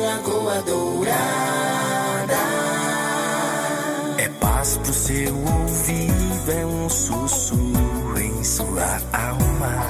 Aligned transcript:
Lagoa 0.00 0.62
Dourada. 0.62 2.38
É 4.16 4.26
paz 4.40 4.78
pro 4.78 4.94
seu 4.94 5.36
ouvido, 5.36 6.50
é 6.50 6.64
um 6.64 6.88
sussurro 6.88 8.18
em 8.18 8.42
sua 8.42 8.98
alma. 9.12 9.84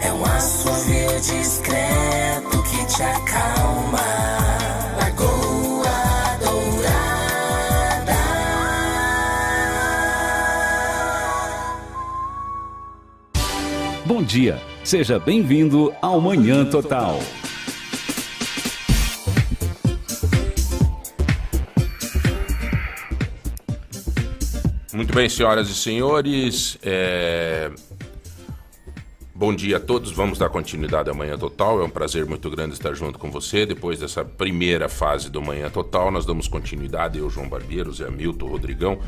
É 0.00 0.10
um 0.10 0.24
assovio 0.24 1.20
discreto 1.20 2.62
que 2.62 2.86
te 2.86 3.02
acalma. 3.02 4.43
Dia, 14.34 14.60
seja 14.82 15.16
bem-vindo 15.16 15.94
ao 16.02 16.20
Manhã 16.20 16.64
Total. 16.64 17.20
Muito 24.92 25.14
bem, 25.14 25.28
senhoras 25.28 25.68
e 25.68 25.74
senhores. 25.76 26.76
é, 26.82 27.70
Bom 29.32 29.54
dia 29.54 29.76
a 29.76 29.80
todos. 29.80 30.10
Vamos 30.10 30.36
dar 30.36 30.48
continuidade 30.48 31.08
à 31.08 31.14
Manhã 31.14 31.38
Total. 31.38 31.80
É 31.80 31.84
um 31.84 31.90
prazer 31.90 32.26
muito 32.26 32.50
grande 32.50 32.74
estar 32.74 32.92
junto 32.92 33.20
com 33.20 33.30
você. 33.30 33.64
Depois 33.64 34.00
dessa 34.00 34.24
primeira 34.24 34.88
fase 34.88 35.30
do 35.30 35.40
Manhã 35.40 35.70
Total, 35.70 36.10
nós 36.10 36.26
damos 36.26 36.48
continuidade. 36.48 37.20
Eu, 37.20 37.30
João 37.30 37.48
Barbeiro, 37.48 37.92
Zé 37.92 38.10
Milton, 38.10 38.48
Rodrigão. 38.48 38.98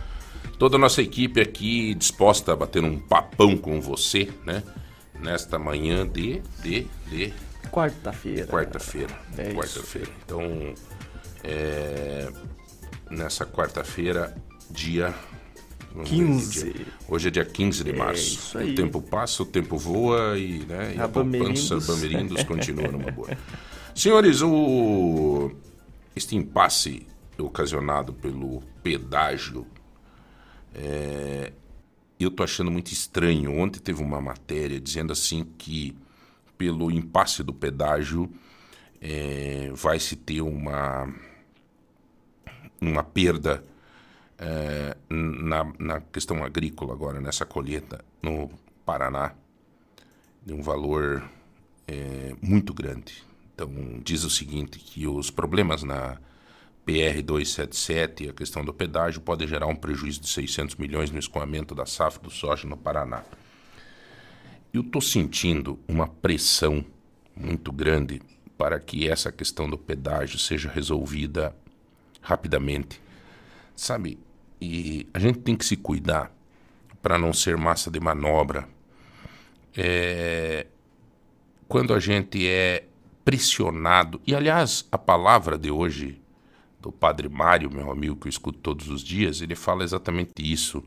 Toda 0.57 0.77
a 0.77 0.79
nossa 0.79 1.03
equipe 1.03 1.41
aqui 1.41 1.95
disposta 1.95 2.53
a 2.53 2.57
bater 2.57 2.85
um 2.85 2.97
papão 2.97 3.57
com 3.57 3.81
você, 3.81 4.29
né? 4.45 4.63
Nesta 5.21 5.59
manhã 5.59 6.07
de. 6.07 6.41
de. 6.63 6.87
de. 7.09 7.33
Quarta-feira. 7.71 8.47
Quarta-feira. 8.47 9.19
É. 9.37 9.53
Quarta-feira. 9.53 10.11
Então, 10.25 10.75
é, 11.43 12.29
nessa 13.11 13.45
quarta-feira, 13.45 14.35
dia. 14.71 15.13
vamos 15.93 16.11
ver, 16.11 16.17
15. 16.17 16.73
dia- 16.73 16.87
Hoje 17.09 17.29
é 17.29 17.31
dia 17.31 17.45
15 17.45 17.83
de 17.85 17.91
É 17.91 17.97
março. 17.97 18.23
isso 18.23 18.59
aí. 18.59 18.73
O 18.73 18.75
tempo 18.75 19.03
passa, 19.03 19.43
o 19.43 19.47
tempo 19.47 19.77
voa 19.77 20.39
e, 20.39 20.61
né, 20.67 20.95
e 20.97 21.01
a 21.01 21.05
Abamerindos. 21.05 21.69
poupança 21.69 21.93
Bamerindos 21.93 22.43
continua 22.45 22.89
numa 22.89 23.11
boa. 23.11 23.31
Senhores, 23.95 24.43
o, 24.43 25.51
este 26.15 26.37
impasse 26.37 27.07
ocasionado 27.39 28.13
pelo 28.13 28.63
pedágio 28.83 29.67
é, 30.75 31.53
eu 32.25 32.31
tô 32.31 32.43
achando 32.43 32.71
muito 32.71 32.93
estranho. 32.93 33.59
Ontem 33.59 33.81
teve 33.81 34.03
uma 34.03 34.21
matéria 34.21 34.81
dizendo 34.81 35.13
assim 35.13 35.45
que 35.59 35.97
pelo 36.57 36.91
impasse 36.91 37.43
do 37.43 37.53
pedágio 37.53 38.31
é, 39.01 39.71
vai 39.75 40.01
se 40.01 40.17
ter 40.17 40.41
uma 40.41 41.13
uma 42.81 43.03
perda 43.03 43.65
é, 44.39 44.97
na, 45.09 45.73
na 45.79 46.01
questão 46.01 46.45
agrícola 46.45 46.93
agora 46.93 47.21
nessa 47.21 47.47
colheita 47.47 48.05
no 48.23 48.51
Paraná 48.85 49.35
de 50.45 50.53
um 50.53 50.63
valor 50.63 51.29
é, 51.89 52.35
muito 52.41 52.73
grande. 52.73 53.25
Então 53.55 53.71
diz 54.05 54.25
o 54.25 54.31
seguinte 54.31 54.79
que 54.79 55.07
os 55.07 55.31
problemas 55.31 55.83
na 55.83 56.19
PR 56.87 57.21
277 57.21 58.25
e 58.25 58.29
a 58.29 58.33
questão 58.33 58.65
do 58.65 58.73
pedágio 58.73 59.21
pode 59.21 59.45
gerar 59.45 59.67
um 59.67 59.75
prejuízo 59.75 60.21
de 60.21 60.29
600 60.29 60.77
milhões 60.77 61.11
no 61.11 61.19
escoamento 61.19 61.75
da 61.75 61.85
safra 61.85 62.23
do 62.23 62.31
soja 62.31 62.69
no 62.69 62.77
Paraná. 62.77 63.25
Eu 64.73 64.83
estou 64.83 65.03
sentindo 65.03 65.81
uma 65.89 66.07
pressão 66.07 66.85
muito 67.35 67.73
grande 67.73 68.23
para 68.57 68.79
que 68.79 69.09
essa 69.09 69.33
questão 69.33 69.69
do 69.69 69.77
pedágio 69.77 70.39
seja 70.39 70.71
resolvida 70.71 71.53
rapidamente. 72.23 73.01
Sabe, 73.75 74.17
e 74.61 75.09
a 75.13 75.19
gente 75.19 75.41
tem 75.41 75.57
que 75.57 75.67
se 75.67 75.77
cuidar 75.77 76.33
para 77.03 77.19
não 77.19 77.33
ser 77.33 77.57
massa 77.57 77.91
de 77.91 77.99
manobra. 77.99 78.69
É, 79.77 80.67
quando 81.67 81.93
a 81.93 81.99
gente 81.99 82.47
é 82.47 82.85
pressionado, 83.25 84.21
e 84.25 84.37
aliás, 84.37 84.87
a 84.93 84.97
palavra 84.97 85.59
de 85.59 85.69
hoje 85.69 86.21
do 86.87 86.93
Padre 86.93 87.29
Mário, 87.29 87.69
meu 87.73 87.91
amigo 87.91 88.15
que 88.15 88.29
eu 88.29 88.31
escuto 88.31 88.61
todos 88.61 88.89
os 88.89 89.03
dias, 89.03 89.41
ele 89.41 89.57
fala 89.57 89.83
exatamente 89.83 90.31
isso. 90.39 90.83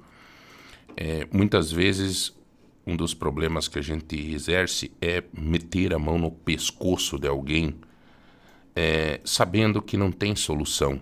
É, 0.96 1.28
muitas 1.32 1.72
vezes, 1.72 2.34
um 2.88 2.96
dos 2.96 3.14
problemas 3.14 3.68
que 3.68 3.78
a 3.78 3.82
gente 3.82 4.16
exerce 4.34 4.92
é 5.02 5.22
meter 5.34 5.94
a 5.94 6.00
mão 6.00 6.18
no 6.18 6.32
pescoço 6.32 7.20
de 7.20 7.28
alguém, 7.28 7.76
é, 8.74 9.20
sabendo 9.26 9.82
que 9.82 9.98
não 9.98 10.10
tem 10.10 10.36
solução. 10.36 11.02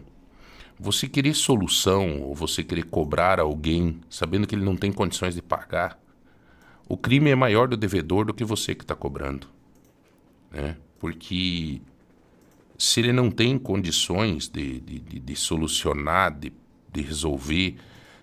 Você 0.79 1.07
querer 1.07 1.35
solução 1.35 2.21
ou 2.21 2.33
você 2.33 2.63
querer 2.63 2.85
cobrar 2.85 3.39
alguém, 3.39 4.01
sabendo 4.09 4.47
que 4.47 4.55
ele 4.55 4.65
não 4.65 4.75
tem 4.75 4.91
condições 4.91 5.35
de 5.35 5.43
pagar, 5.43 5.99
o 6.89 6.97
crime 6.97 7.29
é 7.29 7.35
maior 7.35 7.67
do 7.67 7.77
devedor 7.77 8.25
do 8.25 8.33
que 8.33 8.43
você 8.43 8.73
que 8.73 8.83
está 8.83 8.95
cobrando. 8.95 9.47
Né? 10.51 10.75
Porque 10.99 11.81
se 12.77 12.99
ele 12.99 13.11
não 13.11 13.31
tem 13.31 13.57
condições 13.57 14.47
de, 14.47 14.79
de, 14.79 14.99
de, 14.99 15.19
de 15.19 15.35
solucionar, 15.35 16.37
de, 16.37 16.53
de 16.93 17.01
resolver, 17.01 17.75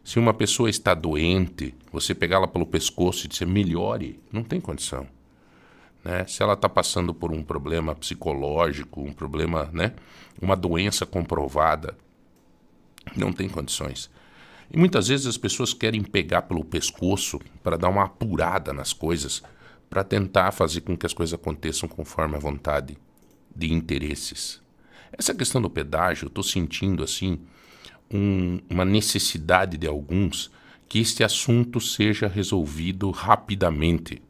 se 0.04 0.18
uma 0.18 0.32
pessoa 0.32 0.70
está 0.70 0.94
doente, 0.94 1.74
você 1.90 2.14
pegá-la 2.14 2.46
pelo 2.46 2.66
pescoço 2.66 3.24
e 3.24 3.28
dizer 3.28 3.46
melhore, 3.46 4.20
não 4.30 4.44
tem 4.44 4.60
condição. 4.60 5.08
Né? 6.04 6.24
Se 6.26 6.42
ela 6.42 6.52
está 6.52 6.68
passando 6.68 7.12
por 7.12 7.32
um 7.32 7.42
problema 7.42 7.94
psicológico, 7.94 9.00
um 9.00 9.12
problema, 9.12 9.70
né? 9.72 9.92
uma 10.40 10.54
doença 10.54 11.04
comprovada, 11.04 11.96
não 13.16 13.32
tem 13.32 13.48
condições. 13.48 14.08
E 14.70 14.78
muitas 14.78 15.08
vezes 15.08 15.26
as 15.26 15.38
pessoas 15.38 15.74
querem 15.74 16.02
pegar 16.02 16.42
pelo 16.42 16.64
pescoço 16.64 17.40
para 17.62 17.76
dar 17.76 17.88
uma 17.88 18.04
apurada 18.04 18.72
nas 18.72 18.92
coisas, 18.92 19.42
para 19.90 20.04
tentar 20.04 20.52
fazer 20.52 20.82
com 20.82 20.96
que 20.96 21.06
as 21.06 21.12
coisas 21.12 21.34
aconteçam 21.34 21.88
conforme 21.88 22.36
a 22.36 22.40
vontade 22.40 22.96
de 23.54 23.72
interesses. 23.72 24.60
Essa 25.12 25.34
questão 25.34 25.62
do 25.62 25.70
pedágio, 25.70 26.26
eu 26.26 26.28
estou 26.28 26.42
sentindo 26.44 27.02
assim 27.02 27.40
um- 28.10 28.60
uma 28.68 28.84
necessidade 28.84 29.76
de 29.76 29.86
alguns 29.86 30.50
que 30.88 30.98
este 30.98 31.24
assunto 31.24 31.80
seja 31.80 32.26
resolvido 32.28 33.10
rapidamente. 33.10 34.22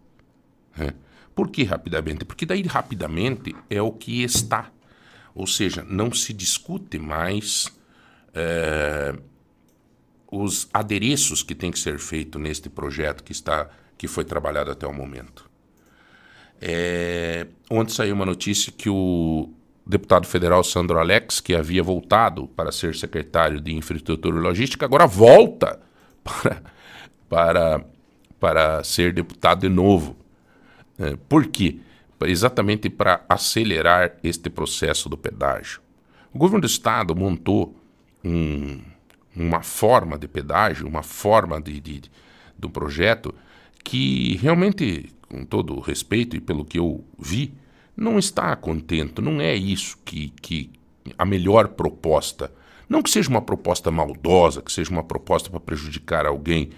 né? 0.76 0.94
Por 1.34 1.50
que 1.50 1.64
rapidamente? 1.64 2.24
Porque 2.24 2.46
daí 2.46 2.62
rapidamente 2.62 3.54
é 3.68 3.82
o 3.82 3.90
que 3.90 4.22
está. 4.22 4.70
Ou 5.34 5.46
seja, 5.46 5.84
não 5.88 6.12
se 6.12 6.32
discute 6.32 6.98
mais 6.98 7.66
eh, 8.34 9.14
os 10.30 10.68
adereços 10.72 11.42
que 11.42 11.54
tem 11.54 11.70
que 11.70 11.78
ser 11.78 11.98
feito 11.98 12.38
neste 12.38 12.68
projeto 12.68 13.22
que 13.22 13.32
está 13.32 13.68
que 13.96 14.08
foi 14.08 14.24
trabalhado 14.24 14.70
até 14.70 14.86
o 14.86 14.92
momento. 14.92 15.48
É, 16.60 17.46
ontem 17.70 17.92
saiu 17.92 18.14
uma 18.14 18.24
notícia 18.24 18.72
que 18.72 18.88
o 18.88 19.50
deputado 19.86 20.26
federal 20.26 20.64
Sandro 20.64 20.98
Alex, 20.98 21.40
que 21.40 21.54
havia 21.54 21.82
voltado 21.82 22.46
para 22.48 22.72
ser 22.72 22.94
secretário 22.94 23.60
de 23.60 23.74
Infraestrutura 23.74 24.36
e 24.36 24.40
Logística, 24.40 24.86
agora 24.86 25.06
volta 25.06 25.80
para, 26.24 26.62
para, 27.28 27.84
para 28.40 28.84
ser 28.84 29.12
deputado 29.12 29.60
de 29.60 29.68
novo. 29.68 30.16
É, 30.98 31.16
por 31.28 31.46
quê? 31.46 31.78
Exatamente 32.26 32.88
para 32.88 33.22
acelerar 33.28 34.16
este 34.22 34.48
processo 34.48 35.10
do 35.10 35.18
pedágio. 35.18 35.82
O 36.32 36.38
governo 36.38 36.62
do 36.62 36.66
estado 36.66 37.14
montou 37.14 37.76
um, 38.24 38.80
uma 39.36 39.62
forma 39.62 40.16
de 40.16 40.26
pedágio, 40.26 40.88
uma 40.88 41.02
forma 41.02 41.60
de, 41.60 41.80
de, 41.80 42.02
do 42.58 42.70
projeto 42.70 43.34
que 43.84 44.36
realmente, 44.36 45.12
com 45.34 45.44
todo 45.44 45.74
o 45.74 45.80
respeito 45.80 46.36
e 46.36 46.40
pelo 46.40 46.64
que 46.64 46.78
eu 46.78 47.04
vi, 47.18 47.52
não 47.96 48.18
está 48.18 48.54
contento. 48.54 49.20
Não 49.20 49.40
é 49.40 49.54
isso 49.54 49.98
que, 50.04 50.28
que 50.40 50.70
a 51.18 51.24
melhor 51.24 51.68
proposta. 51.68 52.52
Não 52.88 53.02
que 53.02 53.10
seja 53.10 53.28
uma 53.28 53.42
proposta 53.42 53.90
maldosa, 53.90 54.62
que 54.62 54.72
seja 54.72 54.90
uma 54.90 55.02
proposta 55.02 55.50
para 55.50 55.58
prejudicar 55.58 56.24
alguém, 56.24 56.70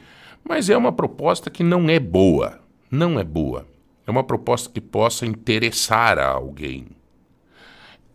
mas 0.42 0.70
é 0.70 0.76
uma 0.76 0.92
proposta 0.92 1.50
que 1.50 1.62
não 1.62 1.88
é 1.90 2.00
boa. 2.00 2.60
Não 2.90 3.18
é 3.20 3.24
boa. 3.24 3.66
É 4.06 4.10
uma 4.10 4.24
proposta 4.24 4.70
que 4.70 4.80
possa 4.80 5.26
interessar 5.26 6.18
a 6.18 6.28
alguém. 6.28 6.86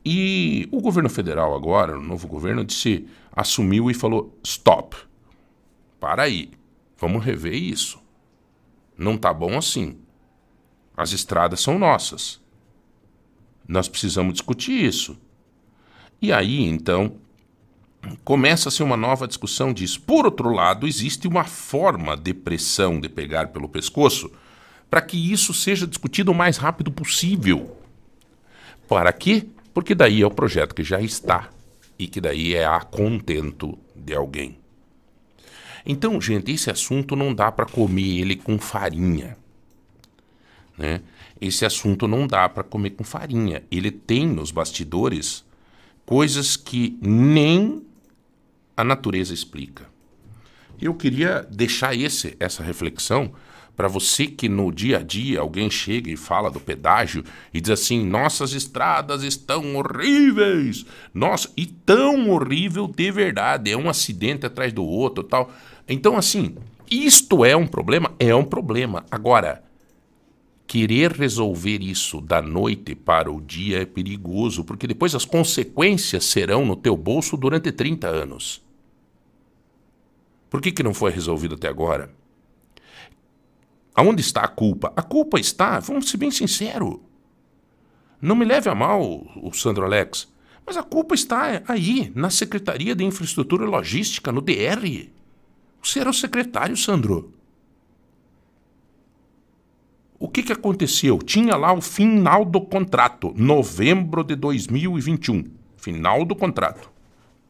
E 0.04 0.68
o 0.72 0.82
governo 0.82 1.10
federal 1.10 1.54
agora, 1.54 2.00
o 2.00 2.02
novo 2.02 2.28
governo, 2.28 2.66
disse, 2.66 3.06
assumiu 3.32 3.92
e 3.92 3.94
falou: 3.94 4.36
stop. 4.44 4.96
Para 6.00 6.24
aí. 6.24 6.50
Vamos 6.98 7.24
rever 7.24 7.54
isso. 7.54 8.00
Não 8.98 9.18
tá 9.18 9.34
bom 9.34 9.58
assim. 9.58 9.98
As 11.02 11.14
estradas 11.14 11.62
são 11.62 11.80
nossas. 11.80 12.40
Nós 13.68 13.88
precisamos 13.88 14.34
discutir 14.34 14.86
isso. 14.86 15.18
E 16.22 16.32
aí, 16.32 16.62
então, 16.62 17.16
começa-se 18.24 18.84
uma 18.84 18.96
nova 18.96 19.28
discussão 19.28 19.74
disso. 19.74 20.00
Por 20.02 20.26
outro 20.26 20.52
lado, 20.52 20.88
existe 20.88 21.28
uma 21.28 21.44
forma 21.44 22.16
de 22.16 22.36
pressão 22.36 23.00
de 23.00 23.10
pegar 23.10 23.48
pelo 23.48 23.68
pescoço 23.68 24.32
para 24.92 25.02
que 25.02 25.18
isso 25.32 25.56
seja 25.56 25.88
discutido 25.88 26.32
o 26.32 26.36
mais 26.36 26.58
rápido 26.58 26.92
possível. 26.92 27.76
Para 28.88 29.12
quê? 29.12 29.48
Porque 29.74 29.96
daí 29.96 30.22
é 30.22 30.26
o 30.28 30.30
projeto 30.30 30.76
que 30.76 30.84
já 30.84 31.02
está 31.02 31.50
e 31.98 32.08
que 32.08 32.22
daí 32.22 32.54
é 32.54 32.66
a 32.66 32.80
contento 32.82 33.76
de 33.96 34.14
alguém. 34.14 34.60
Então, 35.84 36.22
gente, 36.22 36.52
esse 36.52 36.70
assunto 36.70 37.16
não 37.16 37.34
dá 37.34 37.52
para 37.52 37.66
comer 37.66 38.20
ele 38.20 38.36
com 38.36 38.60
farinha. 38.60 39.41
Né? 40.82 41.02
Esse 41.40 41.64
assunto 41.64 42.08
não 42.08 42.26
dá 42.26 42.50
para 42.50 42.64
comer 42.64 42.90
com 42.92 43.04
farinha. 43.04 43.62
Ele 43.70 43.92
tem 43.92 44.26
nos 44.26 44.50
bastidores 44.50 45.46
coisas 46.04 46.58
que 46.58 46.98
nem 47.00 47.84
a 48.76 48.84
natureza 48.84 49.32
explica. 49.32 49.86
Eu 50.82 50.96
queria 50.96 51.48
deixar 51.52 51.96
esse, 51.96 52.36
essa 52.40 52.64
reflexão 52.64 53.32
para 53.78 53.88
você 53.88 54.26
que 54.26 54.50
no 54.50 54.72
dia 54.72 54.98
a 54.98 55.04
dia 55.04 55.40
alguém 55.40 55.70
chega 55.70 56.10
e 56.10 56.18
fala 56.18 56.50
do 56.50 56.60
pedágio 56.60 57.24
e 57.54 57.62
diz 57.62 57.70
assim: 57.70 58.04
nossas 58.04 58.54
estradas 58.54 59.22
estão 59.22 59.76
horríveis, 59.76 60.84
nossa, 61.14 61.48
e 61.56 61.68
tão 61.68 62.32
horrível 62.32 62.88
de 62.88 63.12
verdade, 63.12 63.72
é 63.72 63.78
um 63.78 63.88
acidente 63.88 64.48
atrás 64.48 64.74
do 64.74 64.84
outro, 64.84 65.24
tal. 65.24 65.52
Então 65.88 66.18
assim, 66.18 66.56
isto 66.90 67.46
é 67.46 67.56
um 67.56 67.68
problema, 67.68 68.12
é 68.20 68.34
um 68.34 68.44
problema. 68.44 69.06
Agora, 69.12 69.64
querer 70.72 71.12
resolver 71.12 71.82
isso 71.82 72.22
da 72.22 72.42
noite 72.42 72.96
para 72.96 73.30
o 73.30 73.42
dia 73.42 73.82
é 73.82 73.86
perigoso, 73.86 74.64
porque 74.64 74.88
depois 74.88 75.14
as 75.14 75.26
consequências 75.26 76.24
serão 76.24 76.66
no 76.66 76.78
teu 76.78 76.96
bolso 76.96 77.36
durante 77.36 77.74
30 77.74 78.08
anos. 78.08 78.64
Por 80.50 80.62
que, 80.62 80.72
que 80.72 80.82
não 80.82 80.94
foi 80.94 81.12
resolvido 81.12 81.56
até 81.56 81.68
agora? 81.68 82.16
Aonde 83.94 84.22
está 84.22 84.44
a 84.44 84.48
culpa? 84.48 84.94
A 84.96 85.02
culpa 85.02 85.42
está, 85.42 85.78
vamos 85.82 86.10
ser 86.10 86.16
bem 86.16 86.32
sinceros. 86.32 87.02
Não 88.22 88.34
me 88.34 88.46
leve 88.46 88.70
a 88.70 88.74
mal, 88.74 89.28
o 89.44 89.52
Sandro 89.52 89.84
Alex, 89.84 90.32
mas 90.66 90.78
a 90.78 90.84
culpa 90.84 91.14
está 91.14 91.62
aí, 91.68 92.14
na 92.16 92.30
Secretaria 92.30 92.96
de 92.96 93.04
Infraestrutura 93.04 93.66
e 93.66 93.68
Logística, 93.68 94.32
no 94.32 94.40
DR. 94.40 95.10
Você 95.84 96.00
era 96.00 96.10
o 96.10 96.14
secretário, 96.14 96.78
Sandro. 96.78 97.41
O 100.22 100.30
que, 100.30 100.44
que 100.44 100.54
aconteceu? 100.54 101.18
Tinha 101.18 101.56
lá 101.56 101.74
o 101.74 101.82
final 101.82 102.46
do 102.46 102.62
contrato, 102.62 103.34
novembro 103.36 104.24
de 104.24 104.36
2021. 104.36 105.46
Final 105.76 106.24
do 106.24 106.36
contrato. 106.36 106.92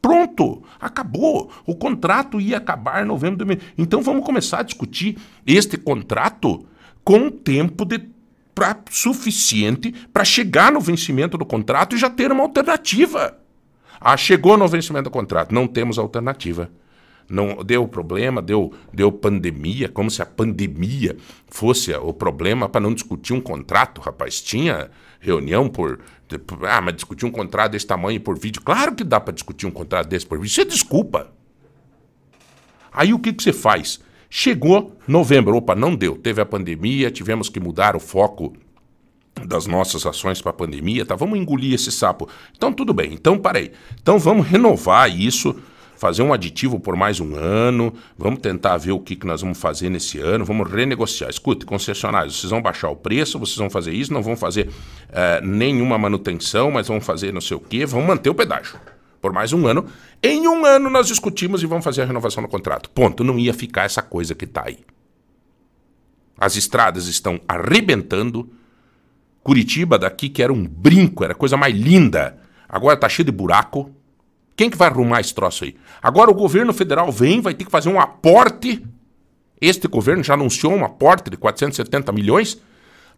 Pronto, 0.00 0.62
acabou. 0.80 1.50
O 1.66 1.74
contrato 1.74 2.40
ia 2.40 2.56
acabar 2.56 3.04
em 3.04 3.06
novembro 3.06 3.44
de 3.44 3.58
Então 3.76 4.00
vamos 4.00 4.24
começar 4.24 4.60
a 4.60 4.62
discutir 4.62 5.18
este 5.46 5.76
contrato 5.76 6.64
com 7.04 7.28
tempo 7.28 7.84
de 7.84 8.08
pra, 8.54 8.74
suficiente 8.90 9.92
para 10.10 10.24
chegar 10.24 10.72
no 10.72 10.80
vencimento 10.80 11.36
do 11.36 11.44
contrato 11.44 11.94
e 11.94 11.98
já 11.98 12.08
ter 12.08 12.32
uma 12.32 12.42
alternativa. 12.42 13.36
Ah, 14.00 14.16
chegou 14.16 14.56
no 14.56 14.66
vencimento 14.66 15.04
do 15.04 15.10
contrato, 15.10 15.54
não 15.54 15.66
temos 15.66 15.98
alternativa. 15.98 16.70
Não 17.32 17.64
deu 17.64 17.88
problema, 17.88 18.42
deu, 18.42 18.74
deu 18.92 19.10
pandemia, 19.10 19.88
como 19.88 20.10
se 20.10 20.20
a 20.20 20.26
pandemia 20.26 21.16
fosse 21.48 21.90
o 21.94 22.12
problema 22.12 22.68
para 22.68 22.82
não 22.82 22.92
discutir 22.92 23.32
um 23.32 23.40
contrato, 23.40 24.02
rapaz. 24.02 24.42
Tinha 24.42 24.90
reunião 25.18 25.66
por 25.66 25.98
ah, 26.68 26.80
mas 26.82 26.94
discutir 26.94 27.24
um 27.24 27.30
contrato 27.30 27.72
desse 27.72 27.86
tamanho 27.86 28.20
por 28.20 28.38
vídeo. 28.38 28.60
Claro 28.60 28.94
que 28.94 29.02
dá 29.02 29.18
para 29.18 29.32
discutir 29.32 29.66
um 29.66 29.70
contrato 29.70 30.08
desse 30.08 30.26
por 30.26 30.36
vídeo. 30.36 30.50
Isso 30.50 30.60
é 30.60 30.64
desculpa. 30.66 31.32
Aí 32.92 33.14
o 33.14 33.18
que, 33.18 33.32
que 33.32 33.42
você 33.42 33.52
faz? 33.52 33.98
Chegou 34.28 34.94
novembro, 35.08 35.56
opa, 35.56 35.74
não 35.74 35.96
deu. 35.96 36.16
Teve 36.16 36.42
a 36.42 36.46
pandemia, 36.46 37.10
tivemos 37.10 37.48
que 37.48 37.58
mudar 37.58 37.96
o 37.96 38.00
foco 38.00 38.52
das 39.46 39.66
nossas 39.66 40.04
ações 40.04 40.42
para 40.42 40.50
a 40.50 40.54
pandemia, 40.54 41.06
tá? 41.06 41.14
Vamos 41.14 41.38
engolir 41.38 41.72
esse 41.72 41.90
sapo. 41.90 42.28
Então 42.54 42.74
tudo 42.74 42.92
bem, 42.92 43.14
então 43.14 43.38
parei. 43.38 43.72
Então 44.00 44.18
vamos 44.18 44.46
renovar 44.46 45.10
isso 45.10 45.56
fazer 46.02 46.20
um 46.20 46.32
aditivo 46.32 46.80
por 46.80 46.96
mais 46.96 47.20
um 47.20 47.36
ano, 47.36 47.94
vamos 48.18 48.40
tentar 48.40 48.76
ver 48.76 48.90
o 48.90 48.98
que, 48.98 49.14
que 49.14 49.24
nós 49.24 49.40
vamos 49.40 49.56
fazer 49.56 49.88
nesse 49.88 50.18
ano, 50.18 50.44
vamos 50.44 50.68
renegociar. 50.68 51.30
Escute, 51.30 51.64
concessionários, 51.64 52.40
vocês 52.40 52.50
vão 52.50 52.60
baixar 52.60 52.90
o 52.90 52.96
preço, 52.96 53.38
vocês 53.38 53.56
vão 53.56 53.70
fazer 53.70 53.92
isso, 53.92 54.12
não 54.12 54.20
vão 54.20 54.36
fazer 54.36 54.66
uh, 54.66 55.46
nenhuma 55.46 55.96
manutenção, 55.96 56.72
mas 56.72 56.88
vão 56.88 57.00
fazer 57.00 57.32
não 57.32 57.40
sei 57.40 57.56
o 57.56 57.60
quê, 57.60 57.86
vão 57.86 58.02
manter 58.02 58.28
o 58.28 58.34
pedágio 58.34 58.80
por 59.20 59.32
mais 59.32 59.52
um 59.52 59.64
ano. 59.68 59.86
Em 60.20 60.48
um 60.48 60.66
ano 60.66 60.90
nós 60.90 61.06
discutimos 61.06 61.62
e 61.62 61.66
vamos 61.66 61.84
fazer 61.84 62.02
a 62.02 62.04
renovação 62.04 62.42
do 62.42 62.48
contrato. 62.48 62.90
Ponto. 62.90 63.22
Não 63.22 63.38
ia 63.38 63.54
ficar 63.54 63.84
essa 63.84 64.02
coisa 64.02 64.34
que 64.34 64.44
está 64.44 64.64
aí. 64.66 64.80
As 66.36 66.56
estradas 66.56 67.06
estão 67.06 67.40
arrebentando. 67.46 68.50
Curitiba 69.44 70.00
daqui, 70.00 70.28
que 70.28 70.42
era 70.42 70.52
um 70.52 70.66
brinco, 70.66 71.22
era 71.22 71.32
a 71.32 71.36
coisa 71.36 71.56
mais 71.56 71.76
linda, 71.76 72.38
agora 72.68 72.94
está 72.94 73.08
cheio 73.08 73.26
de 73.26 73.32
buraco. 73.32 74.01
Quem 74.56 74.70
que 74.70 74.76
vai 74.76 74.88
arrumar 74.88 75.20
esse 75.20 75.34
troço 75.34 75.64
aí? 75.64 75.76
Agora 76.02 76.30
o 76.30 76.34
governo 76.34 76.72
federal 76.72 77.10
vem, 77.10 77.40
vai 77.40 77.54
ter 77.54 77.64
que 77.64 77.70
fazer 77.70 77.88
um 77.88 78.00
aporte. 78.00 78.84
Este 79.60 79.88
governo 79.88 80.22
já 80.22 80.34
anunciou 80.34 80.72
um 80.72 80.84
aporte 80.84 81.30
de 81.30 81.36
470 81.36 82.12
milhões 82.12 82.60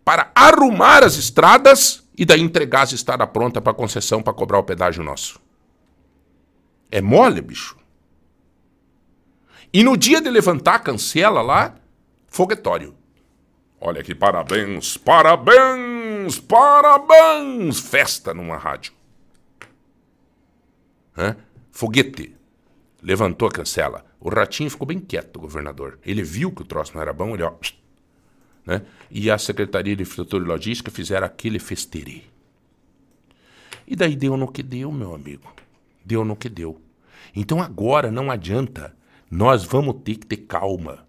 para 0.04 0.31
arrumar 0.34 1.02
as 1.02 1.16
estradas 1.16 2.04
e 2.16 2.25
daí 2.25 2.40
entregar 2.40 2.82
as 2.82 2.92
estradas 2.92 3.28
prontas 3.31 3.62
para 3.62 3.75
concessão 3.75 4.22
para 4.22 4.32
cobrar 4.32 4.58
o 4.58 4.64
pedágio 4.64 5.02
nosso. 5.02 5.40
É 6.90 7.00
mole, 7.00 7.40
bicho. 7.40 7.76
E 9.72 9.82
no 9.82 9.96
dia 9.96 10.20
de 10.20 10.31
levantar 10.31 10.76
a 10.76 10.78
cancela 10.78 11.42
lá, 11.42 11.75
foguetório. 12.28 12.94
Olha 13.81 14.02
que 14.02 14.14
parabéns, 14.14 14.96
parabéns, 14.96 16.38
parabéns! 16.38 17.81
Festa 17.81 18.32
numa 18.32 18.56
rádio. 18.56 18.92
Hã? 21.16 21.37
Foguete. 21.70 22.34
Levantou 23.02 23.49
a 23.49 23.50
cancela. 23.50 24.05
O 24.19 24.28
ratinho 24.28 24.70
ficou 24.70 24.87
bem 24.87 24.99
quieto, 24.99 25.37
o 25.37 25.40
governador. 25.40 25.99
Ele 26.05 26.22
viu 26.22 26.50
que 26.50 26.62
o 26.62 26.64
troço 26.64 26.94
não 26.94 27.02
era 27.02 27.12
bom, 27.12 27.34
ele 27.34 27.43
ó. 27.43 27.52
Né? 28.64 28.82
E 29.11 29.31
a 29.31 29.37
Secretaria 29.37 29.94
de 29.94 30.02
Infraestrutura 30.02 30.44
e 30.44 30.46
Logística 30.46 30.90
fizeram 30.90 31.26
aquele 31.26 31.58
festerê. 31.58 32.22
E 33.87 33.94
daí 33.94 34.16
deu 34.16 34.37
no 34.37 34.50
que 34.50 34.62
deu, 34.62 34.90
meu 34.90 35.14
amigo. 35.14 35.52
Deu 36.05 36.25
no 36.25 36.34
que 36.34 36.49
deu. 36.49 36.81
Então 37.37 37.62
agora 37.62 38.10
não 38.10 38.31
adianta. 38.31 38.96
Nós 39.31 39.64
vamos 39.64 39.96
ter 40.02 40.17
que 40.17 40.26
ter 40.26 40.38
calma 40.38 41.06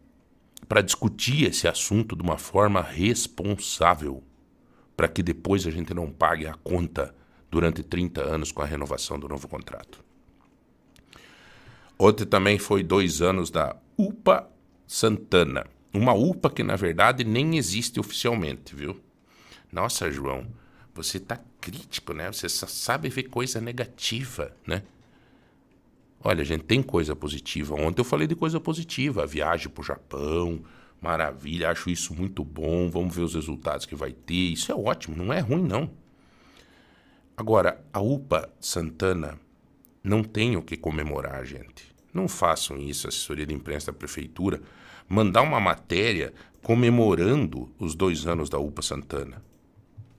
para 0.68 0.81
discutir 0.81 1.46
esse 1.46 1.68
assunto 1.68 2.16
de 2.16 2.24
uma 2.24 2.38
forma 2.38 2.81
responsável, 2.81 4.24
para 4.98 5.08
que 5.08 5.22
depois 5.22 5.66
a 5.68 5.72
gente 5.72 5.94
não 5.94 6.12
pague 6.12 6.48
a 6.48 6.56
conta 6.56 7.13
durante 7.56 7.82
30 7.82 8.22
anos 8.22 8.52
com 8.52 8.62
a 8.62 8.66
renovação 8.66 9.18
do 9.18 9.30
novo 9.30 9.48
contrato. 9.48 10.04
Ontem 11.98 12.26
também 12.26 12.60
foi 12.60 12.84
dois 12.84 13.22
anos 13.22 13.50
da 13.50 13.78
UPA 13.98 14.50
Santana. 14.86 15.66
Uma 15.94 16.12
UPA 16.14 16.50
que, 16.50 16.62
na 16.62 16.76
verdade, 16.76 17.24
nem 17.24 17.56
existe 17.56 17.98
oficialmente, 17.98 18.76
viu? 18.76 19.00
Nossa, 19.72 20.12
João, 20.12 20.46
você 20.94 21.18
tá 21.18 21.40
crítico, 21.62 22.12
né? 22.12 22.30
Você 22.30 22.50
só 22.50 22.68
sabe 22.68 23.08
ver 23.08 23.24
coisa 23.24 23.62
negativa, 23.62 24.52
né? 24.68 24.84
Olha, 26.22 26.44
gente, 26.44 26.66
tem 26.66 26.84
coisa 26.84 27.16
positiva. 27.16 27.74
Ontem 27.76 28.02
eu 28.02 28.06
falei 28.06 28.28
de 28.28 28.36
coisa 28.36 28.60
positiva. 28.60 29.24
A 29.24 29.26
viagem 29.26 29.70
pro 29.70 29.82
Japão, 29.82 30.62
maravilha, 31.02 31.72
acho 31.72 31.90
isso 31.90 32.14
muito 32.14 32.44
bom. 32.44 32.90
Vamos 32.90 33.16
ver 33.16 33.22
os 33.22 33.34
resultados 33.34 33.86
que 33.86 33.96
vai 33.96 34.12
ter. 34.12 34.52
Isso 34.52 34.74
é 34.74 34.76
ótimo, 34.76 35.16
não 35.16 35.32
é 35.32 35.40
ruim, 35.40 35.64
não. 35.64 35.90
Agora, 37.38 37.84
a 37.92 38.00
UPA 38.00 38.50
Santana 38.62 39.38
não 40.01 40.24
tem 40.24 40.56
o 40.56 40.62
que 40.62 40.77
comemorar, 40.77 41.46
gente. 41.46 41.94
Não 42.13 42.30
façam 42.30 42.77
isso, 42.77 43.10
assessoria 43.10 43.46
de 43.46 43.54
imprensa 43.54 43.92
da 43.92 43.98
prefeitura, 43.98 44.62
mandar 45.10 45.42
uma 45.42 45.60
matéria 45.60 46.34
comemorando 46.63 47.70
os 47.77 47.94
dois 47.94 48.25
anos 48.25 48.50
da 48.50 48.58
UPA 48.58 48.82
Santana. 48.82 49.44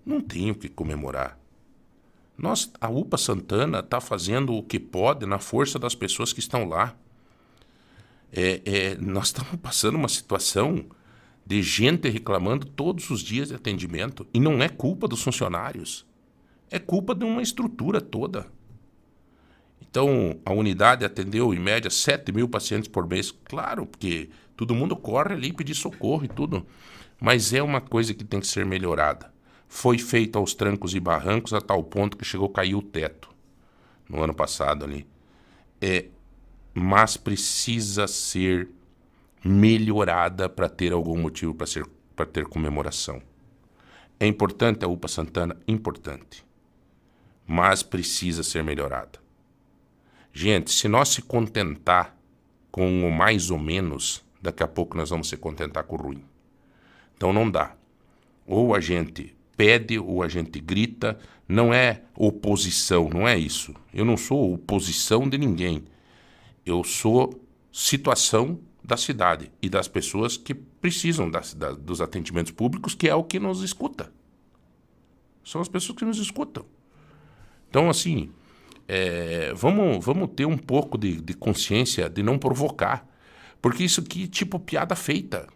Não 0.04 0.20
tem 0.20 0.50
o 0.50 0.54
que 0.54 0.68
comemorar. 0.68 1.38
Nós, 2.36 2.70
a 2.78 2.90
UPA 2.90 3.16
Santana 3.16 3.78
está 3.78 3.98
fazendo 3.98 4.52
o 4.52 4.62
que 4.62 4.78
pode 4.78 5.24
na 5.24 5.38
força 5.38 5.78
das 5.78 5.94
pessoas 5.94 6.34
que 6.34 6.40
estão 6.40 6.68
lá. 6.68 6.94
É, 8.30 8.60
é, 8.66 8.94
nós 8.96 9.28
estamos 9.28 9.56
passando 9.62 9.94
uma 9.94 10.08
situação 10.08 10.84
de 11.46 11.62
gente 11.62 12.10
reclamando 12.10 12.66
todos 12.66 13.08
os 13.08 13.22
dias 13.22 13.48
de 13.48 13.54
atendimento 13.54 14.26
e 14.34 14.38
não 14.38 14.62
é 14.62 14.68
culpa 14.68 15.08
dos 15.08 15.22
funcionários 15.22 16.04
é 16.70 16.78
culpa 16.78 17.14
de 17.14 17.24
uma 17.24 17.42
estrutura 17.42 18.00
toda. 18.00 18.46
Então, 19.80 20.38
a 20.44 20.52
unidade 20.52 21.04
atendeu, 21.04 21.54
em 21.54 21.58
média, 21.58 21.90
7 21.90 22.32
mil 22.32 22.48
pacientes 22.48 22.88
por 22.88 23.06
mês. 23.06 23.30
Claro, 23.30 23.86
porque 23.86 24.28
todo 24.56 24.74
mundo 24.74 24.96
corre 24.96 25.34
ali 25.34 25.52
pedir 25.52 25.74
socorro 25.74 26.24
e 26.24 26.28
tudo. 26.28 26.66
Mas 27.20 27.52
é 27.52 27.62
uma 27.62 27.80
coisa 27.80 28.12
que 28.12 28.24
tem 28.24 28.40
que 28.40 28.46
ser 28.46 28.66
melhorada. 28.66 29.32
Foi 29.68 29.98
feito 29.98 30.38
aos 30.38 30.54
trancos 30.54 30.94
e 30.94 31.00
barrancos 31.00 31.54
a 31.54 31.60
tal 31.60 31.82
ponto 31.82 32.16
que 32.16 32.24
chegou 32.24 32.48
a 32.48 32.52
cair 32.52 32.74
o 32.74 32.82
teto 32.82 33.30
no 34.08 34.22
ano 34.22 34.34
passado 34.34 34.84
ali. 34.84 35.06
É, 35.80 36.06
mas 36.74 37.16
precisa 37.16 38.06
ser 38.06 38.68
melhorada 39.42 40.48
para 40.48 40.68
ter 40.68 40.92
algum 40.92 41.18
motivo 41.18 41.54
para 41.54 41.66
ser 41.66 41.86
para 42.16 42.24
ter 42.24 42.46
comemoração. 42.46 43.20
É 44.18 44.26
importante 44.26 44.82
a 44.84 44.88
UPA 44.88 45.06
Santana? 45.06 45.56
Importante. 45.68 46.45
Mas 47.46 47.82
precisa 47.82 48.42
ser 48.42 48.64
melhorada. 48.64 49.18
Gente, 50.32 50.70
se 50.70 50.88
nós 50.88 51.10
se 51.10 51.22
contentar 51.22 52.16
com 52.70 53.08
o 53.08 53.10
mais 53.10 53.50
ou 53.50 53.58
menos, 53.58 54.24
daqui 54.42 54.62
a 54.62 54.68
pouco 54.68 54.96
nós 54.96 55.10
vamos 55.10 55.28
se 55.28 55.36
contentar 55.36 55.84
com 55.84 55.96
o 55.96 55.98
ruim. 55.98 56.24
Então 57.16 57.32
não 57.32 57.50
dá. 57.50 57.74
Ou 58.46 58.74
a 58.74 58.80
gente 58.80 59.34
pede 59.56 59.98
ou 59.98 60.22
a 60.22 60.28
gente 60.28 60.60
grita, 60.60 61.18
não 61.48 61.72
é 61.72 62.02
oposição, 62.14 63.08
não 63.08 63.26
é 63.26 63.38
isso. 63.38 63.74
Eu 63.94 64.04
não 64.04 64.16
sou 64.16 64.54
oposição 64.54 65.28
de 65.28 65.38
ninguém. 65.38 65.84
Eu 66.64 66.84
sou 66.84 67.40
situação 67.72 68.60
da 68.82 68.96
cidade 68.96 69.50
e 69.60 69.68
das 69.68 69.88
pessoas 69.88 70.36
que 70.36 70.54
precisam 70.54 71.30
da, 71.30 71.40
da, 71.56 71.72
dos 71.72 72.00
atendimentos 72.00 72.52
públicos, 72.52 72.94
que 72.94 73.08
é 73.08 73.14
o 73.14 73.24
que 73.24 73.40
nos 73.40 73.62
escuta. 73.62 74.12
São 75.42 75.60
as 75.60 75.68
pessoas 75.68 75.98
que 75.98 76.04
nos 76.04 76.18
escutam. 76.18 76.64
Então, 77.68 77.90
assim, 77.90 78.30
é, 78.88 79.52
vamos, 79.54 80.04
vamos 80.04 80.30
ter 80.34 80.46
um 80.46 80.56
pouco 80.56 80.96
de, 80.96 81.20
de 81.20 81.34
consciência 81.34 82.08
de 82.08 82.22
não 82.22 82.38
provocar. 82.38 83.06
Porque 83.60 83.84
isso 83.84 84.00
aqui 84.00 84.24
é 84.24 84.26
tipo 84.26 84.58
piada 84.58 84.94
feita. 84.94 85.48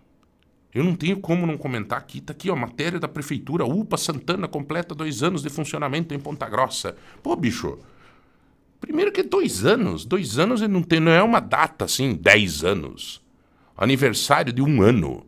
Eu 0.72 0.84
não 0.84 0.94
tenho 0.94 1.18
como 1.20 1.46
não 1.46 1.56
comentar 1.56 1.98
aqui. 1.98 2.20
Tá 2.20 2.32
aqui, 2.32 2.50
ó, 2.50 2.56
matéria 2.56 2.98
da 2.98 3.08
prefeitura. 3.08 3.64
UPA 3.64 3.96
Santana 3.96 4.48
completa 4.48 4.94
dois 4.94 5.22
anos 5.22 5.42
de 5.42 5.50
funcionamento 5.50 6.14
em 6.14 6.18
Ponta 6.18 6.48
Grossa. 6.48 6.96
Pô, 7.22 7.34
bicho. 7.36 7.78
Primeiro 8.80 9.12
que 9.12 9.22
dois 9.22 9.64
anos. 9.64 10.04
Dois 10.04 10.38
anos 10.38 10.60
não, 10.62 10.82
tem, 10.82 11.00
não 11.00 11.12
é 11.12 11.22
uma 11.22 11.40
data 11.40 11.84
assim, 11.84 12.14
dez 12.14 12.64
anos. 12.64 13.20
Aniversário 13.76 14.52
de 14.52 14.62
um 14.62 14.82
ano. 14.82 15.26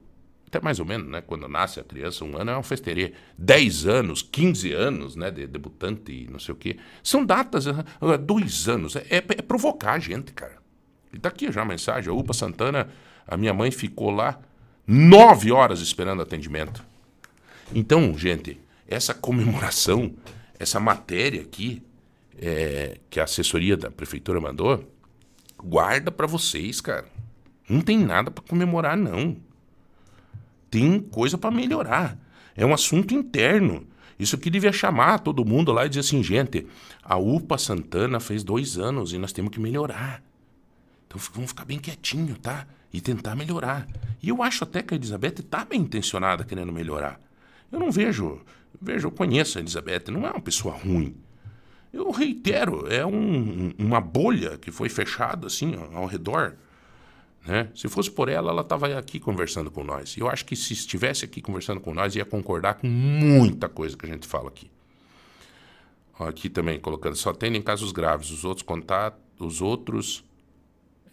Até 0.52 0.60
mais 0.60 0.78
ou 0.78 0.84
menos, 0.84 1.08
né? 1.08 1.22
Quando 1.22 1.48
nasce 1.48 1.80
a 1.80 1.82
criança, 1.82 2.26
um 2.26 2.36
ano 2.36 2.50
é 2.50 2.54
uma 2.54 2.62
festeria. 2.62 3.14
Dez 3.38 3.86
anos, 3.86 4.20
quinze 4.20 4.70
anos, 4.70 5.16
né? 5.16 5.30
De 5.30 5.46
debutante 5.46 6.12
e 6.12 6.30
não 6.30 6.38
sei 6.38 6.52
o 6.52 6.56
quê. 6.58 6.76
São 7.02 7.24
datas, 7.24 7.64
dois 8.20 8.68
anos. 8.68 8.94
É, 8.94 9.06
é, 9.08 9.16
é 9.16 9.40
provocar 9.40 9.94
a 9.94 9.98
gente, 9.98 10.34
cara. 10.34 10.58
E 11.10 11.18
tá 11.18 11.30
aqui 11.30 11.50
já 11.50 11.62
a 11.62 11.64
mensagem. 11.64 12.10
A 12.10 12.14
UPA 12.14 12.34
Santana, 12.34 12.90
a 13.26 13.34
minha 13.34 13.54
mãe 13.54 13.70
ficou 13.70 14.10
lá 14.10 14.38
nove 14.86 15.50
horas 15.50 15.80
esperando 15.80 16.20
atendimento. 16.20 16.84
Então, 17.74 18.12
gente, 18.18 18.60
essa 18.86 19.14
comemoração, 19.14 20.12
essa 20.58 20.78
matéria 20.78 21.40
aqui, 21.40 21.82
é, 22.38 22.98
que 23.08 23.18
a 23.18 23.24
assessoria 23.24 23.74
da 23.74 23.90
prefeitura 23.90 24.38
mandou, 24.38 24.86
guarda 25.56 26.12
para 26.12 26.26
vocês, 26.26 26.78
cara. 26.78 27.06
Não 27.66 27.80
tem 27.80 27.96
nada 27.96 28.30
para 28.30 28.44
comemorar, 28.44 28.98
não. 28.98 29.40
Tem 30.72 30.98
coisa 30.98 31.36
para 31.36 31.50
melhorar. 31.50 32.18
É 32.56 32.64
um 32.64 32.72
assunto 32.72 33.12
interno. 33.12 33.86
Isso 34.18 34.36
aqui 34.36 34.48
devia 34.48 34.72
chamar 34.72 35.18
todo 35.18 35.44
mundo 35.44 35.70
lá 35.70 35.84
e 35.84 35.90
dizer 35.90 36.00
assim, 36.00 36.22
gente, 36.22 36.66
a 37.02 37.18
UPA 37.18 37.58
Santana 37.58 38.18
fez 38.18 38.42
dois 38.42 38.78
anos 38.78 39.12
e 39.12 39.18
nós 39.18 39.34
temos 39.34 39.52
que 39.52 39.60
melhorar. 39.60 40.22
Então 41.06 41.20
vamos 41.34 41.50
ficar 41.50 41.66
bem 41.66 41.78
quietinho, 41.78 42.36
tá? 42.38 42.66
E 42.90 43.02
tentar 43.02 43.36
melhorar. 43.36 43.86
E 44.22 44.30
eu 44.30 44.42
acho 44.42 44.64
até 44.64 44.82
que 44.82 44.94
a 44.94 44.96
Elizabeth 44.96 45.40
está 45.40 45.62
bem 45.62 45.82
intencionada 45.82 46.42
querendo 46.42 46.72
melhorar. 46.72 47.20
Eu 47.70 47.78
não 47.78 47.90
vejo, 47.90 48.40
vejo, 48.80 49.08
eu 49.08 49.12
conheço 49.12 49.58
a 49.58 49.60
Elizabeth, 49.60 50.04
não 50.10 50.26
é 50.26 50.30
uma 50.30 50.40
pessoa 50.40 50.74
ruim. 50.74 51.14
Eu 51.92 52.10
reitero, 52.12 52.90
é 52.90 53.04
um, 53.04 53.74
uma 53.78 54.00
bolha 54.00 54.56
que 54.56 54.70
foi 54.70 54.88
fechada 54.88 55.48
assim 55.48 55.74
ao 55.92 56.06
redor. 56.06 56.56
Né? 57.46 57.68
Se 57.74 57.88
fosse 57.88 58.10
por 58.10 58.28
ela, 58.28 58.50
ela 58.50 58.62
estava 58.62 58.96
aqui 58.96 59.18
conversando 59.18 59.70
com 59.70 59.82
nós. 59.82 60.16
Eu 60.16 60.28
acho 60.28 60.44
que 60.44 60.54
se 60.54 60.72
estivesse 60.72 61.24
aqui 61.24 61.40
conversando 61.40 61.80
com 61.80 61.92
nós, 61.92 62.14
ia 62.14 62.24
concordar 62.24 62.74
com 62.74 62.86
muita 62.86 63.68
coisa 63.68 63.96
que 63.96 64.06
a 64.06 64.08
gente 64.08 64.26
fala 64.26 64.48
aqui. 64.48 64.70
Aqui 66.18 66.48
também 66.48 66.78
colocando, 66.78 67.16
só 67.16 67.32
tem 67.32 67.56
em 67.56 67.62
casos 67.62 67.90
graves, 67.90 68.30
os 68.30 68.44
outros 68.44 68.62
contatos, 68.62 69.20
os 69.40 69.60
outros 69.60 70.24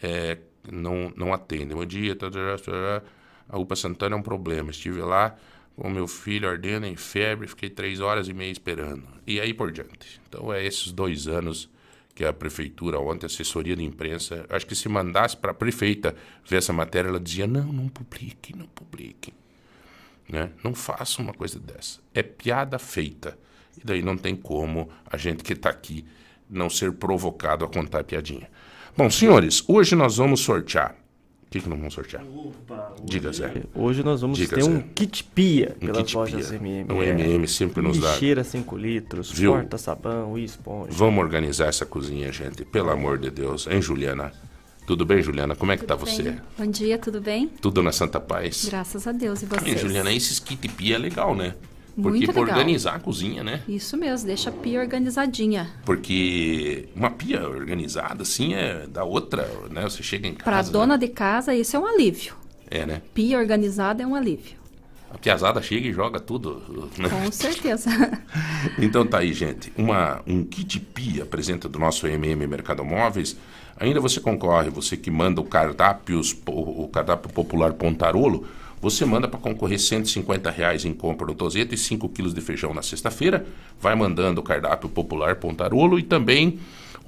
é, 0.01 0.37
não, 0.71 1.11
não 1.15 1.33
atendem. 1.33 1.75
Bom 1.75 1.85
dia, 1.85 2.15
a 3.47 3.57
UPA 3.57 3.75
Santana 3.75 4.15
é 4.15 4.19
um 4.19 4.21
problema. 4.21 4.69
Estive 4.69 5.01
lá 5.01 5.35
com 5.75 5.89
meu 5.89 6.07
filho 6.07 6.47
ardendo 6.47 6.85
em 6.85 6.95
febre, 6.95 7.47
fiquei 7.47 7.69
três 7.69 8.01
horas 8.01 8.27
e 8.27 8.33
meia 8.33 8.51
esperando. 8.51 9.07
E 9.25 9.39
aí 9.39 9.53
por 9.53 9.71
diante. 9.71 10.21
Então 10.27 10.53
é 10.53 10.63
esses 10.63 10.91
dois 10.91 11.27
anos 11.27 11.69
que 12.19 12.25
a 12.25 12.33
prefeitura, 12.33 12.99
ontem, 12.99 13.25
assessoria 13.25 13.77
de 13.77 13.83
imprensa, 13.85 14.45
acho 14.49 14.67
que 14.67 14.75
se 14.75 14.89
mandasse 14.89 15.37
para 15.37 15.51
a 15.51 15.53
prefeita 15.53 16.13
ver 16.45 16.57
essa 16.57 16.73
matéria, 16.73 17.07
ela 17.07 17.17
dizia, 17.17 17.47
não, 17.47 17.71
não 17.71 17.87
publique, 17.87 18.53
não 18.53 18.67
publique. 18.67 19.33
Né? 20.27 20.49
Não 20.61 20.75
faça 20.75 21.21
uma 21.21 21.33
coisa 21.33 21.57
dessa. 21.57 22.01
É 22.13 22.21
piada 22.21 22.77
feita. 22.77 23.39
E 23.77 23.85
daí 23.85 24.01
não 24.01 24.17
tem 24.17 24.35
como 24.35 24.89
a 25.05 25.15
gente 25.15 25.45
que 25.45 25.53
está 25.53 25.69
aqui 25.69 26.05
não 26.49 26.69
ser 26.69 26.91
provocado 26.91 27.63
a 27.63 27.69
contar 27.69 28.03
piadinha. 28.03 28.49
Bom, 28.97 29.09
senhores, 29.09 29.63
hoje 29.65 29.95
nós 29.95 30.17
vamos 30.17 30.41
sortear. 30.41 30.97
O 31.49 31.51
que, 31.51 31.61
que 31.61 31.67
nós 31.67 31.79
vamos 31.79 31.95
sortear? 31.95 32.23
Opa, 32.23 32.93
hoje, 32.93 33.05
Diga, 33.05 33.33
Zé. 33.33 33.63
Hoje 33.73 34.03
nós 34.03 34.21
vamos 34.21 34.37
Diga, 34.37 34.55
ter 34.55 34.61
Zé. 34.61 34.69
um 34.69 34.81
kit 34.81 35.23
pia 35.23 35.75
um 35.81 35.87
pelas 35.87 35.97
kit 36.03 36.15
lojas 36.15 36.47
pia. 36.49 36.57
MM. 36.57 36.93
O 36.93 37.01
MM 37.01 37.47
sempre 37.47 37.81
nos 37.81 37.97
dá. 37.97 38.11
Lixeira 38.11 38.43
5 38.43 38.77
litros, 38.77 39.31
Viu? 39.31 39.53
porta-sabão 39.53 40.37
e 40.37 40.43
esponja. 40.43 40.91
Vamos 40.91 41.23
organizar 41.23 41.65
essa 41.65 41.87
cozinha, 41.87 42.31
gente. 42.31 42.63
Pelo 42.63 42.91
amor 42.91 43.17
de 43.17 43.31
Deus. 43.31 43.65
Hein, 43.65 43.81
Juliana? 43.81 44.31
Tudo 44.85 45.03
bem, 45.07 45.23
Juliana? 45.23 45.55
Como 45.55 45.71
é 45.71 45.75
que 45.75 45.85
tudo 45.85 45.89
tá 45.89 45.95
você? 45.95 46.21
Bem. 46.21 46.39
Bom 46.55 46.67
dia, 46.67 46.99
tudo 46.99 47.19
bem? 47.19 47.47
Tudo 47.47 47.81
na 47.81 47.91
Santa 47.91 48.19
Paz. 48.19 48.65
Graças 48.69 49.07
a 49.07 49.11
Deus. 49.11 49.41
E 49.41 49.45
você? 49.47 49.75
Juliana, 49.75 50.13
esses 50.13 50.39
kit 50.39 50.67
pia 50.69 50.95
é 50.95 50.99
legal, 50.99 51.35
né? 51.35 51.55
Porque 51.95 52.25
Muito 52.25 52.39
legal. 52.39 52.57
organizar 52.57 52.95
a 52.95 52.99
cozinha, 52.99 53.43
né? 53.43 53.61
Isso 53.67 53.97
mesmo, 53.97 54.27
deixa 54.27 54.49
a 54.49 54.53
pia 54.53 54.79
organizadinha. 54.79 55.69
Porque 55.85 56.87
uma 56.95 57.09
pia 57.09 57.47
organizada, 57.47 58.23
assim, 58.23 58.53
é 58.53 58.87
da 58.87 59.03
outra, 59.03 59.49
né? 59.69 59.83
Você 59.83 60.01
chega 60.01 60.27
em 60.27 60.33
casa... 60.33 60.43
Para 60.43 60.61
dona 60.61 60.97
né? 60.97 61.05
de 61.05 61.11
casa, 61.11 61.53
isso 61.53 61.75
é 61.75 61.79
um 61.79 61.85
alívio. 61.85 62.33
É, 62.69 62.85
né? 62.85 63.01
Pia 63.13 63.37
organizada 63.37 64.03
é 64.03 64.07
um 64.07 64.15
alívio. 64.15 64.59
A 65.11 65.17
piazada 65.17 65.61
chega 65.61 65.87
e 65.87 65.93
joga 65.93 66.19
tudo. 66.19 66.89
Né? 66.97 67.09
Com 67.09 67.31
certeza. 67.33 67.89
então 68.77 69.05
tá 69.05 69.19
aí, 69.19 69.33
gente. 69.33 69.73
Uma, 69.75 70.21
um 70.27 70.43
kit 70.43 70.79
pia 70.79 71.23
apresenta 71.23 71.67
do 71.67 71.79
nosso 71.79 72.07
MM 72.07 72.45
Mercado 72.45 72.85
Móveis. 72.85 73.35
Ainda 73.79 73.99
você 73.99 74.19
concorre, 74.19 74.69
você 74.69 74.95
que 74.95 75.09
manda 75.09 75.41
o 75.41 75.43
cardápio, 75.43 76.21
o 76.45 76.87
cardápio 76.89 77.31
popular 77.31 77.73
Pontarolo 77.73 78.45
você 78.81 79.05
manda 79.05 79.27
para 79.27 79.39
concorrer 79.39 79.79
150 79.79 80.49
reais 80.49 80.85
em 80.85 80.93
compra 80.93 81.27
no 81.27 81.35
Tozeto 81.35 81.75
e 81.75 81.77
5 81.77 82.07
quilos 82.09 82.33
de 82.33 82.41
feijão 82.41 82.73
na 82.73 82.81
sexta-feira. 82.81 83.45
Vai 83.79 83.95
mandando 83.95 84.39
o 84.39 84.43
cardápio 84.43 84.89
popular 84.89 85.35
Pontarolo 85.35 85.99
e 85.99 86.03
também 86.03 86.59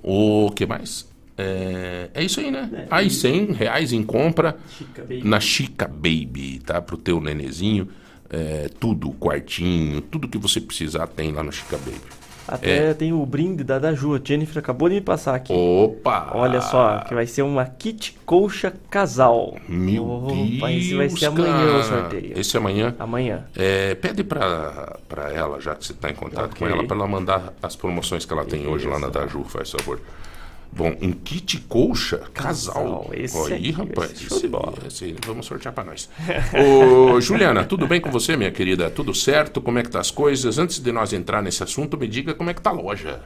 o 0.03 0.51
que 0.51 0.65
mais? 0.65 1.09
É, 1.37 2.09
é 2.13 2.23
isso 2.23 2.39
aí, 2.39 2.51
né? 2.51 2.69
É, 2.73 2.87
aí 2.91 3.09
100 3.09 3.53
reais 3.53 3.93
em 3.93 4.03
compra 4.03 4.57
Chica 4.77 5.05
na 5.23 5.39
Chica 5.39 5.87
Baby, 5.87 6.61
tá? 6.65 6.81
Pro 6.81 6.97
teu 6.97 7.21
nenezinho. 7.21 7.87
É, 8.29 8.69
tudo, 8.79 9.11
quartinho, 9.11 9.99
tudo 9.99 10.27
que 10.27 10.37
você 10.37 10.61
precisar 10.61 11.07
tem 11.07 11.33
lá 11.33 11.43
no 11.43 11.51
Chica 11.51 11.77
Baby. 11.77 12.20
Até 12.51 12.89
é. 12.89 12.93
tem 12.93 13.13
o 13.13 13.25
brinde 13.25 13.63
da 13.63 13.79
Daju. 13.79 14.15
A 14.15 14.21
Jennifer 14.23 14.57
acabou 14.57 14.89
de 14.89 14.95
me 14.95 15.01
passar 15.01 15.35
aqui. 15.35 15.53
Opa! 15.53 16.31
Olha 16.33 16.61
só, 16.61 16.99
que 16.99 17.13
vai 17.13 17.25
ser 17.25 17.41
uma 17.41 17.65
kit 17.65 18.17
colcha 18.25 18.73
casal. 18.89 19.57
Meu 19.67 20.09
Opa, 20.09 20.67
Deus, 20.67 20.83
esse 20.83 20.95
vai 20.95 21.09
ser 21.09 21.25
amanhã 21.27 21.77
o 21.77 21.83
sorteio. 21.83 22.39
Esse 22.39 22.57
é 22.57 22.59
amanhã? 22.59 22.95
Amanhã. 22.99 23.45
É, 23.55 23.95
pede 23.95 24.23
pra, 24.23 24.97
pra 25.07 25.31
ela, 25.31 25.59
já 25.61 25.75
que 25.75 25.85
você 25.85 25.93
está 25.93 26.09
em 26.09 26.15
contato 26.15 26.51
okay. 26.51 26.67
com 26.67 26.73
ela, 26.73 26.85
para 26.85 26.95
ela 26.97 27.07
mandar 27.07 27.53
as 27.61 27.75
promoções 27.75 28.25
que 28.25 28.33
ela 28.33 28.45
tem 28.45 28.67
hoje 28.67 28.87
lá 28.87 28.99
na 28.99 29.07
Daju, 29.07 29.43
faz 29.45 29.71
favor. 29.71 29.99
Bom, 30.73 30.95
um 31.01 31.11
kit 31.11 31.59
colcha 31.67 32.19
casal. 32.33 33.09
Esse 33.13 33.37
Aí, 33.37 33.53
aqui, 33.53 33.71
rapaz. 33.71 34.11
Esse, 34.11 34.45
esse, 34.87 35.15
vamos 35.25 35.45
sortear 35.45 35.73
para 35.73 35.83
nós. 35.83 36.09
Ô, 36.55 37.19
Juliana, 37.19 37.65
tudo 37.65 37.85
bem 37.85 37.99
com 37.99 38.09
você, 38.09 38.37
minha 38.37 38.51
querida? 38.51 38.89
Tudo 38.89 39.13
certo? 39.13 39.61
Como 39.61 39.79
é 39.79 39.83
que 39.83 39.89
tá 39.89 39.99
as 39.99 40.11
coisas? 40.11 40.57
Antes 40.57 40.79
de 40.79 40.91
nós 40.91 41.11
entrar 41.11 41.41
nesse 41.41 41.61
assunto, 41.61 41.97
me 41.97 42.07
diga 42.07 42.33
como 42.33 42.49
é 42.49 42.53
que 42.53 42.61
tá 42.61 42.69
a 42.69 42.73
loja. 42.73 43.19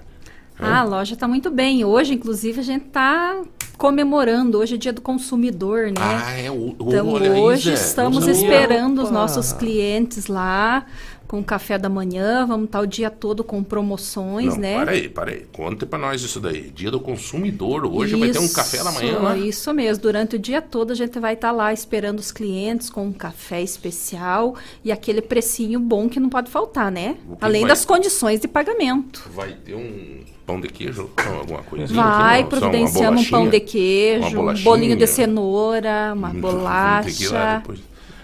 Ah, 0.58 0.80
a 0.80 0.84
loja 0.84 1.14
está 1.14 1.28
muito 1.28 1.52
bem. 1.52 1.84
Hoje, 1.84 2.14
inclusive, 2.14 2.62
a 2.62 2.64
gente 2.64 2.88
está 2.88 3.42
comemorando. 3.78 4.58
Hoje 4.58 4.75
é 4.75 4.78
dia 4.78 4.94
do 4.94 5.02
consumidor, 5.02 5.88
né? 5.88 5.94
Ah, 5.98 6.32
é 6.32 6.50
o, 6.50 6.75
então, 6.80 7.10
hoje 7.10 7.74
estamos 7.74 8.25
esperando 8.25 9.04
os 9.04 9.12
nossos 9.12 9.52
clientes 9.54 10.28
lá 10.28 10.86
com 11.27 11.44
café 11.44 11.77
da 11.77 11.89
manhã, 11.89 12.46
vamos 12.46 12.65
estar 12.65 12.79
o 12.79 12.86
dia 12.86 13.10
todo 13.10 13.44
com 13.44 13.63
promoções, 13.63 14.53
Não, 14.53 14.62
né? 14.62 14.79
Peraí, 14.79 15.10
peraí. 15.10 15.46
Conte 15.51 15.86
para 15.86 16.00
nós 16.00 16.22
isso 16.22 16.39
daí. 16.39 16.70
Dia 16.70 16.91
do 16.91 17.00
consumidor. 17.00 17.86
Hoje 17.86 18.12
isso, 18.12 18.20
vai 18.20 18.29
ter 18.29 18.39
um 18.39 18.53
café 18.53 18.84
da 18.84 18.91
manhã, 18.91 19.20
né? 19.20 19.39
Isso 19.39 19.74
mesmo. 19.74 20.03
Durante 20.03 20.36
o 20.36 20.39
dia 20.39 20.62
todo 20.62 20.91
a 20.91 20.96
gente 20.96 21.20
vai 21.20 21.34
estar 21.34 21.51
lá 21.51 21.74
esperando 21.74 22.20
os 22.20 22.32
clientes 22.32 22.89
com 22.89 23.08
um 23.08 23.13
café 23.13 23.62
especial 23.62 24.55
e 24.84 24.91
aquele 24.91 25.22
precinho 25.22 25.79
bom 25.79 26.08
que 26.08 26.20
não 26.20 26.29
pode 26.29 26.50
faltar, 26.50 26.91
né? 26.91 27.17
Além 27.41 27.62
vai... 27.62 27.70
das 27.70 27.86
condições 27.86 28.39
de 28.39 28.48
pagamento. 28.48 29.29
Vai 29.34 29.53
ter 29.53 29.74
um 29.74 30.20
pão 30.46 30.62
de 30.62 30.67
queijo, 30.67 31.10
alguma 31.39 31.63
coisa. 31.63 31.94
Vai, 31.94 32.46
providenciando 32.46 33.20
um 33.20 33.25
pão 33.29 33.50
de 33.50 33.60
queijo, 33.60 34.39
um 34.39 34.53
bolinho 34.63 34.96
de 34.96 35.08
cenoura, 35.08 36.13
uma 36.15 36.29
bolacha. 36.29 37.63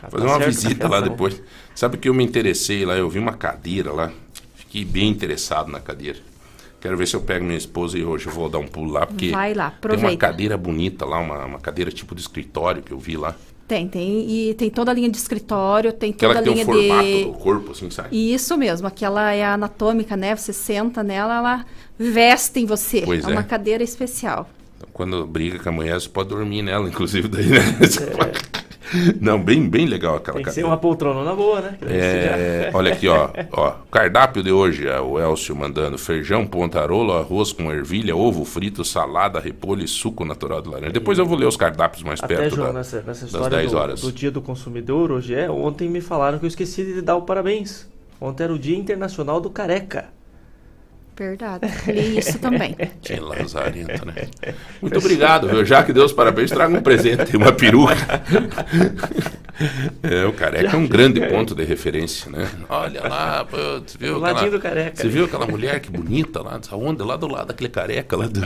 Fazer 0.10 0.25
tá 0.25 0.38
uma 0.38 0.39
visita 0.39 0.88
lá 0.88 1.00
depois. 1.00 1.41
Sabe 1.75 1.98
que 1.98 2.08
eu 2.10 2.13
me 2.13 2.24
interessei 2.24 2.86
lá, 2.86 2.96
eu 2.96 3.10
vi 3.10 3.20
uma 3.20 3.34
cadeira 3.34 3.92
lá, 3.92 4.12
fiquei 4.56 4.86
bem 4.86 5.10
interessado 5.10 5.72
na 5.72 5.80
cadeira. 5.80 6.20
Quero 6.80 6.98
ver 6.98 7.08
se 7.08 7.16
eu 7.16 7.22
pego 7.22 7.46
minha 7.46 7.58
esposa 7.58 7.98
e 7.98 8.04
hoje 8.04 8.25
eu 8.28 8.32
vou 8.34 8.50
dar 8.50 8.58
um 8.58 8.68
pulo 8.68 8.92
lá, 8.92 9.06
porque 9.06 9.30
Vai 9.30 9.54
lá, 9.54 9.68
aproveita. 9.68 10.06
tem 10.08 10.13
uma 10.16 10.18
cadeira 10.20 10.58
bonita 10.58 11.06
lá, 11.06 11.20
uma, 11.20 11.46
uma 11.46 11.60
cadeira 11.60 11.92
tipo 11.92 12.16
de 12.16 12.22
escritório 12.22 12.82
que 12.82 12.92
eu 12.92 12.98
vi 12.98 13.18
lá. 13.18 13.36
Tem, 13.68 13.88
tem. 13.88 14.30
E 14.30 14.54
tem 14.56 14.70
toda 14.70 14.92
a 14.92 14.94
linha 14.94 15.10
de 15.10 15.16
escritório, 15.18 15.94
tem 15.94 16.12
toda 16.12 16.34
Aquela 16.40 16.46
a 16.46 16.54
linha 16.54 16.66
que 16.66 16.72
tem 16.72 16.82
o 16.82 16.88
formato 16.90 17.08
de. 17.08 17.24
do 17.24 17.32
corpo, 17.34 17.72
assim, 17.72 17.90
sabe? 17.90 18.34
Isso 18.34 18.58
mesmo, 18.58 18.86
aquela 18.88 19.32
é 19.32 19.46
anatômica, 19.46 20.18
né? 20.18 20.36
Você 20.36 20.51
senta 20.51 21.01
nela, 21.04 21.38
ela 21.38 21.66
veste 21.98 22.60
em 22.60 22.66
você. 22.66 23.04
Pois 23.06 23.24
é, 23.25 23.30
é. 23.30 23.32
uma 23.34 23.44
cadeira 23.44 23.82
especial. 23.84 24.50
Então, 24.75 24.90
quando 24.92 25.25
briga 25.25 25.58
com 25.60 25.70
a 25.70 25.72
mulher, 25.72 25.94
você 26.01 26.10
pode 26.10 26.30
dormir 26.30 26.63
nela, 26.63 26.86
inclusive 26.90 27.28
daí, 27.30 27.48
né? 27.48 27.60
Você 27.80 28.08
pode- 28.08 28.50
Não, 29.21 29.41
bem, 29.41 29.67
bem 29.67 29.86
legal 29.86 30.15
aquela 30.17 30.36
Tem 30.36 30.43
que 30.45 30.51
ser 30.51 30.65
uma 30.65 30.77
poltrona 30.77 31.24
na 31.24 31.33
boa, 31.33 31.62
né? 31.62 31.77
É, 31.81 32.69
olha 32.75 32.93
aqui, 32.93 33.07
ó, 33.07 33.29
ó. 33.53 33.71
Cardápio 33.91 34.43
de 34.43 34.51
hoje, 34.51 34.88
é 34.88 35.00
o 35.00 35.19
Elcio 35.19 35.55
mandando 35.55 35.98
feijão, 35.98 36.45
pontarolo, 36.45 37.13
arroz 37.13 37.51
com 37.53 37.71
ervilha, 37.71 38.15
ovo 38.15 38.43
frito, 38.45 38.83
salada, 38.83 39.39
repolho 39.39 39.83
e 39.83 39.88
suco 39.88 40.25
natural 40.25 40.62
de 40.62 40.69
laranja. 40.69 40.91
Depois 40.91 41.17
eu 41.17 41.25
vou 41.25 41.38
ler 41.38 41.45
os 41.48 41.57
cardápios 41.57 42.03
mais 42.03 42.21
Até, 42.21 42.36
perto 42.36 42.55
João, 42.55 42.67
da- 42.67 42.74
nessa, 42.74 42.98
nessa 42.98 43.21
das 43.25 43.33
história 43.33 43.57
10 43.57 43.71
do, 43.71 43.77
horas. 43.77 44.01
do 44.01 44.12
Dia 44.12 44.31
do 44.31 44.41
Consumidor, 44.41 45.12
hoje 45.12 45.33
é, 45.36 45.50
ontem 45.50 45.89
me 45.89 46.01
falaram 46.01 46.39
que 46.39 46.45
eu 46.45 46.50
esqueci 46.50 46.83
de 46.83 47.01
dar 47.01 47.15
o 47.15 47.21
parabéns. 47.24 47.89
Ontem 48.19 48.43
era 48.43 48.53
o 48.53 48.60
Dia 48.60 48.77
Internacional 48.77 49.41
do 49.41 49.50
Careca. 49.50 50.10
Verdade. 51.22 51.68
Li 51.86 52.18
isso 52.18 52.40
também. 52.40 52.75
Que 53.00 53.20
lazarento, 53.20 54.06
né? 54.08 54.28
Muito 54.82 54.98
obrigado, 54.98 55.48
viu? 55.48 55.63
Já 55.63 55.84
que 55.84 55.94
Deus 55.94 56.12
parabéns, 56.12 56.50
traga 56.50 56.75
um 56.75 56.82
presente, 56.82 57.38
uma 57.38 57.51
peruca. 57.51 57.96
É, 60.01 60.25
o 60.25 60.34
careca 60.34 60.75
é 60.75 60.80
um 60.80 60.88
grande 60.88 61.22
ponto 61.28 61.54
de 61.54 61.63
referência, 61.63 62.32
né? 62.32 62.50
Olha 62.68 63.08
lá, 63.08 63.46
putz, 63.46 63.96
viu? 63.96 64.18
O 64.18 64.25
aquela- 64.25 64.50
do 64.50 64.60
careca. 64.60 64.96
Você 64.96 65.08
viu 65.08 65.25
aquela 65.25 65.46
mulher 65.46 65.80
que 65.80 65.92
bonita 65.92 66.42
lá, 66.42 66.58
dessa 66.58 66.75
onda, 66.75 67.06
lá 67.06 67.16
do 67.16 67.28
lado 67.28 67.50
daquele 67.50 67.70
careca 67.70 68.18
lá 68.18 68.25
do... 68.25 68.40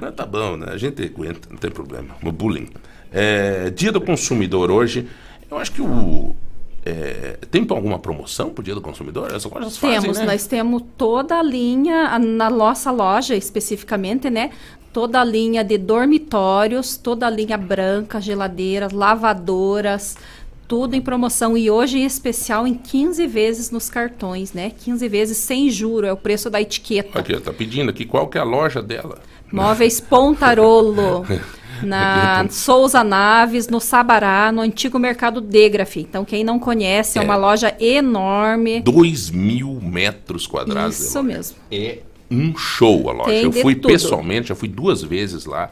Não, 0.00 0.10
tá 0.10 0.26
bom, 0.26 0.56
né? 0.56 0.66
A 0.70 0.76
gente 0.76 1.00
aguenta, 1.00 1.48
não 1.48 1.56
tem 1.56 1.70
problema. 1.70 2.16
O 2.24 2.32
bullying. 2.32 2.68
É, 3.12 3.70
dia 3.70 3.92
do 3.92 4.00
consumidor 4.00 4.68
hoje, 4.68 5.06
eu 5.48 5.58
acho 5.58 5.70
que 5.70 5.80
o... 5.80 6.34
é, 6.84 7.38
tem 7.50 7.64
alguma 7.70 7.98
promoção 7.98 8.50
pro 8.50 8.62
dia 8.62 8.74
do 8.74 8.80
consumidor? 8.80 9.32
As 9.32 9.44
lojas 9.44 9.76
fazem, 9.76 10.00
Temos, 10.00 10.18
né? 10.18 10.26
nós 10.26 10.46
temos 10.46 10.82
toda 10.96 11.38
a 11.38 11.42
linha, 11.42 12.18
na 12.18 12.50
nossa 12.50 12.90
loja 12.90 13.36
especificamente, 13.36 14.28
né? 14.28 14.50
Toda 14.92 15.20
a 15.20 15.24
linha 15.24 15.62
de 15.62 15.78
dormitórios, 15.78 16.96
toda 16.96 17.26
a 17.26 17.30
linha 17.30 17.56
branca, 17.56 18.20
geladeiras, 18.20 18.92
lavadoras, 18.92 20.18
tudo 20.66 20.94
em 20.94 21.00
promoção. 21.00 21.56
E 21.56 21.70
hoje 21.70 21.98
em 21.98 22.04
especial 22.04 22.66
em 22.66 22.74
15 22.74 23.26
vezes 23.28 23.70
nos 23.70 23.88
cartões, 23.88 24.52
né? 24.52 24.70
15 24.70 25.08
vezes 25.08 25.38
sem 25.38 25.70
juro, 25.70 26.06
é 26.06 26.12
o 26.12 26.16
preço 26.16 26.50
da 26.50 26.60
etiqueta. 26.60 27.20
Aqui, 27.20 27.34
ó, 27.34 27.40
tá 27.40 27.52
pedindo 27.52 27.90
aqui 27.90 28.04
qual 28.04 28.26
que 28.26 28.36
é 28.36 28.40
a 28.40 28.44
loja 28.44 28.82
dela. 28.82 29.20
Móveis 29.52 30.00
Pontarolo. 30.00 31.24
Na 31.82 32.46
Souza 32.50 33.02
Naves, 33.04 33.68
no 33.68 33.80
Sabará, 33.80 34.50
no 34.52 34.60
antigo 34.60 34.98
mercado 34.98 35.40
Degrafe. 35.40 36.00
Então, 36.00 36.24
quem 36.24 36.44
não 36.44 36.58
conhece, 36.58 37.18
é, 37.18 37.22
É. 37.22 37.24
uma 37.24 37.36
loja 37.36 37.74
enorme. 37.80 38.80
2 38.80 39.30
mil 39.30 39.78
metros 39.82 40.46
quadrados. 40.46 40.98
Isso 41.00 41.22
mesmo. 41.22 41.56
É 41.70 41.98
um 42.30 42.56
show 42.56 43.10
a 43.10 43.12
loja. 43.12 43.30
Tem 43.30 43.42
eu 43.44 43.52
fui 43.52 43.74
tudo. 43.74 43.88
pessoalmente, 43.92 44.48
já 44.48 44.54
fui 44.54 44.68
duas 44.68 45.02
vezes 45.02 45.44
lá. 45.44 45.70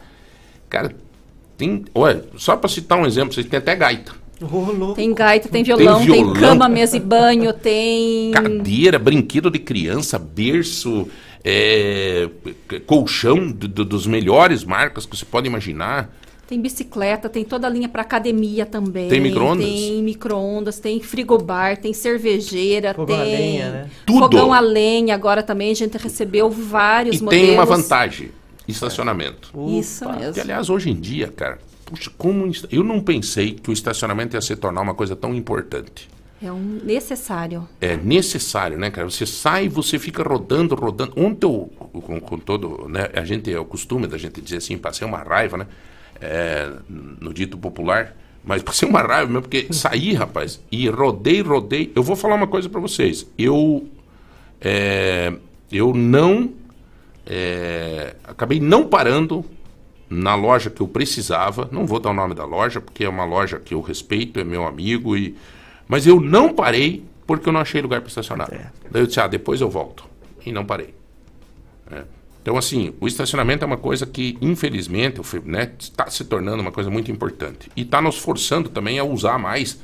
Cara, 0.69 0.95
tem. 1.57 1.85
Olha, 1.95 2.25
só 2.37 2.57
para 2.57 2.69
citar 2.69 2.99
um 2.99 3.07
exemplo, 3.07 3.33
vocês 3.35 3.47
têm 3.47 3.59
até 3.59 3.75
gaita. 3.75 4.13
Louco. 4.41 4.95
Tem 4.95 5.13
gaita, 5.13 5.51
tem 5.51 5.63
violão, 5.63 5.99
tem, 5.99 6.07
violão. 6.07 6.33
cama, 6.33 6.67
mesa 6.67 6.97
e 6.97 7.01
banho, 7.01 7.53
tem. 7.55 8.31
Cadeira, 8.31 8.99
brinquedo 8.99 9.51
de 9.51 9.59
criança, 9.59 10.19
berço, 10.19 11.07
é, 11.45 12.29
colchão 12.87 13.51
do- 13.51 13.69
do- 13.69 13.85
dos 13.85 14.07
melhores 14.07 14.65
marcas 14.65 15.07
que 15.07 15.17
você 15.17 15.25
pode 15.25 15.47
imaginar. 15.47 16.15
Tem 16.47 16.61
bicicleta, 16.61 17.29
tem 17.29 17.45
toda 17.45 17.69
a 17.69 17.71
linha 17.71 17.89
para 17.89 18.03
academia 18.03 18.67
também. 18.67 19.09
Tem 19.09 19.21
micro-ondas? 19.21 19.65
Tem 19.65 20.03
micro-ondas, 20.03 20.81
tem 20.81 21.01
frigobar, 21.01 21.77
tem 21.77 21.93
cervejeira, 21.93 22.93
Fogão 22.93 23.21
a 23.21 23.25
tem. 23.25 23.37
lenha, 23.37 23.71
né? 23.71 23.91
Tudo. 24.05 24.19
Fogão 24.37 24.53
a 24.53 24.59
lenha, 24.59 25.15
agora 25.15 25.43
também 25.45 25.71
a 25.71 25.75
gente 25.75 25.97
recebeu 25.97 26.51
vários 26.51 27.19
E 27.21 27.23
modelos. 27.23 27.47
tem 27.47 27.55
uma 27.55 27.65
vantagem: 27.65 28.31
estacionamento. 28.67 29.53
Isso 29.79 30.05
Opa. 30.05 30.17
mesmo. 30.17 30.35
Que, 30.35 30.41
aliás, 30.41 30.69
hoje 30.69 30.91
em 30.91 30.97
dia, 30.97 31.29
cara, 31.29 31.59
puxa, 31.85 32.11
como. 32.19 32.51
Eu 32.71 32.83
não 32.83 33.01
pensei 33.01 33.53
que 33.53 33.71
o 33.71 33.73
estacionamento 33.73 34.37
ia 34.37 34.41
se 34.41 34.57
tornar 34.57 34.81
uma 34.81 34.95
coisa 34.95 35.15
tão 35.15 35.33
importante. 35.35 36.09
É 36.43 36.51
um 36.51 36.81
necessário. 36.83 37.69
é 37.83 37.97
necessário, 37.97 38.79
né, 38.79 38.91
cara? 38.91 39.11
Você 39.11 39.27
sai, 39.27 39.69
você 39.69 39.99
fica 39.99 40.23
rodando, 40.23 40.75
rodando. 40.75 41.13
Ontem 41.15 41.47
eu, 41.47 41.71
com, 42.01 42.19
com 42.19 42.39
todo, 42.39 42.89
né, 42.89 43.11
a 43.15 43.25
gente 43.25 43.53
é 43.53 43.61
o 43.61 43.65
costume 43.65 44.07
da 44.07 44.17
gente 44.17 44.41
dizer 44.41 44.57
assim, 44.57 44.79
passei 44.79 45.07
uma 45.07 45.19
raiva, 45.19 45.59
né, 45.59 45.67
é, 46.19 46.71
no 46.89 47.35
dito 47.35 47.59
popular, 47.59 48.17
mas 48.43 48.63
passei 48.65 48.89
uma 48.89 49.03
raiva 49.03 49.27
mesmo 49.27 49.43
porque 49.43 49.67
saí, 49.71 50.15
rapaz, 50.15 50.63
e 50.73 50.89
rodei, 50.89 51.43
rodei. 51.43 51.93
Eu 51.95 52.03
vou 52.03 52.17
falar 52.17 52.37
uma 52.37 52.47
coisa 52.47 52.71
pra 52.71 52.81
vocês. 52.81 53.27
Eu, 53.37 53.87
é, 54.63 55.35
eu 55.71 55.93
não, 55.93 56.55
é, 57.27 58.15
acabei 58.25 58.61
não 58.61 58.87
parando 58.87 59.45
na 60.09 60.35
loja 60.35 60.71
que 60.71 60.81
eu 60.81 60.89
precisava. 60.89 61.69
Não 61.71 61.87
vou 61.87 62.01
dar 62.01 62.11
o 62.11 62.15
nome 62.15 62.35
da 62.35 62.47
loja 62.47 62.81
porque 62.81 63.05
é 63.05 63.09
uma 63.11 63.27
loja 63.27 63.61
que 63.61 63.75
eu 63.75 63.83
respeito, 63.83 64.41
é 64.41 64.45
meu 64.45 64.67
amigo 64.67 65.15
e 65.15 65.37
mas 65.91 66.07
eu 66.07 66.21
não 66.21 66.55
parei 66.55 67.05
porque 67.27 67.49
eu 67.49 67.53
não 67.53 67.61
achei 67.61 67.83
lugar 67.83 68.01
para 68.01 68.09
estacionar. 68.09 68.49
Daí 68.89 69.03
eu 69.03 69.07
disse, 69.09 69.19
ah, 69.19 69.27
depois 69.27 69.61
eu 69.61 69.69
volto. 69.69 70.05
E 70.47 70.53
não 70.53 70.65
parei. 70.65 70.95
É. 71.91 72.05
Então, 72.41 72.57
assim, 72.57 72.95
o 73.01 73.09
estacionamento 73.09 73.65
é 73.65 73.67
uma 73.67 73.77
coisa 73.77 74.07
que, 74.07 74.39
infelizmente, 74.41 75.21
né, 75.45 75.73
está 75.77 76.09
se 76.09 76.25
tornando 76.25 76.63
uma 76.63 76.71
coisa 76.71 76.89
muito 76.89 77.11
importante. 77.11 77.69
E 77.75 77.83
está 77.83 78.01
nos 78.01 78.19
forçando 78.19 78.69
também 78.69 79.01
a 79.01 79.05
usar 79.05 79.37
mais 79.37 79.81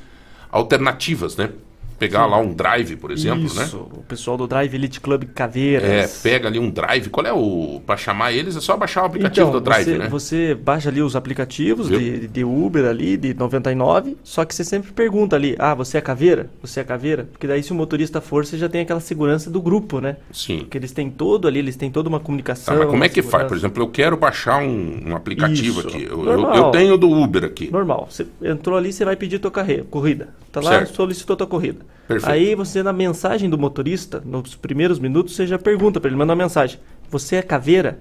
alternativas, 0.49 1.35
né? 1.35 1.51
Pegar 1.99 2.25
lá 2.27 2.37
um 2.37 2.53
drive, 2.53 2.95
por 2.95 3.11
exemplo, 3.11 3.45
Isso, 3.45 3.59
né? 3.59 3.67
o 3.73 4.03
pessoal 4.03 4.37
do 4.37 4.45
Drive 4.47 4.73
Elite 4.73 5.01
Club 5.01 5.23
Caveiras. 5.33 5.89
É, 5.89 6.29
pega 6.29 6.47
ali 6.47 6.59
um 6.59 6.69
drive. 6.69 7.09
Qual 7.09 7.25
é 7.25 7.33
o. 7.33 7.81
Para 7.85 7.97
chamar 7.97 8.31
eles 8.33 8.55
é 8.55 8.61
só 8.61 8.77
baixar 8.77 9.01
o 9.03 9.05
aplicativo 9.05 9.47
Então, 9.49 9.59
do 9.59 9.63
drive, 9.63 9.85
você, 9.85 9.97
né? 9.97 10.07
você 10.07 10.55
baixa 10.55 10.89
ali 10.89 11.01
os 11.01 11.15
aplicativos 11.15 11.87
de, 11.89 12.27
de 12.27 12.43
Uber 12.43 12.85
ali, 12.85 13.17
de 13.17 13.33
99, 13.33 14.15
só 14.23 14.45
que 14.45 14.53
você 14.53 14.63
sempre 14.63 14.91
pergunta 14.91 15.35
ali, 15.35 15.55
ah, 15.57 15.73
você 15.73 15.97
é 15.97 16.01
caveira? 16.01 16.49
Você 16.61 16.79
é 16.79 16.83
caveira? 16.83 17.27
Porque 17.31 17.47
daí 17.47 17.63
se 17.63 17.71
o 17.71 17.75
motorista 17.75 18.21
for, 18.21 18.45
você 18.45 18.57
já 18.57 18.69
tem 18.69 18.81
aquela 18.81 18.99
segurança 18.99 19.49
do 19.49 19.61
grupo, 19.61 19.99
né? 19.99 20.17
Sim. 20.31 20.59
Porque 20.59 20.77
eles 20.77 20.91
têm 20.91 21.09
todo 21.09 21.47
ali, 21.47 21.59
eles 21.59 21.75
têm 21.75 21.89
toda 21.89 22.07
uma 22.09 22.19
Tá, 22.19 22.25
comunicação. 22.25 22.77
mas 22.77 22.87
como 22.89 23.03
é 23.03 23.09
que 23.09 23.21
faz? 23.21 23.25
segurança. 23.31 23.47
Por 23.49 23.57
exemplo, 23.57 23.83
eu 23.83 23.87
quero 23.89 24.17
baixar 24.17 24.57
um, 24.61 25.09
um 25.09 25.15
aplicativo 25.15 25.79
Isso. 25.79 25.87
aqui. 25.87 26.03
Eu, 26.03 26.23
eu, 26.25 26.53
eu 26.53 26.71
tenho 26.71 26.97
do 26.97 27.09
Uber 27.09 27.43
aqui. 27.43 27.71
Normal. 27.71 28.07
Você 28.09 28.27
entrou 28.43 28.77
ali, 28.77 28.91
você 28.93 29.03
vai 29.05 29.15
pedir 29.15 29.39
tua 29.39 29.51
carreira, 29.51 29.83
corrida. 29.89 30.29
Tá 30.61 30.69
lá, 30.69 30.77
Certo. 30.79 30.95
solicitou 30.95 31.35
tua 31.35 31.47
corrida. 31.47 31.85
Perfeito. 32.07 32.31
Aí 32.31 32.55
você, 32.55 32.81
na 32.81 32.91
mensagem 32.93 33.49
do 33.49 33.57
motorista, 33.57 34.21
nos 34.25 34.55
primeiros 34.55 34.97
minutos, 34.99 35.35
você 35.35 35.45
já 35.45 35.59
pergunta 35.59 35.99
pra 35.99 36.09
ele, 36.09 36.17
manda 36.17 36.33
uma 36.33 36.43
mensagem. 36.43 36.79
Você 37.09 37.35
é 37.35 37.41
caveira? 37.41 37.99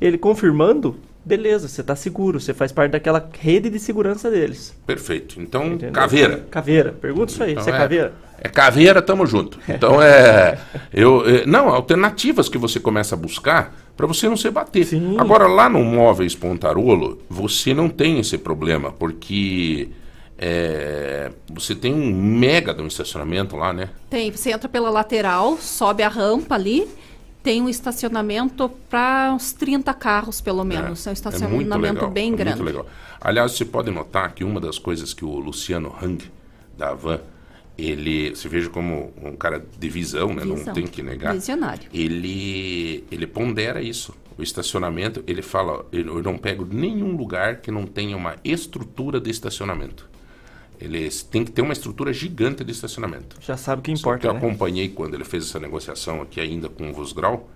Ele 0.00 0.16
confirmando, 0.18 0.96
beleza, 1.24 1.68
você 1.68 1.82
tá 1.82 1.94
seguro, 1.96 2.40
você 2.40 2.54
faz 2.54 2.72
parte 2.72 2.92
daquela 2.92 3.28
rede 3.40 3.68
de 3.70 3.78
segurança 3.78 4.30
deles. 4.30 4.74
Perfeito. 4.86 5.40
Então, 5.40 5.66
Entendeu? 5.66 5.92
caveira. 5.92 6.46
Caveira. 6.50 6.92
Pergunta 6.92 7.32
isso 7.32 7.42
aí, 7.42 7.52
Então 7.52 7.64
você 7.64 7.70
é 7.70 7.76
caveira? 7.76 8.12
É 8.40 8.48
caveira, 8.48 9.02
tamo 9.02 9.26
junto. 9.26 9.58
Então 9.68 10.00
é. 10.00 10.58
Eu, 10.92 11.24
é, 11.28 11.44
não, 11.46 11.68
alternativas 11.68 12.48
que 12.48 12.56
você 12.58 12.78
começa 12.80 13.14
a 13.14 13.18
buscar 13.18 13.74
para 13.96 14.06
você 14.06 14.28
não 14.28 14.36
se 14.36 14.48
bater. 14.50 14.84
Sim. 14.84 15.16
Agora, 15.18 15.46
lá 15.48 15.68
no 15.68 15.82
Móveis 15.82 16.34
Pontarolo, 16.34 17.18
você 17.28 17.74
não 17.74 17.88
tem 17.88 18.20
esse 18.20 18.38
problema, 18.38 18.92
porque 18.92 19.88
é, 20.38 21.32
você 21.52 21.74
tem 21.74 21.92
um 21.92 22.14
mega 22.14 22.72
de 22.72 22.80
um 22.80 22.86
estacionamento 22.86 23.56
lá, 23.56 23.72
né? 23.72 23.90
Tem, 24.08 24.30
você 24.30 24.52
entra 24.52 24.68
pela 24.68 24.88
lateral, 24.88 25.58
sobe 25.58 26.04
a 26.04 26.08
rampa 26.08 26.54
ali, 26.54 26.88
tem 27.42 27.60
um 27.60 27.68
estacionamento 27.68 28.68
para 28.88 29.32
uns 29.34 29.52
30 29.52 29.92
carros, 29.94 30.40
pelo 30.40 30.64
menos. 30.64 31.06
É, 31.06 31.10
um 31.10 31.12
muito 31.12 31.16
estacionamento 31.16 31.78
legal, 31.78 32.10
bem 32.10 32.32
é 32.32 32.36
grande. 32.36 32.62
Muito 32.62 32.76
legal. 32.76 32.86
Aliás, 33.20 33.52
você 33.52 33.64
pode 33.64 33.90
notar 33.90 34.32
que 34.32 34.44
uma 34.44 34.60
das 34.60 34.78
coisas 34.78 35.12
que 35.12 35.24
o 35.24 35.38
Luciano 35.40 35.92
Hang, 36.00 36.30
da 36.76 36.94
Van, 36.94 37.20
ele, 37.76 38.30
você 38.30 38.48
veja 38.48 38.68
como 38.70 39.12
um 39.20 39.34
cara 39.34 39.64
de 39.78 39.88
visão, 39.88 40.34
né? 40.34 40.44
Não 40.44 40.56
Visão. 40.56 40.74
tem 40.74 40.86
que 40.86 41.02
negar. 41.02 41.32
Visionário. 41.34 41.88
Ele, 41.92 43.04
ele 43.10 43.26
pondera 43.26 43.82
isso. 43.82 44.14
O 44.36 44.42
estacionamento, 44.42 45.22
ele 45.26 45.42
fala, 45.42 45.84
eu 45.90 46.22
não 46.22 46.38
pego 46.38 46.64
nenhum 46.64 47.16
lugar 47.16 47.56
que 47.56 47.72
não 47.72 47.86
tenha 47.86 48.16
uma 48.16 48.36
estrutura 48.44 49.20
de 49.20 49.30
estacionamento. 49.30 50.08
Eles 50.80 51.22
têm 51.22 51.44
que 51.44 51.50
ter 51.50 51.62
uma 51.62 51.72
estrutura 51.72 52.12
gigante 52.12 52.62
de 52.62 52.70
estacionamento. 52.70 53.36
Já 53.40 53.56
sabe 53.56 53.80
o 53.80 53.82
que 53.82 53.96
Só 53.96 53.96
que 53.96 54.00
importa, 54.00 54.26
eu 54.28 54.32
né? 54.32 54.38
acompanhei 54.38 54.88
quando 54.88 55.14
ele 55.14 55.24
fez 55.24 55.44
essa 55.44 55.58
negociação 55.58 56.22
aqui 56.22 56.40
ainda 56.40 56.68
com 56.68 56.90
o 56.90 56.92
Vosgrau 56.92 57.50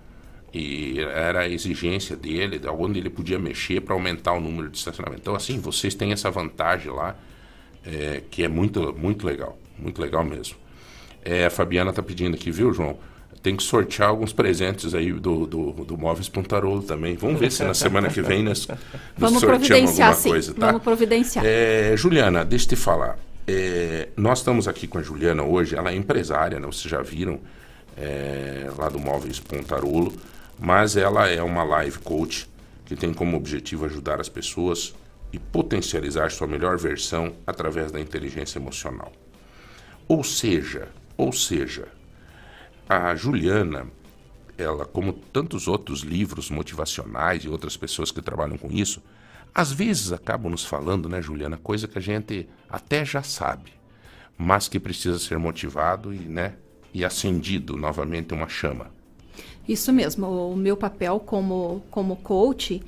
e 0.53 0.99
era 0.99 1.41
a 1.41 1.49
exigência 1.49 2.15
dele, 2.15 2.59
de 2.59 2.67
onde 2.67 2.99
ele 2.99 3.09
podia 3.09 3.39
mexer 3.39 3.81
para 3.81 3.93
aumentar 3.93 4.33
o 4.33 4.39
número 4.41 4.69
de 4.69 4.77
estacionamento. 4.77 5.21
Então, 5.21 5.35
assim, 5.35 5.57
vocês 5.57 5.95
têm 5.95 6.11
essa 6.11 6.29
vantagem 6.29 6.91
lá 6.91 7.15
é, 7.85 8.21
que 8.29 8.43
é 8.43 8.47
muito, 8.47 8.93
muito 8.93 9.25
legal, 9.25 9.57
muito 9.79 10.01
legal 10.01 10.23
mesmo. 10.23 10.57
É, 11.23 11.45
a 11.45 11.49
Fabiana 11.49 11.89
está 11.89 12.03
pedindo 12.03 12.35
aqui, 12.35 12.51
viu, 12.51 12.73
João? 12.73 12.97
Tem 13.43 13.57
que 13.57 13.63
sortear 13.63 14.07
alguns 14.07 14.31
presentes 14.31 14.95
aí 14.95 15.11
do, 15.11 15.45
do, 15.45 15.71
do 15.71 15.97
Móveis 15.97 16.29
Pontarolo 16.29 16.81
também. 16.81 17.17
Vamos 17.17 17.39
ver 17.39 17.51
se 17.51 17.61
na 17.63 17.73
semana 17.73 18.07
que 18.07 18.21
vem 18.21 18.41
nós, 18.41 18.65
Vamos 19.17 19.41
sorteamos 19.41 19.99
alguma 19.99 20.13
sim. 20.13 20.29
coisa, 20.29 20.53
tá? 20.53 20.67
Vamos 20.67 20.81
providenciar. 20.81 21.45
É, 21.45 21.93
Juliana, 21.97 22.45
deixa 22.45 22.65
eu 22.65 22.69
te 22.69 22.75
falar. 22.77 23.19
É, 23.45 24.07
nós 24.15 24.39
estamos 24.39 24.65
aqui 24.67 24.87
com 24.87 24.97
a 24.97 25.01
Juliana 25.01 25.43
hoje, 25.43 25.75
ela 25.75 25.91
é 25.91 25.95
empresária, 25.95 26.57
né? 26.57 26.65
Vocês 26.65 26.89
já 26.89 27.01
viram, 27.01 27.41
é, 27.97 28.71
lá 28.77 28.87
do 28.87 28.97
Móveis 28.97 29.39
Pontarolo, 29.39 30.13
mas 30.57 30.95
ela 30.95 31.27
é 31.27 31.43
uma 31.43 31.63
live 31.63 31.99
coach 31.99 32.47
que 32.85 32.95
tem 32.95 33.13
como 33.13 33.35
objetivo 33.35 33.85
ajudar 33.85 34.21
as 34.21 34.29
pessoas 34.29 34.93
e 35.33 35.39
potencializar 35.39 36.31
sua 36.31 36.47
melhor 36.47 36.77
versão 36.77 37.33
através 37.45 37.91
da 37.91 37.99
inteligência 37.99 38.59
emocional. 38.59 39.11
Ou 40.07 40.23
seja, 40.23 40.87
ou 41.17 41.33
seja, 41.33 41.87
a 42.87 43.15
Juliana, 43.15 43.87
ela, 44.57 44.85
como 44.85 45.13
tantos 45.13 45.67
outros 45.67 46.01
livros 46.01 46.49
motivacionais 46.49 47.43
e 47.43 47.49
outras 47.49 47.77
pessoas 47.77 48.11
que 48.11 48.21
trabalham 48.21 48.57
com 48.57 48.71
isso, 48.71 49.01
às 49.53 49.71
vezes 49.71 50.11
acabam 50.11 50.51
nos 50.51 50.65
falando, 50.65 51.07
né, 51.07 51.21
Juliana, 51.21 51.57
coisa 51.57 51.87
que 51.87 51.97
a 51.97 52.01
gente 52.01 52.47
até 52.69 53.05
já 53.05 53.21
sabe, 53.21 53.71
mas 54.37 54.67
que 54.67 54.79
precisa 54.79 55.19
ser 55.19 55.37
motivado 55.37 56.13
e, 56.13 56.19
né, 56.19 56.55
e 56.93 57.05
acendido 57.05 57.77
novamente 57.77 58.33
uma 58.33 58.47
chama. 58.47 58.91
Isso 59.67 59.93
mesmo. 59.93 60.27
O 60.27 60.55
meu 60.55 60.75
papel 60.75 61.19
como, 61.19 61.83
como 61.89 62.17
coach, 62.17 62.81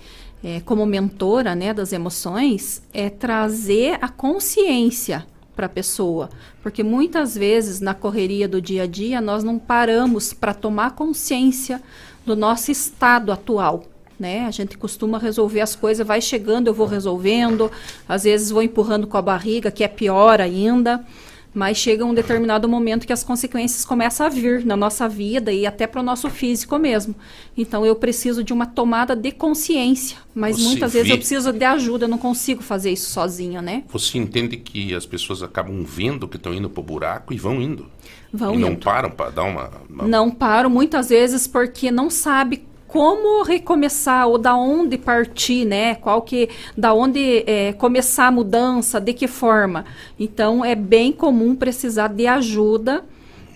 é, 0.44 0.60
como 0.62 0.86
mentora 0.86 1.56
né, 1.56 1.74
das 1.74 1.94
emoções, 1.94 2.84
é 2.94 3.10
trazer 3.10 3.98
a 4.02 4.10
consciência 4.10 5.26
para 5.56 5.68
a 5.68 5.70
pessoa. 5.70 6.30
Porque 6.62 6.84
muitas 6.84 7.36
vezes, 7.36 7.80
na 7.80 7.94
correria 7.94 8.48
do 8.48 8.62
dia 8.62 8.84
a 8.84 8.88
dia, 8.88 9.22
nós 9.22 9.44
não 9.44 9.58
paramos 9.58 10.34
para 10.34 10.54
tomar 10.54 10.92
consciência 10.92 11.82
do 12.26 12.36
nosso 12.36 12.72
estado 12.72 13.32
atual. 13.32 13.84
Né? 14.20 14.46
A 14.46 14.52
gente 14.52 14.78
costuma 14.78 15.18
resolver 15.18 15.62
as 15.62 15.76
coisas, 15.76 16.06
vai 16.06 16.22
chegando, 16.22 16.68
eu 16.68 16.74
vou 16.74 16.88
resolvendo, 16.88 17.72
às 18.08 18.24
vezes 18.24 18.50
vou 18.50 18.64
empurrando 18.64 19.08
com 19.08 19.18
a 19.18 19.22
barriga, 19.22 19.70
que 19.72 19.84
é 19.84 19.88
pior 19.88 20.40
ainda. 20.40 21.06
Mas 21.56 21.78
chega 21.78 22.04
um 22.06 22.14
determinado 22.14 22.68
momento 22.68 23.08
que 23.08 23.14
as 23.14 23.24
consequências 23.24 23.86
começam 23.86 24.26
a 24.26 24.30
vir 24.30 24.66
na 24.66 24.76
nossa 24.76 25.08
vida 25.08 25.54
e 25.54 25.66
até 25.66 25.88
para 25.88 26.02
o 26.02 26.04
nosso 26.04 26.30
físico 26.30 26.78
mesmo. 26.78 27.16
Então 27.58 27.86
eu 27.86 27.96
preciso 27.96 28.44
de 28.44 28.52
uma 28.52 28.66
tomada 28.66 29.16
de 29.16 29.32
consciência. 29.32 30.18
Mas 30.36 30.58
Você 30.58 30.64
muitas 30.64 30.92
vezes 30.92 31.08
vê- 31.08 31.14
eu 31.14 31.18
preciso 31.18 31.54
de 31.54 31.64
ajuda, 31.64 32.04
eu 32.04 32.10
não 32.10 32.18
consigo 32.18 32.62
fazer 32.62 32.92
isso 32.92 33.10
sozinha, 33.10 33.62
né? 33.62 33.84
Você 33.88 34.18
entende 34.18 34.58
que 34.58 34.94
as 34.94 35.06
pessoas 35.06 35.42
acabam 35.42 35.82
vendo 35.86 36.28
que 36.28 36.36
estão 36.36 36.54
indo 36.54 36.70
pro 36.70 36.84
buraco 36.84 37.34
e 37.34 37.38
vão 37.38 37.62
indo. 37.62 37.86
Vão 38.34 38.54
e 38.54 38.58
não 38.58 38.72
indo. 38.74 38.84
param 38.84 39.10
para 39.10 39.30
dar 39.30 39.44
uma, 39.44 39.72
uma- 39.90 40.06
Não 40.06 40.30
paro 40.30 40.70
muitas 40.70 41.08
vezes 41.08 41.48
porque 41.48 41.90
não 41.90 42.10
sabe 42.10 42.64
como 42.88 43.44
recomeçar 43.44 44.28
ou 44.28 44.38
da 44.38 44.56
onde 44.56 44.98
partir, 44.98 45.66
né? 45.66 45.96
Qual 45.96 46.22
que, 46.22 46.50
da 46.78 46.94
onde 46.94 47.44
é, 47.46 47.74
começar 47.74 48.28
a 48.28 48.32
mudança, 48.32 49.00
de 49.00 49.14
que 49.14 49.28
forma. 49.28 49.86
Então 50.20 50.64
é 50.64 50.76
bem 50.76 51.12
comum 51.12 51.56
precisar 51.56 52.10
de 52.10 52.28
ajuda, 52.28 53.04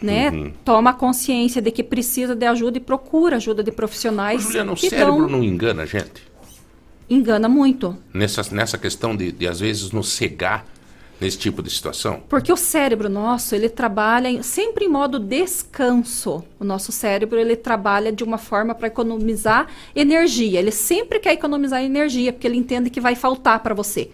né? 0.01 0.29
Uhum. 0.29 0.53
Toma 0.65 0.93
consciência 0.93 1.61
de 1.61 1.71
que 1.71 1.83
precisa 1.83 2.35
de 2.35 2.45
ajuda 2.45 2.77
e 2.77 2.81
procura 2.81 3.37
ajuda 3.37 3.63
de 3.63 3.71
profissionais 3.71 4.43
Juliana, 4.43 4.73
o 4.73 4.77
cérebro 4.77 5.17
dão, 5.17 5.29
não 5.29 5.43
engana 5.43 5.83
a 5.83 5.85
gente? 5.85 6.29
engana 7.09 7.49
muito. 7.49 7.97
Nessa, 8.13 8.43
nessa 8.53 8.77
questão 8.77 9.15
de, 9.15 9.31
de, 9.31 9.47
às 9.47 9.59
vezes, 9.59 9.91
nos 9.91 10.09
cegar 10.09 10.65
nesse 11.19 11.37
tipo 11.37 11.61
de 11.61 11.69
situação? 11.69 12.21
Porque 12.29 12.51
o 12.51 12.57
cérebro 12.57 13.09
nosso, 13.09 13.53
ele 13.55 13.69
trabalha 13.69 14.27
em- 14.29 14.41
sempre 14.43 14.85
em 14.85 14.89
modo 14.89 15.19
descanso. 15.19 16.43
O 16.59 16.63
nosso 16.63 16.91
cérebro, 16.91 17.37
ele 17.39 17.55
trabalha 17.55 18.11
de 18.11 18.23
uma 18.23 18.37
forma 18.37 18.73
para 18.73 18.87
economizar 18.87 19.67
energia. 19.95 20.59
Ele 20.59 20.71
sempre 20.71 21.19
quer 21.19 21.33
economizar 21.33 21.83
energia, 21.83 22.31
porque 22.31 22.47
ele 22.47 22.57
entende 22.57 22.89
que 22.89 23.01
vai 23.01 23.15
faltar 23.15 23.59
para 23.61 23.73
você. 23.73 24.09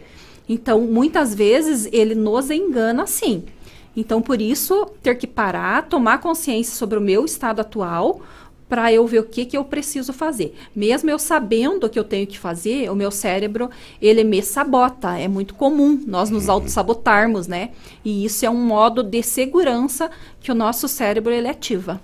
Então, 0.47 0.81
muitas 0.81 1.33
vezes, 1.33 1.87
ele 1.91 2.13
nos 2.15 2.49
engana 2.51 3.07
sim. 3.07 3.43
Então, 3.97 4.21
por 4.21 4.41
isso, 4.41 4.85
ter 5.01 5.15
que 5.15 5.25
parar, 5.25 5.87
tomar 5.87 6.19
consciência 6.19 6.75
sobre 6.75 6.97
o 6.97 7.01
meu 7.01 7.23
estado 7.23 7.61
atual, 7.61 8.21
para 8.67 8.91
eu 8.91 9.05
ver 9.05 9.19
o 9.19 9.23
que, 9.23 9.45
que 9.45 9.55
eu 9.55 9.63
preciso 9.63 10.11
fazer. 10.11 10.55
Mesmo 10.75 11.09
eu 11.09 11.19
sabendo 11.19 11.85
o 11.85 11.89
que 11.89 11.99
eu 11.99 12.03
tenho 12.03 12.25
que 12.25 12.39
fazer, 12.39 12.89
o 12.89 12.95
meu 12.95 13.11
cérebro, 13.11 13.69
ele 14.01 14.23
me 14.23 14.41
sabota. 14.41 15.17
É 15.17 15.27
muito 15.27 15.53
comum 15.53 16.01
nós 16.07 16.29
nos 16.29 16.49
auto-sabotarmos, 16.49 17.47
né? 17.47 17.71
E 18.03 18.25
isso 18.25 18.45
é 18.45 18.49
um 18.49 18.57
modo 18.57 19.03
de 19.03 19.21
segurança 19.21 20.09
que 20.41 20.51
o 20.51 20.55
nosso 20.55 20.87
cérebro, 20.87 21.31
ele 21.31 21.47
ativa. 21.47 22.01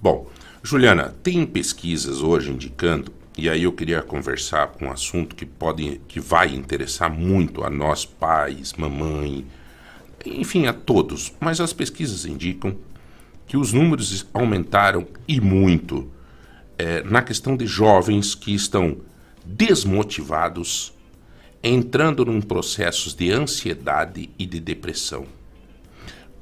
Bom, 0.00 0.26
Juliana, 0.62 1.14
tem 1.22 1.44
pesquisas 1.46 2.22
hoje 2.22 2.50
indicando, 2.50 3.12
e 3.36 3.48
aí 3.48 3.64
eu 3.64 3.72
queria 3.72 4.02
conversar 4.02 4.68
com 4.68 4.86
um 4.86 4.92
assunto 4.92 5.34
que 5.34 5.44
pode, 5.44 6.00
que 6.06 6.20
vai 6.20 6.54
interessar 6.54 7.10
muito 7.10 7.64
a 7.64 7.70
nós 7.70 8.04
pais, 8.04 8.74
mamãe, 8.74 9.44
enfim, 10.24 10.66
a 10.66 10.72
todos. 10.72 11.32
Mas 11.40 11.60
as 11.60 11.72
pesquisas 11.72 12.24
indicam 12.24 12.76
que 13.46 13.56
os 13.56 13.72
números 13.72 14.26
aumentaram 14.32 15.06
e 15.28 15.40
muito 15.40 16.10
eh, 16.78 17.02
na 17.04 17.22
questão 17.22 17.56
de 17.56 17.66
jovens 17.66 18.34
que 18.34 18.54
estão 18.54 18.98
desmotivados, 19.44 20.92
entrando 21.62 22.24
num 22.24 22.40
processos 22.40 23.14
de 23.14 23.30
ansiedade 23.30 24.30
e 24.38 24.46
de 24.46 24.60
depressão. 24.60 25.26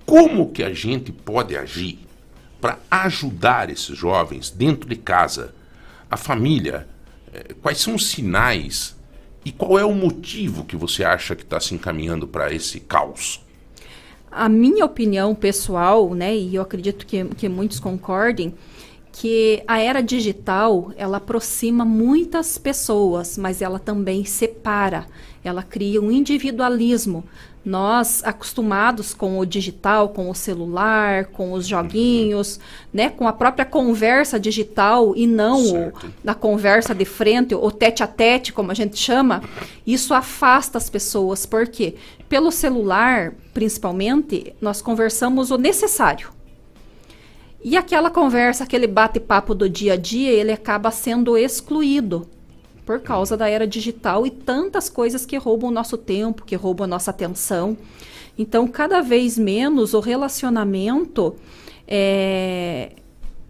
Como 0.07 0.51
que 0.51 0.63
a 0.63 0.73
gente 0.73 1.13
pode 1.13 1.57
agir 1.57 1.99
para 2.61 2.79
ajudar 2.91 3.71
esses 3.71 3.97
jovens 3.97 4.51
dentro 4.51 4.89
de 4.89 4.97
casa, 4.97 5.55
a 6.11 6.17
família? 6.17 6.89
Eh, 7.33 7.55
Quais 7.61 7.79
são 7.79 7.95
os 7.95 8.07
sinais 8.07 8.97
e 9.45 9.51
qual 9.51 9.79
é 9.79 9.85
o 9.85 9.95
motivo 9.95 10.65
que 10.65 10.77
você 10.77 11.03
acha 11.03 11.35
que 11.35 11.43
está 11.43 11.59
se 11.59 11.75
encaminhando 11.75 12.29
para 12.29 12.53
esse 12.53 12.79
caos? 12.79 13.41
A 14.33 14.49
minha 14.49 14.85
opinião 14.85 15.35
pessoal, 15.35 16.15
né, 16.15 16.35
e 16.35 16.55
eu 16.55 16.63
acredito 16.63 17.07
que, 17.07 17.25
que 17.27 17.49
muitos 17.49 17.79
concordem, 17.79 18.55
que 19.13 19.63
a 19.69 19.79
era 19.79 20.01
digital 20.01 20.91
ela 20.97 21.19
aproxima 21.19 21.85
muitas 21.85 22.57
pessoas, 22.57 23.37
mas 23.37 23.61
ela 23.61 23.79
também 23.79 24.25
separa. 24.25 25.07
Ela 25.45 25.63
cria 25.63 26.01
um 26.01 26.11
individualismo. 26.11 27.23
Nós 27.65 28.23
acostumados 28.25 29.15
com 29.15 29.39
o 29.39 29.47
digital, 29.47 30.09
com 30.09 30.29
o 30.29 30.35
celular, 30.35 31.27
com 31.27 31.53
os 31.53 31.67
joguinhos, 31.67 32.59
né, 32.93 33.09
com 33.09 33.29
a 33.29 33.33
própria 33.33 33.65
conversa 33.65 34.39
digital 34.39 35.15
e 35.17 35.27
não 35.27 35.89
o, 35.89 35.93
da 36.25 36.35
conversa 36.35 36.93
de 36.93 37.05
frente, 37.05 37.55
o 37.55 37.71
tete 37.71 38.03
a 38.03 38.07
tete, 38.07 38.53
como 38.53 38.73
a 38.73 38.75
gente 38.75 38.99
chama, 38.99 39.43
isso 39.87 40.13
afasta 40.13 40.77
as 40.77 40.91
pessoas. 40.91 41.47
Por 41.47 41.69
quê? 41.69 41.95
Pelo 42.29 42.51
celular, 42.51 43.33
principalmente, 43.55 44.55
nós 44.61 44.83
conversamos 44.83 45.51
o 45.53 45.57
necessário. 45.57 46.31
E 47.65 47.77
aquela 47.77 48.11
conversa, 48.11 48.65
aquele 48.65 48.89
bate-papo 48.89 49.55
do 49.55 49.69
dia 49.69 49.93
a 49.93 49.97
dia, 49.97 50.33
ele 50.33 50.51
acaba 50.51 50.91
sendo 50.91 51.39
excluído 51.39 52.29
por 52.85 53.01
causa 53.01 53.37
da 53.37 53.49
era 53.49 53.67
digital 53.67 54.27
e 54.27 54.31
tantas 54.31 54.89
coisas 54.89 55.25
que 55.25 55.37
roubam 55.37 55.71
o 55.71 55.73
nosso 55.73 55.97
tempo, 55.97 56.45
que 56.45 56.57
roubam 56.57 56.85
a 56.85 56.89
nossa 56.89 57.11
atenção. 57.11 57.77
Então, 58.37 58.67
cada 58.67 59.01
vez 59.01 59.39
menos 59.39 59.95
o 59.95 60.01
relacionamento 60.01 61.37
é, 61.87 62.93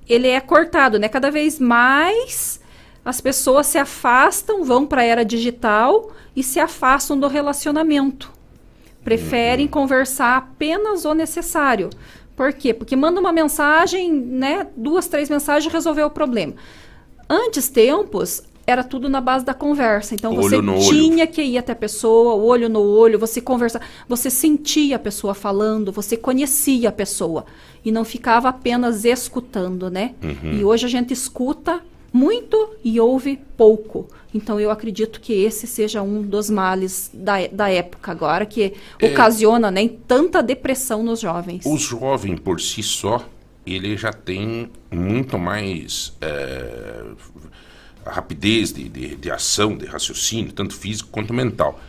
ele 0.08 0.28
é 0.28 0.40
cortado, 0.40 0.98
né? 0.98 1.08
Cada 1.08 1.30
vez 1.30 1.58
mais 1.58 2.60
as 3.04 3.20
pessoas 3.20 3.66
se 3.66 3.78
afastam, 3.78 4.64
vão 4.64 4.86
para 4.86 5.02
a 5.02 5.04
era 5.04 5.24
digital 5.24 6.10
e 6.36 6.42
se 6.42 6.60
afastam 6.60 7.18
do 7.18 7.26
relacionamento. 7.26 8.30
Preferem 9.02 9.66
conversar 9.66 10.36
apenas 10.36 11.04
o 11.04 11.14
necessário. 11.14 11.90
Por 12.36 12.52
quê? 12.52 12.72
Porque 12.72 12.94
manda 12.94 13.20
uma 13.20 13.32
mensagem, 13.32 14.12
né? 14.12 14.68
Duas, 14.76 15.08
três 15.08 15.28
mensagens 15.28 15.72
resolveu 15.72 16.06
o 16.06 16.10
problema. 16.10 16.54
Antes 17.28 17.68
tempos 17.68 18.42
era 18.66 18.84
tudo 18.84 19.08
na 19.08 19.20
base 19.20 19.44
da 19.44 19.54
conversa. 19.54 20.14
Então 20.14 20.32
Olho 20.32 20.42
você 20.42 20.62
no 20.62 20.74
olho. 20.74 20.82
tinha 20.82 21.26
que 21.26 21.42
ir 21.42 21.58
até 21.58 21.72
a 21.72 21.76
pessoa, 21.76 22.34
olho 22.34 22.68
no 22.68 22.80
olho, 22.80 23.18
você 23.18 23.40
conversa, 23.40 23.80
você 24.08 24.30
sentia 24.30 24.96
a 24.96 24.98
pessoa 24.98 25.34
falando, 25.34 25.92
você 25.92 26.16
conhecia 26.16 26.88
a 26.88 26.92
pessoa 26.92 27.44
e 27.84 27.90
não 27.90 28.04
ficava 28.04 28.48
apenas 28.48 29.04
escutando, 29.04 29.90
né? 29.90 30.14
Uhum. 30.22 30.52
E 30.58 30.64
hoje 30.64 30.86
a 30.86 30.88
gente 30.88 31.12
escuta 31.12 31.80
muito 32.12 32.76
e 32.84 33.00
ouve 33.00 33.40
pouco. 33.56 34.06
Então 34.34 34.60
eu 34.60 34.70
acredito 34.70 35.20
que 35.20 35.32
esse 35.32 35.66
seja 35.66 36.02
um 36.02 36.22
dos 36.22 36.50
males 36.50 37.10
da, 37.12 37.46
da 37.48 37.70
época 37.70 38.12
agora 38.12 38.46
que 38.46 38.74
ocasiona 39.02 39.70
né, 39.70 39.88
tanta 40.06 40.42
depressão 40.42 41.02
nos 41.02 41.20
jovens. 41.20 41.64
O 41.66 41.76
jovem 41.76 42.36
por 42.36 42.60
si 42.60 42.82
só, 42.82 43.26
ele 43.66 43.96
já 43.96 44.12
tem 44.12 44.70
muito 44.90 45.38
mais 45.38 46.14
é, 46.20 47.02
rapidez 48.06 48.72
de, 48.72 48.88
de, 48.88 49.14
de 49.16 49.30
ação, 49.30 49.76
de 49.76 49.86
raciocínio, 49.86 50.52
tanto 50.52 50.74
físico 50.74 51.08
quanto 51.10 51.32
mental. 51.32 51.80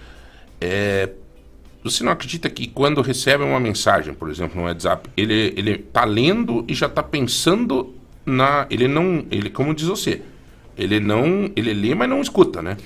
É, 0.61 1.09
você 1.83 2.03
não 2.03 2.11
acredita 2.11 2.49
que 2.49 2.67
quando 2.67 3.01
recebe 3.01 3.43
uma 3.43 3.59
mensagem, 3.59 4.13
por 4.13 4.29
exemplo, 4.29 4.59
no 4.59 4.67
WhatsApp, 4.67 5.09
ele 5.17 5.53
ele 5.57 5.77
tá 5.77 6.05
lendo 6.05 6.63
e 6.67 6.73
já 6.73 6.85
está 6.87 7.03
pensando 7.03 7.93
na, 8.25 8.65
ele 8.69 8.87
não, 8.87 9.25
ele 9.29 9.49
como 9.49 9.73
diz 9.75 9.87
você, 9.87 10.21
ele 10.77 10.99
não, 10.99 11.51
ele 11.55 11.73
lê, 11.73 11.93
mas 11.93 12.07
não 12.09 12.21
escuta, 12.21 12.61
né? 12.61 12.77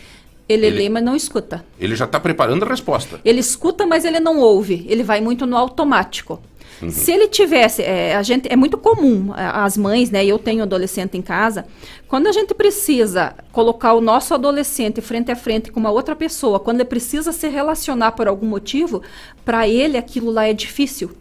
Ele, 0.50 0.66
Ele- 0.68 0.78
lê, 0.78 0.90
mas 0.90 1.04
não 1.04 1.16
escuta. 1.16 1.64
Ele 1.78 1.94
já 1.96 2.06
está 2.06 2.20
preparando 2.20 2.64
a 2.64 2.68
resposta. 2.70 3.20
Ele 3.26 3.40
escuta, 3.42 3.86
mas 3.86 4.06
ele 4.06 4.20
não 4.20 4.40
ouve. 4.40 4.86
Ele 4.88 5.04
vai 5.04 5.20
muito 5.20 5.46
no 5.46 5.58
automático. 5.58 6.42
Uhum. 6.82 6.92
Se 6.92 7.12
ele 7.12 7.28
tivesse, 7.28 7.82
é, 7.82 8.16
a 8.16 8.22
gente 8.22 8.48
é 8.52 8.56
muito 8.56 8.78
comum 8.78 9.32
a- 9.34 9.64
as 9.66 9.76
mães, 9.78 10.12
né? 10.12 10.24
Eu 10.26 10.38
tenho 10.38 10.62
adolescente 10.64 11.18
em 11.18 11.22
casa. 11.22 11.66
Quando 12.08 12.28
a 12.28 12.32
gente 12.32 12.54
precisa 12.54 13.34
colocar 13.52 13.94
o 13.94 14.02
nosso 14.02 14.34
adolescente 14.34 15.02
frente 15.02 15.32
a 15.32 15.36
frente 15.36 15.72
com 15.72 15.80
uma 15.80 15.90
outra 15.92 16.16
pessoa, 16.16 16.60
quando 16.60 16.78
ele 16.82 16.86
precisa 16.90 17.32
se 17.32 17.48
relacionar 17.48 18.12
por 18.12 18.28
algum 18.28 18.46
motivo, 18.46 19.02
para 19.44 19.68
ele 19.68 19.98
aquilo 19.98 20.30
lá 20.32 20.48
é 20.48 20.54
difícil. 20.54 21.12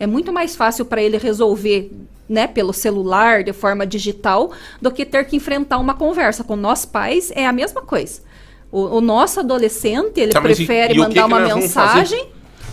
É 0.00 0.06
muito 0.06 0.32
mais 0.32 0.56
fácil 0.56 0.84
para 0.84 1.02
ele 1.02 1.18
resolver, 1.18 1.92
né, 2.28 2.46
pelo 2.46 2.72
celular, 2.72 3.44
de 3.44 3.52
forma 3.52 3.86
digital, 3.86 4.50
do 4.80 4.90
que 4.90 5.04
ter 5.04 5.24
que 5.26 5.36
enfrentar 5.36 5.78
uma 5.78 5.94
conversa 5.94 6.42
com 6.42 6.56
nós 6.56 6.84
pais. 6.86 7.30
É 7.36 7.46
a 7.46 7.52
mesma 7.52 7.82
coisa. 7.82 8.20
O, 8.70 8.96
o 8.96 9.00
nosso 9.02 9.40
adolescente 9.40 10.18
ele 10.18 10.32
Tá, 10.32 10.38
e- 10.40 10.42
prefere 10.42 10.92
e 10.92 10.96
que 10.96 11.00
mandar 11.02 11.26
uma 11.26 11.40
mensagem. 11.40 12.26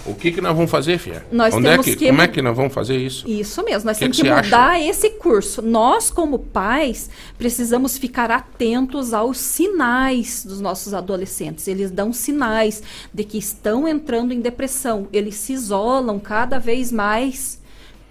O 0.06 0.16
que 0.16 0.32
que 0.32 0.42
nós 0.42 0.56
vamos 0.56 0.72
fazer, 0.72 0.98
Fia? 0.98 1.26
Nós 1.32 1.54
Onde 1.54 1.68
temos 1.68 1.88
é 1.88 1.90
que, 1.90 1.96
que 1.96 2.08
como 2.08 2.22
é 2.22 2.28
que 2.28 2.42
nós 2.42 2.56
vamos 2.56 2.74
fazer 2.74 2.98
isso? 2.98 3.30
Isso 3.30 3.64
mesmo, 3.64 3.86
nós 3.86 3.98
Que 3.98 4.06
temos 4.06 4.18
que 4.18 4.24
que, 4.24 4.32
mudar 4.32 4.82
esse 4.82 5.10
curso. 5.12 5.62
Nós, 5.62 6.10
como 6.10 6.40
pais, 6.40 7.10
precisamos 7.38 7.98
ficar 7.98 8.32
atentos 8.32 9.14
aos 9.14 9.38
sinais 9.38 10.44
dos 10.46 10.60
nossos 10.62 10.94
adolescentes. 10.94 11.68
Eles 11.68 11.92
dão 11.92 12.12
sinais 12.12 12.82
de 13.14 13.24
que 13.24 13.38
estão 13.38 13.88
entrando 13.88 14.34
em 14.34 14.42
depressão. 14.42 15.08
Eles 15.14 15.36
se 15.36 15.54
isolam 15.54 16.20
cada 16.20 16.60
vez 16.60 16.92
mais, 16.92 17.59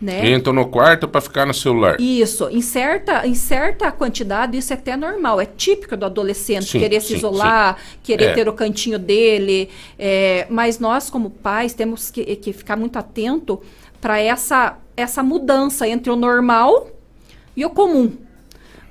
né? 0.00 0.30
Entram 0.30 0.52
no 0.52 0.68
quarto 0.68 1.08
para 1.08 1.20
ficar 1.20 1.44
no 1.46 1.52
celular. 1.52 2.00
Isso, 2.00 2.48
em 2.50 2.60
certa, 2.62 3.26
em 3.26 3.34
certa 3.34 3.90
quantidade, 3.90 4.56
isso 4.56 4.72
é 4.72 4.76
até 4.76 4.96
normal, 4.96 5.40
é 5.40 5.46
típico 5.46 5.96
do 5.96 6.06
adolescente 6.06 6.66
Sim, 6.70 6.78
querer 6.78 7.00
se 7.00 7.08
sim, 7.08 7.16
isolar, 7.16 7.76
querer 8.02 8.26
É. 8.26 8.32
ter 8.34 8.48
o 8.48 8.52
cantinho 8.52 8.98
dele. 8.98 9.68
é, 9.98 10.46
mas 10.48 10.78
nós, 10.78 11.10
como 11.10 11.30
pais, 11.30 11.74
temos 11.74 12.10
que, 12.10 12.24
que 12.36 12.52
ficar 12.52 12.76
muito 12.76 12.96
atento 12.96 13.60
para 14.00 14.20
essa, 14.20 14.78
essa 14.96 15.22
mudança 15.22 15.88
entre 15.88 16.10
o 16.12 16.16
normal 16.16 16.88
e 17.56 17.64
o 17.64 17.70
comum. 17.70 18.12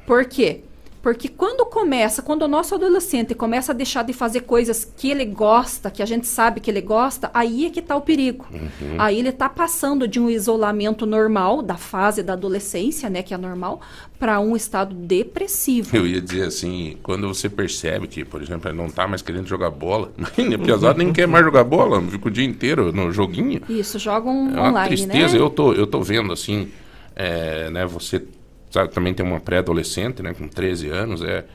Por 0.06 0.26
quê? 0.26 0.62
Porque 1.08 1.30
quando 1.30 1.66
começa, 1.66 2.22
quando 2.22 2.42
o 2.42 2.50
nosso 2.50 2.76
adolescente 2.76 3.34
começa 3.34 3.72
a 3.72 3.76
deixar 3.76 4.04
de 4.04 4.12
fazer 4.12 4.42
coisas 4.42 4.84
que 4.84 5.10
ele 5.10 5.24
gosta, 5.24 5.90
que 5.90 6.04
a 6.04 6.06
gente 6.06 6.28
sabe 6.28 6.60
que 6.60 6.70
ele 6.70 6.82
gosta, 6.82 7.32
aí 7.34 7.66
é 7.66 7.70
que 7.70 7.80
está 7.80 7.96
o 7.96 8.02
perigo. 8.02 8.46
Uhum. 8.52 8.96
Aí 9.00 9.18
ele 9.18 9.30
está 9.30 9.48
passando 9.48 10.06
de 10.06 10.20
um 10.20 10.30
isolamento 10.30 11.06
normal, 11.06 11.62
da 11.62 11.78
fase 11.78 12.22
da 12.22 12.34
adolescência, 12.34 13.10
né, 13.10 13.24
que 13.24 13.34
é 13.34 13.38
normal, 13.38 13.80
para 14.20 14.38
um 14.42 14.54
estado 14.54 14.94
depressivo. 14.94 15.96
Eu 15.96 16.06
ia 16.06 16.20
dizer 16.20 16.44
assim, 16.44 16.98
quando 17.02 17.26
você 17.26 17.48
percebe 17.48 18.06
que, 18.06 18.26
por 18.26 18.42
exemplo, 18.42 18.70
ele 18.70 18.78
não 18.78 18.90
tá 18.90 19.08
mais 19.08 19.22
querendo 19.22 19.48
jogar 19.48 19.70
bola, 19.70 20.12
o 20.20 20.60
pesado 20.66 21.00
nem 21.00 21.14
quer 21.14 21.26
mais 21.26 21.46
jogar 21.46 21.64
bola, 21.64 22.02
fica 22.02 22.28
o 22.28 22.32
dia 22.32 22.44
inteiro 22.44 22.92
no 22.92 23.14
joguinho. 23.14 23.62
Isso, 23.70 23.98
jogam 23.98 24.50
É 24.50 24.60
uma 24.60 24.70
online, 24.72 24.90
tristeza. 24.90 25.38
né? 25.38 25.42
Eu 25.42 25.50
tô, 25.50 25.72
eu 25.72 25.88
tô 25.88 26.02
vendo 26.02 26.34
assim, 26.34 26.68
é, 27.16 27.70
né? 27.70 27.86
Você 27.86 28.22
sabe, 28.70 28.92
também 28.92 29.14
tem 29.14 29.26
uma 29.26 29.40
pré-adolescente, 29.40 30.22
né? 30.22 30.34
Com 30.34 30.48
13 30.48 30.90
anos, 30.90 31.22
é, 31.22 31.46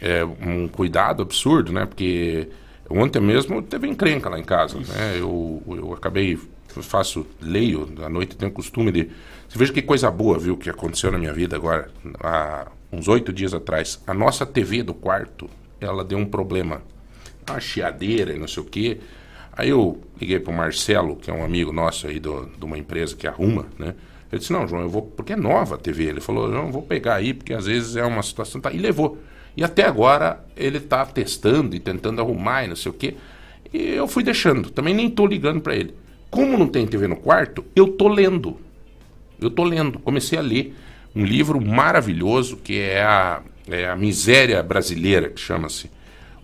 é 0.00 0.24
um 0.24 0.68
cuidado 0.68 1.22
absurdo, 1.22 1.72
né? 1.72 1.86
Porque 1.86 2.48
ontem 2.88 3.20
mesmo 3.20 3.62
teve 3.62 3.86
encrenca 3.86 4.28
lá 4.28 4.38
em 4.38 4.44
casa, 4.44 4.78
né? 4.78 5.16
Eu, 5.18 5.62
eu 5.66 5.92
acabei, 5.92 6.38
faço, 6.82 7.26
leio 7.40 7.88
à 8.04 8.08
noite, 8.08 8.36
tenho 8.36 8.50
o 8.50 8.54
costume 8.54 8.90
de... 8.92 9.10
Você 9.48 9.58
veja 9.58 9.72
que 9.72 9.82
coisa 9.82 10.10
boa, 10.10 10.38
viu, 10.38 10.56
que 10.56 10.68
aconteceu 10.68 11.10
na 11.10 11.18
minha 11.18 11.32
vida 11.32 11.56
agora, 11.56 11.90
há 12.20 12.66
uns 12.92 13.08
oito 13.08 13.32
dias 13.32 13.54
atrás. 13.54 14.02
A 14.06 14.14
nossa 14.14 14.44
TV 14.44 14.82
do 14.82 14.94
quarto, 14.94 15.48
ela 15.80 16.04
deu 16.04 16.18
um 16.18 16.26
problema. 16.26 16.82
Uma 17.48 17.60
chiadeira 17.60 18.34
e 18.34 18.38
não 18.38 18.46
sei 18.46 18.62
o 18.62 18.66
quê. 18.66 18.98
Aí 19.52 19.70
eu 19.70 20.00
liguei 20.20 20.38
pro 20.38 20.52
Marcelo, 20.52 21.16
que 21.16 21.30
é 21.30 21.34
um 21.34 21.44
amigo 21.44 21.72
nosso 21.72 22.06
aí 22.06 22.20
do, 22.20 22.46
de 22.46 22.64
uma 22.64 22.78
empresa 22.78 23.16
que 23.16 23.26
arruma, 23.26 23.66
né? 23.78 23.94
Eu 24.30 24.38
disse, 24.38 24.52
não, 24.52 24.68
João, 24.68 24.82
eu 24.82 24.88
vou, 24.88 25.02
porque 25.02 25.32
é 25.32 25.36
nova 25.36 25.76
a 25.76 25.78
TV. 25.78 26.04
Ele 26.04 26.20
falou, 26.20 26.48
não, 26.48 26.70
vou 26.70 26.82
pegar 26.82 27.14
aí, 27.14 27.32
porque 27.32 27.54
às 27.54 27.66
vezes 27.66 27.96
é 27.96 28.04
uma 28.04 28.22
situação. 28.22 28.60
Tá, 28.60 28.72
e 28.72 28.78
levou. 28.78 29.18
E 29.56 29.64
até 29.64 29.84
agora 29.84 30.44
ele 30.56 30.78
tá 30.78 31.04
testando 31.04 31.74
e 31.74 31.80
tentando 31.80 32.20
arrumar 32.20 32.64
e 32.64 32.68
não 32.68 32.76
sei 32.76 32.90
o 32.90 32.94
quê. 32.94 33.14
E 33.72 33.94
eu 33.94 34.06
fui 34.06 34.22
deixando, 34.22 34.70
também 34.70 34.94
nem 34.94 35.10
tô 35.10 35.26
ligando 35.26 35.60
para 35.60 35.74
ele. 35.74 35.94
Como 36.30 36.56
não 36.56 36.68
tem 36.68 36.86
TV 36.86 37.08
no 37.08 37.16
quarto, 37.16 37.64
eu 37.74 37.88
tô 37.88 38.08
lendo. 38.08 38.56
Eu 39.40 39.50
tô 39.50 39.64
lendo, 39.64 39.98
comecei 39.98 40.38
a 40.38 40.42
ler 40.42 40.74
um 41.14 41.24
livro 41.24 41.60
maravilhoso 41.60 42.56
que 42.56 42.78
é 42.78 43.02
a, 43.02 43.42
é 43.68 43.88
a 43.88 43.96
Miséria 43.96 44.62
Brasileira, 44.62 45.28
que 45.28 45.40
chama-se. 45.40 45.90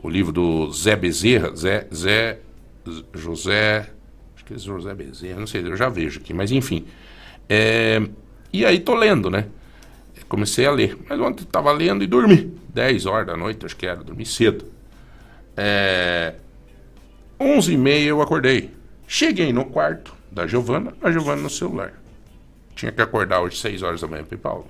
O 0.03 0.09
livro 0.09 0.33
do 0.33 0.71
Zé 0.73 0.97
Bezerra, 0.97 1.55
Zé, 1.55 1.87
Zé 1.95 2.39
José. 3.15 3.91
Acho 4.35 4.45
que 4.45 4.55
é 4.55 4.59
José 4.59 4.95
Bezerra, 4.95 5.39
não 5.39 5.47
sei, 5.47 5.63
eu 5.63 5.77
já 5.77 5.89
vejo 5.89 6.21
aqui, 6.21 6.35
mas 6.35 6.51
enfim. 6.51 6.85
É, 7.49 8.03
e 8.53 8.65
aí 8.65 8.81
tô 8.81 8.95
lendo, 8.95 9.31
né? 9.31 9.47
Comecei 10.29 10.67
a 10.67 10.71
ler. 10.71 10.99
Mas 11.09 11.21
ontem 11.21 11.45
estava 11.45 11.71
lendo 11.73 12.03
e 12.03 12.07
dormi. 12.07 12.53
10 12.69 13.07
horas 13.07 13.27
da 13.27 13.37
noite, 13.37 13.65
acho 13.65 13.77
que 13.77 13.87
era, 13.87 14.03
dormi 14.03 14.27
cedo. 14.27 14.65
É, 15.57 16.35
11 17.39 17.73
e 17.73 17.77
meia 17.77 18.09
eu 18.09 18.21
acordei. 18.21 18.71
Cheguei 19.07 19.53
no 19.53 19.67
quarto 19.67 20.15
da 20.31 20.47
Giovana, 20.47 20.93
a 21.01 21.11
Giovana 21.13 21.43
no 21.43 21.51
celular. 21.51 21.93
Tinha 22.75 22.91
que 22.91 23.01
acordar 23.01 23.41
hoje 23.41 23.57
6 23.59 23.83
horas 23.83 24.01
da 24.01 24.09
manhã 24.09 24.25
para 24.25 24.37
Paulo. 24.39 24.67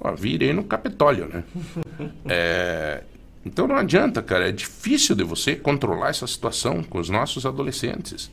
Ó, 0.00 0.14
virei 0.14 0.52
no 0.52 0.64
Capitólio, 0.64 1.28
né? 1.28 1.44
É, 2.28 3.04
então 3.44 3.66
não 3.66 3.76
adianta, 3.76 4.22
cara. 4.22 4.48
É 4.48 4.52
difícil 4.52 5.14
de 5.14 5.22
você 5.22 5.54
controlar 5.54 6.10
essa 6.10 6.26
situação 6.26 6.82
com 6.82 6.98
os 6.98 7.08
nossos 7.08 7.46
adolescentes. 7.46 8.30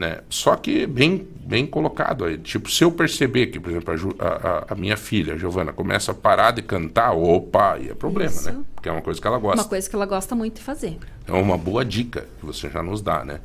Né? 0.00 0.20
Só 0.30 0.56
que 0.56 0.86
bem, 0.86 1.28
bem 1.44 1.66
colocado 1.66 2.24
aí. 2.24 2.38
Tipo, 2.38 2.70
se 2.70 2.82
eu 2.82 2.90
perceber 2.90 3.48
que, 3.48 3.60
por 3.60 3.68
exemplo, 3.70 3.92
a, 4.18 4.24
a- 4.24 4.28
a- 4.28 4.64
a 4.70 4.74
minha 4.74 4.96
filha, 4.96 5.34
a 5.34 5.36
Giovana, 5.36 5.74
começa 5.74 6.12
a 6.12 6.14
parar 6.14 6.52
de 6.52 6.62
cantar, 6.62 7.12
opa, 7.12 7.74
aí 7.74 7.90
é 7.90 7.94
problema, 7.94 8.30
Isso. 8.32 8.50
né? 8.50 8.56
Porque 8.74 8.88
é 8.88 8.92
uma 8.92 9.02
coisa 9.02 9.20
que 9.20 9.26
ela 9.26 9.36
gosta. 9.38 9.60
Uma 9.60 9.68
coisa 9.68 9.90
que 9.90 9.94
ela 9.94 10.06
gosta 10.06 10.34
muito 10.34 10.54
de 10.54 10.62
fazer. 10.62 10.96
É 11.28 11.32
uma 11.32 11.58
boa 11.58 11.84
dica 11.84 12.24
que 12.40 12.46
você 12.46 12.70
já 12.70 12.82
nos 12.82 13.02
dá, 13.02 13.26
né? 13.26 13.40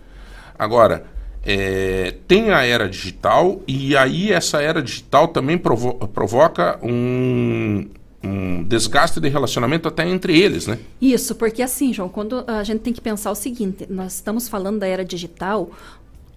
Agora, 0.58 1.06
é, 1.44 2.16
tem 2.26 2.52
a 2.52 2.64
era 2.64 2.88
digital 2.88 3.62
e 3.68 3.98
aí 3.98 4.32
essa 4.32 4.62
era 4.62 4.82
digital 4.82 5.28
também 5.28 5.58
provo- 5.58 5.96
provoca 6.08 6.80
um, 6.82 7.86
um 8.24 8.64
desgaste 8.64 9.20
de 9.20 9.28
relacionamento 9.28 9.90
até 9.90 10.08
entre 10.08 10.40
eles, 10.40 10.68
né? 10.68 10.80
Isso, 11.02 11.36
porque 11.36 11.62
assim, 11.62 11.92
João, 11.92 12.08
quando 12.08 12.46
a 12.48 12.64
gente 12.64 12.80
tem 12.80 12.94
que 12.94 13.02
pensar 13.02 13.30
o 13.32 13.36
seguinte, 13.36 13.86
nós 13.90 14.14
estamos 14.16 14.48
falando 14.48 14.80
da 14.80 14.88
era 14.88 15.04
digital 15.04 15.70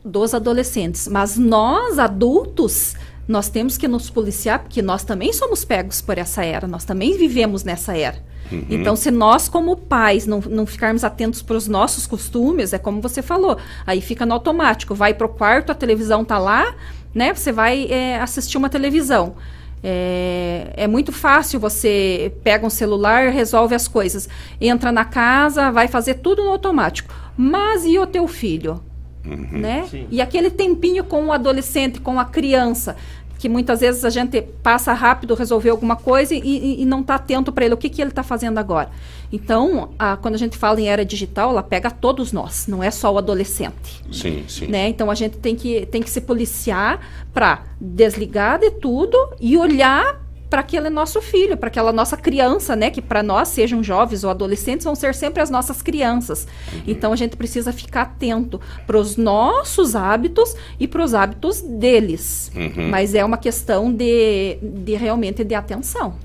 dos 0.09 0.35
adolescentes, 0.35 1.07
mas 1.07 1.37
nós 1.37 1.99
adultos 1.99 2.97
nós 3.29 3.51
temos 3.51 3.77
que 3.77 3.87
nos 3.87 4.09
policiar 4.09 4.61
porque 4.61 4.81
nós 4.81 5.05
também 5.05 5.35
somos 5.35 5.63
pegos 5.65 6.01
por 6.01 6.17
essa 6.17 6.43
era, 6.43 6.67
nós 6.67 6.85
também 6.85 7.17
vivemos 7.17 7.63
nessa 7.63 7.97
era. 7.97 8.27
Então, 8.71 8.97
se 8.97 9.11
nós, 9.11 9.49
como 9.49 9.77
pais, 9.77 10.27
não, 10.27 10.41
não 10.41 10.65
ficarmos 10.65 11.05
atentos 11.05 11.43
para 11.43 11.57
os 11.57 11.69
nossos 11.69 12.07
costumes, 12.07 12.73
é 12.73 12.79
como 12.79 13.01
você 13.01 13.21
falou, 13.21 13.59
aí 13.87 14.01
fica 14.01 14.25
no 14.25 14.33
automático. 14.33 14.95
Vai 14.95 15.13
pro 15.13 15.29
quarto, 15.29 15.71
a 15.71 15.75
televisão 15.75 16.25
tá 16.25 16.39
lá, 16.39 16.75
né? 17.15 17.35
Você 17.35 17.53
vai 17.53 17.87
é, 17.91 18.19
assistir 18.19 18.57
uma 18.57 18.71
televisão. 18.71 19.35
É, 19.83 20.73
é 20.77 20.89
muito 20.89 21.13
fácil, 21.13 21.61
você 21.61 22.33
pega 22.43 22.67
um 22.67 22.71
celular, 22.71 23.31
resolve 23.31 23.75
as 23.75 23.87
coisas. 23.87 24.29
Entra 24.61 24.91
na 24.91 25.05
casa, 25.05 25.71
vai 25.71 25.87
fazer 25.87 26.15
tudo 26.15 26.43
no 26.43 26.51
automático. 26.51 27.15
Mas 27.37 27.85
e 27.85 27.99
o 27.99 28.07
teu 28.07 28.27
filho? 28.27 28.81
Né? 29.37 29.87
Sim. 29.91 30.07
E 30.11 30.21
aquele 30.21 30.51
tempinho 30.51 31.05
com 31.05 31.27
o 31.27 31.33
adolescente, 31.33 32.01
com 32.01 32.19
a 32.19 32.25
criança, 32.25 32.97
que 33.39 33.49
muitas 33.49 33.79
vezes 33.81 34.05
a 34.05 34.11
gente 34.11 34.43
passa 34.43 34.93
rápido 34.93 35.33
resolver 35.35 35.71
alguma 35.71 35.95
coisa 35.95 36.35
e, 36.35 36.41
e- 36.41 36.83
e 36.83 36.85
não 36.85 37.03
está 37.03 37.15
atento 37.15 37.53
para 37.53 37.65
ele, 37.65 37.75
o 37.75 37.77
que, 37.77 37.89
que 37.89 38.03
ele 38.03 38.11
está 38.11 38.25
fazendo 38.25 38.59
agora. 38.59 38.91
Então, 39.33 39.91
a- 39.97 40.17
quando 40.17 40.35
a 40.35 40.39
gente 40.39 40.57
fala 40.57 40.81
em 40.81 40.89
era 40.89 41.05
digital, 41.05 41.51
ela 41.51 41.63
pega 41.63 41.89
todos 41.89 42.33
nós, 42.33 42.67
não 42.67 42.83
é 42.83 42.91
só 42.91 43.13
o 43.13 43.19
adolescente 43.19 44.03
Sim, 44.11 44.43
sim. 44.49 44.67
né? 44.67 44.89
Então 44.89 45.09
a 45.09 45.15
gente 45.15 45.37
tem 45.39 45.55
que, 45.55 45.87
tem 45.87 46.03
que 46.03 46.11
se 46.11 46.21
policiar 46.21 46.99
para 47.33 47.63
desligar 47.81 48.59
de 48.59 48.71
tudo 48.73 49.17
e 49.41 49.57
olhar 49.57 50.21
para 50.49 50.61
aquele 50.61 50.89
nosso 50.89 51.21
filho, 51.21 51.57
para 51.57 51.69
aquela 51.69 51.93
nossa 51.93 52.17
criança, 52.17 52.75
né? 52.75 52.91
Que 52.91 53.03
para 53.03 53.23
nós, 53.23 53.49
sejam 53.49 53.83
jovens 53.83 54.25
ou 54.25 54.31
adolescentes, 54.31 54.85
vão 54.85 54.95
ser 54.95 55.15
sempre 55.15 55.43
as 55.43 55.51
nossas 55.51 55.83
crianças. 55.83 56.47
Então 56.87 57.13
a 57.13 57.17
gente 57.17 57.37
precisa 57.37 57.73
ficar 57.73 58.03
atento 58.03 58.61
para 58.87 58.99
os 58.99 59.17
nossos 59.17 59.95
hábitos 59.95 60.55
e 60.79 60.89
para 60.89 61.03
os 61.03 61.15
hábitos 61.15 61.61
deles. 61.61 62.51
Mas 62.91 63.15
é 63.15 63.25
uma 63.25 63.37
questão 63.39 63.93
de, 63.93 64.59
de 64.63 64.95
realmente 64.95 65.45
de 65.45 65.55
atenção. 65.55 66.17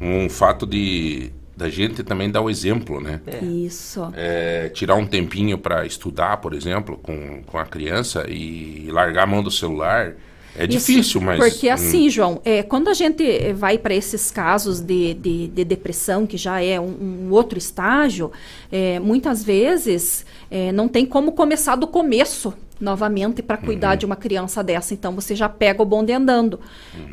Um 0.00 0.28
fato 0.28 0.66
de, 0.66 1.32
da 1.56 1.68
gente 1.68 2.04
também 2.04 2.30
dar 2.30 2.40
o 2.40 2.48
exemplo, 2.48 3.00
né? 3.00 3.20
Isso. 3.42 4.08
É, 4.14 4.68
tirar 4.68 4.94
um 4.94 5.06
tempinho 5.06 5.58
para 5.58 5.84
estudar, 5.84 6.36
por 6.36 6.54
exemplo, 6.54 6.96
com, 6.96 7.42
com 7.44 7.58
a 7.58 7.64
criança 7.64 8.24
e 8.28 8.88
largar 8.90 9.24
a 9.24 9.26
mão 9.26 9.42
do 9.42 9.50
celular. 9.50 10.14
É 10.56 10.64
Isso, 10.64 10.86
difícil, 10.86 11.20
mas. 11.20 11.38
Porque 11.38 11.68
hum, 11.68 11.72
assim, 11.72 12.10
João, 12.10 12.40
é, 12.44 12.62
quando 12.62 12.88
a 12.88 12.94
gente 12.94 13.52
vai 13.52 13.78
para 13.78 13.94
esses 13.94 14.30
casos 14.30 14.80
de, 14.80 15.14
de, 15.14 15.48
de 15.48 15.64
depressão, 15.64 16.26
que 16.26 16.36
já 16.36 16.62
é 16.62 16.80
um, 16.80 17.26
um 17.26 17.28
outro 17.30 17.58
estágio, 17.58 18.32
é, 18.70 18.98
muitas 18.98 19.44
vezes 19.44 20.26
é, 20.50 20.72
não 20.72 20.88
tem 20.88 21.06
como 21.06 21.32
começar 21.32 21.76
do 21.76 21.86
começo 21.86 22.52
novamente 22.80 23.42
para 23.42 23.56
cuidar 23.56 23.96
de 23.96 24.06
uma 24.06 24.16
criança 24.16 24.62
dessa. 24.62 24.94
Então 24.94 25.12
você 25.14 25.34
já 25.34 25.48
pega 25.48 25.82
o 25.82 25.86
bonde 25.86 26.12
andando. 26.12 26.60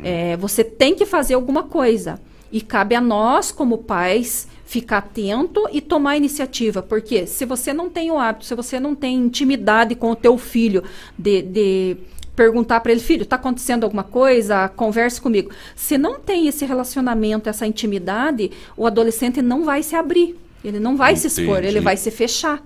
É, 0.02 0.36
você 0.36 0.62
tem 0.62 0.94
que 0.94 1.04
fazer 1.04 1.34
alguma 1.34 1.64
coisa. 1.64 2.20
E 2.50 2.60
cabe 2.60 2.94
a 2.94 3.00
nós, 3.00 3.50
como 3.50 3.78
pais, 3.78 4.46
ficar 4.64 4.98
atento 4.98 5.68
e 5.72 5.80
tomar 5.80 6.16
iniciativa. 6.16 6.80
Porque 6.82 7.26
se 7.26 7.44
você 7.44 7.72
não 7.72 7.90
tem 7.90 8.10
o 8.10 8.18
hábito, 8.18 8.44
se 8.44 8.54
você 8.54 8.78
não 8.78 8.94
tem 8.94 9.16
intimidade 9.16 9.94
com 9.94 10.10
o 10.10 10.16
teu 10.16 10.38
filho 10.38 10.82
de, 11.18 11.42
de 11.42 11.96
perguntar 12.36 12.80
para 12.80 12.92
ele, 12.92 13.00
filho, 13.00 13.22
está 13.22 13.34
acontecendo 13.36 13.84
alguma 13.84 14.04
coisa? 14.04 14.68
Converse 14.68 15.20
comigo. 15.20 15.50
Se 15.74 15.96
não 15.96 16.20
tem 16.20 16.46
esse 16.46 16.64
relacionamento, 16.66 17.48
essa 17.48 17.66
intimidade, 17.66 18.52
o 18.76 18.86
adolescente 18.86 19.40
não 19.42 19.64
vai 19.64 19.82
se 19.82 19.96
abrir. 19.96 20.38
Ele 20.62 20.78
não 20.78 20.96
vai 20.96 21.16
se 21.16 21.26
expor, 21.26 21.58
ele 21.58 21.68
Entendi. 21.68 21.80
vai 21.80 21.96
se 21.96 22.10
fechar. 22.10 22.62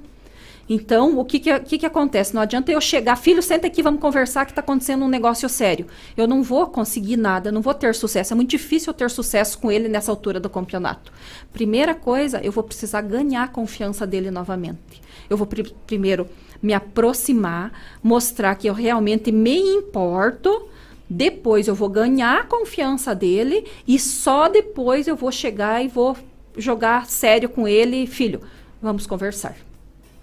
Então, 0.73 1.19
o 1.19 1.25
que 1.25 1.41
que, 1.41 1.61
que 1.61 1.79
que 1.79 1.87
acontece? 1.87 2.33
Não 2.33 2.41
adianta 2.41 2.71
eu 2.71 2.81
chegar, 2.81 3.17
filho, 3.17 3.43
senta 3.43 3.67
aqui, 3.67 3.83
vamos 3.83 4.01
conversar 4.01 4.45
que 4.45 4.53
está 4.53 4.61
acontecendo 4.61 5.05
um 5.05 5.09
negócio 5.09 5.49
sério. 5.49 5.87
Eu 6.17 6.29
não 6.29 6.45
vou 6.45 6.69
conseguir 6.69 7.17
nada, 7.17 7.51
não 7.51 7.61
vou 7.61 7.75
ter 7.75 7.93
sucesso. 7.95 8.33
É 8.33 8.37
muito 8.37 8.51
difícil 8.51 8.91
eu 8.91 8.95
ter 8.95 9.11
sucesso 9.11 9.59
com 9.59 9.71
ele 9.73 9.89
nessa 9.89 10.13
altura 10.13 10.39
do 10.39 10.49
campeonato. 10.49 11.13
Primeira 11.53 11.93
coisa, 11.93 12.41
eu 12.41 12.53
vou 12.53 12.63
precisar 12.63 13.01
ganhar 13.03 13.43
a 13.43 13.49
confiança 13.49 14.07
dele 14.07 14.31
novamente. 14.31 15.03
Eu 15.29 15.37
vou 15.37 15.47
pri- 15.47 15.75
primeiro 15.89 16.29
me 16.63 16.75
aproximar, 16.75 17.73
mostrar 18.03 18.55
que 18.55 18.69
eu 18.69 18.75
realmente 18.75 19.33
me 19.33 19.59
importo. 19.59 20.69
Depois 21.09 21.67
eu 21.67 21.75
vou 21.75 21.89
ganhar 21.89 22.41
a 22.41 22.45
confiança 22.45 23.15
dele 23.15 23.67
e 23.87 23.99
só 23.99 24.49
depois 24.49 25.09
eu 25.09 25.17
vou 25.17 25.33
chegar 25.33 25.85
e 25.85 25.89
vou 25.89 26.17
jogar 26.57 27.07
sério 27.07 27.49
com 27.49 27.67
ele, 27.67 28.07
filho, 28.07 28.41
vamos 28.81 29.07
conversar 29.07 29.57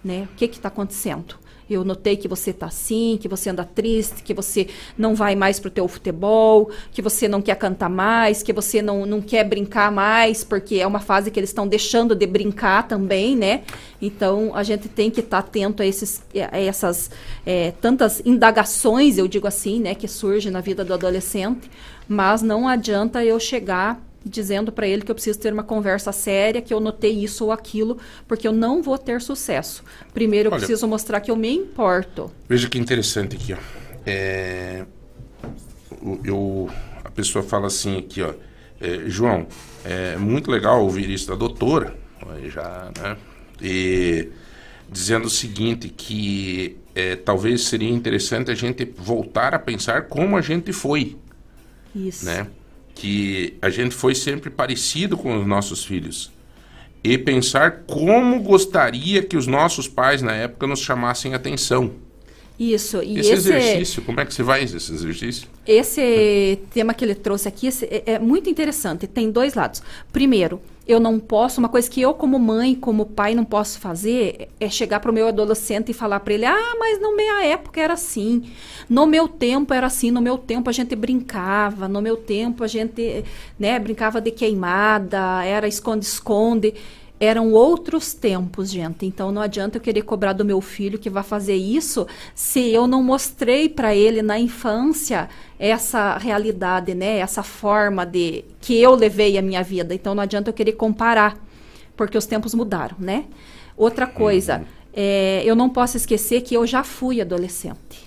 né? 0.07 0.27
O 0.31 0.35
que 0.35 0.45
está 0.45 0.69
acontecendo? 0.69 1.35
Eu 1.69 1.83
notei 1.83 2.15
que 2.15 2.27
você 2.27 2.51
está 2.51 2.67
assim, 2.67 3.17
que 3.19 3.27
você 3.27 3.49
anda 3.49 3.63
triste, 3.63 4.23
que 4.23 4.33
você 4.33 4.67
não 4.97 5.15
vai 5.15 5.35
mais 5.35 5.59
para 5.59 5.67
o 5.67 5.71
teu 5.71 5.87
futebol, 5.87 6.69
que 6.91 7.01
você 7.01 7.27
não 7.27 7.41
quer 7.41 7.55
cantar 7.55 7.89
mais, 7.89 8.41
que 8.41 8.53
você 8.53 8.81
não, 8.81 9.05
não 9.05 9.21
quer 9.21 9.43
brincar 9.43 9.91
mais, 9.91 10.43
porque 10.43 10.75
é 10.75 10.87
uma 10.87 10.99
fase 10.99 11.29
que 11.29 11.39
eles 11.39 11.49
estão 11.49 11.67
deixando 11.67 12.15
de 12.15 12.25
brincar 12.25 12.87
também, 12.87 13.35
né? 13.35 13.63
Então 14.01 14.55
a 14.55 14.63
gente 14.63 14.87
tem 14.87 15.09
que 15.09 15.19
estar 15.19 15.39
atento 15.39 15.81
a, 15.81 15.85
esses, 15.85 16.23
a 16.51 16.59
essas 16.59 17.09
é, 17.45 17.71
tantas 17.81 18.21
indagações, 18.25 19.17
eu 19.17 19.27
digo 19.27 19.47
assim, 19.47 19.79
né, 19.79 19.95
que 19.95 20.07
surgem 20.07 20.51
na 20.51 20.61
vida 20.61 20.85
do 20.85 20.93
adolescente, 20.93 21.69
mas 22.07 22.41
não 22.41 22.67
adianta 22.67 23.23
eu 23.23 23.39
chegar 23.39 24.06
dizendo 24.27 24.71
para 24.71 24.87
ele 24.87 25.01
que 25.01 25.11
eu 25.11 25.15
preciso 25.15 25.39
ter 25.39 25.53
uma 25.53 25.63
conversa 25.63 26.11
séria, 26.11 26.61
que 26.61 26.73
eu 26.73 26.79
notei 26.79 27.11
isso 27.23 27.45
ou 27.45 27.51
aquilo, 27.51 27.97
porque 28.27 28.47
eu 28.47 28.51
não 28.53 28.81
vou 28.81 28.97
ter 28.97 29.21
sucesso. 29.21 29.83
Primeiro 30.13 30.47
eu 30.47 30.51
Olha- 30.53 30.59
preciso 30.59 30.87
mostrar 30.87 31.19
que 31.21 31.31
eu 31.31 31.35
me 31.35 31.53
importo. 31.53 32.31
Veja 32.47 32.69
que 32.69 32.77
interessante 32.77 33.35
aqui, 33.35 33.53
ó. 33.53 33.57
É, 34.05 34.85
eu, 36.23 36.69
a 37.03 37.09
pessoa 37.11 37.43
fala 37.43 37.67
assim 37.67 37.97
aqui, 37.97 38.21
ó. 38.21 38.33
é, 38.79 39.03
João, 39.09 39.47
é 39.83 40.17
muito 40.17 40.51
legal 40.51 40.83
ouvir 40.83 41.09
isso 41.09 41.27
da 41.27 41.35
doutora, 41.35 41.95
já, 42.49 42.91
né? 43.01 43.17
E 43.61 44.29
dizendo 44.89 45.25
o 45.25 45.29
seguinte, 45.29 45.89
que 45.89 46.77
é, 46.95 47.15
talvez 47.15 47.63
seria 47.63 47.89
interessante 47.89 48.51
a 48.51 48.55
gente 48.55 48.85
voltar 48.97 49.53
a 49.53 49.59
pensar 49.59 50.03
como 50.03 50.37
a 50.37 50.41
gente 50.41 50.71
foi, 50.71 51.17
Isso. 51.95 52.25
né? 52.25 52.47
Que 52.97 53.55
a 53.61 53.69
gente 53.69 53.93
foi 53.93 54.15
sempre 54.15 54.49
parecido 54.49 55.15
com 55.17 55.39
os 55.39 55.45
nossos 55.45 55.85
filhos. 55.85 56.31
E 57.03 57.17
pensar 57.17 57.83
como 57.85 58.41
gostaria 58.41 59.21
que 59.21 59.37
os 59.37 59.45
nossos 59.45 59.87
pais 59.87 60.21
na 60.21 60.33
época 60.33 60.65
nos 60.65 60.79
chamassem 60.79 61.33
atenção. 61.33 61.91
Isso. 62.59 63.03
E 63.03 63.19
Esse, 63.19 63.33
esse, 63.33 63.49
exercício, 63.49 64.01
como 64.01 64.19
é 64.19 64.25
que 64.25 64.33
você 64.33 64.43
faz 64.43 64.73
esse 64.73 64.91
exercício? 64.91 65.47
esse 65.65 66.59
tema 66.73 66.93
que 66.93 67.05
ele 67.05 67.13
trouxe 67.13 67.47
aqui 67.47 67.69
é, 67.83 68.13
é 68.13 68.19
muito 68.19 68.49
interessante. 68.49 69.05
Tem 69.05 69.29
dois 69.29 69.53
lados. 69.53 69.83
Primeiro, 70.11 70.59
eu 70.87 70.99
não 70.99 71.19
posso, 71.19 71.59
uma 71.59 71.67
coisa 71.67 71.89
que 71.89 72.01
eu 72.01 72.13
como 72.13 72.39
mãe, 72.39 72.73
como 72.73 73.05
pai 73.05 73.35
não 73.35 73.43
posso 73.43 73.79
fazer 73.79 74.47
é 74.59 74.69
chegar 74.69 74.99
para 74.99 75.11
o 75.11 75.13
meu 75.13 75.27
adolescente 75.27 75.89
e 75.89 75.93
falar 75.93 76.21
para 76.21 76.33
ele: 76.33 76.45
"Ah, 76.45 76.75
mas 76.79 76.99
na 77.01 77.11
minha 77.11 77.43
época 77.45 77.81
era 77.81 77.93
assim. 77.93 78.43
No 78.89 79.05
meu 79.05 79.27
tempo 79.27 79.73
era 79.73 79.87
assim, 79.87 80.11
no 80.11 80.21
meu 80.21 80.37
tempo 80.37 80.69
a 80.69 80.73
gente 80.73 80.95
brincava, 80.95 81.87
no 81.87 82.01
meu 82.01 82.15
tempo 82.15 82.63
a 82.63 82.67
gente, 82.67 83.25
né, 83.59 83.77
brincava 83.79 84.21
de 84.21 84.31
queimada, 84.31 85.43
era 85.43 85.67
esconde-esconde". 85.67 86.73
Eram 87.19 87.51
outros 87.51 88.13
tempos, 88.13 88.69
gente. 88.69 89.05
Então 89.05 89.31
não 89.31 89.41
adianta 89.41 89.77
eu 89.77 89.81
querer 89.81 90.03
cobrar 90.03 90.33
do 90.33 90.45
meu 90.45 90.61
filho 90.61 90.99
que 90.99 91.09
vai 91.09 91.23
fazer 91.23 91.55
isso 91.55 92.05
se 92.35 92.69
eu 92.69 92.85
não 92.85 93.01
mostrei 93.01 93.67
para 93.67 93.95
ele 93.95 94.21
na 94.21 94.37
infância 94.39 95.27
essa 95.57 96.17
realidade, 96.17 96.93
né? 96.93 97.17
Essa 97.17 97.41
forma 97.41 98.05
de 98.05 98.45
que 98.61 98.79
eu 98.79 98.93
levei 98.93 99.37
a 99.37 99.41
minha 99.41 99.63
vida. 99.63 99.95
Então 99.95 100.13
não 100.13 100.21
adianta 100.21 100.49
eu 100.51 100.53
querer 100.53 100.73
comparar, 100.73 101.37
porque 101.95 102.17
os 102.17 102.27
tempos 102.27 102.53
mudaram, 102.53 102.97
né? 102.99 103.25
Outra 103.75 104.05
coisa, 104.05 104.63
é, 104.93 105.41
eu 105.43 105.55
não 105.55 105.69
posso 105.69 105.97
esquecer 105.97 106.41
que 106.41 106.55
eu 106.55 106.67
já 106.67 106.83
fui 106.83 107.19
adolescente. 107.19 108.06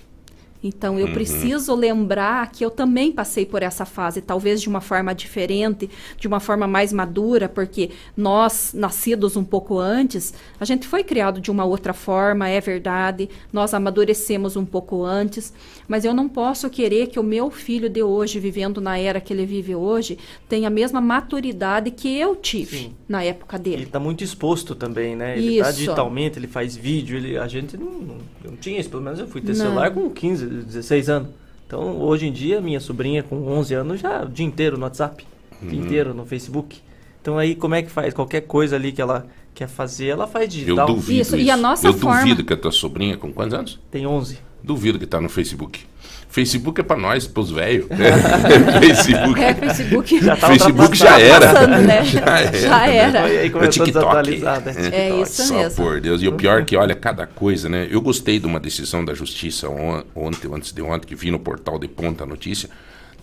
Então 0.63 0.99
eu 0.99 1.07
preciso 1.11 1.73
lembrar 1.73 2.51
que 2.51 2.63
eu 2.63 2.69
também 2.69 3.11
passei 3.11 3.45
por 3.45 3.63
essa 3.63 3.85
fase, 3.85 4.21
talvez 4.21 4.61
de 4.61 4.69
uma 4.69 4.81
forma 4.81 5.13
diferente, 5.13 5.89
de 6.17 6.27
uma 6.27 6.39
forma 6.39 6.67
mais 6.67 6.93
madura, 6.93 7.49
porque 7.49 7.89
nós, 8.15 8.71
nascidos 8.73 9.35
um 9.35 9.43
pouco 9.43 9.79
antes, 9.79 10.33
a 10.59 10.65
gente 10.65 10.87
foi 10.87 11.03
criado 11.03 11.41
de 11.41 11.49
uma 11.49 11.65
outra 11.65 11.93
forma, 11.93 12.47
é 12.47 12.61
verdade, 12.61 13.29
nós 13.51 13.73
amadurecemos 13.73 14.55
um 14.55 14.65
pouco 14.65 15.03
antes, 15.03 15.53
mas 15.87 16.05
eu 16.05 16.13
não 16.13 16.29
posso 16.29 16.69
querer 16.69 17.07
que 17.07 17.19
o 17.19 17.23
meu 17.23 17.49
filho 17.49 17.89
de 17.89 18.03
hoje, 18.03 18.39
vivendo 18.39 18.79
na 18.79 18.97
era 18.99 19.19
que 19.19 19.33
ele 19.33 19.45
vive 19.45 19.73
hoje, 19.75 20.17
tenha 20.47 20.67
a 20.67 20.71
mesma 20.71 21.01
maturidade 21.01 21.91
que 21.91 22.07
eu 22.17 22.35
tive 22.35 22.77
Sim. 22.77 22.95
na 23.07 23.23
época 23.23 23.55
Ele 23.57 23.63
dele. 23.63 23.83
está 23.83 23.99
muito 23.99 24.23
exposto 24.23 24.75
também, 24.75 25.15
né? 25.15 25.37
Ele 25.37 25.59
tá 25.59 25.69
Isso. 25.69 25.79
digitalmente, 25.79 26.37
ele 26.37 26.47
faz 26.47 26.75
vídeo, 26.75 27.17
ele, 27.17 27.37
a 27.37 27.47
gente 27.47 27.77
não, 27.77 27.91
não, 27.91 28.17
não 28.45 28.55
tinha 28.57 28.79
isso, 28.79 28.89
pelo 28.89 29.01
menos 29.01 29.19
eu 29.19 29.27
fui 29.27 29.41
ter 29.41 29.49
Não. 29.49 29.55
celular 29.55 29.91
com 29.91 30.09
15, 30.09 30.45
16 30.51 31.09
anos. 31.09 31.29
Então, 31.67 32.01
hoje 32.01 32.27
em 32.27 32.31
dia, 32.33 32.59
minha 32.59 32.79
sobrinha 32.79 33.23
com 33.23 33.35
11 33.47 33.73
anos 33.73 33.99
já 34.01 34.23
o 34.23 34.27
dia 34.29 34.45
inteiro 34.45 34.77
no 34.77 34.83
WhatsApp, 34.83 35.25
o 35.61 35.65
dia 35.67 35.79
inteiro 35.79 36.13
no 36.13 36.25
Facebook. 36.25 36.79
Então, 37.21 37.37
aí, 37.37 37.55
como 37.55 37.75
é 37.75 37.81
que 37.81 37.89
faz? 37.89 38.13
Qualquer 38.13 38.41
coisa 38.41 38.75
ali 38.75 38.91
que 38.91 39.01
ela 39.01 39.25
quer 39.53 39.67
fazer, 39.67 40.07
ela 40.07 40.27
faz 40.27 40.45
Eu 40.45 40.49
digital. 40.49 40.87
duvido 40.87 41.21
Isso, 41.21 41.35
isso. 41.37 41.45
e 41.45 41.51
a 41.51 41.55
nossa 41.57 41.87
Eu 41.87 41.93
forma- 41.93 42.19
duvido 42.21 42.43
que 42.43 42.51
a 42.53 42.57
tua 42.57 42.71
sobrinha, 42.71 43.15
com 43.15 43.31
quantos 43.31 43.53
anos? 43.53 43.79
Tem 43.89 44.05
11. 44.05 44.39
Duvido 44.63 44.97
que 44.99 45.05
tá 45.05 45.21
no 45.21 45.29
Facebook. 45.29 45.85
Facebook 46.31 46.79
é 46.79 46.83
pra 46.83 46.95
nós, 46.97 47.27
pros 47.27 47.51
velhos. 47.51 47.87
Facebook. 48.79 49.41
É, 49.41 49.53
Facebook 49.53 50.19
Já 50.23 50.35
tá 50.37 50.47
Facebook 50.47 50.97
já 50.97 51.19
era. 51.19 51.53
passando, 51.53 51.77
né? 51.81 52.03
Já 52.05 52.19
era. 52.39 52.57
Já 52.59 52.87
era. 52.87 53.23
Aí 53.25 53.47
É 53.47 53.49
começou 53.49 53.83
a 53.83 53.85
TikTok. 53.85 53.91
desatualizar, 54.31 54.61
né? 54.65 54.71
É 54.71 54.81
TikTok. 55.09 55.21
isso 55.23 55.43
Só 55.47 55.53
mesmo. 55.55 55.83
por 55.83 55.99
Deus. 56.01 56.21
E 56.21 56.27
o 56.27 56.33
pior 56.33 56.61
é 56.61 56.63
que, 56.65 56.75
olha, 56.77 56.95
cada 56.95 57.27
coisa, 57.27 57.67
né? 57.69 57.87
Eu 57.91 58.01
gostei 58.01 58.39
de 58.39 58.45
uma 58.45 58.59
decisão 58.59 59.03
da 59.03 59.13
justiça 59.13 59.69
on- 59.69 60.03
ontem, 60.15 60.49
antes 60.53 60.71
de 60.71 60.81
ontem, 60.81 61.07
que 61.07 61.15
vi 61.15 61.31
no 61.31 61.39
portal 61.39 61.77
de 61.77 61.87
Ponta 61.87 62.23
a 62.23 62.27
Notícia, 62.27 62.69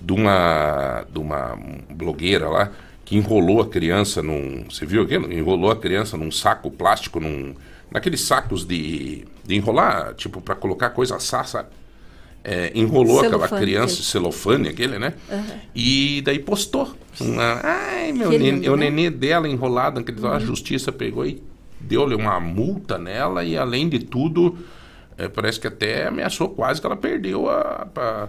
de 0.01 0.13
uma, 0.13 1.05
de 1.13 1.19
uma 1.19 1.59
blogueira 1.91 2.49
lá 2.49 2.71
que 3.05 3.17
enrolou 3.17 3.63
a 3.63 3.67
criança 3.69 4.23
num. 4.23 4.65
Você 4.71 4.85
viu 4.85 5.03
aquilo? 5.03 5.33
Enrolou 5.33 5.71
a 5.71 5.77
criança 5.77 6.17
num 6.17 6.31
saco 6.31 6.71
plástico, 6.71 7.19
num, 7.19 7.55
naqueles 7.91 8.21
sacos 8.21 8.67
de, 8.67 9.25
de 9.47 9.55
enrolar, 9.57 10.13
tipo, 10.15 10.43
para 10.43 10.55
colocar 10.55 10.91
coisa 10.91 11.17
assar, 11.17 11.47
sabe? 11.49 11.69
É, 12.51 12.73
enrolou 12.75 13.19
aquela 13.19 13.47
Celofane, 13.47 13.61
criança, 13.63 13.95
aquele. 13.95 14.05
celofane, 14.07 14.69
aquele, 14.69 14.99
né? 14.99 15.13
E 15.75 16.23
daí 16.25 16.39
postou. 16.39 16.95
Uma, 17.21 17.61
Ai, 17.63 18.13
meu 18.13 18.31
nenê, 18.31 18.51
lindo, 18.53 18.73
o 18.73 18.77
né? 18.77 18.89
nenê 18.89 19.11
dela 19.11 19.47
enrolado, 19.49 20.01
naquele, 20.01 20.27
a 20.27 20.39
justiça 20.39 20.91
pegou 20.91 21.27
e 21.27 21.43
deu-lhe 21.81 22.15
uma 22.15 22.41
multa 22.41 22.97
nela 22.97 23.45
e 23.45 23.57
além 23.59 23.89
de 23.89 23.99
tudo, 23.99 24.57
é, 25.19 25.29
parece 25.29 25.61
que 25.61 25.67
até 25.67 26.07
ameaçou 26.07 26.49
quase 26.49 26.81
que 26.81 26.87
ela 26.87 26.97
perdeu 26.97 27.51
a. 27.51 27.87
a- 27.95 28.29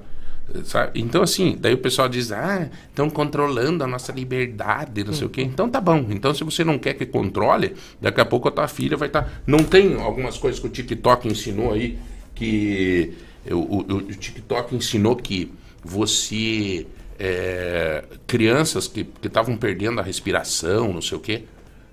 sabe? 0.63 0.99
Então, 0.99 1.21
assim, 1.21 1.55
daí 1.59 1.73
o 1.75 1.77
pessoal 1.77 2.09
diz: 2.09 2.31
ah, 2.31 2.67
estão 2.89 3.09
controlando 3.09 3.83
a 3.83 3.87
nossa 3.87 4.11
liberdade, 4.11 5.03
não 5.03 5.13
sei 5.13 5.27
o 5.27 5.29
quê. 5.29 5.43
Então 5.43 5.69
tá 5.69 5.79
bom. 5.79 6.07
Então, 6.09 6.33
se 6.33 6.43
você 6.43 6.63
não 6.63 6.77
quer 6.79 6.95
que 6.95 7.05
controle, 7.05 7.73
daqui 8.01 8.19
a 8.19 8.25
pouco 8.25 8.47
a 8.47 8.51
tua 8.51 8.67
filha 8.67 8.97
vai 8.97 9.07
estar. 9.07 9.41
Não 9.47 9.59
tem 9.59 9.95
algumas 10.01 10.37
coisas 10.37 10.59
que 10.59 10.65
o 10.67 10.69
TikTok 10.69 11.27
ensinou 11.27 11.71
aí 11.73 11.97
que. 12.35 13.13
O, 13.49 13.55
o, 13.55 13.79
o 13.97 14.01
TikTok 14.01 14.75
ensinou 14.75 15.15
que 15.15 15.51
você. 15.83 16.85
é, 17.17 18.03
crianças 18.27 18.87
que 18.87 19.07
estavam 19.23 19.57
perdendo 19.57 19.99
a 19.99 20.03
respiração, 20.03 20.93
não 20.93 21.01
sei 21.01 21.17
o 21.17 21.21
quê. 21.21 21.43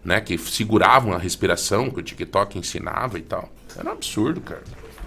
né? 0.05 0.21
Que 0.21 0.39
seguravam 0.39 1.13
a 1.13 1.19
respiração, 1.19 1.91
que 1.91 1.99
o 2.01 2.03
TikTok 2.03 2.59
ensinava 2.59 3.19
e 3.19 3.23
tal. 3.23 3.51
Era 3.77 3.89
um 3.89 3.93
absurdo, 3.93 4.41
cara. 4.41 4.63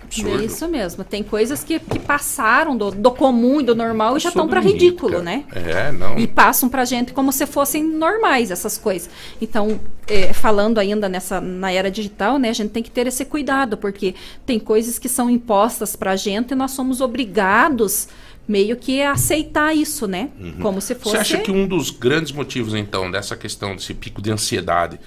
Absurdo. 0.10 0.42
É 0.42 0.46
isso 0.46 0.68
mesmo. 0.68 1.04
Tem 1.04 1.24
coisas 1.24 1.64
que, 1.64 1.80
que 1.80 2.00
passaram 2.00 2.76
do, 2.76 2.92
do 2.92 3.12
comum 3.12 3.62
e 3.62 3.64
do 3.64 3.76
normal 3.76 4.18
e 4.18 4.20
já 4.20 4.30
estão 4.30 4.48
para 4.48 4.60
ridículo, 4.60 5.22
né? 5.22 5.46
É, 5.54 5.92
não. 5.92 6.18
E 6.18 6.28
passam 6.28 6.68
pra 6.68 6.84
gente 6.86 7.14
como 7.14 7.32
se 7.32 7.46
fossem 7.46 7.84
normais 7.84 8.52
essas 8.52 8.78
coisas. 8.78 9.10
Então, 9.40 9.80
é, 10.08 10.34
falando 10.34 10.80
ainda 10.80 11.08
nessa 11.08 11.40
na 11.40 11.72
era 11.72 11.92
digital, 11.92 12.38
né, 12.38 12.50
a 12.50 12.54
gente 12.54 12.72
tem 12.72 12.82
que 12.82 12.92
ter 12.92 13.08
esse 13.08 13.24
cuidado, 13.24 13.78
porque 13.78 14.16
tem 14.46 14.60
coisas 14.60 14.98
que 14.98 15.08
são 15.08 15.30
impostas 15.30 15.96
pra 15.96 16.16
gente 16.16 16.52
e 16.52 16.56
nós 16.56 16.72
somos 16.72 17.02
obrigados 17.02 18.08
meio 18.48 18.76
que 18.76 19.02
a 19.04 19.12
aceitar 19.12 19.76
isso, 19.76 20.08
né? 20.08 20.30
Como 20.60 20.82
se 20.82 20.96
fosse 20.96 21.18
Uhum. 21.18 21.24
Você 21.24 21.36
acha 21.36 21.38
que 21.38 21.52
um 21.52 21.68
dos 21.68 21.92
grandes 21.92 22.32
motivos, 22.32 22.74
então, 22.74 23.12
dessa 23.12 23.38
questão, 23.38 23.76
desse 23.76 23.94
pico 23.94 24.22
de 24.22 24.32
ansiedade 24.32 25.00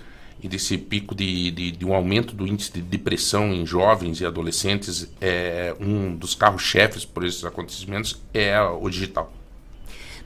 e 0.42 0.48
desse 0.48 0.76
pico 0.76 1.14
de, 1.14 1.50
de, 1.50 1.70
de 1.70 1.84
um 1.84 1.94
aumento 1.94 2.34
do 2.34 2.46
índice 2.46 2.72
de 2.72 2.82
depressão 2.82 3.52
em 3.52 3.64
jovens 3.64 4.20
e 4.20 4.26
adolescentes, 4.26 5.08
é 5.20 5.74
um 5.80 6.16
dos 6.16 6.34
carros-chefes 6.34 7.04
por 7.04 7.24
esses 7.24 7.44
acontecimentos 7.44 8.20
é 8.34 8.60
o 8.60 8.88
digital? 8.90 9.32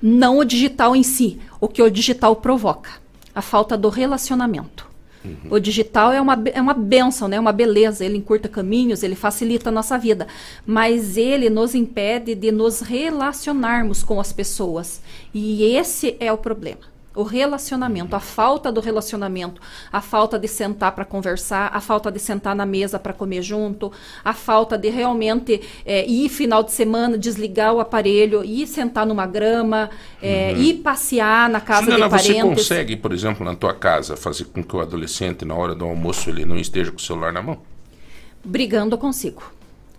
não 0.00 0.38
o 0.38 0.44
digital 0.44 0.94
em 0.94 1.02
si, 1.02 1.38
o 1.60 1.68
que 1.68 1.82
o 1.82 1.90
digital 1.90 2.36
provoca, 2.36 2.90
a 3.34 3.42
falta 3.42 3.76
do 3.76 3.88
relacionamento. 3.88 4.86
O 5.50 5.58
digital 5.58 6.12
é 6.12 6.20
uma, 6.20 6.40
é 6.54 6.60
uma 6.60 6.72
benção, 6.72 7.26
né? 7.26 7.40
uma 7.40 7.50
beleza, 7.50 8.04
ele 8.04 8.16
encurta 8.16 8.48
caminhos, 8.48 9.02
ele 9.02 9.16
facilita 9.16 9.70
a 9.70 9.72
nossa 9.72 9.98
vida, 9.98 10.28
mas 10.64 11.16
ele 11.16 11.50
nos 11.50 11.74
impede 11.74 12.32
de 12.32 12.52
nos 12.52 12.80
relacionarmos 12.80 14.04
com 14.04 14.20
as 14.20 14.32
pessoas. 14.32 15.00
E 15.34 15.64
esse 15.64 16.16
é 16.20 16.32
o 16.32 16.38
problema. 16.38 16.95
O 17.16 17.22
relacionamento, 17.22 18.14
a 18.14 18.20
falta 18.20 18.70
do 18.70 18.80
relacionamento, 18.80 19.60
a 19.90 20.00
falta 20.00 20.38
de 20.38 20.46
sentar 20.46 20.92
para 20.92 21.04
conversar, 21.04 21.70
a 21.72 21.80
falta 21.80 22.12
de 22.12 22.18
sentar 22.18 22.54
na 22.54 22.66
mesa 22.66 22.98
para 22.98 23.12
comer 23.12 23.42
junto, 23.42 23.90
a 24.22 24.34
falta 24.34 24.76
de 24.76 24.90
realmente 24.90 25.60
é, 25.84 26.06
ir 26.06 26.28
final 26.28 26.62
de 26.62 26.72
semana, 26.72 27.16
desligar 27.16 27.72
o 27.72 27.80
aparelho, 27.80 28.44
ir 28.44 28.66
sentar 28.66 29.06
numa 29.06 29.26
grama, 29.26 29.88
é, 30.20 30.52
ir 30.52 30.74
passear 30.82 31.48
na 31.48 31.60
casa 31.60 31.90
Juliana, 31.90 32.08
de 32.08 32.22
você 32.22 32.34
parentes. 32.34 32.58
consegue, 32.58 32.96
por 32.96 33.12
exemplo, 33.12 33.44
na 33.44 33.54
tua 33.54 33.72
casa, 33.72 34.16
fazer 34.16 34.44
com 34.44 34.62
que 34.62 34.76
o 34.76 34.80
adolescente, 34.80 35.44
na 35.44 35.54
hora 35.54 35.74
do 35.74 35.84
almoço, 35.84 36.28
ele 36.28 36.44
não 36.44 36.58
esteja 36.58 36.90
com 36.90 36.98
o 36.98 37.00
celular 37.00 37.32
na 37.32 37.42
mão? 37.42 37.58
Brigando 38.44 38.94
eu 38.94 38.98
consigo. 38.98 39.55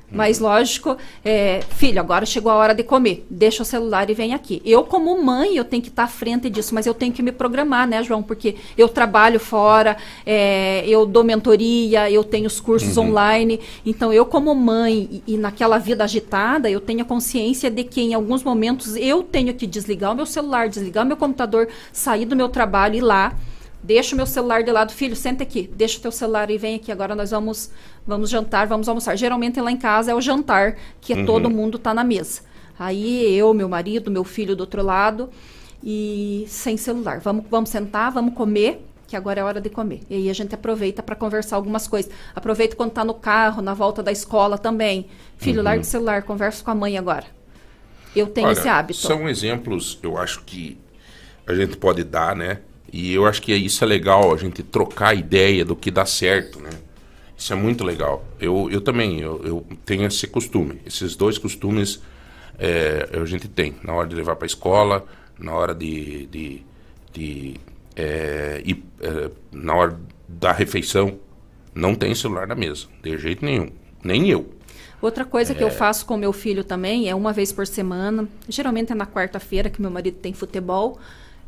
Mas 0.10 0.39
lógico, 0.39 0.95
é, 1.24 1.62
filho, 1.70 1.99
agora 1.99 2.26
chegou 2.26 2.49
a 2.49 2.55
hora 2.55 2.74
de 2.74 2.82
comer. 2.82 3.26
Deixa 3.30 3.62
o 3.62 3.66
celular 3.66 4.10
e 4.10 4.14
vem 4.14 4.34
aqui. 4.34 4.62
Eu, 4.64 4.84
como 4.84 5.22
mãe, 5.22 5.58
eu 5.58 5.66
tenho 5.66 5.84
que 5.84 5.89
estar 5.89 6.03
à 6.03 6.08
frente 6.08 6.49
disso, 6.49 6.74
mas 6.74 6.86
eu 6.86 6.93
tenho 6.93 7.12
que 7.12 7.22
me 7.22 7.32
programar, 7.32 7.86
né, 7.86 8.01
João? 8.01 8.24
Porque 8.24 8.55
eu 8.78 8.88
trabalho 8.88 9.38
fora, 9.38 9.97
é, 10.26 10.88
eu 10.88 11.05
dou 11.05 11.26
mentoria, 11.26 12.10
eu 12.10 12.24
tenho 12.24 12.47
os 12.47 12.60
cursos 12.60 12.97
online. 12.97 13.60
Então, 13.86 14.14
eu, 14.14 14.26
como 14.26 14.55
mãe, 14.55 15.22
e, 15.28 15.34
e 15.34 15.38
naquela 15.38 15.78
vida 15.78 16.05
agitada, 16.05 16.70
eu 16.70 16.80
tenho 16.80 17.01
a 17.01 17.05
consciência 17.05 17.70
de 17.70 17.84
que 17.84 18.01
em 18.01 18.14
alguns 18.14 18.43
momentos 18.43 18.95
eu 18.95 19.22
tenho 19.24 19.53
que 19.53 19.68
desligar 19.68 20.14
o 20.14 20.16
meu 20.16 20.26
celular, 20.26 20.70
desligar 20.70 21.03
o 21.03 21.08
meu 21.08 21.18
computador, 21.18 21.68
sair 21.91 22.26
do 22.26 22.36
meu 22.36 22.47
trabalho 22.47 22.95
e 22.95 22.97
ir 22.99 23.01
lá. 23.01 23.36
Deixa 23.84 24.15
o 24.15 24.17
meu 24.17 24.25
celular 24.25 24.63
de 24.63 24.71
lado, 24.71 24.91
filho, 24.91 25.15
senta 25.15 25.43
aqui, 25.43 25.69
deixa 25.73 25.99
o 25.99 26.01
teu 26.01 26.11
celular 26.11 26.49
e 26.49 26.57
vem 26.57 26.75
aqui. 26.75 26.91
Agora 26.91 27.15
nós 27.15 27.32
vamos 27.32 27.69
vamos 28.05 28.30
jantar, 28.30 28.67
vamos 28.67 28.89
almoçar. 28.89 29.15
Geralmente 29.15 29.61
lá 29.61 29.71
em 29.71 29.78
casa 29.78 30.11
é 30.11 30.15
o 30.15 30.21
jantar, 30.21 30.78
que 30.99 31.13
é 31.13 31.25
todo 31.25 31.49
mundo 31.49 31.78
tá 31.78 31.93
na 31.93 32.03
mesa. 32.03 32.41
Aí 32.78 33.36
eu, 33.36 33.53
meu 33.53 33.69
marido, 33.69 34.11
meu 34.11 34.23
filho 34.23 34.55
do 34.55 34.61
outro 34.61 34.84
lado 34.84 35.30
e 35.84 36.45
sem 36.47 36.75
celular. 36.75 37.19
Vamos 37.19 37.45
vamos 37.49 37.69
sentar, 37.69 38.11
vamos 38.11 38.34
comer, 38.34 38.84
que 39.07 39.15
agora 39.15 39.39
é 39.39 39.43
hora 39.43 39.61
de 39.61 39.69
comer. 39.69 40.01
E 40.09 40.15
aí 40.15 40.30
a 40.30 40.34
gente 40.34 40.53
aproveita 40.53 41.01
para 41.01 41.15
conversar 41.15 41.55
algumas 41.55 41.88
coisas. 41.88 42.11
Aproveita 42.36 42.75
quando 42.75 42.91
tá 42.91 43.05
no 43.05 43.13
carro, 43.13 43.61
na 43.61 43.73
volta 43.73 44.03
da 44.03 44.11
escola 44.11 44.57
também. 44.57 45.07
Filho, 45.38 45.61
larga 45.61 45.82
o 45.82 45.86
celular, 45.86 46.23
conversa 46.23 46.63
com 46.63 46.71
a 46.71 46.75
mãe 46.75 46.97
agora. 46.97 47.25
Eu 48.15 48.28
tenho 48.28 48.47
Olha, 48.47 48.57
esse 48.57 48.67
hábito. 48.67 48.99
São 48.99 49.30
exemplos, 49.30 49.99
eu 50.01 50.17
acho 50.17 50.43
que 50.43 50.78
a 51.45 51.53
gente 51.53 51.78
pode 51.78 52.03
dar, 52.03 52.36
né? 52.36 52.59
E 52.91 53.13
eu 53.13 53.25
acho 53.25 53.41
que 53.41 53.53
isso 53.53 53.83
é 53.83 53.88
legal, 53.88 54.33
a 54.33 54.38
gente 54.38 54.63
trocar 54.63 55.15
ideia 55.15 55.65
do 55.65 55.75
que 55.75 55.91
dá 55.91 56.05
certo, 56.05 56.59
né? 56.59 56.69
Isso 57.38 57.53
é 57.53 57.55
muito 57.55 57.83
legal. 57.83 58.25
Eu, 58.39 58.69
eu 58.71 58.81
também, 58.81 59.19
eu, 59.19 59.41
eu 59.43 59.65
tenho 59.85 60.05
esse 60.07 60.25
costume. 60.27 60.81
Esses 60.85 61.15
dois 61.15 61.38
costumes 61.38 62.01
é, 62.57 63.09
a 63.13 63.25
gente 63.25 63.47
tem. 63.47 63.75
Na 63.83 63.93
hora 63.93 64.07
de 64.07 64.15
levar 64.15 64.35
para 64.35 64.45
a 64.45 64.47
escola, 64.47 65.05
na 65.38 65.53
hora 65.53 65.75
de... 65.75 66.25
de, 66.27 66.63
de 67.13 67.55
é, 67.95 68.61
ir, 68.65 68.83
é, 69.01 69.29
na 69.51 69.75
hora 69.75 69.99
da 70.27 70.51
refeição, 70.51 71.19
não 71.73 71.95
tem 71.95 72.13
celular 72.15 72.47
na 72.47 72.55
mesa, 72.55 72.88
de 73.03 73.17
jeito 73.17 73.43
nenhum. 73.43 73.69
Nem 74.03 74.29
eu. 74.29 74.49
Outra 75.01 75.25
coisa 75.25 75.53
É. 75.53 75.55
que 75.55 75.63
eu 75.63 75.69
faço 75.69 76.05
com 76.05 76.15
meu 76.17 76.31
filho 76.33 76.63
também 76.63 77.09
é 77.09 77.15
uma 77.15 77.33
vez 77.33 77.51
por 77.51 77.67
semana, 77.67 78.27
geralmente 78.49 78.91
é 78.91 78.95
na 78.95 79.05
quarta-feira 79.05 79.69
que 79.69 79.81
meu 79.81 79.91
marido 79.91 80.17
tem 80.17 80.33
futebol, 80.33 80.99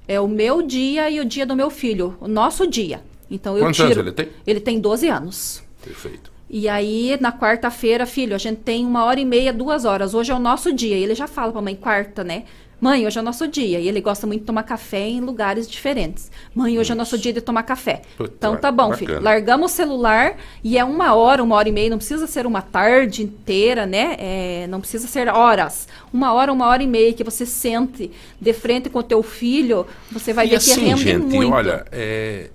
é 0.10 0.20
o 0.20 0.28
meu 0.28 0.64
dia 0.64 1.08
e 1.08 1.20
o 1.20 1.24
dia 1.26 1.46
do 1.46 1.56
meu 1.56 1.70
filho, 1.70 2.18
o 2.20 2.28
nosso 2.28 2.66
dia. 2.66 3.00
Então 3.30 3.56
eu 3.56 3.64
Quantos 3.64 3.78
tiro. 3.78 3.92
anos 3.92 3.98
ele 4.00 4.12
tem? 4.12 4.28
Ele 4.46 4.60
tem 4.60 4.80
12 4.80 5.08
anos. 5.08 5.64
Perfeito. 5.84 6.32
E 6.50 6.68
aí, 6.68 7.16
na 7.22 7.32
quarta-feira, 7.32 8.08
filho, 8.08 8.34
a 8.34 8.40
gente 8.40 8.62
tem 8.62 8.84
uma 8.84 9.06
hora 9.06 9.20
e 9.20 9.26
meia, 9.26 9.54
duas 9.54 9.86
horas. 9.86 10.16
Hoje 10.16 10.32
é 10.32 10.36
o 10.36 10.40
nosso 10.40 10.74
dia. 10.74 10.98
E 10.98 11.04
ele 11.04 11.14
já 11.14 11.28
fala 11.28 11.52
pra 11.52 11.62
mãe, 11.62 11.76
quarta, 11.76 12.24
né? 12.24 12.46
Mãe, 12.80 13.06
hoje 13.06 13.18
é 13.18 13.22
o 13.22 13.24
nosso 13.24 13.48
dia. 13.48 13.80
E 13.80 13.88
ele 13.88 14.00
gosta 14.00 14.26
muito 14.26 14.42
de 14.42 14.46
tomar 14.46 14.64
café 14.64 15.08
em 15.08 15.20
lugares 15.20 15.70
diferentes. 15.70 16.32
Mãe, 16.56 16.80
hoje 16.80 16.92
é 16.92 16.94
o 16.94 16.98
nosso 16.98 17.18
dia 17.18 17.34
de 17.34 17.42
tomar 17.42 17.64
café. 17.64 18.02
Puta, 18.18 18.34
então 18.38 18.56
tá 18.56 18.72
bom, 18.72 18.90
bacana. 18.90 18.98
filho. 18.98 19.22
Largamos 19.22 19.72
o 19.72 19.76
celular 19.76 20.38
e 20.64 20.78
é 20.78 20.84
uma 20.84 21.14
hora, 21.14 21.44
uma 21.44 21.56
hora 21.56 21.68
e 21.68 21.72
meia. 21.72 21.90
Não 21.90 21.98
precisa 21.98 22.26
ser 22.28 22.46
uma 22.46 22.62
tarde 22.62 23.24
inteira, 23.24 23.86
né? 23.86 24.16
É, 24.18 24.68
não 24.68 24.80
precisa 24.80 25.08
ser 25.08 25.28
horas. 25.28 25.88
Uma 26.14 26.34
hora, 26.34 26.54
uma 26.54 26.68
hora 26.68 26.82
e 26.82 26.88
meia 26.88 27.14
que 27.14 27.24
você 27.24 27.46
sente 27.46 28.12
de 28.40 28.54
frente 28.54 28.90
com 28.90 29.00
o 29.00 29.04
teu 29.04 29.22
filho, 29.22 29.86
você 30.12 30.32
vai 30.32 30.48
e 30.48 30.50
ver 30.52 30.56
assim, 30.56 30.76
que 30.76 30.80
rende 30.82 31.04
gente, 31.04 31.36
muito. 31.36 31.52
olha, 31.52 31.86
é, 31.92 32.50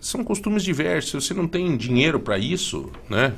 são 0.00 0.24
costumes 0.24 0.62
diversos. 0.62 1.24
Se 1.24 1.28
você 1.28 1.34
não 1.34 1.46
tem 1.46 1.76
dinheiro 1.76 2.18
para 2.18 2.38
isso, 2.38 2.90
né? 3.08 3.32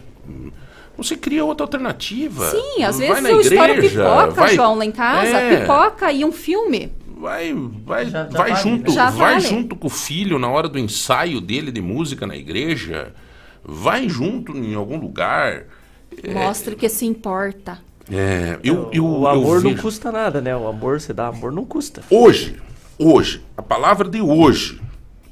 Você 0.98 1.16
cria 1.16 1.44
outra 1.44 1.64
alternativa. 1.64 2.50
Sim, 2.50 2.82
às 2.82 2.98
Vai 2.98 3.06
vezes 3.08 3.22
na 3.22 3.30
eu 3.30 3.40
estouro 3.40 3.72
igreja, 3.72 4.02
pipoca, 4.02 4.30
vai- 4.32 4.54
João, 4.54 4.74
lá 4.76 4.84
em 4.84 4.92
casa. 4.92 5.28
É, 5.38 5.60
Pipoca 5.60 6.12
e 6.12 6.24
um 6.24 6.32
filme. 6.32 6.92
Vai, 7.16 7.54
vai, 7.84 8.04
Já- 8.06 8.24
já 8.28 8.38
vai 8.38 8.50
vale, 8.50 8.62
junto, 8.62 8.88
né? 8.90 8.94
Já 8.94 9.10
vai 9.10 9.34
vale. 9.34 9.46
junto 9.46 9.74
com 9.76 9.86
o 9.86 9.90
filho 9.90 10.38
na 10.38 10.48
hora 10.48 10.68
do 10.68 10.78
ensaio 10.78 11.40
dele 11.40 11.70
de 11.72 11.80
música 11.80 12.26
na 12.26 12.36
igreja. 12.36 13.14
Vai 13.64 14.08
junto 14.08 14.56
em 14.56 14.74
algum 14.74 14.98
lugar. 14.98 15.64
Mostre 16.32 16.74
que 16.76 16.88
se 16.88 17.06
importa. 17.06 17.78
É, 18.10 18.58
eu, 18.64 18.88
eu, 18.92 19.04
o 19.04 19.22
eu 19.22 19.28
amor 19.28 19.62
não 19.62 19.70
vejo- 19.70 19.82
custa 19.82 20.10
nada, 20.10 20.40
né? 20.40 20.56
O 20.56 20.66
amor, 20.66 21.00
você 21.00 21.12
dá 21.12 21.28
amor, 21.28 21.52
não 21.52 21.64
custa. 21.64 22.02
Hoje, 22.10 22.56
hoje, 22.98 23.44
a 23.56 23.62
palavra 23.62 24.08
de 24.08 24.20
hoje, 24.20 24.80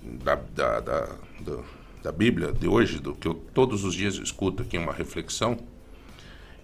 da, 0.03 0.39
da, 0.55 0.81
da, 0.81 1.07
do- 1.41 1.65
da 2.07 2.13
Bíblia 2.13 2.53
de 2.53 2.69
hoje, 2.69 3.01
do 3.01 3.15
que 3.15 3.27
eu 3.27 3.35
todos 3.35 3.83
os 3.85 3.93
dias 3.93 4.15
escuto 4.15 4.63
aqui 4.63 4.79
uma 4.79 4.93
reflexão, 4.93 5.59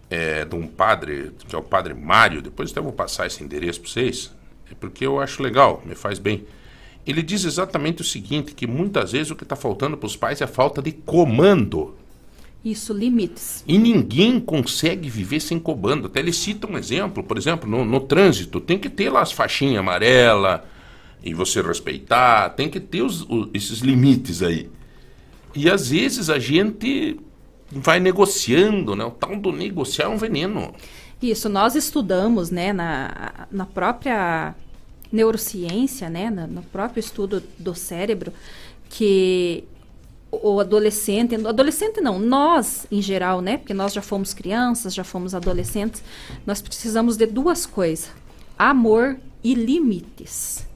é 0.09 0.45
de 0.45 0.55
um 0.55 0.69
padre, 0.69 1.33
que 1.49 1.55
é 1.55 1.59
o 1.59 1.63
padre 1.63 1.95
Mário, 1.95 2.41
depois 2.41 2.71
até 2.71 2.81
vou 2.81 2.93
passar 2.93 3.27
esse 3.27 3.43
endereço 3.43 3.81
para 3.81 3.91
vocês, 3.91 4.31
é 4.71 4.75
porque 4.75 5.05
eu 5.05 5.19
acho 5.19 5.43
legal, 5.43 5.83
me 5.85 5.97
faz 5.97 6.21
bem. 6.21 6.45
Ele 7.05 7.23
diz 7.25 7.45
exatamente 7.45 8.03
o 8.03 8.05
seguinte, 8.05 8.55
que 8.55 8.69
muitas 8.69 9.11
vezes 9.11 9.33
o 9.33 9.35
que 9.37 9.43
está 9.43 9.57
faltando 9.57 9.97
para 9.97 10.07
os 10.07 10.15
pais 10.15 10.41
é 10.41 10.45
a 10.45 10.47
falta 10.47 10.81
de 10.81 10.93
comando. 10.93 11.97
Isso, 12.65 12.93
limites. 12.93 13.65
E 13.67 13.77
ninguém 13.77 14.39
consegue 14.39 15.11
viver 15.11 15.41
sem 15.41 15.59
comando. 15.59 16.07
Até 16.07 16.21
ele 16.21 16.33
cita 16.33 16.71
um 16.71 16.79
exemplo, 16.79 17.25
por 17.25 17.37
exemplo, 17.37 17.69
no, 17.69 17.85
no 17.85 17.99
trânsito, 17.99 18.61
tem 18.61 18.79
que 18.79 18.89
ter 18.89 19.11
lá 19.11 19.21
as 19.23 19.33
faixinhas 19.33 19.81
amarelas 19.81 20.61
e 21.25 21.35
você 21.35 21.61
respeitar, 21.61 22.51
tem 22.51 22.71
que 22.71 22.79
ter 22.79 23.03
os- 23.03 23.23
o- 23.23 23.51
esses 23.53 23.81
limites 23.81 24.41
aí. 24.41 24.71
E 25.55 25.69
às 25.71 25.89
vezes 25.89 26.31
a 26.31 26.39
gente 26.39 27.19
vai 27.71 28.01
negociando, 28.01 28.95
né? 28.95 29.05
O 29.05 29.11
tal 29.11 29.37
do 29.37 29.51
negociar 29.53 30.07
é 30.07 30.09
um 30.09 30.17
veneno. 30.17 30.73
Isso, 31.21 31.49
nós 31.49 31.75
estudamos, 31.77 32.51
né, 32.51 32.73
na, 32.73 33.47
na 33.51 33.65
própria 33.65 34.55
neurociência, 35.13 36.09
né, 36.11 36.31
na- 36.31 36.47
no 36.47 36.63
próprio 36.63 36.99
estudo 37.01 37.43
do 37.59 37.75
cérebro, 37.75 38.33
que 38.91 39.65
o 40.31 40.59
adolescente, 40.59 41.35
adolescente 41.35 42.01
não, 42.01 42.19
nós 42.19 42.87
em 42.91 43.01
geral, 43.03 43.41
né, 43.41 43.59
porque 43.59 43.75
nós 43.75 43.93
já 43.93 44.03
fomos 44.03 44.33
crianças, 44.35 44.95
já 44.95 45.05
fomos 45.05 45.35
adolescentes, 45.35 46.03
nós 46.47 46.61
precisamos 46.63 47.17
de 47.17 47.27
duas 47.27 47.67
coisas: 47.67 48.11
amor 48.59 49.17
e 49.45 49.55
limites. 49.55 50.67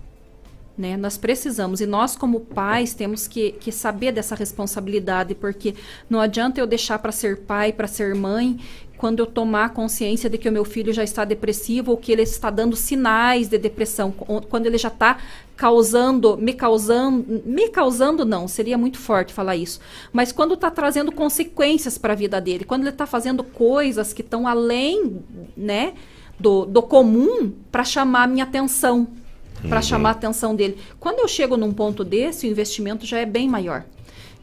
Né? 0.77 0.97
Nós 0.97 1.17
precisamos, 1.17 1.81
e 1.81 1.87
nós, 1.87 2.17
como 2.17 2.41
pais, 2.41 2.93
temos 2.93 3.27
que, 3.27 3.53
que 3.53 3.73
saber 3.73 4.13
dessa 4.13 4.35
responsabilidade, 4.35 5.35
porque 5.35 5.75
não 6.09 6.21
adianta 6.21 6.61
eu 6.61 6.67
deixar 6.67 6.99
para 6.99 7.13
ser 7.13 7.39
pai, 7.39 7.73
para 7.73 7.87
ser 7.87 8.15
mãe, 8.15 8.59
quando 8.97 9.21
eu 9.21 9.27
tomar 9.27 9.71
consciência 9.71 10.29
de 10.29 10.39
que 10.39 10.49
o 10.49 10.53
meu 10.53 10.65
filho 10.65 10.93
já 10.93 11.05
está 11.05 11.25
depressivo 11.25 11.93
ou 11.93 11.97
que 11.97 12.13
ele 12.13 12.23
está 12.23 12.51
dando 12.51 12.77
sinais 12.77 13.49
de 13.49 13.59
depressão, 13.59 14.11
quando 14.11 14.67
ele 14.67 14.79
já 14.79 14.89
está 14.89 15.19
causando, 15.57 16.37
me 16.37 16.53
causando, 16.53 17.43
me 17.45 17.69
causando 17.69 18.25
não, 18.25 18.47
seria 18.49 18.77
muito 18.77 18.99
forte 18.99 19.33
falar 19.33 19.57
isso, 19.57 19.81
mas 20.13 20.33
quando 20.33 20.55
está 20.55 20.71
trazendo 20.71 21.13
consequências 21.13 21.97
para 21.97 22.13
a 22.13 22.17
vida 22.17 22.41
dele, 22.41 22.65
quando 22.65 22.83
ele 22.83 22.91
está 22.91 23.07
fazendo 23.07 23.43
coisas 23.43 24.13
que 24.13 24.23
estão 24.23 24.47
além, 24.47 25.23
né, 25.57 25.95
do, 26.39 26.67
do 26.67 26.83
comum 26.83 27.53
para 27.73 27.85
chamar 27.85 28.25
a 28.25 28.27
minha 28.27 28.45
atenção, 28.45 29.09
para 29.63 29.77
uhum. 29.77 29.83
chamar 29.83 30.09
a 30.11 30.13
atenção 30.13 30.55
dele. 30.55 30.79
Quando 31.01 31.21
eu 31.21 31.29
chego 31.29 31.57
num 31.57 31.73
ponto 31.73 32.05
desse, 32.05 32.47
o 32.47 32.51
investimento 32.51 33.07
já 33.07 33.19
é 33.19 33.27
bem 33.27 33.49
maior. 33.49 33.85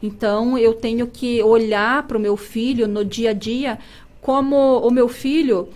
Então 0.02 0.58
eu 0.58 0.74
tenho 0.74 1.08
que 1.08 1.42
olhar 1.42 2.04
para 2.08 2.18
o 2.18 2.20
meu 2.20 2.36
filho 2.36 2.88
no 2.88 3.06
dia 3.06 3.30
a 3.30 3.34
dia 3.34 3.80
como 4.22 4.80
o 4.80 4.90
meu 4.90 5.10
filho, 5.10 5.68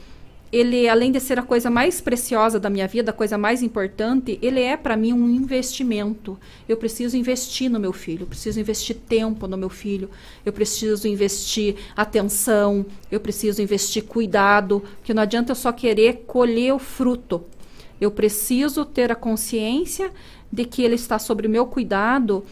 ele 0.52 0.88
além 0.88 1.12
de 1.12 1.20
ser 1.20 1.38
a 1.38 1.42
coisa 1.42 1.70
mais 1.70 2.00
preciosa 2.00 2.60
da 2.60 2.70
minha 2.70 2.88
vida, 2.88 3.12
a 3.12 3.14
coisa 3.14 3.38
mais 3.38 3.62
importante, 3.62 4.40
ele 4.42 4.62
é 4.62 4.78
para 4.78 4.96
mim 4.96 5.12
um 5.12 5.30
investimento. 5.30 6.38
Eu 6.68 6.78
preciso 6.78 7.18
investir 7.18 7.70
no 7.70 7.80
meu 7.80 7.92
filho, 7.92 8.24
eu 8.24 8.28
preciso 8.28 8.60
investir 8.60 8.96
tempo 8.96 9.48
no 9.48 9.58
meu 9.58 9.70
filho, 9.70 10.10
eu 10.46 10.54
preciso 10.54 11.08
investir 11.08 11.76
atenção, 11.96 12.86
eu 13.12 13.20
preciso 13.20 13.62
investir 13.62 14.04
cuidado, 14.04 14.82
porque 14.98 15.14
não 15.14 15.24
adianta 15.24 15.52
eu 15.52 15.56
só 15.56 15.72
querer 15.72 16.24
colher 16.26 16.74
o 16.74 16.80
fruto. 16.80 17.44
Eu 18.00 18.12
preciso 18.12 18.86
ter 18.86 19.12
a 19.12 19.16
consciência 19.16 20.12
de 20.52 20.66
que 20.66 20.82
ele 20.82 20.96
está 20.96 21.18
sob 21.20 21.46
o 21.46 21.50
meu 21.50 21.66
cuidado 21.66 22.44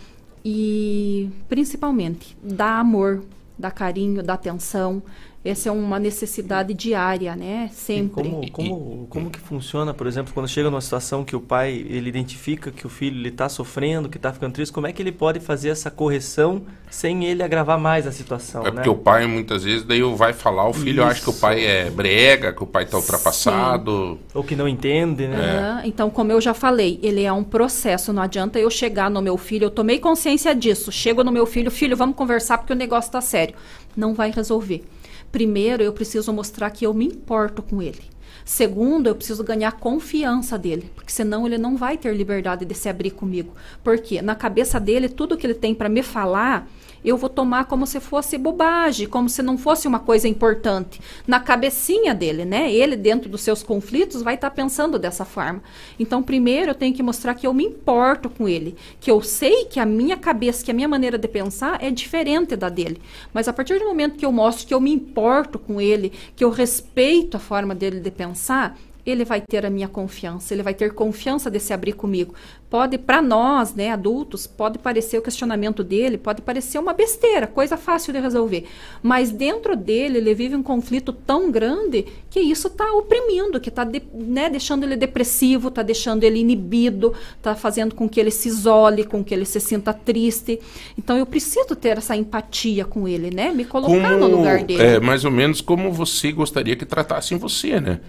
e 0.44 1.30
principalmente 1.48 2.38
dar 2.42 2.80
amor, 2.80 3.24
dar 3.58 3.72
carinho, 3.72 4.22
dar 4.22 4.36
atenção. 4.36 5.02
Essa 5.46 5.70
é 5.70 5.72
uma 5.72 6.00
necessidade 6.00 6.74
diária, 6.74 7.36
né? 7.36 7.70
Sempre. 7.72 8.28
E 8.28 8.50
como, 8.50 8.52
como, 8.52 9.08
como 9.08 9.30
que 9.30 9.40
funciona, 9.40 9.94
por 9.94 10.08
exemplo, 10.08 10.34
quando 10.34 10.48
chega 10.48 10.72
numa 10.72 10.82
situação 10.82 11.24
que 11.24 11.36
o 11.36 11.40
pai 11.40 11.86
ele 11.88 12.10
identifica 12.10 12.72
que 12.72 12.88
o 12.88 12.90
filho 12.90 13.28
está 13.28 13.48
sofrendo, 13.48 14.10
que 14.10 14.18
está 14.18 14.34
ficando 14.34 14.54
triste, 14.54 14.74
como 14.74 14.88
é 14.88 14.92
que 14.92 15.04
ele 15.04 15.12
pode 15.12 15.40
fazer 15.40 15.70
essa 15.70 15.92
correção 15.92 16.64
sem 16.90 17.26
ele 17.26 17.44
agravar 17.44 17.80
mais 17.80 18.08
a 18.08 18.12
situação? 18.12 18.64
É 18.64 18.66
né? 18.66 18.72
porque 18.72 18.90
o 18.90 18.96
pai 18.96 19.28
muitas 19.28 19.64
vezes 19.64 19.84
daí 19.84 20.02
vai 20.16 20.34
falar, 20.34 20.68
o 20.68 20.74
filho 20.74 21.04
Isso. 21.04 21.12
acha 21.12 21.22
que 21.22 21.30
o 21.30 21.34
pai 21.34 21.64
é 21.64 21.92
brega, 21.92 22.52
que 22.52 22.64
o 22.64 22.66
pai 22.66 22.86
está 22.86 22.98
ultrapassado. 22.98 24.18
Sim. 24.18 24.20
Ou 24.34 24.44
que 24.44 24.56
não 24.56 24.68
entende, 24.68 25.28
né? 25.28 25.82
É. 25.84 25.88
Então, 25.88 26.10
como 26.10 26.32
eu 26.32 26.42
já 26.42 26.56
falei, 26.56 27.00
ele 27.04 27.22
é 27.22 27.32
um 27.32 27.44
processo, 27.44 28.12
não 28.12 28.24
adianta 28.24 28.58
eu 28.58 28.72
chegar 28.72 29.12
no 29.12 29.22
meu 29.22 29.38
filho, 29.38 29.66
eu 29.66 29.72
tomei 29.72 30.00
consciência 30.00 30.56
disso, 30.56 30.92
chego 30.92 31.24
no 31.24 31.32
meu 31.32 31.46
filho, 31.46 31.70
filho, 31.70 31.96
vamos 31.96 32.16
conversar 32.16 32.58
porque 32.58 32.74
o 32.74 32.76
negócio 32.76 33.10
está 33.10 33.22
sério. 33.22 33.54
Não 33.96 34.16
vai 34.16 34.32
resolver. 34.32 34.84
Primeiro, 35.32 35.84
eu 35.84 35.94
preciso 35.94 36.32
mostrar 36.32 36.70
que 36.70 36.86
eu 36.86 36.94
me 36.94 37.06
importo 37.06 37.62
com 37.62 37.82
ele. 37.82 38.02
Segundo, 38.44 39.08
eu 39.08 39.16
preciso 39.16 39.44
ganhar 39.44 39.72
confiança 39.72 40.58
dele, 40.58 40.92
porque 40.94 41.12
senão 41.12 41.48
ele 41.48 41.58
não 41.58 41.76
vai 41.76 41.98
ter 41.98 42.16
liberdade 42.16 42.64
de 42.64 42.76
se 42.76 42.88
abrir 42.88 43.12
comigo. 43.12 43.54
Porque 43.84 44.22
na 44.22 44.36
cabeça 44.36 44.80
dele, 44.80 45.10
tudo 45.10 45.36
que 45.36 45.48
ele 45.48 45.56
tem 45.56 45.74
para 45.74 45.90
me 45.90 46.04
falar 46.04 46.70
eu 47.06 47.18
vou 47.18 47.30
tomar 47.30 47.66
como 47.66 47.86
se 47.86 48.00
fosse 48.00 48.38
bobagem, 48.38 49.08
como 49.08 49.30
se 49.30 49.42
não 49.42 49.58
fosse 49.58 49.88
uma 49.88 50.00
coisa 50.00 50.28
importante. 50.28 51.00
Na 51.28 51.40
cabecinha 51.40 52.14
dele, 52.14 52.46
né? 52.46 52.72
Ele, 52.72 52.96
dentro 52.96 53.30
dos 53.30 53.42
seus 53.42 53.62
conflitos, 53.62 54.22
vai 54.22 54.36
estar 54.36 54.50
tá 54.50 54.56
pensando 54.56 54.98
dessa 54.98 55.24
forma. 55.24 55.62
Então, 56.00 56.24
primeiro, 56.24 56.72
eu 56.72 56.76
tenho 56.76 56.94
que 56.94 57.04
mostrar 57.04 57.36
que 57.36 57.46
eu 57.46 57.54
me 57.54 57.64
importo 57.64 58.30
com 58.30 58.48
ele, 58.48 58.76
que 59.00 59.12
eu 59.12 59.22
sei 59.22 59.66
que 59.66 59.80
a 59.80 59.86
minha 59.86 60.18
cabeça, 60.18 60.64
que 60.64 60.72
a 60.72 60.74
minha 60.74 60.88
maneira 60.88 61.18
de 61.18 61.28
pensar 61.28 61.84
é 61.84 61.92
diferente 61.92 62.56
da 62.56 62.70
dele. 62.70 63.02
Mas 63.34 63.48
a 63.48 63.54
partir 63.54 63.80
do 63.80 63.86
momento 63.86 64.18
que 64.18 64.26
eu 64.26 64.32
mostro 64.32 64.68
que 64.68 64.74
eu 64.74 64.82
me 64.82 64.92
importo 64.92 65.60
com 65.60 65.80
ele, 65.80 66.12
que 66.36 66.44
eu 66.44 66.50
respeito 66.50 67.38
a 67.38 67.40
forma 67.40 67.76
dele 67.76 68.00
de 68.00 68.12
pensar, 68.12 68.78
ele 69.06 69.24
vai 69.24 69.40
ter 69.40 69.66
a 69.66 69.70
minha 69.70 69.88
confiança, 69.88 70.54
ele 70.54 70.64
vai 70.64 70.74
ter 70.74 70.94
confiança 70.94 71.52
de 71.52 71.60
se 71.60 71.72
abrir 71.72 71.94
comigo. 71.94 72.34
Pode, 72.70 72.98
para 72.98 73.22
nós, 73.22 73.76
né, 73.76 73.92
adultos, 73.92 74.48
pode 74.48 74.80
parecer 74.80 75.18
o 75.18 75.22
questionamento 75.22 75.84
dele, 75.84 76.18
pode 76.18 76.42
parecer 76.42 76.80
uma 76.80 76.92
besteira, 76.92 77.46
coisa 77.46 77.78
fácil 77.78 78.12
de 78.12 78.20
resolver. 78.20 78.66
Mas 79.04 79.32
dentro 79.32 79.76
dele, 79.76 80.18
ele 80.18 80.34
vive 80.34 80.56
um 80.56 80.64
conflito 80.64 81.14
tão 81.14 81.52
grande 81.52 82.06
que 82.30 82.40
isso 82.40 82.68
está 82.68 82.92
oprimindo, 82.94 83.60
que 83.60 83.70
está 83.70 83.84
de, 83.84 84.02
né, 84.14 84.50
deixando 84.50 84.84
ele 84.84 84.96
depressivo, 84.96 85.68
está 85.68 85.84
deixando 85.84 86.24
ele 86.24 86.40
inibido, 86.40 87.14
está 87.38 87.56
fazendo 87.56 87.94
com 87.94 88.10
que 88.10 88.20
ele 88.20 88.32
se 88.32 88.48
isole, 88.50 89.04
com 89.04 89.24
que 89.24 89.34
ele 89.34 89.46
se 89.46 89.60
sinta 89.60 89.94
triste. 89.94 90.60
Então 90.98 91.16
eu 91.16 91.26
preciso 91.26 91.76
ter 91.76 91.98
essa 91.98 92.16
empatia 92.16 92.86
com 92.86 93.08
ele, 93.08 93.30
né? 93.30 93.52
Me 93.52 93.66
colocar 93.66 94.14
como, 94.14 94.18
no 94.18 94.28
lugar 94.28 94.64
dele. 94.64 94.82
É 94.82 95.00
mais 95.00 95.24
ou 95.24 95.32
menos 95.32 95.62
como 95.62 95.92
você 95.92 96.32
gostaria 96.32 96.76
que 96.76 96.86
tratassem 96.86 97.38
você, 97.38 97.80
né? 97.80 98.00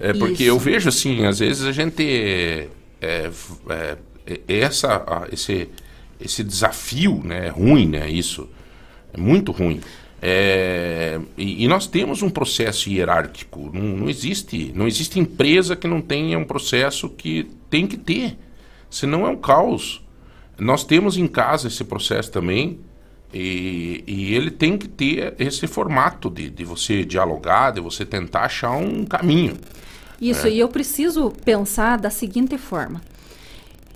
É 0.00 0.12
porque 0.14 0.44
Isso. 0.44 0.52
eu 0.52 0.58
vejo 0.58 0.88
assim, 0.88 1.26
às 1.26 1.38
vezes 1.38 1.64
a 1.64 1.72
gente 1.72 2.02
é, 2.02 3.30
é, 3.68 3.96
é, 4.26 4.40
essa 4.48 5.26
esse 5.30 5.68
esse 6.18 6.44
desafio, 6.44 7.22
né, 7.24 7.46
é 7.46 7.48
ruim, 7.48 7.88
né, 7.88 8.10
isso 8.10 8.48
é 9.12 9.18
muito 9.18 9.52
ruim. 9.52 9.80
É, 10.22 11.18
e, 11.36 11.64
e, 11.64 11.68
nós 11.68 11.86
temos 11.86 12.22
um 12.22 12.28
processo 12.28 12.90
hierárquico. 12.90 13.70
Não, 13.72 13.96
não, 13.96 14.08
existe, 14.10 14.70
não 14.74 14.86
existe 14.86 15.18
empresa 15.18 15.74
que 15.74 15.88
não 15.88 16.02
tenha 16.02 16.38
um 16.38 16.44
processo 16.44 17.08
que 17.08 17.50
tem 17.70 17.86
que 17.86 17.96
ter. 17.96 18.36
Senão 18.90 19.26
é 19.26 19.30
um 19.30 19.36
caos. 19.36 20.02
Nós 20.58 20.84
temos 20.84 21.16
em 21.16 21.26
casa 21.26 21.68
esse 21.68 21.84
processo 21.84 22.30
também. 22.30 22.80
E, 23.32 24.02
e 24.06 24.34
ele 24.34 24.50
tem 24.50 24.76
que 24.76 24.88
ter 24.88 25.34
esse 25.38 25.66
formato 25.66 26.28
de, 26.28 26.50
de 26.50 26.64
você 26.64 27.04
dialogar, 27.04 27.70
de 27.70 27.80
você 27.80 28.04
tentar 28.04 28.42
achar 28.42 28.72
um 28.72 29.04
caminho. 29.04 29.56
Isso, 30.20 30.46
é. 30.46 30.50
e 30.50 30.58
eu 30.58 30.68
preciso 30.68 31.30
pensar 31.44 31.98
da 31.98 32.10
seguinte 32.10 32.58
forma: 32.58 33.00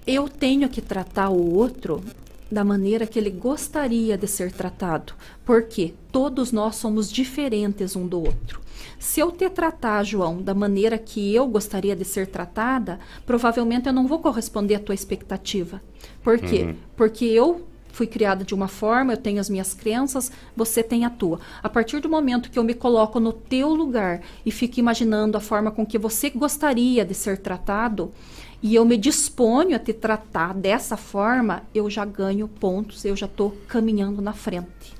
eu 0.07 0.29
tenho 0.29 0.69
que 0.69 0.81
tratar 0.81 1.29
o 1.29 1.55
outro 1.55 2.03
da 2.51 2.65
maneira 2.65 3.07
que 3.07 3.19
ele 3.19 3.31
gostaria 3.31 4.17
de 4.17 4.27
ser 4.27 4.53
tratado, 4.53 5.15
porque 5.45 5.95
todos 6.13 6.53
nós 6.53 6.77
somos 6.77 7.11
diferentes 7.11 7.97
um 7.97 8.07
do 8.07 8.21
outro. 8.21 8.61
Se 8.99 9.21
eu 9.21 9.31
te 9.31 9.51
tratar, 9.51 10.03
João, 10.05 10.41
da 10.41 10.55
maneira 10.55 10.97
que 10.97 11.35
eu 11.35 11.47
gostaria 11.47 11.97
de 11.97 12.05
ser 12.05 12.27
tratada, 12.27 12.99
provavelmente 13.27 13.87
eu 13.87 13.93
não 13.93 14.07
vou 14.07 14.21
corresponder 14.21 14.77
à 14.77 14.79
tua 14.79 14.95
expectativa. 14.95 15.83
Por 16.23 16.39
quê? 16.39 16.63
Uhum. 16.63 16.77
Porque 16.97 17.25
eu 17.25 17.67
fui 17.95 18.09
criada 18.09 18.45
de 18.45 18.53
uma 18.53 18.67
forma, 18.67 19.13
eu 19.13 19.17
tenho 19.17 19.41
as 19.41 19.49
minhas 19.49 19.73
crenças, 19.73 20.31
você 20.57 20.83
tem 20.83 21.05
a 21.05 21.11
tua. 21.11 21.39
A 21.63 21.69
partir 21.69 22.01
do 22.01 22.09
momento 22.09 22.51
que 22.51 22.59
eu 22.59 22.65
me 22.65 22.75
coloco 22.75 23.21
no 23.21 23.33
teu 23.33 23.69
lugar 23.73 24.21
e 24.45 24.51
fico 24.51 24.81
imaginando 24.81 25.39
a 25.39 25.41
forma 25.41 25.71
com 25.71 25.87
que 25.87 25.97
você 25.97 26.29
gostaria 26.29 27.05
de 27.05 27.15
ser 27.15 27.39
tratado, 27.39 28.13
e 28.61 28.75
eu 28.75 28.85
me 28.85 28.97
disponho 28.97 29.77
a 29.77 29.79
te 29.79 29.93
tratar 29.93 30.55
dessa 30.55 30.97
forma, 30.97 31.63
eu 31.73 31.89
já 31.89 32.05
ganho 32.05 32.49
pontos, 32.49 33.05
eu 33.05 33.15
já 33.15 33.27
estou 33.27 33.57
caminhando 33.69 34.21
na 34.21 34.33
frente. 34.33 34.95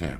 É. 0.00 0.16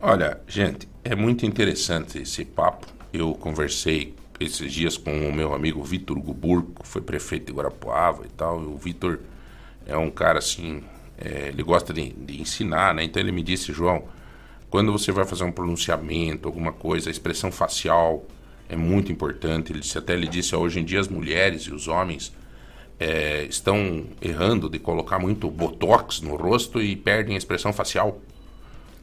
Olha, 0.00 0.38
gente, 0.46 0.86
é 1.02 1.14
muito 1.14 1.46
interessante 1.46 2.18
esse 2.18 2.44
papo. 2.44 2.88
Eu 3.10 3.32
conversei 3.34 4.14
esses 4.38 4.70
dias 4.70 4.98
com 4.98 5.28
o 5.28 5.32
meu 5.32 5.54
amigo 5.54 5.82
Vitor 5.82 6.18
Guburco, 6.20 6.86
foi 6.86 7.00
prefeito 7.00 7.46
de 7.46 7.52
Guarapuava 7.52 8.26
e 8.26 8.28
tal. 8.30 8.60
E 8.62 8.66
o 8.66 8.76
Vitor 8.76 9.20
é 9.86 9.96
um 9.96 10.10
cara 10.10 10.40
assim 10.40 10.82
é, 11.24 11.48
ele 11.48 11.62
gosta 11.62 11.92
de, 11.92 12.10
de, 12.10 12.40
ensinar, 12.40 12.92
né? 12.92 13.04
Então 13.04 13.22
ele 13.22 13.30
me 13.30 13.42
disse, 13.42 13.72
João, 13.72 14.04
quando 14.68 14.90
você 14.90 15.12
vai 15.12 15.24
fazer 15.24 15.44
um 15.44 15.52
pronunciamento, 15.52 16.48
alguma 16.48 16.72
coisa, 16.72 17.08
a 17.08 17.12
expressão 17.12 17.52
facial 17.52 18.24
é 18.68 18.74
muito 18.74 19.12
importante. 19.12 19.72
Ele 19.72 19.80
disse, 19.80 19.96
até 19.96 20.14
ele 20.14 20.26
disse, 20.26 20.56
hoje 20.56 20.80
em 20.80 20.84
dia 20.84 20.98
as 20.98 21.08
mulheres 21.08 21.62
e 21.62 21.72
os 21.72 21.86
homens 21.86 22.32
é, 22.98 23.44
estão 23.44 24.04
errando 24.20 24.68
de 24.68 24.80
colocar 24.80 25.20
muito 25.20 25.48
botox 25.48 26.20
no 26.20 26.34
rosto 26.34 26.82
e 26.82 26.96
perdem 26.96 27.36
a 27.36 27.38
expressão 27.38 27.72
facial. 27.72 28.20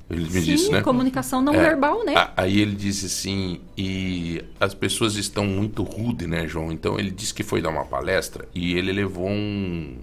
Ele 0.09 0.23
me 0.23 0.41
Sim, 0.41 0.41
disse, 0.41 0.71
né? 0.71 0.81
comunicação 0.81 1.39
não 1.41 1.53
é, 1.53 1.61
verbal, 1.61 2.03
né? 2.03 2.15
Aí 2.35 2.59
ele 2.59 2.75
disse 2.75 3.05
assim, 3.05 3.61
e 3.77 4.43
as 4.59 4.73
pessoas 4.73 5.15
estão 5.15 5.45
muito 5.45 5.83
rude, 5.83 6.25
né, 6.25 6.47
João? 6.47 6.71
Então 6.71 6.99
ele 6.99 7.11
disse 7.11 7.33
que 7.33 7.43
foi 7.43 7.61
dar 7.61 7.69
uma 7.69 7.85
palestra 7.85 8.45
e 8.53 8.73
ele 8.73 8.91
levou 8.91 9.29
um, 9.29 9.99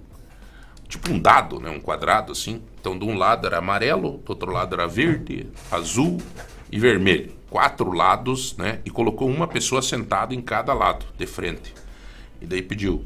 tipo 0.87 1.11
um 1.11 1.19
dado, 1.19 1.59
né? 1.59 1.69
Um 1.69 1.79
quadrado 1.79 2.31
assim. 2.31 2.61
Então, 2.79 2.97
de 2.97 3.05
um 3.05 3.17
lado 3.17 3.45
era 3.47 3.57
amarelo, 3.57 4.21
do 4.25 4.29
outro 4.29 4.51
lado 4.51 4.73
era 4.73 4.87
verde, 4.87 5.47
azul 5.71 6.17
e 6.71 6.79
vermelho. 6.79 7.31
Quatro 7.49 7.91
lados, 7.91 8.55
né? 8.57 8.79
E 8.85 8.89
colocou 8.89 9.29
uma 9.29 9.47
pessoa 9.47 9.81
sentada 9.81 10.33
em 10.33 10.41
cada 10.41 10.73
lado, 10.73 11.05
de 11.17 11.25
frente. 11.25 11.73
E 12.41 12.45
daí 12.45 12.61
pediu, 12.61 13.03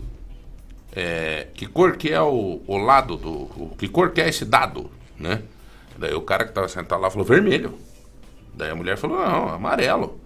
é, 0.93 1.47
que 1.53 1.65
cor 1.65 1.95
que 1.95 2.09
é 2.11 2.21
o, 2.21 2.61
o 2.65 2.77
lado 2.77 3.17
do... 3.17 3.31
O, 3.31 3.75
que 3.77 3.87
cor 3.87 4.11
que 4.11 4.21
é 4.21 4.29
esse 4.29 4.45
dado, 4.45 4.89
né? 5.17 5.41
Daí 5.97 6.13
o 6.13 6.21
cara 6.21 6.43
que 6.43 6.51
estava 6.51 6.67
sentado 6.67 7.01
lá 7.01 7.09
falou, 7.09 7.25
vermelho. 7.25 7.77
Daí 8.53 8.71
a 8.71 8.75
mulher 8.75 8.97
falou, 8.97 9.17
não, 9.17 9.49
amarelo. 9.49 10.19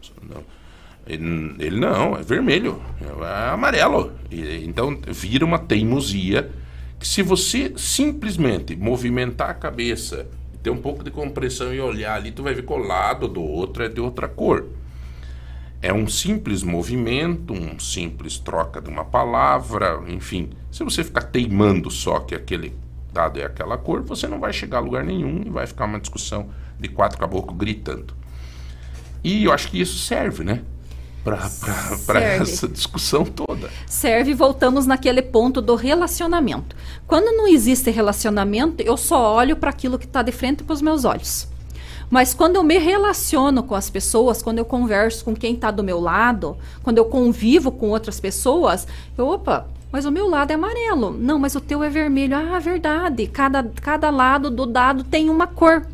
Ele, 1.06 1.56
ele 1.60 1.80
não, 1.80 2.16
é 2.18 2.24
vermelho, 2.24 2.82
é 3.02 3.50
amarelo. 3.50 4.14
E, 4.32 4.66
então 4.66 4.98
vira 5.08 5.46
uma 5.46 5.60
teimosia 5.60 6.52
que 7.00 7.08
se 7.08 7.22
você 7.22 7.74
simplesmente 7.78 8.76
movimentar 8.76 9.50
a 9.50 9.54
cabeça, 9.54 10.28
ter 10.64 10.70
um 10.70 10.78
pouco 10.78 11.04
de 11.04 11.12
compreensão 11.12 11.74
e 11.74 11.80
olhar 11.80 12.16
ali, 12.16 12.32
tu 12.32 12.44
vai 12.44 12.54
ver 12.54 12.66
que 12.66 12.74
o 12.74 12.78
lado 12.78 13.28
do 13.28 13.42
outro 13.42 13.84
é 13.84 13.90
de 13.90 14.02
outra 14.02 14.28
cor. 14.28 14.66
É 15.82 15.94
um 15.94 16.08
simples 16.08 16.64
movimento, 16.64 17.54
um 17.54 17.78
simples 17.78 18.40
troca 18.40 18.82
de 18.82 18.90
uma 18.90 19.06
palavra, 19.06 20.02
enfim. 20.08 20.50
Se 20.72 20.84
você 20.84 21.04
ficar 21.04 21.24
teimando 21.24 21.92
só 21.92 22.20
que 22.20 22.34
aquele 22.34 22.76
dado 23.14 23.40
é 23.40 23.46
aquela 23.46 23.78
cor, 23.78 24.02
você 24.02 24.28
não 24.28 24.40
vai 24.40 24.52
chegar 24.52 24.78
a 24.78 24.82
lugar 24.82 25.04
nenhum 25.04 25.44
e 25.46 25.50
vai 25.50 25.68
ficar 25.68 25.86
uma 25.86 26.00
discussão 26.00 26.50
de 26.80 26.88
quatro 26.88 27.20
caboclos 27.20 27.58
gritando. 27.58 28.16
E 29.24 29.44
eu 29.46 29.52
acho 29.52 29.70
que 29.70 29.80
isso 29.80 29.98
serve, 30.00 30.44
né? 30.44 30.64
Para 31.26 32.22
essa 32.22 32.68
discussão 32.68 33.26
toda. 33.26 33.70
serve, 33.88 34.36
voltamos 34.36 34.86
naquele 34.86 35.24
ponto 35.24 35.60
do 35.60 35.74
relacionamento. 35.74 36.76
Quando 37.08 37.36
não 37.36 37.48
existe 37.48 37.90
relacionamento, 37.90 38.84
eu 38.84 38.96
só 38.96 39.36
olho 39.36 39.56
para 39.56 39.72
aquilo 39.72 39.98
que 39.98 40.06
está 40.06 40.22
de 40.22 40.32
frente 40.32 40.64
para 40.64 40.74
os 40.74 40.84
meus 40.84 41.04
olhos. 41.04 41.48
Mas 42.12 42.34
quando 42.36 42.58
eu 42.58 42.64
me 42.64 42.78
relaciono 42.78 43.64
com 43.64 43.74
as 43.74 43.90
pessoas, 43.90 44.42
quando 44.42 44.60
eu 44.60 44.66
converso 44.66 45.26
com 45.26 45.36
quem 45.36 45.56
está 45.56 45.72
do 45.72 45.84
meu 45.84 46.00
lado, 46.00 46.56
quando 46.84 47.00
eu 47.00 47.06
convivo 47.06 47.72
com 47.72 47.90
outras 47.90 48.20
pessoas, 48.20 48.88
eu, 49.18 49.28
opa, 49.28 49.66
mas 49.92 50.06
o 50.06 50.12
meu 50.12 50.28
lado 50.28 50.52
é 50.52 50.54
amarelo. 50.54 51.12
Não, 51.12 51.40
mas 51.40 51.56
o 51.56 51.62
teu 51.62 51.84
é 51.84 51.90
vermelho. 51.90 52.36
Ah, 52.36 52.60
verdade. 52.60 53.28
Cada, 53.28 53.64
cada 53.82 54.10
lado 54.10 54.52
do 54.52 54.66
dado 54.66 55.04
tem 55.04 55.30
uma 55.30 55.48
cor. 55.48 55.88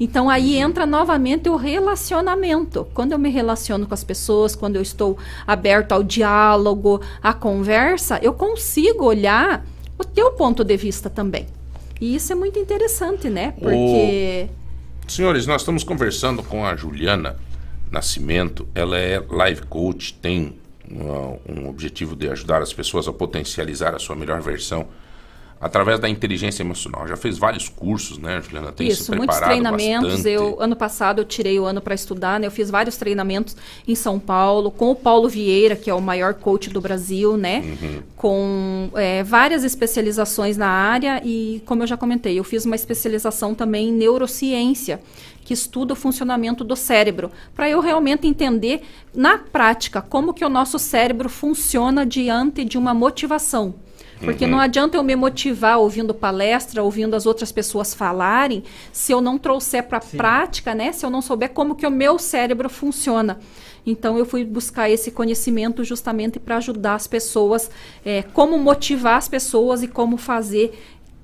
Então 0.00 0.30
aí 0.30 0.56
entra 0.56 0.86
novamente 0.86 1.50
o 1.50 1.56
relacionamento. 1.56 2.88
Quando 2.94 3.12
eu 3.12 3.18
me 3.18 3.28
relaciono 3.28 3.86
com 3.86 3.92
as 3.92 4.02
pessoas, 4.02 4.56
quando 4.56 4.76
eu 4.76 4.82
estou 4.82 5.18
aberto 5.46 5.92
ao 5.92 6.02
diálogo, 6.02 7.02
à 7.22 7.34
conversa, 7.34 8.18
eu 8.22 8.32
consigo 8.32 9.04
olhar 9.04 9.64
o 9.98 10.04
teu 10.04 10.32
ponto 10.32 10.64
de 10.64 10.76
vista 10.78 11.10
também. 11.10 11.46
E 12.00 12.16
isso 12.16 12.32
é 12.32 12.34
muito 12.34 12.58
interessante, 12.58 13.28
né? 13.28 13.52
Porque 13.60 14.48
Senhores, 15.10 15.44
nós 15.44 15.62
estamos 15.62 15.82
conversando 15.82 16.40
com 16.40 16.64
a 16.64 16.76
Juliana 16.76 17.36
Nascimento. 17.90 18.68
Ela 18.74 18.96
é 18.96 19.20
live 19.28 19.62
coach, 19.62 20.14
tem 20.14 20.54
uh, 20.88 21.38
um 21.48 21.68
objetivo 21.68 22.14
de 22.14 22.28
ajudar 22.30 22.62
as 22.62 22.72
pessoas 22.72 23.08
a 23.08 23.12
potencializar 23.12 23.92
a 23.92 23.98
sua 23.98 24.14
melhor 24.14 24.40
versão 24.40 24.86
através 25.60 26.00
da 26.00 26.08
inteligência 26.08 26.62
emocional. 26.62 27.06
Já 27.06 27.16
fez 27.16 27.36
vários 27.36 27.68
cursos, 27.68 28.16
né, 28.16 28.40
Juliana? 28.40 28.72
Tem 28.72 28.88
Isso, 28.88 29.04
se 29.04 29.14
muitos 29.14 29.38
treinamentos. 29.38 30.12
bastante. 30.14 30.28
Eu 30.30 30.56
ano 30.58 30.74
passado 30.74 31.20
eu 31.20 31.24
tirei 31.24 31.60
o 31.60 31.66
ano 31.66 31.82
para 31.82 31.94
estudar, 31.94 32.40
né? 32.40 32.46
Eu 32.46 32.50
fiz 32.50 32.70
vários 32.70 32.96
treinamentos 32.96 33.54
em 33.86 33.94
São 33.94 34.18
Paulo 34.18 34.70
com 34.70 34.90
o 34.90 34.96
Paulo 34.96 35.28
Vieira, 35.28 35.76
que 35.76 35.90
é 35.90 35.94
o 35.94 36.00
maior 36.00 36.32
coach 36.32 36.70
do 36.70 36.80
Brasil, 36.80 37.36
né? 37.36 37.62
Uhum. 37.62 38.02
Com 38.16 38.90
é, 38.94 39.22
várias 39.22 39.62
especializações 39.62 40.56
na 40.56 40.68
área 40.68 41.20
e, 41.22 41.62
como 41.66 41.82
eu 41.82 41.86
já 41.86 41.96
comentei, 41.96 42.38
eu 42.38 42.44
fiz 42.44 42.64
uma 42.64 42.74
especialização 42.74 43.54
também 43.54 43.90
em 43.90 43.92
neurociência 43.92 44.98
que 45.44 45.52
estuda 45.52 45.92
o 45.92 45.96
funcionamento 45.96 46.62
do 46.62 46.76
cérebro, 46.76 47.30
para 47.54 47.68
eu 47.68 47.80
realmente 47.80 48.26
entender 48.26 48.82
na 49.12 49.36
prática 49.36 50.00
como 50.00 50.32
que 50.32 50.44
o 50.44 50.48
nosso 50.48 50.78
cérebro 50.78 51.28
funciona 51.28 52.06
diante 52.06 52.64
de 52.64 52.78
uma 52.78 52.94
motivação. 52.94 53.74
Porque 54.20 54.46
não 54.46 54.60
adianta 54.60 54.96
eu 54.96 55.02
me 55.02 55.16
motivar 55.16 55.78
ouvindo 55.78 56.12
palestra, 56.12 56.82
ouvindo 56.82 57.16
as 57.16 57.24
outras 57.24 57.50
pessoas 57.50 57.94
falarem, 57.94 58.62
se 58.92 59.12
eu 59.12 59.20
não 59.20 59.38
trouxer 59.38 59.84
para 59.84 59.98
a 59.98 60.00
prática, 60.00 60.74
né? 60.74 60.92
Se 60.92 61.04
eu 61.06 61.10
não 61.10 61.22
souber 61.22 61.50
como 61.50 61.74
que 61.74 61.86
o 61.86 61.90
meu 61.90 62.18
cérebro 62.18 62.68
funciona. 62.68 63.40
Então 63.84 64.18
eu 64.18 64.26
fui 64.26 64.44
buscar 64.44 64.90
esse 64.90 65.10
conhecimento 65.10 65.82
justamente 65.84 66.38
para 66.38 66.58
ajudar 66.58 66.94
as 66.94 67.06
pessoas, 67.06 67.70
é, 68.04 68.22
como 68.22 68.58
motivar 68.58 69.16
as 69.16 69.28
pessoas 69.28 69.82
e 69.82 69.88
como 69.88 70.18
fazer 70.18 70.78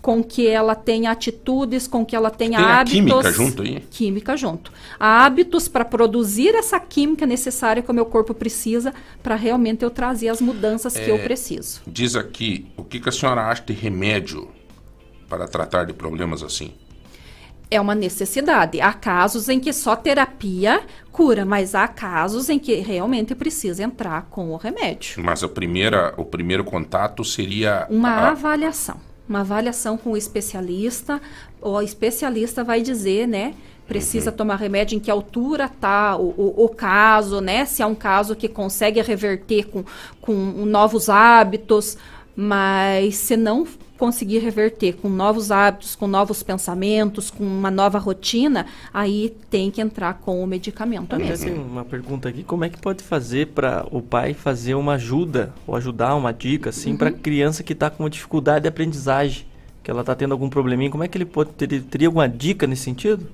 com 0.06 0.22
que 0.22 0.46
ela 0.46 0.76
tenha 0.76 1.10
atitudes, 1.10 1.88
com 1.88 2.06
que 2.06 2.14
ela 2.14 2.30
tenha 2.30 2.58
Tem 2.58 2.64
hábitos. 2.64 2.92
química 2.92 3.32
junto 3.32 3.62
aí? 3.62 3.80
Química 3.90 4.36
junto. 4.36 4.72
Hábitos 5.00 5.66
para 5.66 5.84
produzir 5.84 6.54
essa 6.54 6.78
química 6.78 7.26
necessária 7.26 7.82
que 7.82 7.90
o 7.90 7.94
meu 7.94 8.06
corpo 8.06 8.32
precisa 8.32 8.94
para 9.20 9.34
realmente 9.34 9.82
eu 9.82 9.90
trazer 9.90 10.28
as 10.28 10.40
mudanças 10.40 10.92
que 10.94 11.00
É. 11.00 11.10
eu 11.10 11.18
preciso. 11.18 11.80
Diz 11.88 12.14
aqui, 12.14 12.68
o 12.76 12.84
que, 12.84 13.00
que 13.00 13.08
a 13.08 13.12
senhora 13.12 13.46
acha 13.48 13.64
de 13.64 13.72
remédio 13.72 14.48
para 15.28 15.48
tratar 15.48 15.82
de 15.86 15.92
problemas 15.92 16.40
assim? 16.40 16.72
É 17.68 17.80
uma 17.80 17.96
necessidade. 17.96 18.80
Há 18.80 18.92
casos 18.92 19.48
em 19.48 19.58
que 19.58 19.72
só 19.72 19.96
terapia 19.96 20.82
cura, 21.10 21.44
mas 21.44 21.74
há 21.74 21.88
casos 21.88 22.48
em 22.48 22.60
que 22.60 22.76
realmente 22.76 23.34
precisa 23.34 23.82
entrar 23.82 24.26
com 24.30 24.52
o 24.52 24.56
remédio. 24.56 25.20
Mas 25.20 25.42
a 25.42 25.48
primeira, 25.48 26.14
o 26.16 26.24
primeiro 26.24 26.62
contato 26.62 27.24
seria 27.24 27.88
Uma 27.90 28.10
a- 28.10 28.28
avaliação. 28.30 29.00
Uma 29.28 29.40
avaliação 29.40 29.96
com 29.96 30.12
o 30.12 30.16
especialista. 30.16 31.20
O 31.60 31.80
especialista 31.80 32.62
vai 32.62 32.80
dizer, 32.82 33.26
né? 33.26 33.54
Precisa 33.86 34.32
tomar 34.32 34.56
remédio 34.56 34.96
em 34.96 35.00
que 35.00 35.10
altura 35.10 35.68
tá 35.68 36.16
o, 36.16 36.34
o, 36.36 36.64
o 36.64 36.68
caso, 36.68 37.40
né? 37.40 37.64
Se 37.64 37.82
é 37.82 37.86
um 37.86 37.94
caso 37.94 38.34
que 38.34 38.48
consegue 38.48 39.00
reverter 39.00 39.68
com, 39.68 39.84
com 40.20 40.32
novos 40.32 41.08
hábitos, 41.08 41.96
mas 42.34 43.16
se 43.16 43.36
não 43.36 43.66
conseguir 43.96 44.38
reverter 44.38 44.94
com 44.94 45.08
novos 45.08 45.50
hábitos, 45.50 45.94
com 45.96 46.06
novos 46.06 46.42
pensamentos, 46.42 47.30
com 47.30 47.44
uma 47.44 47.70
nova 47.70 47.98
rotina, 47.98 48.66
aí 48.92 49.34
tem 49.50 49.70
que 49.70 49.80
entrar 49.80 50.14
com 50.14 50.42
o 50.42 50.46
medicamento 50.46 51.14
Até 51.14 51.24
mesmo. 51.24 51.44
tem 51.46 51.54
uma 51.54 51.84
pergunta 51.84 52.28
aqui, 52.28 52.42
como 52.42 52.64
é 52.64 52.68
que 52.68 52.78
pode 52.78 53.02
fazer 53.02 53.48
para 53.48 53.86
o 53.90 54.00
pai 54.02 54.34
fazer 54.34 54.74
uma 54.74 54.94
ajuda 54.94 55.52
ou 55.66 55.74
ajudar 55.76 56.14
uma 56.14 56.32
dica 56.32 56.70
assim 56.70 56.96
para 56.96 57.10
Uhum. 57.10 57.18
criança 57.18 57.62
que 57.62 57.72
está 57.72 57.90
com 57.90 58.02
uma 58.02 58.10
dificuldade 58.10 58.62
de 58.62 58.68
aprendizagem, 58.68 59.46
que 59.82 59.90
ela 59.90 60.00
está 60.00 60.14
tendo 60.14 60.32
algum 60.32 60.48
probleminha, 60.48 60.90
como 60.90 61.04
é 61.04 61.08
que 61.08 61.16
ele 61.16 61.24
pode 61.24 61.50
ter, 61.50 61.80
teria 61.82 62.08
alguma 62.08 62.28
dica 62.28 62.66
nesse 62.66 62.82
sentido? 62.82 63.26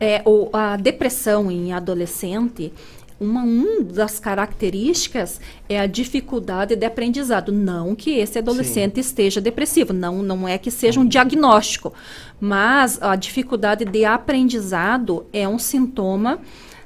É, 0.00 0.22
o, 0.24 0.48
a 0.52 0.76
depressão 0.76 1.50
em 1.50 1.72
adolescente, 1.72 2.72
uma, 3.20 3.42
uma 3.42 3.82
das 3.82 4.18
características 4.20 5.40
é 5.68 5.78
a 5.80 5.86
dificuldade 5.86 6.76
de 6.76 6.86
aprendizado. 6.86 7.50
Não 7.52 7.94
que 7.94 8.10
esse 8.18 8.38
adolescente 8.38 9.00
esteja 9.00 9.40
depressivo, 9.40 9.92
não, 9.92 10.22
não 10.22 10.46
é 10.46 10.56
que 10.58 10.70
seja 10.70 11.00
um 11.00 11.06
diagnóstico, 11.06 11.92
mas 12.40 13.00
a 13.02 13.16
dificuldade 13.16 13.84
de 13.84 14.04
aprendizado 14.04 15.26
é 15.32 15.48
um 15.48 15.58
sintoma 15.58 16.38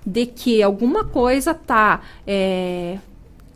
de 0.05 0.27
que 0.27 0.63
alguma 0.63 1.05
coisa 1.05 1.53
está 1.53 2.01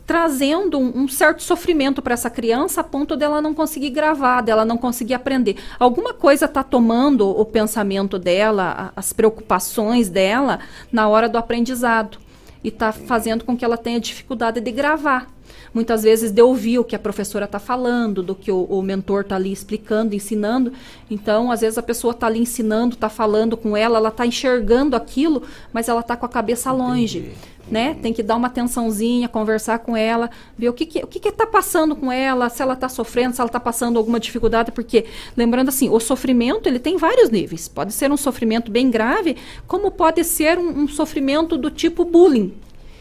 trazendo 0.06 0.78
um, 0.78 1.00
um 1.02 1.08
certo 1.08 1.42
sofrimento 1.42 2.00
para 2.00 2.14
essa 2.14 2.30
criança 2.30 2.80
a 2.80 2.84
ponto 2.84 3.16
dela 3.16 3.42
não 3.42 3.52
conseguir 3.52 3.90
gravar, 3.90 4.40
dela 4.40 4.64
não 4.64 4.76
conseguir 4.78 5.14
aprender. 5.14 5.56
Alguma 5.80 6.14
coisa 6.14 6.44
está 6.44 6.62
tomando 6.62 7.28
o 7.28 7.44
pensamento 7.44 8.16
dela, 8.16 8.92
a- 8.94 9.00
as 9.00 9.12
preocupações 9.12 10.08
dela 10.08 10.60
na 10.92 11.08
hora 11.08 11.28
do 11.28 11.36
aprendizado 11.36 12.18
e 12.62 12.68
está 12.68 12.92
fazendo 12.92 13.44
com 13.44 13.56
que 13.56 13.64
ela 13.64 13.76
tenha 13.76 14.00
dificuldade 14.00 14.60
de 14.60 14.70
gravar. 14.70 15.28
Muitas 15.72 16.02
vezes 16.02 16.32
de 16.32 16.42
ouvir 16.42 16.78
o 16.78 16.84
que 16.84 16.96
a 16.96 16.98
professora 16.98 17.44
está 17.44 17.58
falando, 17.58 18.22
do 18.22 18.34
que 18.34 18.50
o, 18.50 18.64
o 18.64 18.82
mentor 18.82 19.22
está 19.22 19.36
ali 19.36 19.52
explicando, 19.52 20.14
ensinando. 20.14 20.72
Então, 21.10 21.50
às 21.50 21.60
vezes 21.60 21.78
a 21.78 21.82
pessoa 21.82 22.12
está 22.12 22.26
ali 22.26 22.40
ensinando, 22.40 22.94
está 22.94 23.08
falando 23.08 23.56
com 23.56 23.76
ela, 23.76 23.98
ela 23.98 24.08
está 24.08 24.26
enxergando 24.26 24.96
aquilo, 24.96 25.42
mas 25.72 25.88
ela 25.88 26.00
está 26.00 26.16
com 26.16 26.26
a 26.26 26.28
cabeça 26.28 26.72
longe 26.72 27.32
né? 27.70 27.96
Tem 28.00 28.12
que 28.12 28.22
dar 28.22 28.36
uma 28.36 28.46
atençãozinha, 28.46 29.28
conversar 29.28 29.80
com 29.80 29.96
ela, 29.96 30.30
ver 30.56 30.68
o 30.68 30.72
que 30.72 30.86
que, 30.86 30.98
o 31.00 31.06
que 31.06 31.20
que 31.20 31.32
tá 31.32 31.46
passando 31.46 31.96
com 31.96 32.10
ela, 32.10 32.48
se 32.48 32.62
ela 32.62 32.74
está 32.74 32.88
sofrendo, 32.88 33.34
se 33.34 33.40
ela 33.40 33.48
está 33.48 33.60
passando 33.60 33.98
alguma 33.98 34.20
dificuldade, 34.20 34.72
porque 34.72 35.06
lembrando 35.36 35.68
assim, 35.68 35.88
o 35.88 35.98
sofrimento 36.00 36.68
ele 36.68 36.78
tem 36.78 36.96
vários 36.96 37.30
níveis. 37.30 37.68
Pode 37.68 37.92
ser 37.92 38.10
um 38.10 38.16
sofrimento 38.16 38.70
bem 38.70 38.90
grave, 38.90 39.36
como 39.66 39.90
pode 39.90 40.22
ser 40.24 40.58
um, 40.58 40.82
um 40.82 40.88
sofrimento 40.88 41.56
do 41.56 41.70
tipo 41.70 42.04
bullying. 42.04 42.54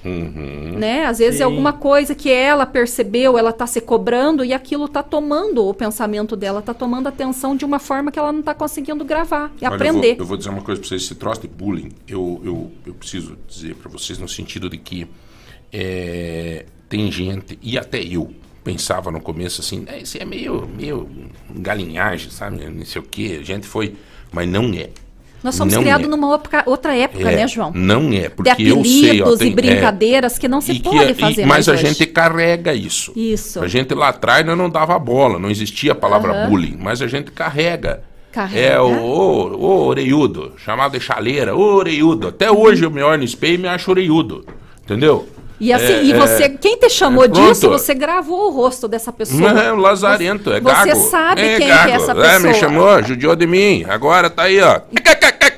Né? 0.07 1.05
Às 1.05 1.19
vezes 1.19 1.35
é 1.35 1.37
Sim. 1.39 1.43
alguma 1.43 1.73
coisa 1.73 2.13
que 2.13 2.31
ela 2.31 2.65
percebeu, 2.65 3.37
ela 3.37 3.49
está 3.49 3.65
se 3.65 3.81
cobrando 3.81 4.45
e 4.45 4.53
aquilo 4.53 4.85
está 4.85 5.01
tomando 5.01 5.65
o 5.65 5.73
pensamento 5.73 6.35
dela, 6.35 6.59
está 6.59 6.73
tomando 6.73 7.07
atenção 7.07 7.55
de 7.55 7.65
uma 7.65 7.79
forma 7.79 8.11
que 8.11 8.19
ela 8.19 8.31
não 8.31 8.41
está 8.41 8.53
conseguindo 8.53 9.03
gravar 9.03 9.51
e 9.61 9.65
Olha, 9.65 9.75
aprender. 9.75 10.11
Eu 10.11 10.15
vou, 10.17 10.23
eu 10.23 10.25
vou 10.25 10.37
dizer 10.37 10.49
uma 10.49 10.61
coisa 10.61 10.79
para 10.79 10.87
vocês: 10.87 11.03
esse 11.03 11.15
troço 11.15 11.41
de 11.41 11.47
bullying, 11.47 11.91
eu, 12.07 12.41
eu, 12.43 12.71
eu 12.85 12.93
preciso 12.93 13.37
dizer 13.47 13.75
para 13.75 13.89
vocês 13.89 14.19
no 14.19 14.27
sentido 14.27 14.69
de 14.69 14.77
que 14.77 15.07
é, 15.71 16.65
tem 16.87 17.11
gente, 17.11 17.57
e 17.61 17.77
até 17.77 18.01
eu, 18.01 18.31
pensava 18.65 19.11
no 19.11 19.21
começo 19.21 19.61
assim, 19.61 19.83
é, 19.85 19.99
isso 19.99 20.17
é 20.17 20.25
meio, 20.25 20.67
meio 20.67 21.07
galinhagem, 21.51 22.31
sabe? 22.31 22.67
Não 22.67 22.83
sei 22.83 22.99
o 23.01 23.05
quê. 23.05 23.37
A 23.39 23.43
gente 23.43 23.67
foi. 23.67 23.95
Mas 24.31 24.49
não 24.49 24.73
é. 24.73 24.89
Nós 25.43 25.53
somos 25.55 25.75
criados 25.77 26.07
é. 26.07 26.09
numa 26.09 26.33
época- 26.35 26.63
outra 26.65 26.95
época, 26.95 27.29
É, 27.31 27.35
né, 27.35 27.47
João? 27.47 27.71
Não 27.75 28.07
é, 28.11 28.21
de 28.21 28.29
porque 28.29 28.49
eu 28.63 28.83
sei. 28.83 29.21
ó, 29.21 29.25
apelidos 29.25 29.37
tem- 29.39 29.51
e 29.51 29.53
brincadeiras 29.55 30.39
que 30.39 30.47
não 30.47 30.59
se 30.59 30.71
e 30.71 30.79
que- 30.79 30.89
pode 30.89 31.11
e- 31.11 31.13
fazer 31.13 31.41
Mas 31.41 31.47
mais 31.47 31.69
a 31.69 31.73
hoje. 31.73 31.85
gente 31.87 32.05
carrega 32.07 32.73
isso. 32.73 33.11
Isso. 33.15 33.61
A 33.61 33.67
gente 33.67 33.93
lá 33.93 34.09
atrás 34.09 34.43
não 34.45 34.69
dava 34.69 34.97
bola, 34.97 35.37
não 35.37 35.49
existia 35.51 35.91
a 35.91 35.95
palavra 35.95 36.47
bullying, 36.47 36.77
mas 36.79 37.01
a 37.01 37.07
gente 37.07 37.31
carrega. 37.31 38.01
Carrega. 38.31 38.59
É 38.67 38.81
o, 38.81 38.87
o, 38.87 39.55
o 39.55 39.85
oreiudo, 39.85 40.53
chamado 40.57 40.93
de 40.93 40.99
chaleira, 40.99 41.55
o 41.55 41.61
oreiudo. 41.61 42.27
Até 42.29 42.51
hoje 42.51 42.83
eu 42.83 42.91
me 42.91 43.01
olho 43.01 43.19
no 43.19 43.23
espelho 43.23 43.53
e 43.55 43.57
me 43.59 43.67
acho 43.67 43.89
oreiudo. 43.91 44.45
Entendeu? 44.83 45.27
E 45.59 45.71
assim, 45.71 45.85
É, 45.93 46.03
e 46.03 46.11
é, 46.11 46.17
você, 46.17 46.49
quem 46.49 46.77
te 46.77 46.89
chamou 46.89 47.23
é, 47.25 47.27
disso, 47.29 47.69
você 47.69 47.93
gravou 47.93 48.47
o 48.47 48.51
rosto 48.51 48.87
dessa 48.87 49.11
pessoa. 49.11 49.53
Não 49.53 49.61
é 49.61 49.71
o 49.71 49.77
lazarento, 49.77 50.51
é 50.51 50.59
Você 50.59 50.89
gago. 50.89 51.09
sabe 51.09 51.41
é 51.41 51.57
quem 51.57 51.67
gago. 51.67 51.85
que 51.85 51.91
é 51.91 51.95
essa 51.95 52.11
É, 52.11 52.15
pessoa. 52.15 52.39
me 52.39 52.53
chamou, 52.55 53.03
judiou 53.03 53.35
de 53.35 53.47
mim. 53.47 53.85
Agora 53.87 54.29
tá 54.29 54.43
aí, 54.43 54.59
ó. 54.61 54.81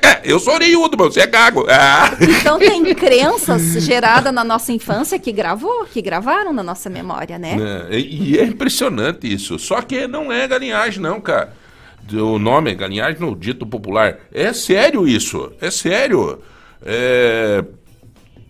É, 0.02 0.20
eu 0.24 0.38
sou 0.38 0.54
orelhudo, 0.54 0.96
mas 0.98 1.14
você 1.14 1.20
é 1.20 1.26
gago. 1.26 1.66
Ah. 1.68 2.10
Então 2.20 2.58
tem 2.58 2.84
crenças 2.94 3.60
geradas 3.84 4.32
na 4.32 4.44
nossa 4.44 4.72
infância 4.72 5.18
que 5.18 5.32
gravou, 5.32 5.84
que 5.86 6.00
gravaram 6.00 6.52
na 6.52 6.62
nossa 6.62 6.88
memória, 6.88 7.38
né? 7.38 7.56
É, 7.90 7.98
e 7.98 8.38
é 8.38 8.44
impressionante 8.44 9.32
isso. 9.32 9.58
Só 9.58 9.80
que 9.82 10.06
não 10.06 10.30
é 10.32 10.46
galinhagem, 10.46 11.02
não, 11.02 11.20
cara. 11.20 11.52
O 12.12 12.38
nome 12.38 12.70
é 12.70 12.74
galinhagem 12.74 13.20
no 13.20 13.34
dito 13.36 13.66
popular. 13.66 14.16
É 14.32 14.52
sério 14.52 15.06
isso. 15.06 15.52
É 15.60 15.70
sério. 15.70 16.38
É, 16.84 17.62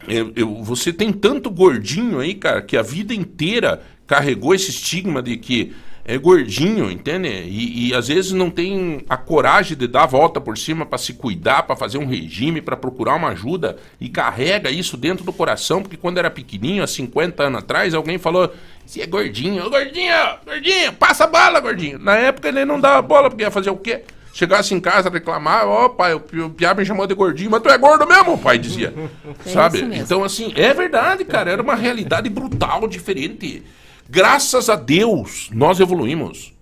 eu- 0.08 0.32
eu- 0.36 0.62
você 0.62 0.92
tem 0.92 1.12
tanto 1.12 1.50
gordinho 1.50 2.20
aí, 2.20 2.34
cara, 2.34 2.62
que 2.62 2.76
a 2.76 2.82
vida 2.82 3.14
inteira 3.14 3.82
carregou 4.06 4.54
esse 4.54 4.70
estigma 4.70 5.22
de 5.22 5.36
que 5.36 5.72
é 6.04 6.16
gordinho, 6.16 6.90
entende? 6.90 7.28
E, 7.28 7.88
e 7.90 7.94
às 7.94 8.08
vezes 8.08 8.32
não 8.32 8.48
tem 8.50 9.04
a 9.10 9.16
coragem 9.18 9.76
de 9.76 9.86
dar 9.86 10.04
a 10.04 10.06
volta 10.06 10.40
por 10.40 10.56
cima 10.56 10.86
para 10.86 10.96
se 10.96 11.12
cuidar, 11.12 11.64
para 11.64 11.76
fazer 11.76 11.98
um 11.98 12.06
regime, 12.06 12.62
para 12.62 12.78
procurar 12.78 13.14
uma 13.16 13.28
ajuda 13.28 13.76
e 14.00 14.08
carrega 14.08 14.70
isso 14.70 14.96
dentro 14.96 15.22
do 15.22 15.34
coração, 15.34 15.82
porque 15.82 15.98
quando 15.98 16.16
era 16.16 16.30
pequenininho, 16.30 16.82
há 16.82 16.86
50 16.86 17.42
anos 17.42 17.58
atrás, 17.58 17.92
alguém 17.92 18.16
falou: 18.16 18.50
"Você 18.86 19.02
é 19.02 19.06
gordinho, 19.06 19.66
Ô, 19.66 19.68
gordinho, 19.68 20.14
gordinho, 20.46 20.94
passa 20.94 21.24
a 21.24 21.26
bala, 21.26 21.60
gordinho". 21.60 21.98
Na 21.98 22.16
época 22.16 22.48
ele 22.48 22.64
não 22.64 22.80
dava 22.80 23.02
bola, 23.02 23.28
porque 23.28 23.42
ia 23.42 23.50
fazer 23.50 23.68
o 23.68 23.76
quê? 23.76 24.00
Chegasse 24.38 24.72
em 24.72 24.78
casa, 24.78 25.10
reclamar, 25.10 25.66
ó, 25.66 25.88
pai, 25.88 26.14
o, 26.14 26.20
pi- 26.20 26.38
o 26.40 26.48
Piá 26.48 26.72
me 26.72 26.84
chamou 26.86 27.08
de 27.08 27.14
gordinho, 27.14 27.50
mas 27.50 27.60
tu 27.60 27.68
é 27.68 27.76
gordo 27.76 28.06
mesmo, 28.06 28.34
o 28.34 28.38
pai 28.38 28.56
dizia. 28.56 28.94
Sabe? 29.44 29.78
isso 29.78 29.86
mesmo. 29.88 30.04
Então, 30.04 30.22
assim, 30.22 30.52
é 30.54 30.72
verdade, 30.72 31.24
cara, 31.24 31.50
era 31.50 31.60
uma 31.60 31.74
realidade 31.74 32.28
brutal, 32.30 32.86
diferente. 32.86 33.64
Graças 34.08 34.68
a 34.70 34.76
Deus, 34.76 35.50
nós 35.52 35.80
evoluímos. 35.80 36.52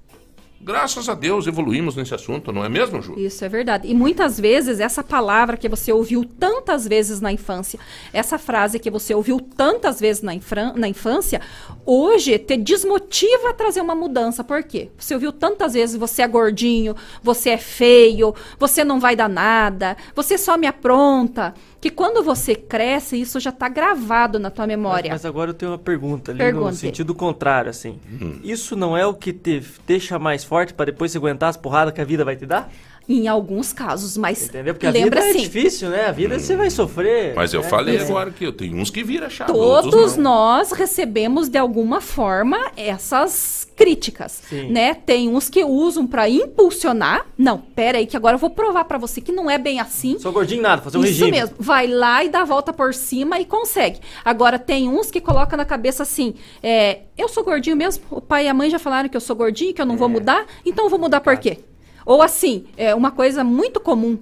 Graças 0.61 1.09
a 1.09 1.15
Deus 1.15 1.47
evoluímos 1.47 1.95
nesse 1.95 2.15
assunto, 2.15 2.53
não 2.53 2.65
é 2.65 2.69
mesmo, 2.69 3.01
Ju? 3.03 3.15
Isso 3.19 3.45
é 3.45 3.49
verdade. 3.49 3.87
E 3.89 3.95
muitas 3.95 4.41
vezes 4.41 4.81
essa 4.81 5.03
palavra 5.03 5.57
que 5.57 5.69
você 5.69 5.93
ouviu 5.93 6.25
tantas 6.25 6.89
vezes 6.89 7.21
na 7.21 7.31
infância, 7.31 7.79
essa 8.13 8.39
frase 8.39 8.79
que 8.79 8.91
você 8.91 9.15
ouviu 9.15 9.39
tantas 9.39 10.01
vezes 10.01 10.23
na, 10.23 10.33
na 10.75 10.89
infância, 10.89 11.41
hoje 11.85 12.39
te 12.39 12.57
desmotiva 12.57 13.51
a 13.51 13.53
trazer 13.53 13.81
uma 13.81 13.95
mudança. 13.95 14.43
Por 14.43 14.63
quê? 14.63 14.91
Você 14.99 15.15
ouviu 15.15 15.31
tantas 15.31 15.75
vezes 15.75 15.97
você 15.97 16.23
é 16.23 16.29
gordinho, 16.29 16.97
você 17.23 17.51
é 17.51 17.59
feio, 17.59 18.35
você 18.59 18.83
não 18.83 18.99
vai 18.99 19.15
dar 19.15 19.29
nada, 19.29 19.97
você 20.15 20.39
só 20.39 20.57
me 20.57 20.67
apronta. 20.67 21.55
Que 21.87 21.91
quando 21.93 22.21
você 22.21 22.57
cresce, 22.57 23.17
isso 23.21 23.39
já 23.39 23.51
está 23.51 23.69
gravado 23.69 24.41
na 24.41 24.51
tua 24.51 24.67
memória. 24.67 25.13
Mas 25.13 25.25
agora 25.25 25.51
eu 25.51 25.55
tenho 25.55 25.71
uma 25.71 25.79
pergunta 25.79 26.33
ali 26.33 26.39
no 26.41 26.45
Pergunte. 26.45 26.75
sentido 26.79 27.15
contrário, 27.15 27.71
assim. 27.71 28.01
Isso 28.43 28.75
não 28.75 28.97
é 28.97 29.07
o 29.07 29.15
que 29.15 29.33
te 29.33 29.63
deixa 29.87 30.19
mais 30.19 30.43
forte 30.43 30.75
pra 30.75 30.87
depois 30.87 31.13
você 31.13 31.19
aguentar 31.19 31.49
as 31.49 31.57
porradas 31.57 31.95
que 31.95 32.01
a 32.01 32.05
vida 32.05 32.25
vai 32.25 32.35
te 32.35 32.45
dar? 32.45 32.73
Em 33.09 33.29
alguns 33.29 33.73
casos, 33.73 34.17
mas 34.17 34.49
Entendeu? 34.49 34.75
Porque 34.75 34.87
a 34.87 34.91
lembra 34.91 35.21
vida 35.21 35.27
é 35.27 35.31
assim, 35.31 35.41
difícil, 35.43 35.89
né? 35.91 36.07
A 36.07 36.13
vida 36.13 36.39
você 36.39 36.57
vai 36.57 36.69
sofrer. 36.71 37.35
Mas 37.37 37.53
eu 37.55 37.63
né? 37.63 37.69
falei 37.69 37.95
Então, 37.97 38.09
agora 38.09 38.31
que 38.33 38.45
eu 38.45 38.53
tenho 38.53 38.77
uns 38.77 38.91
que 38.91 39.05
vira 39.05 39.31
chave, 39.31 39.53
outros 39.53 39.93
Todos 39.95 40.17
não. 40.17 40.25
nós 40.25 40.73
recebemos 40.73 41.49
de 41.49 41.57
alguma 41.57 42.01
forma 42.01 42.59
essas 42.77 43.67
críticas, 43.77 44.43
Sim. 44.49 44.71
né? 44.73 44.95
Tem 44.95 45.29
uns 45.29 45.49
que 45.49 45.63
usam 45.65 46.07
pra 46.07 46.29
impulsionar. 46.29 47.27
Não, 47.39 47.59
pera 47.59 47.99
aí 47.99 48.07
que 48.07 48.17
agora 48.17 48.35
eu 48.35 48.39
vou 48.39 48.51
provar 48.51 48.85
pra 48.87 48.99
você 48.99 49.21
que 49.21 49.31
não 49.31 49.49
é 49.51 49.59
bem 49.59 49.79
assim. 49.79 50.19
Sou 50.19 50.33
gordinho 50.33 50.63
nada, 50.63 50.83
fazer 50.83 50.99
um 50.99 51.03
Isso 51.05 51.11
regime. 51.25 51.31
mesmo. 51.31 51.55
Vai 51.59 51.87
lá 51.87 52.25
e 52.25 52.29
dá 52.29 52.41
a 52.41 52.45
volta 52.45 52.73
por 52.73 52.93
cima 52.93 53.39
e 53.39 53.45
consegue. 53.45 54.01
Agora, 54.25 54.59
tem 54.59 54.89
uns 54.89 55.11
que 55.11 55.21
colocam 55.21 55.57
na 55.57 55.65
cabeça 55.65 56.03
assim: 56.03 56.35
é, 56.63 57.01
eu 57.17 57.29
sou 57.29 57.45
gordinho 57.45 57.77
mesmo, 57.77 58.03
o 58.11 58.21
pai 58.21 58.47
e 58.47 58.49
a 58.49 58.55
mãe 58.55 58.69
já 58.71 58.79
falaram 58.79 59.09
que 59.09 59.17
eu 59.17 59.21
sou 59.21 59.37
gordinho, 59.37 59.73
que 59.75 59.81
eu 59.81 59.87
não 59.87 59.95
É. 59.95 59.99
vou 59.99 60.09
mudar, 60.09 60.45
então 60.65 60.87
eu 60.87 60.91
vou 60.91 60.99
mudar 60.99 61.21
por 61.21 61.37
quê? 61.37 61.59
Ou 62.07 62.23
assim, 62.23 62.67
é 62.77 62.95
uma 62.95 63.11
coisa 63.11 63.45
muito 63.45 63.81
comum. 63.81 64.17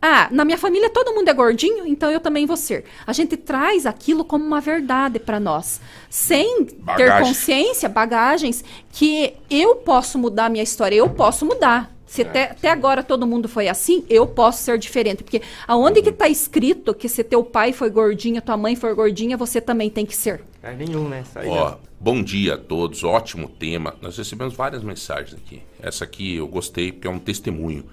Ah, 0.00 0.28
na 0.30 0.44
minha 0.44 0.58
família 0.58 0.90
todo 0.90 1.12
mundo 1.12 1.28
é 1.28 1.32
gordinho, 1.32 1.86
então 1.86 2.10
eu 2.10 2.20
também 2.20 2.46
vou 2.46 2.56
ser. 2.56 2.84
A 3.06 3.12
gente 3.12 3.36
traz 3.36 3.86
aquilo 3.86 4.24
como 4.24 4.44
uma 4.44 4.60
verdade 4.60 5.18
pra 5.18 5.40
nós, 5.40 5.80
sem 6.08 6.64
ter 6.64 6.76
Bagagem. 6.76 7.28
consciência, 7.28 7.88
bagagens, 7.88 8.64
que 8.92 9.34
eu 9.50 9.76
posso 9.76 10.18
mudar 10.18 10.46
a 10.46 10.48
minha 10.48 10.64
história, 10.64 10.96
eu 10.96 11.08
posso 11.10 11.44
mudar. 11.44 11.92
Se 12.06 12.22
até, 12.22 12.44
até 12.44 12.70
agora 12.70 13.02
todo 13.02 13.26
mundo 13.26 13.48
foi 13.48 13.68
assim, 13.68 14.04
eu 14.08 14.26
posso 14.26 14.62
ser 14.62 14.78
diferente. 14.78 15.24
Porque 15.24 15.42
aonde 15.66 16.00
que 16.00 16.12
tá 16.12 16.28
escrito 16.28 16.94
que 16.94 17.08
se 17.08 17.24
teu 17.24 17.42
pai 17.42 17.72
foi 17.72 17.90
gordinho, 17.90 18.40
tua 18.40 18.56
mãe 18.56 18.76
foi 18.76 18.94
gordinha, 18.94 19.36
você 19.36 19.60
também 19.60 19.90
tem 19.90 20.06
que 20.06 20.14
ser? 20.14 20.40
Cara, 20.62 20.74
nenhum, 20.74 21.08
né? 21.08 21.24
Isso 21.28 21.38
aí 21.38 21.48
Ó, 21.48 21.70
não. 21.70 21.78
Bom 21.98 22.22
dia 22.22 22.54
a 22.54 22.58
todos, 22.58 23.02
ótimo 23.04 23.48
tema. 23.48 23.94
Nós 24.00 24.16
recebemos 24.16 24.54
várias 24.54 24.82
mensagens 24.82 25.34
aqui. 25.34 25.62
Essa 25.80 26.04
aqui 26.04 26.36
eu 26.36 26.46
gostei 26.46 26.92
porque 26.92 27.06
é 27.06 27.10
um 27.10 27.18
testemunho. 27.18 27.84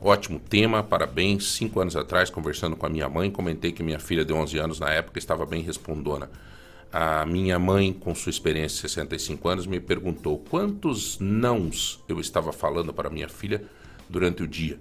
Ótimo 0.00 0.40
tema, 0.40 0.82
parabéns. 0.82 1.52
Cinco 1.52 1.80
anos 1.80 1.94
atrás, 1.94 2.30
conversando 2.30 2.76
com 2.76 2.86
a 2.86 2.88
minha 2.88 3.08
mãe, 3.08 3.30
comentei 3.30 3.72
que 3.72 3.82
minha 3.82 3.98
filha 3.98 4.24
de 4.24 4.32
11 4.32 4.58
anos 4.58 4.80
na 4.80 4.90
época 4.90 5.18
estava 5.18 5.46
bem 5.46 5.62
respondona. 5.62 6.30
A 6.92 7.24
minha 7.24 7.58
mãe, 7.58 7.92
com 7.92 8.14
sua 8.14 8.30
experiência 8.30 8.82
de 8.82 8.92
65 8.92 9.48
anos, 9.48 9.66
me 9.66 9.80
perguntou 9.80 10.38
quantos 10.38 11.18
nãos 11.18 12.02
eu 12.08 12.20
estava 12.20 12.52
falando 12.52 12.92
para 12.92 13.08
minha 13.08 13.28
filha 13.28 13.64
durante 14.08 14.42
o 14.42 14.48
dia. 14.48 14.78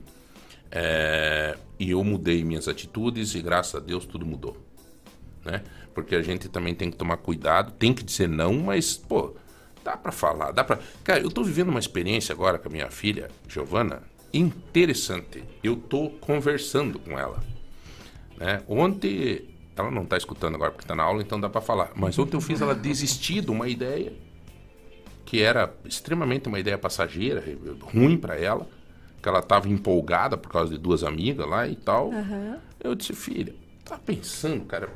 É, 0.71 1.57
e 1.79 1.91
eu 1.91 2.03
mudei 2.03 2.43
minhas 2.43 2.67
atitudes 2.67 3.35
e 3.35 3.41
graças 3.41 3.75
a 3.75 3.79
Deus 3.79 4.05
tudo 4.05 4.25
mudou 4.25 4.57
né? 5.43 5.63
Porque 5.93 6.15
a 6.15 6.21
gente 6.21 6.47
também 6.47 6.73
tem 6.73 6.89
que 6.89 6.97
tomar 6.97 7.17
cuidado, 7.17 7.73
tem 7.73 7.93
que 7.93 8.03
dizer 8.03 8.29
não, 8.29 8.53
mas, 8.53 8.95
pô, 8.95 9.35
dá 9.83 9.97
pra 9.97 10.11
falar, 10.11 10.51
dá 10.51 10.63
pra... 10.63 10.79
Cara, 11.03 11.19
eu 11.19 11.29
tô 11.29 11.43
vivendo 11.43 11.69
uma 11.69 11.79
experiência 11.79 12.33
agora 12.33 12.57
com 12.57 12.69
a 12.69 12.71
minha 12.71 12.89
filha, 12.89 13.29
Giovana, 13.47 14.03
interessante. 14.33 15.43
Eu 15.63 15.75
tô 15.75 16.09
conversando 16.21 16.97
com 16.99 17.19
ela, 17.19 17.43
né? 18.37 18.63
Ontem, 18.67 19.49
ela 19.75 19.91
não 19.91 20.05
tá 20.05 20.15
escutando 20.15 20.55
agora 20.55 20.71
porque 20.71 20.87
tá 20.87 20.95
na 20.95 21.03
aula, 21.03 21.21
então 21.21 21.39
dá 21.39 21.49
pra 21.49 21.61
falar. 21.61 21.91
Mas 21.95 22.17
ontem 22.17 22.37
eu 22.37 22.41
fiz 22.41 22.61
ela 22.61 22.73
desistir 22.73 23.41
de 23.41 23.51
uma 23.51 23.67
ideia 23.67 24.13
que 25.25 25.41
era 25.41 25.73
extremamente 25.85 26.47
uma 26.47 26.59
ideia 26.59 26.77
passageira, 26.77 27.43
ruim 27.81 28.17
pra 28.17 28.37
ela, 28.37 28.67
que 29.21 29.29
ela 29.29 29.41
tava 29.41 29.69
empolgada 29.69 30.35
por 30.37 30.51
causa 30.51 30.71
de 30.71 30.77
duas 30.77 31.03
amigas 31.03 31.47
lá 31.47 31.67
e 31.67 31.75
tal. 31.75 32.11
Eu 32.79 32.95
disse, 32.95 33.13
filha, 33.13 33.53
tá 33.85 33.97
pensando, 33.97 34.65
cara? 34.65 34.89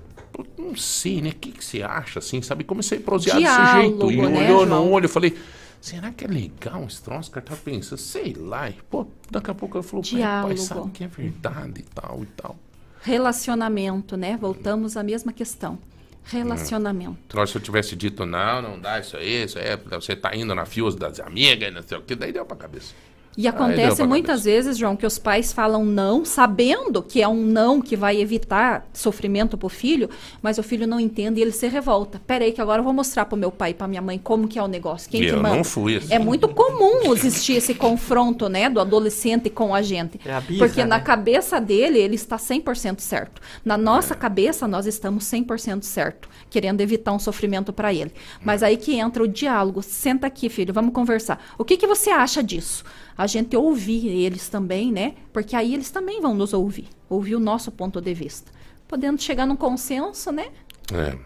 Não 0.58 0.76
sei, 0.76 1.22
né? 1.22 1.30
O 1.30 1.36
que, 1.36 1.52
que 1.52 1.64
você 1.64 1.84
acha, 1.84 2.20
assim, 2.20 2.42
sabe? 2.42 2.64
Comecei 2.64 2.98
a 2.98 3.02
prosear 3.02 3.38
desse 3.38 3.52
Diálogo, 3.52 4.10
jeito. 4.10 4.12
E 4.12 4.30
né, 4.30 4.46
olhou 4.46 4.66
João? 4.66 4.86
no 4.86 4.92
olho, 4.92 5.06
eu 5.06 5.10
falei, 5.10 5.38
será 5.80 6.12
que 6.12 6.26
é 6.26 6.28
legal 6.28 6.84
esse 6.86 7.02
troço? 7.02 7.30
O 7.30 7.34
cara 7.34 7.46
tá 7.46 7.56
pensando, 7.56 8.00
sei 8.00 8.34
lá. 8.34 8.70
E, 8.70 8.74
pô, 8.90 9.08
daqui 9.30 9.52
a 9.52 9.54
pouco 9.54 9.78
ela 9.78 9.84
falou, 9.84 10.04
pai, 10.04 10.12
pai, 10.12 10.20
Diálogo. 10.20 10.58
sabe 10.58 10.92
que 10.92 11.04
é 11.04 11.08
verdade 11.08 11.82
e 11.82 11.84
tal 11.84 12.20
e 12.24 12.26
tal. 12.28 12.56
Relacionamento, 13.02 14.18
né? 14.18 14.36
Voltamos 14.36 14.98
à 14.98 15.04
mesma 15.04 15.32
questão. 15.32 15.78
Relacionamento. 16.26 17.18
Agora, 17.32 17.46
se 17.46 17.56
eu 17.56 17.62
tivesse 17.62 17.96
dito, 17.96 18.26
não, 18.26 18.62
não 18.62 18.80
dá 18.80 19.00
isso 19.00 19.16
aí, 19.16 19.44
isso 19.44 19.60
aí, 19.60 19.66
é 19.68 19.78
você 19.78 20.16
tá 20.16 20.36
indo 20.36 20.56
na 20.56 20.66
fios 20.66 20.96
das 20.96 21.20
amigas, 21.20 21.72
não 21.72 21.84
sei 21.84 21.98
o 22.00 22.02
que, 22.02 22.16
daí 22.16 22.32
deu 22.32 22.44
pra 22.46 22.58
cabeça. 22.58 22.94
E 23.38 23.48
acontece 23.48 24.02
muitas 24.04 24.46
vezes, 24.46 24.78
João, 24.78 24.96
que 24.96 25.06
os 25.06 25.20
pais 25.20 25.52
falam 25.52 25.84
não, 25.84 26.24
sabendo 26.24 27.04
que 27.04 27.22
é 27.22 27.28
um 27.28 27.36
não 27.42 27.82
que 27.82 27.96
vai 27.96 28.22
evitar 28.22 28.88
sofrimento 28.94 29.58
pro 29.58 29.68
filho, 29.68 30.10
mas 30.42 30.58
o 30.58 30.64
filho 30.64 30.88
não 30.88 31.00
entende 31.00 31.40
e 31.40 31.42
ele 31.44 31.52
se 31.52 31.68
revolta. 31.68 32.22
Pera 32.26 32.46
aí 32.46 32.52
que 32.54 32.62
agora 32.62 32.80
eu 32.80 32.84
vou 32.84 32.94
mostrar 32.94 33.26
pro 33.26 33.36
meu 33.38 33.52
pai 33.52 33.72
e 33.72 33.74
pra 33.74 33.88
minha 33.88 34.02
mãe 34.02 34.18
como 34.18 34.48
que 34.48 34.58
é 34.58 34.64
o 34.64 34.68
negócio, 34.68 35.10
quem 35.10 35.22
E 35.22 35.26
que 35.26 35.32
eu 35.32 35.42
manda. 35.42 35.56
não 35.58 35.64
fui 35.66 35.98
assim. 35.98 36.14
É 36.14 36.20
muito 36.20 36.48
comum 36.48 37.14
existir 37.14 37.54
esse 37.54 37.74
confronto, 37.74 38.48
né, 38.48 38.70
do 38.70 38.80
adolescente 38.80 39.50
com 39.50 39.76
a 39.76 39.82
gente. 39.82 40.20
É 40.26 40.34
a 40.34 40.40
birra, 40.40 40.60
porque 40.66 40.86
na 40.86 40.98
né? 40.98 41.04
cabeça 41.04 41.60
dele, 41.60 42.00
ele 42.00 42.16
está 42.16 42.38
100% 42.38 43.00
certo. 43.02 43.42
Na 43.66 43.78
nossa 43.78 44.14
É. 44.14 44.18
cabeça, 44.18 44.68
nós 44.68 44.86
estamos 44.86 45.26
100% 45.26 45.84
certo, 45.84 46.30
querendo 46.50 46.80
evitar 46.82 47.12
um 47.12 47.20
sofrimento 47.20 47.74
para 47.74 47.94
ele. 47.94 48.14
Mas 48.44 48.62
É. 48.62 48.68
aí 48.68 48.78
que 48.78 48.96
entra 48.96 49.22
o 49.24 49.28
diálogo. 49.28 49.82
Senta 49.82 50.28
aqui, 50.28 50.48
filho, 50.48 50.74
vamos 50.74 50.94
conversar. 50.94 51.44
O 51.58 51.66
que, 51.66 51.76
que 51.76 51.86
você 51.88 52.10
acha 52.10 52.42
disso? 52.42 52.84
A 53.18 53.28
gente 53.28 53.56
ouvir 53.56 54.08
eles 54.08 54.50
também, 54.50 54.92
né? 54.92 55.16
Porque 55.32 55.56
aí 55.56 55.74
eles 55.74 55.90
também 55.90 56.22
vão 56.22 56.34
nos 56.34 56.54
ouvir. 56.54 56.88
Ouvir 57.10 57.36
o 57.36 57.40
nosso 57.40 57.72
ponto 57.72 58.02
de 58.02 58.14
vista. 58.14 58.52
Podendo 58.88 59.22
chegar 59.22 59.46
num 59.46 59.56
consenso, 59.56 60.32
né? 60.32 60.48
É, 60.94 61.18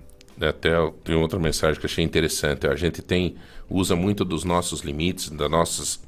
até 0.48 0.76
eu- 0.76 0.92
tem 1.04 1.16
outra 1.16 1.40
mensagem 1.40 1.80
que 1.80 1.86
achei 1.86 2.04
interessante. 2.04 2.68
A 2.68 2.76
gente 2.76 3.02
tem 3.02 3.36
usa 3.70 3.96
muito 3.96 4.24
dos 4.24 4.44
nossos 4.44 4.82
limites, 4.82 5.30
das 5.30 5.50
nossas 5.50 6.00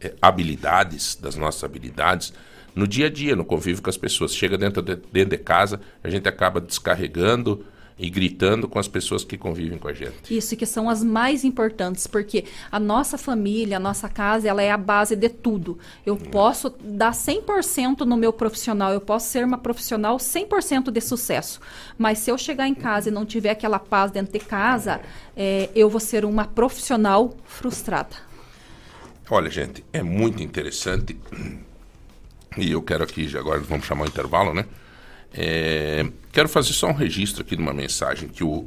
é, 0.00 0.14
habilidades, 0.20 1.16
das 1.16 1.36
nossas 1.36 1.64
habilidades 1.64 2.32
no 2.74 2.86
dia 2.86 3.06
a 3.06 3.10
dia, 3.10 3.34
no 3.34 3.44
convívio 3.44 3.82
com 3.82 3.88
as 3.90 3.96
pessoas. 3.96 4.34
Chega 4.34 4.58
dentro 4.58 4.82
de, 4.82 4.96
dentro 5.10 5.30
de 5.30 5.38
casa, 5.42 5.80
a 6.04 6.10
gente 6.10 6.28
acaba 6.28 6.60
descarregando 6.60 7.64
e 7.98 8.10
gritando 8.10 8.68
com 8.68 8.78
as 8.78 8.86
pessoas 8.86 9.24
que 9.24 9.38
convivem 9.38 9.78
com 9.78 9.88
a 9.88 9.92
gente. 9.92 10.36
Isso, 10.36 10.56
que 10.56 10.66
são 10.66 10.88
as 10.88 11.02
mais 11.02 11.44
importantes, 11.44 12.06
porque 12.06 12.44
a 12.70 12.78
nossa 12.78 13.16
família, 13.16 13.78
a 13.78 13.80
nossa 13.80 14.08
casa, 14.08 14.48
ela 14.48 14.62
é 14.62 14.70
a 14.70 14.76
base 14.76 15.16
de 15.16 15.28
tudo. 15.30 15.78
Eu 16.04 16.16
posso 16.16 16.68
dar 16.80 17.12
100% 17.12 18.00
no 18.00 18.16
meu 18.16 18.32
profissional, 18.32 18.92
eu 18.92 19.00
posso 19.00 19.28
ser 19.28 19.44
uma 19.44 19.56
profissional 19.56 20.18
100% 20.18 20.90
de 20.90 21.00
sucesso, 21.00 21.60
mas 21.96 22.18
se 22.18 22.30
eu 22.30 22.36
chegar 22.36 22.68
em 22.68 22.74
casa 22.74 23.08
e 23.08 23.12
não 23.12 23.24
tiver 23.24 23.50
aquela 23.50 23.78
paz 23.78 24.10
dentro 24.10 24.32
de 24.32 24.44
casa, 24.44 25.00
é, 25.34 25.70
eu 25.74 25.88
vou 25.88 26.00
ser 26.00 26.24
uma 26.24 26.44
profissional 26.44 27.34
frustrada. 27.46 28.16
Olha, 29.30 29.50
gente, 29.50 29.82
é 29.92 30.02
muito 30.02 30.42
interessante. 30.42 31.16
e 32.58 32.70
eu 32.72 32.82
quero 32.82 33.04
aqui, 33.04 33.34
agora 33.36 33.58
vamos 33.60 33.86
chamar 33.86 34.04
o 34.04 34.08
intervalo, 34.08 34.52
né? 34.52 34.66
É, 35.36 36.06
quero 36.32 36.48
fazer 36.48 36.72
só 36.72 36.88
um 36.88 36.94
registro 36.94 37.42
aqui 37.42 37.54
de 37.54 37.62
uma 37.62 37.74
mensagem 37.74 38.28
que 38.28 38.42
o, 38.42 38.66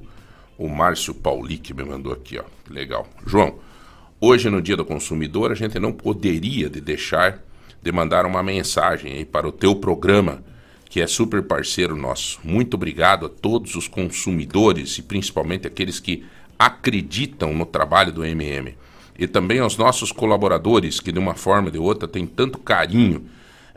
o 0.57 0.69
Márcio 0.69 1.15
Paulic 1.15 1.73
me 1.73 1.83
mandou 1.83 2.13
aqui, 2.13 2.37
ó. 2.37 2.43
Legal. 2.69 3.07
João, 3.25 3.57
hoje 4.21 4.49
no 4.49 4.61
Dia 4.61 4.77
do 4.77 4.85
Consumidor, 4.85 5.51
a 5.51 5.55
gente 5.55 5.79
não 5.79 5.91
poderia 5.91 6.69
de 6.69 6.79
deixar 6.79 7.41
de 7.81 7.91
mandar 7.91 8.25
uma 8.25 8.43
mensagem 8.43 9.13
aí 9.13 9.25
para 9.25 9.47
o 9.47 9.51
teu 9.51 9.75
programa, 9.75 10.43
que 10.89 11.01
é 11.01 11.07
super 11.07 11.41
parceiro 11.41 11.95
nosso. 11.95 12.39
Muito 12.43 12.75
obrigado 12.75 13.25
a 13.25 13.29
todos 13.29 13.75
os 13.75 13.87
consumidores 13.87 14.97
e 14.97 15.01
principalmente 15.01 15.65
aqueles 15.65 15.99
que 15.99 16.25
acreditam 16.57 17.53
no 17.53 17.65
trabalho 17.65 18.11
do 18.11 18.25
MM. 18.25 18.75
E 19.17 19.27
também 19.27 19.59
aos 19.59 19.77
nossos 19.77 20.11
colaboradores, 20.11 20.99
que 20.99 21.11
de 21.11 21.19
uma 21.19 21.35
forma 21.35 21.67
ou 21.67 21.71
de 21.71 21.79
outra 21.79 22.07
têm 22.07 22.27
tanto 22.27 22.57
carinho 22.57 23.25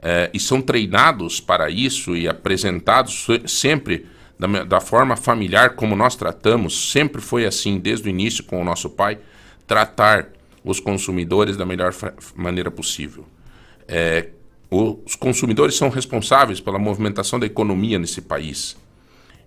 eh, 0.03 0.30
e 0.34 0.40
são 0.40 0.61
treinados 0.61 1.40
para 1.40 1.70
isso 1.70 2.16
e 2.16 2.28
apresentados 2.28 3.26
sempre 3.46 4.07
da, 4.38 4.64
da, 4.64 4.80
forma 4.80 5.16
familiar 5.16 5.76
como 5.76 5.94
nós 5.94 6.16
tratamos, 6.16 6.90
sempre 6.90 7.22
foi 7.22 7.46
assim 7.46 7.78
desde 7.78 8.09
o 8.09 8.11
início 8.11 8.42
com 8.42 8.61
o 8.61 8.64
nosso 8.64 8.90
pai, 8.90 9.18
tratar 9.66 10.28
os 10.64 10.80
consumidores 10.80 11.57
da 11.57 11.64
melhor 11.64 11.94
maneira 12.34 12.70
possível. 12.70 13.24
É, 13.86 14.30
os 14.70 15.14
consumidores 15.14 15.76
são 15.76 15.88
responsáveis 15.88 16.61
pela 16.61 16.78
movimentação 16.78 17.38
da 17.38 17.46
economia 17.46 17.98
nesse 17.98 18.22
país. 18.22 18.76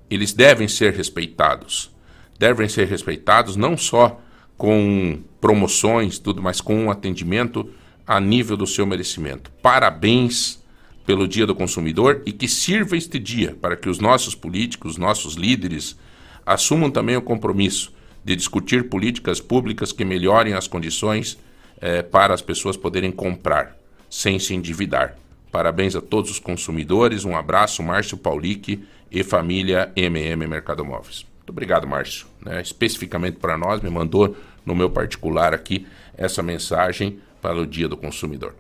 Eles 0.10 0.34
devem 0.34 0.68
ser 0.68 0.94
respeitados. 0.94 1.92
Devem 2.38 2.70
ser 2.70 2.88
respeitados 2.88 3.56
não 3.56 3.76
só 3.76 4.22
com 4.58 5.20
promoções, 5.42 6.20
tudo, 6.20 6.42
mas 6.42 6.62
com 6.62 6.86
um 6.86 6.92
atendimento 6.92 7.70
a 8.06 8.20
nível 8.20 8.56
do 8.56 8.68
seu 8.68 8.86
merecimento. 8.86 9.52
Parabéns 9.62 10.64
pelo 11.06 11.28
Dia 11.28 11.46
do 11.46 11.56
Consumidor 11.56 12.22
e 12.26 12.32
que 12.32 12.48
sirva 12.48 12.98
este 12.98 13.20
dia 13.20 13.56
para 13.62 13.76
que 13.76 13.90
os 13.90 14.00
nossos 14.00 14.36
políticos, 14.36 14.98
nossos 14.98 15.36
líderes, 15.36 15.98
assumam 16.46 16.90
também 16.90 17.16
o 17.16 17.22
compromisso 17.22 17.94
de 18.24 18.36
discutir 18.36 18.90
políticas 18.90 19.40
públicas 19.40 19.92
que 19.92 20.04
melhorem 20.04 20.54
as 20.54 20.68
condições 20.68 21.38
eh, 21.80 22.02
para 22.02 22.34
as 22.34 22.42
pessoas 22.42 22.76
poderem 22.76 23.12
comprar 23.12 23.78
sem 24.10 24.40
se 24.40 24.54
endividar. 24.54 25.16
Parabéns 25.52 25.96
a 25.96 26.02
todos 26.02 26.32
os 26.32 26.40
consumidores, 26.40 27.24
um 27.24 27.36
abraço, 27.36 27.84
Márcio 27.84 28.18
Paulic 28.18 28.84
e 29.12 29.24
família 29.24 29.92
MM 29.96 30.48
Mercado 30.48 30.84
Móveis. 30.84 31.26
Muito 31.38 31.52
obrigado, 31.52 31.88
Márcio. 31.88 32.26
Né? 32.44 32.62
Especificamente 32.62 33.38
para 33.38 33.58
nós, 33.58 33.82
me 33.82 33.90
mandou 33.90 34.36
no 34.66 34.76
meu 34.76 34.90
particular 34.90 35.54
aqui 35.54 35.86
essa 36.18 36.42
mensagem 36.42 37.20
para 37.46 37.62
o 37.62 37.66
Dia 37.68 37.88
do 37.88 37.96
Consumidor. 37.96 38.56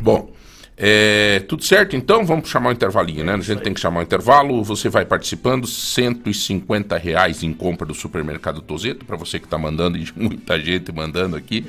Bom, 0.00 0.30
é, 0.76 1.40
tudo 1.48 1.64
certo 1.64 1.96
então? 1.96 2.24
Vamos 2.24 2.48
chamar 2.48 2.68
o 2.68 2.72
intervalinho, 2.72 3.24
né? 3.24 3.34
A 3.34 3.38
gente 3.38 3.62
tem 3.62 3.74
que 3.74 3.80
chamar 3.80 3.98
o 3.98 4.02
intervalo. 4.04 4.62
Você 4.62 4.88
vai 4.88 5.04
participando, 5.04 5.66
150 5.66 6.96
reais 6.96 7.42
em 7.42 7.52
compra 7.52 7.84
do 7.84 7.94
supermercado 7.94 8.60
Tozeto, 8.60 9.04
para 9.04 9.16
você 9.16 9.40
que 9.40 9.46
está 9.46 9.58
mandando, 9.58 9.98
e 9.98 10.06
muita 10.14 10.60
gente 10.60 10.92
mandando 10.92 11.34
aqui. 11.34 11.66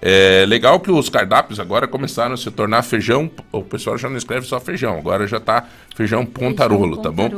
É 0.00 0.44
legal 0.46 0.78
que 0.78 0.92
os 0.92 1.08
cardápios 1.08 1.58
agora 1.58 1.88
começaram 1.88 2.34
a 2.34 2.36
se 2.36 2.48
tornar 2.52 2.82
feijão. 2.82 3.28
O 3.50 3.62
pessoal 3.62 3.98
já 3.98 4.08
não 4.08 4.16
escreve 4.16 4.46
só 4.46 4.60
feijão, 4.60 4.96
agora 4.96 5.26
já 5.26 5.38
está 5.38 5.66
feijão 5.96 6.24
pontarolo, 6.24 6.98
tá 6.98 7.10
bom? 7.10 7.30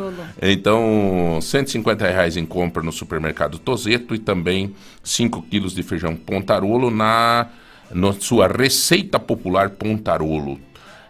Então, 0.42 1.38
150 1.40 2.06
reais 2.06 2.36
em 2.36 2.44
compra 2.44 2.82
no 2.82 2.92
supermercado 2.92 3.58
Tozeto 3.58 4.14
e 4.14 4.18
também 4.18 4.74
5 5.02 5.42
quilos 5.42 5.74
de 5.74 5.82
feijão 5.82 6.14
pontarolo 6.14 6.90
na, 6.90 7.46
na 7.90 8.12
sua 8.12 8.48
receita 8.48 9.18
popular 9.18 9.70
pontarolo. 9.70 10.60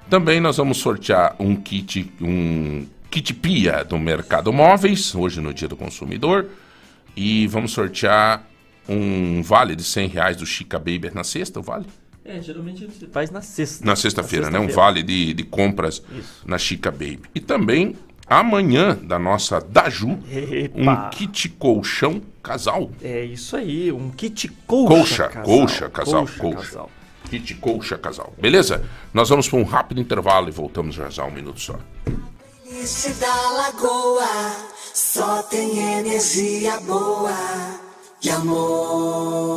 Também 0.08 0.40
nós 0.40 0.56
vamos 0.56 0.78
sortear 0.78 1.34
um 1.38 1.56
kit, 1.56 2.12
um 2.20 2.86
kit 3.10 3.34
pia 3.34 3.84
do 3.84 3.98
Mercado 3.98 4.52
Móveis, 4.52 5.14
hoje 5.14 5.40
no 5.40 5.52
Dia 5.52 5.68
do 5.68 5.76
Consumidor. 5.76 6.46
E 7.16 7.46
vamos 7.46 7.72
sortear 7.72 8.46
um 8.88 9.42
vale 9.42 9.74
de 9.74 9.82
100 9.82 10.08
reais 10.08 10.36
do 10.36 10.46
Chica 10.46 10.78
Baby 10.78 11.10
na 11.12 11.24
sexta, 11.24 11.58
o 11.58 11.62
vale? 11.62 11.86
É, 12.24 12.42
geralmente 12.42 12.88
faz 13.12 13.30
na 13.30 13.40
sexta. 13.40 13.84
Na 13.84 13.94
sexta-feira, 13.94 14.50
né? 14.50 14.58
Um 14.58 14.68
vale 14.68 15.02
de, 15.02 15.32
de 15.32 15.44
compras 15.44 16.02
Isso. 16.12 16.42
na 16.44 16.58
Chica 16.58 16.90
Baby. 16.90 17.22
E 17.34 17.40
também, 17.40 17.96
amanhã, 18.28 18.96
da 19.00 19.18
nossa 19.18 19.60
Daju, 19.60 20.18
Epa. 20.30 20.78
um 20.80 21.10
kit 21.10 21.48
colchão 21.50 22.20
casal. 22.42 22.90
É 23.02 23.24
isso 23.24 23.56
aí, 23.56 23.90
um 23.92 24.10
kit 24.10 24.48
colcha, 24.66 24.88
colcha 24.88 25.28
casal. 25.28 25.44
Colcha, 25.44 25.88
casal, 25.90 26.20
colcha. 26.20 26.38
colcha. 26.40 26.56
Casal. 26.62 26.90
Kit 27.30 27.54
colcha 27.54 27.98
casal. 27.98 28.32
Beleza? 28.38 28.84
Nós 29.12 29.28
vamos 29.28 29.48
para 29.48 29.58
um 29.58 29.64
rápido 29.64 30.00
intervalo 30.00 30.48
e 30.48 30.52
voltamos 30.52 30.94
já 30.94 31.08
já 31.08 31.24
um 31.24 31.30
minuto 31.30 31.60
só. 31.60 31.78
da 33.20 33.50
Lagoa 33.50 34.26
só 34.94 35.42
tem 35.42 35.78
energia 35.98 36.78
boa 36.80 37.30
de 38.20 38.30
amor. 38.30 39.56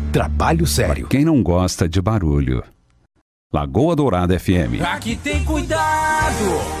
Trabalho 0.11 0.67
sério. 0.67 1.07
Quem 1.07 1.23
não 1.23 1.41
gosta 1.41 1.87
de 1.87 2.01
barulho? 2.01 2.61
Lagoa 3.53 3.95
Dourada 3.95 4.37
FM. 4.37 4.81
Aqui 4.83 5.15
tem 5.15 5.41
cuidado. 5.45 6.80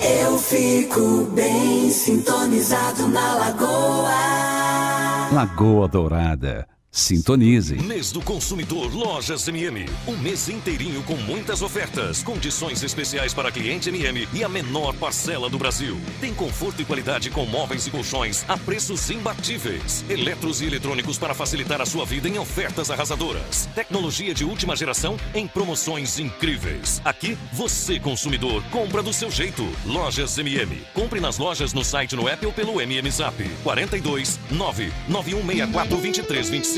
Eu 0.00 0.38
fico 0.38 1.24
bem 1.34 1.90
sintonizado 1.90 3.08
na 3.08 3.34
lagoa. 3.34 5.28
Lagoa 5.32 5.88
Dourada. 5.88 6.68
Sintonize. 6.90 7.76
Mês 7.82 8.10
do 8.10 8.22
Consumidor 8.22 8.94
Lojas 8.94 9.46
MM. 9.46 9.84
Um 10.06 10.16
mês 10.16 10.48
inteirinho 10.48 11.02
com 11.02 11.16
muitas 11.16 11.60
ofertas, 11.60 12.22
condições 12.22 12.82
especiais 12.82 13.34
para 13.34 13.52
cliente 13.52 13.90
MM 13.90 14.26
e 14.32 14.42
a 14.42 14.48
menor 14.48 14.94
parcela 14.94 15.50
do 15.50 15.58
Brasil. 15.58 16.00
Tem 16.18 16.34
conforto 16.34 16.80
e 16.80 16.86
qualidade 16.86 17.30
com 17.30 17.44
móveis 17.44 17.86
e 17.86 17.90
colchões 17.90 18.44
a 18.48 18.56
preços 18.56 19.10
imbatíveis. 19.10 20.02
Eletros 20.08 20.62
e 20.62 20.66
eletrônicos 20.66 21.18
para 21.18 21.34
facilitar 21.34 21.80
a 21.80 21.86
sua 21.86 22.06
vida 22.06 22.26
em 22.26 22.38
ofertas 22.38 22.90
arrasadoras. 22.90 23.68
Tecnologia 23.74 24.32
de 24.32 24.44
última 24.44 24.74
geração 24.74 25.18
em 25.34 25.46
promoções 25.46 26.18
incríveis. 26.18 27.02
Aqui, 27.04 27.36
você 27.52 28.00
consumidor 28.00 28.62
compra 28.70 29.02
do 29.02 29.12
seu 29.12 29.30
jeito. 29.30 29.68
Lojas 29.84 30.38
MM. 30.38 30.82
Compre 30.94 31.20
nas 31.20 31.36
lojas 31.36 31.74
no 31.74 31.84
site, 31.84 32.16
no 32.16 32.26
app 32.26 32.44
ou 32.46 32.52
pelo 32.52 32.80
MM 32.80 33.10
Zap. 33.10 33.36
42 33.62 34.40
99164 34.50 35.88
2325. 35.90 36.77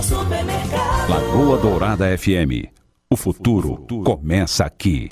Supermercado. 0.00 1.10
Lagoa 1.10 1.58
Dourada 1.58 2.16
FM. 2.16 2.70
O 3.10 3.16
futuro 3.16 3.84
começa 4.04 4.64
aqui. 4.64 5.08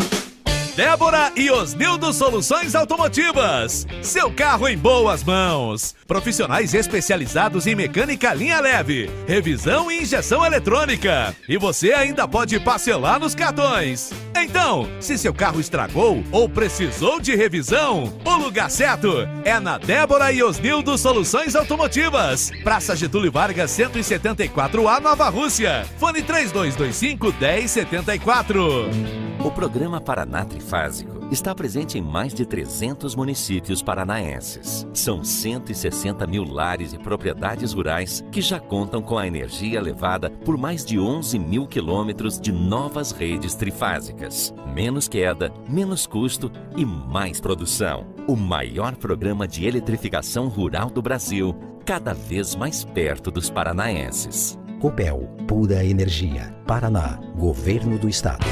Débora 0.77 1.33
e 1.37 1.51
Osnildo 1.51 2.13
Soluções 2.13 2.75
Automotivas. 2.75 3.87
Seu 4.03 4.31
carro 4.31 4.69
em 4.69 4.79
boas 4.79 5.25
mãos. 5.25 5.95
Profissionais 6.07 6.75
especializados 6.75 7.67
em 7.67 7.75
mecânica 7.75 8.33
linha 8.33 8.61
leve, 8.61 9.11
revisão 9.27 9.91
e 9.91 10.03
injeção 10.03 10.45
eletrônica. 10.45 11.35
E 11.49 11.59
você 11.59 11.93
ainda 11.93 12.27
pode 12.27 12.59
parcelar 12.61 13.19
nos 13.19 13.35
cartões. 13.35 14.11
Então, 14.35 14.89
se 15.01 15.19
seu 15.19 15.35
carro 15.35 15.61
estragou 15.61 16.23
ou 16.31 16.49
precisou 16.49 17.21
de 17.21 17.35
revisão, 17.35 18.13
o 18.25 18.37
lugar 18.37 18.71
certo 18.71 19.29
é 19.45 19.59
na 19.59 19.77
Débora 19.77 20.33
e 20.33 20.43
Osnildo 20.43 20.97
Soluções 20.97 21.55
Automotivas. 21.55 22.51
Praça 22.63 22.95
Getúlio 22.97 23.33
Vargas 23.33 23.71
174A 23.71 25.01
Nova 25.01 25.29
Rússia. 25.29 25.87
Fone 25.99 26.23
3225 26.23 27.35
1074. 27.39 29.30
O 29.43 29.51
programa 29.51 30.03
Paraná 30.03 30.45
Trifásico 30.45 31.27
está 31.31 31.55
presente 31.55 31.97
em 31.97 32.03
mais 32.03 32.35
de 32.35 32.45
300 32.45 33.15
municípios 33.15 33.83
paranaenses. 33.83 34.87
São 34.93 35.25
160 35.25 36.27
mil 36.27 36.45
lares 36.45 36.93
e 36.93 36.99
propriedades 36.99 37.73
rurais 37.73 38.23
que 38.31 38.43
já 38.43 38.61
contam 38.61 39.01
com 39.01 39.17
a 39.17 39.27
energia 39.27 39.81
levada 39.81 40.29
por 40.29 40.59
mais 40.59 40.85
de 40.85 40.99
11 40.99 41.39
mil 41.39 41.67
quilômetros 41.67 42.39
de 42.39 42.53
novas 42.53 43.13
redes 43.13 43.55
trifásicas. 43.55 44.53
Menos 44.75 45.09
queda, 45.09 45.51
menos 45.67 46.07
custo 46.07 46.53
e 46.77 46.85
mais 46.85 47.41
produção. 47.41 48.07
O 48.29 48.37
maior 48.37 48.95
programa 48.95 49.49
de 49.49 49.67
eletrificação 49.67 50.49
rural 50.49 50.91
do 50.91 51.01
Brasil, 51.01 51.57
cada 51.87 52.13
vez 52.13 52.55
mais 52.55 52.85
perto 52.85 53.31
dos 53.31 53.49
paranaenses. 53.49 54.59
Copel, 54.79 55.31
pura 55.49 55.83
energia. 55.83 56.55
Paraná, 56.67 57.19
Governo 57.37 57.99
do 57.99 58.09
Estado. 58.09 58.45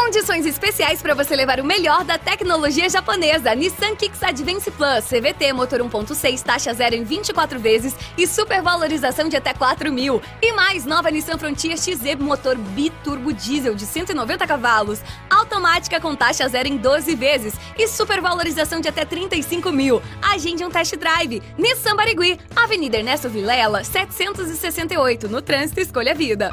Condições 0.00 0.46
especiais 0.46 1.02
para 1.02 1.12
você 1.12 1.34
levar 1.34 1.58
o 1.58 1.64
melhor 1.64 2.04
da 2.04 2.16
tecnologia 2.16 2.88
japonesa. 2.88 3.52
Nissan 3.52 3.96
Kicks 3.96 4.22
Advance 4.22 4.70
Plus, 4.70 5.04
CVT, 5.04 5.52
motor 5.52 5.80
1.6, 5.80 6.40
taxa 6.40 6.72
zero 6.72 6.94
em 6.94 7.02
24 7.02 7.58
vezes 7.58 7.96
e 8.16 8.24
supervalorização 8.24 9.28
de 9.28 9.36
até 9.36 9.52
4 9.52 9.92
mil. 9.92 10.22
E 10.40 10.52
mais, 10.52 10.84
nova 10.84 11.10
Nissan 11.10 11.36
Frontier 11.36 11.76
XZ, 11.76 12.14
motor 12.20 12.56
biturbo 12.56 13.32
diesel 13.32 13.74
de 13.74 13.84
190 13.84 14.46
cavalos, 14.46 15.00
automática 15.28 16.00
com 16.00 16.14
taxa 16.14 16.48
zero 16.48 16.68
em 16.68 16.76
12 16.76 17.16
vezes 17.16 17.54
e 17.76 17.88
supervalorização 17.88 18.80
de 18.80 18.88
até 18.88 19.04
35 19.04 19.72
mil. 19.72 20.00
Agende 20.22 20.64
um 20.64 20.70
test 20.70 20.94
drive. 20.94 21.42
Nissan 21.58 21.96
Barigui, 21.96 22.38
Avenida 22.54 22.98
Ernesto 22.98 23.28
Vilela, 23.28 23.82
768, 23.82 25.28
no 25.28 25.42
trânsito 25.42 25.80
Escolha 25.80 26.14
Vida. 26.14 26.52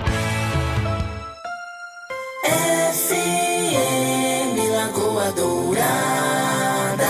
FM 2.95 3.34
Dourada. 5.31 7.03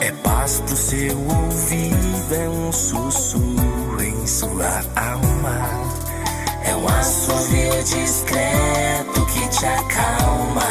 É 0.00 0.12
paz 0.22 0.60
pro 0.66 0.76
seu 0.76 1.18
ouvido, 1.18 2.34
é 2.34 2.48
um 2.48 2.72
sussurro 2.72 4.02
em 4.02 4.26
sua 4.26 4.82
alma. 4.96 5.58
É 6.64 6.76
um 6.76 6.86
assovio 6.88 7.82
discreto 7.82 9.26
que 9.26 9.48
te 9.48 9.66
acalma. 9.66 10.62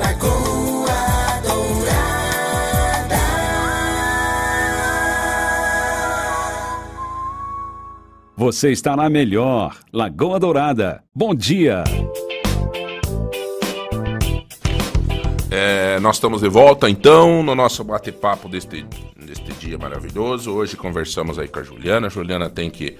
Lagoa 0.00 1.40
Dourada. 1.42 1.98
Você 8.36 8.70
está 8.70 8.96
na 8.96 9.08
melhor. 9.08 9.78
Lagoa 9.92 10.38
Dourada. 10.38 11.02
Bom 11.14 11.34
dia. 11.34 11.84
É, 15.50 15.98
nós 16.00 16.16
estamos 16.16 16.42
de 16.42 16.48
volta 16.48 16.90
então 16.90 17.42
no 17.42 17.54
nosso 17.54 17.82
bate-papo 17.82 18.48
deste, 18.50 18.84
deste 19.16 19.50
dia 19.54 19.78
maravilhoso. 19.78 20.52
Hoje 20.52 20.76
conversamos 20.76 21.38
aí 21.38 21.48
com 21.48 21.60
a 21.60 21.62
Juliana. 21.62 22.08
A 22.08 22.10
Juliana 22.10 22.50
tem 22.50 22.68
que, 22.68 22.98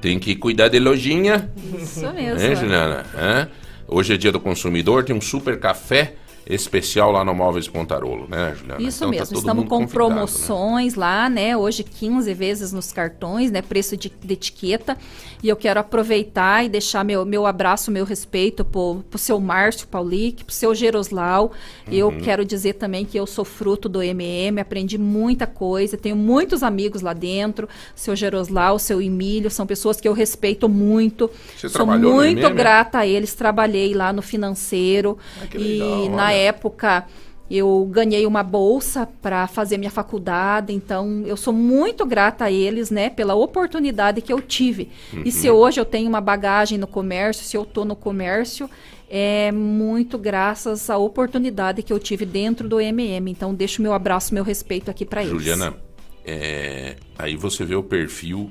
tem 0.00 0.18
que 0.18 0.36
cuidar 0.36 0.68
de 0.68 0.78
lojinha. 0.78 1.50
Isso 1.78 2.12
mesmo. 2.12 2.40
Hein, 2.40 2.54
Juliana? 2.54 3.06
É? 3.14 3.48
Hoje 3.88 4.12
é 4.12 4.16
dia 4.16 4.30
do 4.30 4.38
consumidor, 4.38 5.04
tem 5.04 5.16
um 5.16 5.20
super 5.20 5.58
café 5.58 6.16
especial 6.48 7.10
lá 7.10 7.24
no 7.24 7.34
Móveis 7.34 7.68
Pontarolo, 7.68 8.26
né, 8.28 8.54
Juliana? 8.56 8.82
Isso 8.82 8.98
Então 9.04 9.10
tá 9.10 9.18
mesmo, 9.18 9.26
todo 9.34 9.38
estamos 9.38 9.68
com 9.68 9.80
né? 9.80 9.86
promoções 9.86 10.94
lá, 10.94 11.28
né? 11.28 11.56
Hoje 11.56 11.82
15 11.82 12.32
vezes 12.34 12.72
nos 12.72 12.92
cartões, 12.92 13.50
né? 13.50 13.62
Preço 13.62 13.96
de, 13.96 14.10
de 14.22 14.32
etiqueta. 14.32 14.96
E 15.42 15.48
eu 15.48 15.56
quero 15.56 15.80
aproveitar 15.80 16.64
e 16.64 16.68
deixar 16.68 17.04
meu, 17.04 17.24
meu 17.24 17.46
abraço, 17.46 17.90
meu 17.90 18.04
respeito 18.04 18.64
pro, 18.64 19.04
pro 19.10 19.18
seu 19.18 19.38
Márcio 19.40 19.86
Paulic, 19.88 20.44
pro 20.44 20.54
seu 20.54 20.74
Geroslau. 20.74 21.52
Eu 21.90 22.08
Uhum. 22.08 22.20
quero 22.20 22.44
dizer 22.44 22.74
também 22.74 23.04
que 23.04 23.18
eu 23.18 23.26
sou 23.26 23.44
fruto 23.44 23.88
do 23.88 24.02
MM, 24.02 24.60
aprendi 24.60 24.96
muita 24.98 25.46
coisa, 25.46 25.96
tenho 25.96 26.16
muitos 26.16 26.62
amigos 26.62 27.02
lá 27.02 27.12
dentro. 27.12 27.68
Seu 27.94 28.14
Geroslau, 28.16 28.78
seu 28.78 29.00
Emílio, 29.02 29.50
são 29.50 29.66
pessoas 29.66 30.00
que 30.00 30.06
eu 30.08 30.12
respeito 30.12 30.68
muito. 30.68 31.30
Você 31.56 31.68
sou 31.68 31.86
muito 31.86 32.48
grata 32.50 32.98
a 32.98 33.06
eles, 33.06 33.34
trabalhei 33.34 33.94
lá 33.94 34.12
no 34.12 34.22
financeiro. 34.22 35.18
que 35.50 35.58
e 35.58 36.08
na. 36.08 36.35
Época 36.36 37.06
eu 37.48 37.88
ganhei 37.92 38.26
uma 38.26 38.42
bolsa 38.42 39.08
para 39.22 39.46
fazer 39.46 39.78
minha 39.78 39.90
faculdade, 39.90 40.72
então 40.72 41.22
eu 41.24 41.36
sou 41.36 41.52
muito 41.52 42.04
grata 42.04 42.46
a 42.46 42.50
eles, 42.50 42.90
né, 42.90 43.08
pela 43.08 43.34
oportunidade 43.34 44.20
que 44.20 44.32
eu 44.32 44.40
tive. 44.42 44.90
E 45.24 45.30
se 45.30 45.48
Uhum. 45.48 45.56
hoje 45.56 45.78
eu 45.80 45.84
tenho 45.84 46.08
uma 46.08 46.20
bagagem 46.20 46.76
no 46.76 46.88
comércio, 46.88 47.44
se 47.44 47.56
eu 47.56 47.64
tô 47.64 47.84
no 47.84 47.94
comércio, 47.94 48.68
é 49.08 49.52
muito 49.52 50.18
graças 50.18 50.90
à 50.90 50.98
oportunidade 50.98 51.84
que 51.84 51.92
eu 51.92 52.00
tive 52.00 52.26
dentro 52.26 52.68
do 52.68 52.80
MM. 52.80 53.30
Então 53.30 53.54
deixo 53.54 53.80
meu 53.80 53.92
abraço, 53.92 54.34
meu 54.34 54.42
respeito 54.42 54.90
aqui 54.90 55.04
para 55.04 55.22
eles. 55.22 55.32
Juliana, 55.32 55.76
é, 56.24 56.96
aí 57.16 57.36
você 57.36 57.64
vê 57.64 57.76
o 57.76 57.82
perfil 57.84 58.50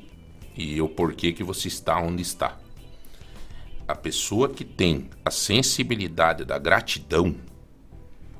e 0.57 0.81
o 0.81 0.88
porquê 0.88 1.33
que 1.33 1.43
você 1.43 1.67
está 1.67 1.99
onde 1.99 2.21
está. 2.21 2.57
A 3.86 3.93
pessoa 3.93 4.47
que 4.47 4.63
tem 4.63 5.09
a 5.25 5.29
sensibilidade 5.29 6.45
da 6.45 6.57
gratidão 6.57 7.36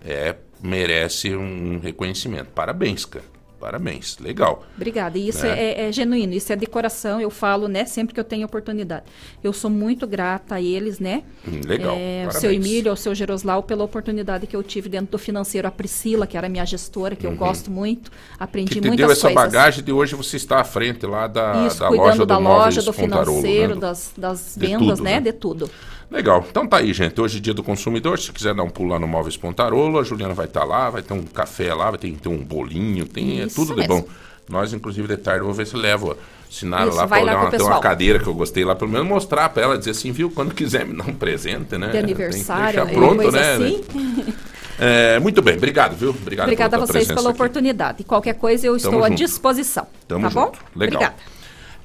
é, 0.06 0.36
merece 0.62 1.36
um 1.36 1.80
reconhecimento. 1.80 2.48
Parabéns, 2.54 3.06
cara. 3.06 3.26
Parabéns, 3.58 4.20
legal. 4.20 4.64
Obrigada. 4.76 5.18
E 5.18 5.30
isso 5.30 5.44
Né? 5.44 5.58
é, 5.58 5.88
é 5.88 5.92
genuíno, 5.92 6.34
isso 6.34 6.54
é 6.54 6.56
de 6.56 6.68
coração. 6.68 7.20
Eu 7.20 7.32
falo, 7.32 7.68
né, 7.68 7.84
sempre 7.86 8.14
que 8.14 8.20
eu 8.20 8.24
tenho 8.24 8.46
oportunidade. 8.46 9.06
Eu 9.44 9.52
sou 9.54 9.72
muito 9.72 10.06
grata 10.06 10.56
a 10.56 10.62
eles, 10.62 11.00
né? 11.00 11.24
Hum, 11.48 11.62
legal, 11.66 11.96
É, 11.98 12.28
seu 12.32 12.52
Emílio, 12.52 12.92
ao 12.92 12.96
seu 12.98 13.16
Geroslau, 13.16 13.64
pela 13.64 13.84
oportunidade 13.84 14.46
que 14.46 14.56
eu 14.56 14.62
tive 14.62 14.88
dentro 14.88 15.14
do 15.14 15.18
financeiro. 15.18 15.68
A 15.68 15.72
Priscila, 15.72 16.28
que 16.28 16.38
era 16.38 16.48
minha 16.48 16.66
gestora, 16.66 17.16
que 17.16 17.26
eu 17.26 17.32
Uhum. 17.32 17.38
gosto 17.38 17.72
muito. 17.72 18.12
Aprendi 18.38 18.72
Que 18.76 18.82
te 18.82 18.88
muitas 18.88 18.98
deu 19.08 19.12
essa 19.12 19.30
coisas. 19.32 19.36
bagagem 19.54 19.84
de 19.84 19.92
hoje 19.92 20.16
você 20.16 20.36
está 20.38 20.60
à 20.60 20.64
frente 20.64 21.04
lá 21.08 21.26
da, 21.26 21.66
Isso, 21.66 21.80
da 21.80 21.90
loja 21.90 22.24
da 22.26 22.36
do 22.36 22.44
loja, 22.44 22.56
Móveis 22.66 22.86
do 22.86 22.94
financeiro, 22.94 23.74
né? 23.76 23.82
das, 23.82 24.12
das 24.16 24.56
vendas, 24.60 25.00
tudo, 25.00 25.04
né? 25.04 25.14
né? 25.14 25.22
De 25.22 25.34
tudo. 25.34 25.72
Legal. 26.10 26.46
Então 26.50 26.68
tá 26.68 26.78
aí, 26.78 26.94
gente. 26.94 27.20
Hoje 27.20 27.38
é 27.38 27.42
dia 27.42 27.54
do 27.54 27.64
consumidor. 27.64 28.20
Se 28.20 28.32
quiser 28.32 28.54
dar 28.54 28.64
um 28.64 28.70
pulo 28.70 28.90
lá 28.92 29.00
no 29.00 29.08
Móveis 29.08 29.36
Pontarolo, 29.38 30.00
a 30.00 30.04
Juliana 30.04 30.34
vai 30.34 30.46
estar 30.46 30.64
lá, 30.64 30.90
vai 30.90 31.02
ter 31.02 31.14
um 31.14 31.24
café 31.24 31.74
lá, 31.74 31.90
vai 31.90 32.00
ter, 32.00 32.12
ter 32.14 32.30
um 32.30 32.38
bolinho, 32.38 33.06
tem 33.06 33.42
é 33.42 33.48
tudo 33.48 33.74
de 33.74 33.82
mesmo. 33.82 34.02
bom. 34.02 34.08
Nós, 34.48 34.74
inclusive, 34.74 35.08
de 35.08 35.18
tarde, 35.18 35.44
vou 35.44 35.54
ver 35.54 35.66
se 35.66 35.76
levo 35.76 36.16
Sinara 36.50 36.88
Isso, 36.88 36.96
lá 36.98 37.06
lá 37.06 37.22
olhar 37.22 37.38
uma, 37.38 37.52
tem 37.52 37.62
uma 37.62 37.80
cadeira 37.80 38.20
que 38.20 38.28
eu 38.28 38.34
gostei 38.34 38.64
lá, 38.64 38.76
pelo 38.76 38.92
menos 38.92 39.08
mostrar 39.08 39.50
pra 39.50 39.64
ela, 39.64 39.78
dizer 39.78 39.92
assim, 39.92 40.12
viu, 40.12 40.30
quando 40.30 40.54
quiser 40.56 40.86
me 40.86 40.96
dar 40.96 41.10
um 41.10 41.14
presente, 41.14 41.78
né? 41.78 41.88
De 41.88 41.92
Tem 41.92 41.92
que 41.92 41.98
aniversário, 41.98 42.82
alguma 42.82 43.08
pronto, 43.08 43.22
coisa 43.24 43.38
né? 43.38 43.54
assim. 43.54 44.34
É, 44.78 45.18
muito 45.22 45.42
bem, 45.42 45.56
obrigado, 45.56 45.96
viu? 45.96 46.10
Obrigado 46.10 46.48
Obrigada 46.48 46.76
a 46.76 46.80
vocês 46.82 47.08
pela 47.08 47.22
aqui. 47.22 47.30
oportunidade. 47.30 48.04
Qualquer 48.04 48.34
coisa, 48.34 48.68
eu 48.68 48.78
Tamo 48.78 48.96
estou 48.96 49.06
à 49.06 49.08
junto. 49.08 49.18
disposição. 49.20 49.88
Tamo 50.06 50.24
tá 50.24 50.28
junto. 50.28 50.36
bom? 50.36 50.52
Legal. 50.76 51.02
Obrigada. 51.02 51.16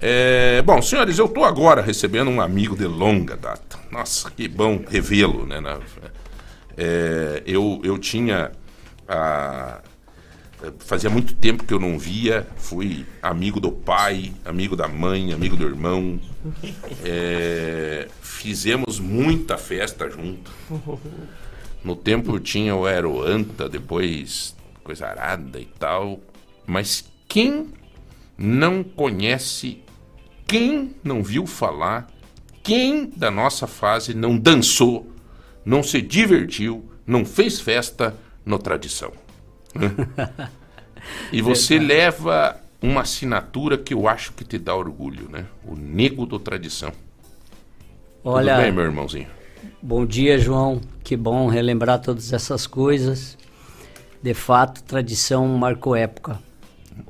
É, 0.01 0.63
bom, 0.63 0.81
senhores, 0.81 1.19
eu 1.19 1.29
tô 1.29 1.45
agora 1.45 1.83
recebendo 1.83 2.31
um 2.31 2.41
amigo 2.41 2.77
de 2.77 2.85
longa 2.87 3.37
data. 3.37 3.79
Nossa, 3.91 4.31
que 4.31 4.49
bom 4.49 4.83
revê-lo, 4.89 5.45
né? 5.47 5.61
na- 5.61 5.79
é, 6.77 7.43
eu, 7.47 7.81
eu 7.85 7.99
tinha. 7.99 8.53
ah, 9.07 9.81
fazia 10.79 11.11
muito 11.11 11.35
tempo 11.35 11.65
que 11.65 11.75
eu 11.75 11.79
não 11.81 11.99
via. 11.99 12.47
Fui 12.57 13.05
amigo 13.23 13.61
do 13.61 13.71
pai, 13.71 14.33
amigo 14.45 14.75
da 14.75 14.89
mãe, 14.89 15.33
amigo 15.35 15.55
do 15.57 15.67
irmão. 15.67 16.19
É, 17.05 18.09
fizemos 18.23 18.99
muita 18.99 19.59
festa 19.59 20.09
junto. 20.09 20.51
No 21.85 21.95
tempo 21.97 22.39
tinha 22.41 22.75
o 22.75 22.87
Aeroanta, 22.87 23.69
depois 23.69 24.55
coisa 24.83 25.07
arada 25.07 25.61
e 25.61 25.67
tal. 25.67 26.21
Mas 26.67 27.05
quem 27.29 27.69
não 28.39 28.83
conhece, 28.83 29.79
quem 30.51 30.97
não 31.05 31.23
viu 31.23 31.47
falar, 31.47 32.11
quem 32.61 33.09
da 33.09 33.31
nossa 33.31 33.69
fase 33.69 34.15
não 34.15 34.37
dançou, 34.37 35.07
não 35.65 35.81
se 35.81 36.03
divertiu, 36.03 36.91
não 37.07 37.25
fez 37.25 37.61
festa 37.61 38.17
no 38.45 38.59
Tradição? 38.59 39.13
E 41.33 41.41
você 41.41 41.79
leva 41.79 42.61
uma 42.83 43.01
assinatura 43.01 43.79
que 43.79 43.95
eu 43.95 44.07
acho 44.07 44.33
que 44.33 44.45
te 44.45 44.59
dá 44.59 44.77
orgulho, 44.77 45.31
né? 45.31 45.47
O 45.65 45.75
Nego 45.75 46.27
do 46.27 46.39
Tradição. 46.39 46.93
Olha, 48.23 48.53
Tudo 48.53 48.63
bem, 48.65 48.73
meu 48.73 48.85
irmãozinho? 48.85 49.27
Bom 49.81 50.05
dia, 50.05 50.39
João. 50.39 50.79
Que 51.03 51.17
bom 51.17 51.49
relembrar 51.49 52.03
todas 52.03 52.35
essas 52.35 52.67
coisas. 52.67 53.39
De 54.23 54.35
fato, 54.35 54.83
tradição 54.83 55.49
marcou 55.49 55.97
época. 55.97 56.39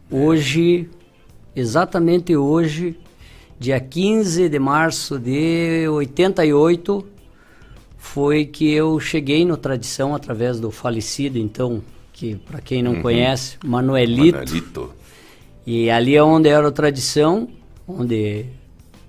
Hoje, 0.09 0.89
exatamente 1.57 2.37
hoje, 2.37 2.97
dia 3.61 3.79
15 3.79 4.49
de 4.49 4.59
março 4.59 5.19
de 5.19 5.87
88, 5.87 7.07
foi 7.99 8.47
que 8.47 8.73
eu 8.73 8.99
cheguei 8.99 9.45
no 9.45 9.57
Tradição 9.59 10.15
através 10.15 10.59
do 10.59 10.71
falecido, 10.71 11.39
então, 11.39 11.83
que 12.13 12.37
para 12.37 12.61
quem 12.61 12.83
não 12.83 12.95
Uhum. 12.95 13.03
conhece, 13.03 13.59
Manuelito. 13.65 14.39
Manuelito. 14.39 14.95
E 15.67 15.91
ali 15.91 16.17
é 16.17 16.23
onde 16.23 16.49
era 16.49 16.67
o 16.67 16.73
Tradição, 16.73 17.49
onde 17.87 18.47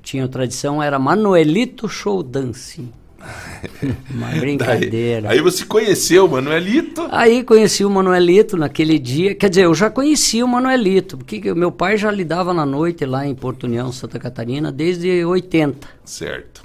tinha 0.04 0.26
o 0.26 0.28
Tradição, 0.28 0.84
era 0.84 0.99
Manuelito 0.99 1.88
Show 1.88 2.22
Dancing. 2.22 2.91
Uma 4.09 4.28
brincadeira. 4.30 5.28
Daí- 5.28 5.38
aí 5.38 5.41
você 5.41 5.65
conheceu 5.65 6.26
o 6.26 6.30
Manuelito? 6.30 7.07
Aí 7.11 7.43
conheci 7.43 7.84
o 7.86 7.89
Manuelito 7.89 8.57
naquele 8.57 8.97
dia. 8.99 9.36
Quer 9.36 9.49
dizer, 9.49 9.65
eu 9.65 9.74
já 9.74 9.89
conhecia 9.89 10.43
o 10.43 10.47
Manuelito, 10.47 11.17
porque 11.17 11.53
meu 11.53 11.72
pai 11.72 11.97
já 11.97 12.11
lidava 12.11 12.53
na 12.53 12.65
noite 12.65 13.05
lá 13.05 13.26
em 13.26 13.36
Porto 13.36 13.63
União, 13.65 13.91
Santa 13.91 14.19
Catarina, 14.19 14.72
desde 14.72 15.24
80. 15.24 15.88
Certo. 16.05 16.63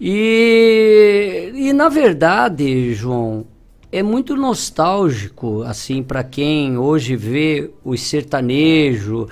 E, 0.00 1.50
e 1.54 1.72
na 1.72 1.88
verdade, 1.88 2.94
João, 2.94 3.44
é 3.90 4.02
muito 4.02 4.36
nostálgico, 4.36 5.62
assim, 5.62 6.02
para 6.02 6.22
quem 6.22 6.78
hoje 6.78 7.16
vê 7.16 7.70
os 7.84 8.00
sertanejo, 8.02 9.26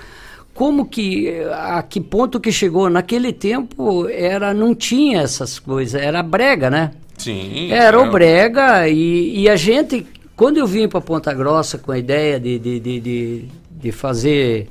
como 0.57 0.87
que, 0.87 1.31
a 1.53 1.83
que 1.83 2.01
ponto 2.01 2.39
que 2.39 2.51
chegou. 2.51 2.89
Naquele 2.89 3.31
tempo 3.31 4.09
era, 4.09 4.55
não 4.55 4.73
tinha 4.73 5.21
essas 5.21 5.59
coisas, 5.59 6.01
era 6.01 6.23
brega, 6.23 6.67
né? 6.67 6.93
Sim. 7.15 7.71
Era 7.71 7.99
o 7.99 8.05
não. 8.05 8.11
brega 8.11 8.89
e, 8.89 9.41
e 9.41 9.47
a 9.47 9.55
gente, 9.55 10.03
quando 10.35 10.57
eu 10.57 10.65
vim 10.65 10.87
para 10.87 10.99
Ponta 10.99 11.31
Grossa 11.31 11.77
com 11.77 11.91
a 11.91 11.99
ideia 11.99 12.39
de, 12.39 12.57
de, 12.57 12.79
de, 12.79 12.99
de, 12.99 13.45
de 13.69 13.91
fazer 13.91 14.67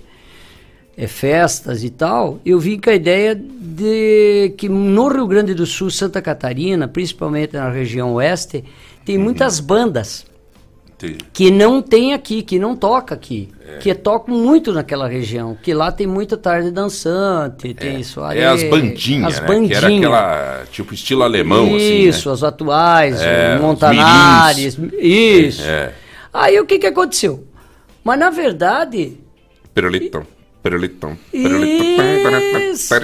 eh, 0.97 1.07
festas 1.07 1.85
e 1.85 1.91
tal, 1.91 2.41
eu 2.45 2.59
vim 2.59 2.81
com 2.81 2.91
a 2.91 2.95
ideia 2.95 3.37
de 3.37 4.55
que 4.59 4.69
no 4.69 5.07
Rio 5.07 5.27
Grande 5.29 5.55
do 5.55 5.67
Sul, 5.67 5.89
Santa 5.89 6.21
Catarina, 6.21 6.89
principalmente 6.89 7.53
na 7.53 7.71
região 7.71 8.15
oeste, 8.15 8.65
tem 9.05 9.17
muitas 9.19 9.61
bandas 9.61 10.27
Que 11.33 11.51
não 11.51 11.83
tem 11.83 12.15
aqui, 12.15 12.43
que 12.43 12.59
não 12.59 12.75
toca 12.75 13.15
aqui, 13.15 13.51
que 13.81 13.95
tocam 13.95 14.35
muito 14.35 14.73
naquela 14.73 15.07
região, 15.07 15.55
que 15.63 15.75
lá 15.75 15.93
tem 15.93 16.07
muita 16.07 16.39
tarde 16.39 16.71
dançante, 16.71 17.75
tem 17.75 18.03
soirée, 18.03 18.43
É 18.43 18.47
as 18.47 18.63
bandinhas, 18.65 19.35
as 19.35 19.41
né? 19.43 19.47
bandinhas. 19.47 19.79
Que 19.79 19.85
era 19.85 19.95
aquela, 19.95 20.65
tipo, 20.73 20.95
estilo 20.95 21.23
alemão, 21.23 21.77
Isso, 21.77 22.31
assim, 22.31 22.35
as 22.37 22.43
atuais, 22.43 23.21
É, 23.21 23.59
Montanares, 23.59 24.79
isso. 24.99 25.63
né? 25.63 25.69
É. 25.69 25.93
Aí 26.33 26.59
o 26.59 26.65
que 26.65 26.79
que 26.79 26.87
aconteceu? 26.87 27.47
Mas 28.03 28.19
na 28.19 28.31
verdade, 28.31 29.19
Perolitão, 29.75 30.27
perolitão, 30.63 31.19
Isso. 31.33 32.95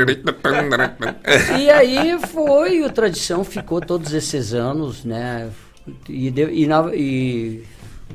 e 1.59 1.71
aí 1.71 2.19
foi, 2.29 2.83
o 2.83 2.91
Tradição 2.91 3.45
ficou 3.45 3.81
todos 3.81 4.13
esses 4.13 4.55
anos, 4.55 5.05
né? 5.05 5.49
E, 6.09 6.31
de- 6.31 6.51
e 6.53 6.67
na- 6.67 6.91
e 6.95 7.63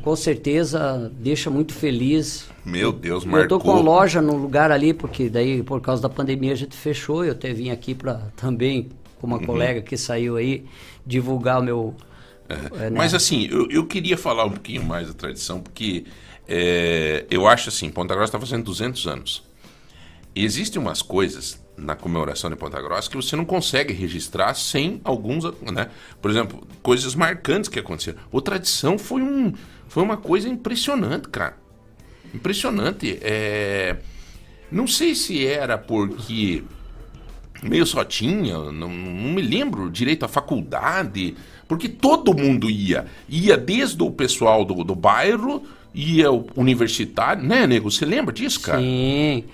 com 0.02 0.16
certeza 0.16 1.12
deixa 1.20 1.50
muito 1.50 1.74
feliz. 1.74 2.50
Meu 2.66 2.92
Deus, 2.92 3.24
Eu 3.26 3.32
marcou. 3.32 3.58
tô 3.60 3.64
com 3.64 3.72
a 3.72 3.80
loja 3.80 4.22
no 4.22 4.36
lugar 4.36 4.72
ali, 4.72 4.94
porque 4.94 5.30
daí 5.30 5.64
por 5.64 5.82
causa 5.82 6.02
da 6.02 6.10
pandemia 6.10 6.52
a 6.54 6.56
gente 6.56 6.76
fechou. 6.76 7.24
Eu 7.26 7.32
até 7.32 7.54
vim 7.54 7.70
aqui 7.70 7.94
para 7.96 8.16
também, 8.36 8.90
com 9.20 9.28
uma 9.28 9.38
Uhum. 9.38 9.46
colega 9.46 9.82
que 9.82 9.96
saiu 9.98 10.36
aí, 10.38 10.66
divulgar 11.06 11.60
o 11.60 11.64
meu. 11.64 11.96
é, 12.50 12.90
né? 12.90 12.98
Mas 12.98 13.14
assim, 13.14 13.48
eu, 13.52 13.70
eu 13.70 13.86
queria 13.86 14.18
falar 14.18 14.46
um 14.46 14.52
pouquinho 14.52 14.84
mais 14.84 15.08
da 15.08 15.14
tradição, 15.14 15.60
porque 15.60 16.06
é, 16.48 17.26
eu 17.30 17.48
acho 17.48 17.70
assim, 17.70 17.90
Ponta 17.90 18.14
Grossa 18.16 18.30
está 18.30 18.40
fazendo 18.40 18.64
200 18.66 19.08
anos. 19.08 19.44
E 20.36 20.46
existem 20.46 20.80
umas 20.82 21.02
coisas 21.02 21.60
na 21.76 21.96
comemoração 21.96 22.50
de 22.50 22.56
Ponta 22.56 22.82
Grossa 22.82 23.10
que 23.10 23.16
você 23.16 23.36
não 23.36 23.46
consegue 23.46 23.94
registrar 23.94 24.54
sem 24.54 25.02
alguns, 25.04 25.44
né? 25.72 25.90
Por 26.22 26.30
exemplo, 26.32 26.66
coisas 26.82 27.16
marcantes 27.16 27.70
que 27.70 27.80
aconteceram. 27.80 28.20
O 28.32 28.40
tradição 28.42 28.98
foi 28.98 29.22
um, 29.22 29.54
foi 29.98 30.04
uma 30.04 30.18
coisa 30.18 30.48
impressionante, 30.48 31.28
cara. 31.28 31.58
Impressionante. 32.32 33.18
É, 33.20 33.96
não 34.72 34.86
sei 34.86 35.16
se 35.16 35.44
era 35.44 35.76
porque 35.76 36.64
meio 37.64 37.84
só 37.84 38.04
tinha, 38.04 38.60
não, 38.72 38.90
não 38.90 39.34
me 39.34 39.42
lembro 39.42 39.90
direito 39.90 40.24
a 40.24 40.28
faculdade, 40.28 41.36
porque 41.68 41.90
todo 41.90 42.38
mundo 42.38 42.70
ia. 42.70 43.08
Ia 43.28 43.58
desde 43.58 44.04
o 44.04 44.12
pessoal 44.12 44.64
do, 44.64 44.84
do 44.84 44.94
bairro, 44.94 45.64
ia 45.96 46.32
o 46.32 46.46
universitário, 46.56 47.44
né, 47.44 47.66
nego? 47.66 47.90
Você 47.90 48.06
lembra 48.06 48.32
disso, 48.32 48.60
cara? 48.60 48.80
Sim. 48.80 49.46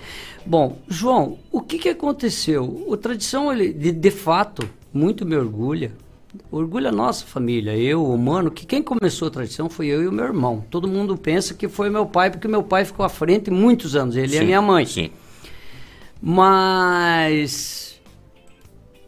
Bom, 0.44 0.76
João, 0.86 1.38
o 1.50 1.62
que, 1.62 1.78
que 1.78 1.88
aconteceu? 1.88 2.84
O 2.86 2.94
Tradição, 2.98 3.50
ele, 3.50 3.72
de, 3.72 3.90
de 3.92 4.10
fato, 4.10 4.68
muito 4.92 5.24
me 5.24 5.36
orgulha. 5.36 6.03
Orgulha 6.50 6.88
a 6.88 6.92
nossa 6.92 7.24
família, 7.24 7.76
eu, 7.76 8.04
o 8.04 8.18
Mano, 8.18 8.50
que 8.50 8.66
quem 8.66 8.82
começou 8.82 9.28
a 9.28 9.30
tradição 9.30 9.68
foi 9.68 9.86
eu 9.86 10.02
e 10.02 10.08
o 10.08 10.12
meu 10.12 10.24
irmão. 10.24 10.64
Todo 10.70 10.86
mundo 10.86 11.16
pensa 11.16 11.54
que 11.54 11.68
foi 11.68 11.90
meu 11.90 12.06
pai, 12.06 12.30
porque 12.30 12.48
meu 12.48 12.62
pai 12.62 12.84
ficou 12.84 13.04
à 13.04 13.08
frente 13.08 13.50
muitos 13.50 13.96
anos, 13.96 14.16
ele 14.16 14.34
e 14.34 14.36
a 14.36 14.40
Sim, 14.40 14.46
minha 14.46 14.62
mãe. 14.62 14.86
Sim. 14.86 15.10
Mas 16.20 17.84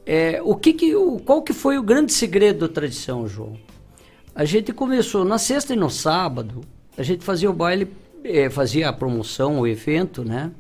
é, 0.07 0.41
o 0.45 0.55
que 0.55 0.73
que, 0.73 0.95
o, 0.95 1.19
qual 1.19 1.43
que 1.43 1.53
foi 1.53 1.77
o 1.77 1.83
grande 1.83 2.13
segredo 2.13 2.69
da 2.69 2.73
tradição, 2.73 3.27
João? 3.27 3.59
A 4.33 4.45
gente 4.45 4.73
começou 4.73 5.25
na 5.25 5.37
sexta 5.37 5.73
e 5.73 5.77
no 5.77 5.91
sábado, 5.91 6.61
a 6.97 7.03
gente 7.03 7.25
fazia 7.25 7.51
o 7.51 7.53
baile, 7.53 7.91
é, 8.23 8.49
fazia 8.49 8.89
a 8.89 8.93
promoção, 8.93 9.61
o 9.61 9.67
evento, 9.67 10.25
né? 10.25 10.53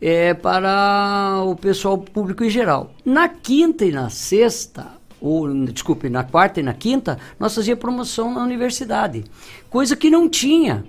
É, 0.00 0.34
para 0.34 1.42
o 1.46 1.56
pessoal 1.56 1.98
público 1.98 2.44
em 2.44 2.50
geral. 2.50 2.94
Na 3.04 3.28
quinta 3.28 3.84
e 3.84 3.90
na 3.90 4.08
sexta, 4.08 4.92
ou 5.26 5.52
desculpe, 5.66 6.08
na 6.10 6.22
quarta 6.22 6.60
e 6.60 6.62
na 6.62 6.74
quinta, 6.74 7.18
nós 7.38 7.54
fazíamos 7.54 7.80
promoção 7.80 8.32
na 8.34 8.42
universidade, 8.42 9.24
coisa 9.70 9.96
que 9.96 10.10
não 10.10 10.28
tinha. 10.28 10.84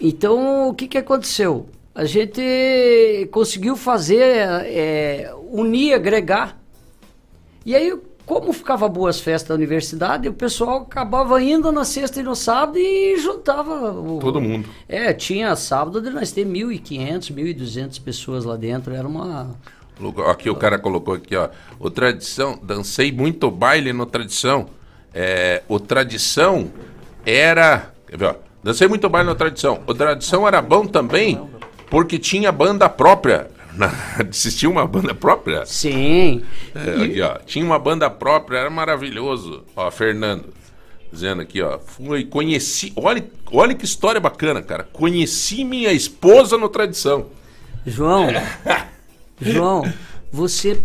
Então, 0.00 0.68
o 0.68 0.74
que, 0.74 0.88
que 0.88 0.98
aconteceu? 0.98 1.66
A 1.94 2.04
gente 2.04 3.28
conseguiu 3.30 3.76
fazer, 3.76 4.20
é, 4.64 5.32
unir, 5.50 5.94
agregar. 5.94 6.60
E 7.64 7.74
aí, 7.76 7.96
como 8.26 8.52
ficava 8.52 8.88
boas 8.88 9.20
festas 9.20 9.50
da 9.50 9.54
universidade, 9.54 10.28
o 10.28 10.32
pessoal 10.32 10.78
acabava 10.78 11.40
indo 11.40 11.70
na 11.70 11.84
sexta 11.84 12.18
e 12.20 12.22
no 12.24 12.34
sábado 12.34 12.78
e 12.78 13.16
juntava. 13.18 13.92
o- 13.92 14.18
Todo 14.18 14.40
mundo. 14.40 14.68
É, 14.88 15.12
tinha 15.12 15.54
sábado 15.54 16.00
de 16.00 16.10
nós 16.10 16.32
ter 16.32 16.44
1.500, 16.44 17.30
1.200 17.30 17.98
pessoas 18.00 18.44
lá 18.44 18.56
dentro. 18.56 18.92
Era 18.92 19.06
uma. 19.06 19.50
Aqui 20.28 20.50
o 20.50 20.56
cara 20.56 20.78
colocou 20.78 21.14
aqui, 21.14 21.36
ó. 21.36 21.48
O 21.78 21.88
tradição, 21.88 22.58
dancei 22.62 23.12
muito 23.12 23.50
baile 23.50 23.92
no 23.92 24.06
tradição. 24.06 24.66
É, 25.12 25.62
o 25.68 25.78
tradição 25.78 26.70
era. 27.24 27.92
Quer 28.06 28.16
ver, 28.16 28.26
ó? 28.26 28.34
Dancei 28.62 28.88
muito 28.88 29.08
baile 29.08 29.28
no 29.28 29.34
tradição. 29.34 29.82
O 29.86 29.94
tradição 29.94 30.48
era 30.48 30.60
bom 30.60 30.86
também 30.86 31.40
porque 31.88 32.18
tinha 32.18 32.50
banda 32.50 32.88
própria. 32.88 33.48
Existia 34.28 34.68
uma 34.70 34.86
banda 34.86 35.14
própria? 35.14 35.64
Sim. 35.66 36.42
É, 36.74 37.04
aqui, 37.04 37.20
ó. 37.20 37.38
Tinha 37.46 37.64
uma 37.64 37.78
banda 37.78 38.10
própria, 38.10 38.58
era 38.58 38.70
maravilhoso. 38.70 39.64
Ó, 39.76 39.90
Fernando. 39.90 40.52
Dizendo 41.12 41.42
aqui, 41.42 41.62
ó. 41.62 41.78
Fui, 41.78 42.24
conheci. 42.24 42.92
Olha, 42.96 43.24
olha 43.52 43.74
que 43.74 43.84
história 43.84 44.20
bacana, 44.20 44.60
cara. 44.60 44.82
Conheci 44.92 45.64
minha 45.64 45.92
esposa 45.92 46.58
no 46.58 46.68
tradição. 46.68 47.26
João, 47.86 48.26
João, 49.40 49.82
você 50.30 50.80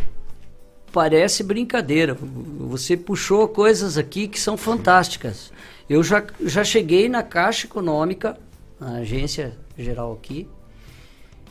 parece 0.92 1.44
brincadeira. 1.44 2.18
Você 2.60 2.98
puxou 2.98 3.48
coisas 3.48 3.98
aqui 3.98 4.28
que 4.28 4.40
são 4.40 4.58
fantásticas. 4.58 5.52
Eu 5.90 6.04
já, 6.04 6.24
já 6.42 6.64
cheguei 6.64 7.10
na 7.10 7.24
Caixa 7.24 7.68
Econômica, 7.68 8.38
na 8.80 8.98
agência 8.98 9.58
geral 9.78 10.14
aqui. 10.14 10.48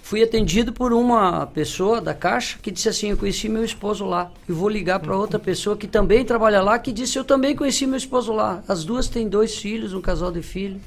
Fui 0.02 0.22
atendido 0.22 0.72
por 0.72 0.92
uma 0.92 1.46
pessoa 1.46 2.00
da 2.00 2.14
Caixa 2.14 2.58
que 2.62 2.70
disse 2.70 2.88
assim: 2.88 3.10
Eu 3.10 3.16
conheci 3.16 3.48
meu 3.48 3.64
esposo 3.64 4.06
lá. 4.06 4.32
E 4.48 4.52
vou 4.52 4.68
ligar 4.68 5.00
para 5.00 5.14
outra 5.14 5.38
pessoa 5.38 5.76
que 5.76 5.86
também 5.86 6.24
trabalha 6.24 6.62
lá 6.62 6.78
que 6.78 6.92
disse: 6.92 7.18
Eu 7.18 7.24
também 7.24 7.54
conheci 7.54 7.86
meu 7.86 7.98
esposo 7.98 8.32
lá. 8.32 8.62
As 8.66 8.84
duas 8.84 9.08
têm 9.08 9.28
dois 9.28 9.58
filhos, 9.58 9.92
um 9.92 10.00
casal 10.00 10.32
de 10.32 10.40
filhos. 10.40 10.80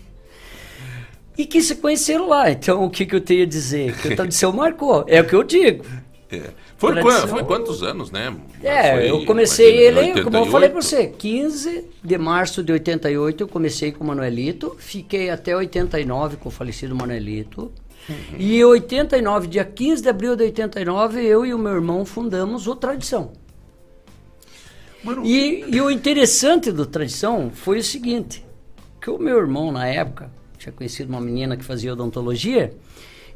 E 1.37 1.45
que 1.45 1.61
se 1.61 1.75
conheceram 1.75 2.27
lá. 2.27 2.49
Então, 2.49 2.83
o 2.83 2.89
que, 2.89 3.05
que 3.05 3.15
eu 3.15 3.21
tenho 3.21 3.43
a 3.43 3.45
dizer? 3.45 3.95
Que 3.97 4.13
a 4.13 4.15
tradição 4.15 4.51
marcou. 4.51 5.05
É 5.07 5.21
o 5.21 5.27
que 5.27 5.35
eu 5.35 5.43
digo. 5.43 5.85
É. 6.31 6.49
Foi, 6.77 6.93
Tradição. 6.93 7.21
quan- 7.21 7.27
foi 7.27 7.43
quantos 7.43 7.83
anos, 7.83 8.09
né? 8.09 8.33
É, 8.63 8.93
Foi, 8.93 9.09
eu 9.09 9.25
comecei 9.25 9.75
ele, 9.77 10.23
como 10.23 10.37
eu 10.37 10.45
falei 10.45 10.69
88? 10.69 10.71
pra 10.71 10.81
você, 10.81 11.07
15 11.07 11.85
de 12.01 12.17
março 12.17 12.63
de 12.63 12.71
88 12.71 13.43
eu 13.43 13.47
comecei 13.49 13.91
com 13.91 14.03
o 14.03 14.07
Manuelito, 14.07 14.75
fiquei 14.79 15.29
até 15.29 15.53
89 15.55 16.37
com 16.37 16.47
o 16.47 16.51
falecido 16.51 16.95
Manuelito. 16.95 17.71
E 18.37 18.57
em 18.59 18.63
89, 18.63 19.47
dia 19.47 19.63
15 19.65 20.01
de 20.01 20.09
abril 20.09 20.35
de 20.35 20.43
89, 20.43 21.21
eu 21.21 21.45
e 21.45 21.53
o 21.53 21.59
meu 21.59 21.73
irmão 21.73 22.03
fundamos 22.05 22.65
o 22.65 22.75
Tradição. 22.75 23.31
E, 25.23 25.65
e 25.67 25.81
o 25.81 25.89
interessante 25.89 26.71
do 26.71 26.85
Tradição 26.85 27.51
foi 27.53 27.79
o 27.79 27.83
seguinte, 27.83 28.45
que 29.01 29.09
o 29.09 29.17
meu 29.17 29.37
irmão 29.37 29.71
na 29.71 29.87
época 29.87 30.31
tinha 30.57 30.71
conhecido 30.71 31.09
uma 31.09 31.19
menina 31.19 31.57
que 31.57 31.63
fazia 31.63 31.91
odontologia 31.93 32.71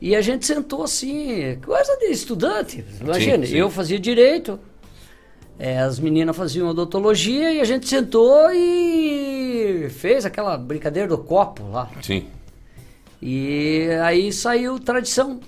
e 0.07 0.15
a 0.15 0.21
gente 0.21 0.45
sentou 0.45 0.83
assim, 0.83 1.57
coisa 1.65 1.97
de 1.97 2.05
estudante, 2.11 2.85
imagina, 3.01 3.43
sim. 3.43 3.55
eu 3.55 3.71
fazia 3.71 3.97
direito, 3.99 4.59
é, 5.57 5.79
as 5.79 5.97
meninas 5.99 6.35
faziam 6.37 6.67
odontologia 6.67 7.51
e 7.51 7.59
a 7.59 7.63
gente 7.63 7.87
sentou 7.87 8.51
e 8.53 9.87
fez 9.89 10.23
aquela 10.23 10.57
brincadeira 10.57 11.07
do 11.07 11.17
copo 11.17 11.67
lá. 11.71 11.89
Sim. 12.03 12.25
E 13.21 13.87
aí 14.03 14.31
saiu 14.31 14.77
tradição. 14.79 15.39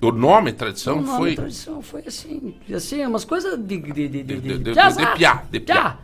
O 0.00 0.10
nome 0.12 0.52
tradição 0.52 0.98
o 0.98 1.02
nome 1.02 1.18
foi. 1.18 1.34
tradição 1.34 1.82
foi 1.82 2.04
assim, 2.06 2.54
assim, 2.72 3.04
umas 3.04 3.24
coisas 3.26 3.58
de 3.58 3.76
de 3.78 3.92
de, 3.92 4.08
de, 4.08 4.22
De- 4.22 4.40
de, 4.40 4.58
de- 4.58 4.72
de 4.72 4.78
azar. 4.78 5.12
de 5.12 5.18
piá, 5.18 5.42
de. 5.50 5.60
Piá. 5.60 5.98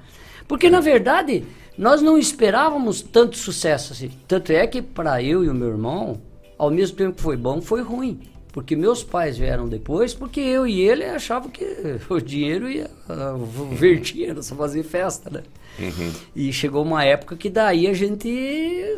Porque 0.46 0.68
na 0.68 0.80
verdade 0.80 1.44
nós 1.78 2.02
não 2.02 2.18
esperávamos 2.18 3.00
tanto 3.00 3.38
sucesso 3.38 3.94
assim. 3.94 4.10
Tanto 4.28 4.52
é 4.52 4.66
que 4.66 4.82
para 4.82 5.22
eu 5.22 5.42
e 5.44 5.48
o 5.48 5.54
meu 5.54 5.68
irmão, 5.68 6.20
ao 6.58 6.70
mesmo 6.70 6.96
tempo 6.96 7.16
que 7.16 7.22
foi 7.22 7.36
bom, 7.36 7.60
foi 7.60 7.82
ruim. 7.82 8.20
Porque 8.52 8.76
meus 8.76 9.02
pais 9.02 9.36
vieram 9.36 9.68
depois, 9.68 10.14
porque 10.14 10.38
eu 10.38 10.64
e 10.66 10.80
ele 10.80 11.04
achavam 11.04 11.50
que 11.50 11.64
o 12.08 12.20
dinheiro 12.20 12.70
ia 12.70 12.88
uh, 13.10 13.44
vertir, 13.74 14.40
só 14.42 14.54
fazer 14.54 14.82
festa, 14.84 15.28
né? 15.28 15.42
Uhum. 15.78 16.12
E 16.36 16.52
chegou 16.52 16.84
uma 16.84 17.04
época 17.04 17.36
que 17.36 17.50
daí 17.50 17.88
a 17.88 17.92
gente 17.92 18.28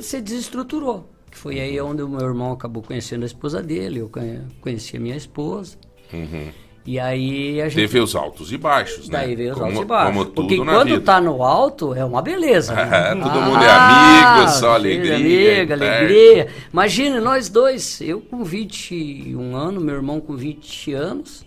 se 0.01 0.21
desestruturou. 0.21 1.09
Que 1.31 1.39
foi 1.39 1.59
aí 1.59 1.81
onde 1.81 2.03
o 2.03 2.09
meu 2.09 2.21
irmão 2.21 2.53
acabou 2.53 2.83
conhecendo 2.83 3.23
a 3.23 3.27
esposa 3.27 3.63
dele, 3.63 4.01
eu 4.01 4.09
conhe- 4.11 4.43
conheci 4.61 4.97
a 4.97 5.01
minha 5.01 5.17
esposa. 5.17 5.77
Uhum. 6.13 6.51
E 6.87 7.01
aí 7.01 7.61
a 7.61 7.69
gente. 7.69 7.81
Teve 7.81 7.99
os 7.99 8.15
altos 8.15 8.53
e 8.53 8.57
baixos, 8.57 9.09
né? 9.09 9.19
Daí 9.19 9.35
veio 9.35 9.51
os 9.53 9.59
como, 9.59 9.67
altos 9.67 9.83
e 9.83 9.85
baixos. 9.87 10.13
Como 10.13 10.25
tudo 10.25 10.35
Porque 10.49 10.57
quando 10.65 10.89
vida. 10.89 11.01
tá 11.01 11.21
no 11.21 11.43
alto, 11.43 11.93
é 11.95 12.05
uma 12.05 12.23
beleza. 12.23 12.75
né? 12.75 12.87
É, 13.11 13.15
todo 13.15 13.41
mundo 13.43 13.63
é 13.65 13.69
Ah, 13.69 14.35
amigo, 14.37 14.51
só 14.53 14.59
filho, 14.59 14.71
alegria. 14.75 15.17
Amiga, 15.17 15.75
é 15.75 15.99
alegria. 15.99 16.49
Imagina, 16.73 17.21
nós 17.21 17.49
dois, 17.49 18.01
eu 18.01 18.21
com 18.21 18.45
21 18.45 19.57
anos, 19.57 19.83
meu 19.83 19.97
irmão 19.97 20.21
com 20.21 20.37
20 20.37 20.93
anos. 20.93 21.45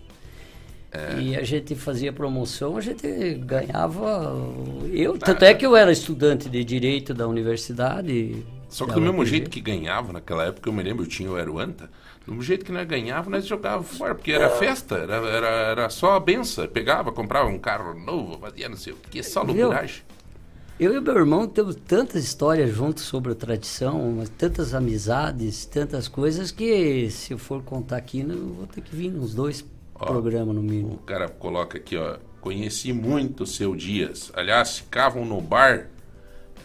É. 0.92 1.20
E 1.20 1.36
a 1.36 1.44
gente 1.44 1.74
fazia 1.74 2.12
promoção, 2.12 2.76
a 2.76 2.80
gente 2.80 3.06
ganhava. 3.44 4.36
Eu, 4.92 5.16
tanto 5.16 5.44
é 5.44 5.54
que 5.54 5.64
eu 5.64 5.76
era 5.76 5.90
estudante 5.92 6.48
de 6.48 6.62
direito 6.64 7.14
da 7.14 7.26
universidade. 7.28 8.44
Só 8.70 8.86
que 8.86 8.92
do 8.92 9.00
mesmo 9.00 9.26
jeito 9.26 9.50
que 9.50 9.60
ganhava 9.60 10.12
naquela 10.12 10.44
época, 10.44 10.68
eu 10.68 10.72
me 10.72 10.82
lembro, 10.82 11.04
eu 11.04 11.08
tinha 11.08 11.30
o 11.30 11.36
Aruanta, 11.36 11.90
do 12.24 12.32
mesmo 12.32 12.42
jeito 12.42 12.64
que 12.64 12.70
nós 12.70 12.86
ganhava, 12.86 13.28
nós 13.28 13.44
jogava 13.44 13.82
fora, 13.82 14.14
porque 14.14 14.30
era 14.30 14.48
festa, 14.48 14.96
era, 14.96 15.16
era, 15.16 15.48
era 15.48 15.90
só 15.90 16.14
a 16.14 16.20
benção. 16.20 16.66
Pegava, 16.68 17.10
comprava 17.10 17.48
um 17.48 17.58
carro 17.58 17.92
novo, 17.98 18.38
fazia 18.38 18.68
não 18.68 18.76
sei 18.76 18.92
o 18.92 18.96
que, 18.96 19.22
só 19.22 19.42
loucuragem. 19.42 20.02
Eu 20.78 20.94
e 20.94 20.98
o 20.98 21.02
meu 21.02 21.14
irmão 21.14 21.46
temos 21.46 21.74
tantas 21.74 22.24
histórias 22.24 22.70
juntos 22.70 23.02
sobre 23.02 23.32
a 23.32 23.34
tradição, 23.34 24.24
tantas 24.38 24.72
amizades, 24.72 25.66
tantas 25.66 26.08
coisas 26.08 26.50
que 26.50 27.10
se 27.10 27.34
eu 27.34 27.38
for 27.38 27.62
contar 27.62 27.98
aqui, 27.98 28.20
eu 28.20 28.54
vou 28.54 28.66
ter 28.66 28.80
que 28.80 28.96
vir 28.96 29.12
uns 29.12 29.34
dois 29.34 29.62
programas 29.92 30.54
no 30.54 30.62
mínimo. 30.62 30.94
O 30.94 30.98
cara 30.98 31.28
coloca 31.28 31.76
aqui, 31.76 31.96
ó, 31.96 32.16
conheci 32.40 32.92
muito 32.92 33.42
o 33.42 33.46
seu 33.46 33.76
Dias. 33.76 34.32
Aliás, 34.34 34.78
ficavam 34.78 35.24
no 35.26 35.40
bar 35.40 35.88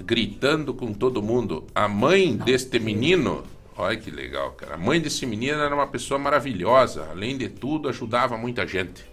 gritando 0.04 0.74
com 0.74 0.94
todo 0.94 1.22
mundo. 1.22 1.66
A 1.74 1.88
mãe 1.88 2.36
deste 2.36 2.80
menino, 2.80 3.44
olha 3.78 3.98
que 3.98 4.12
legal, 4.12 4.52
cara. 4.52 4.76
A 4.76 4.78
mãe 4.78 5.00
desse 5.00 5.26
menino 5.26 5.60
era 5.60 5.74
uma 5.74 5.88
pessoa 5.88 6.20
maravilhosa. 6.20 7.08
Além 7.12 7.38
de 7.38 7.50
tudo, 7.50 7.90
ajudava 7.90 8.38
muita 8.38 8.66
gente. 8.66 9.04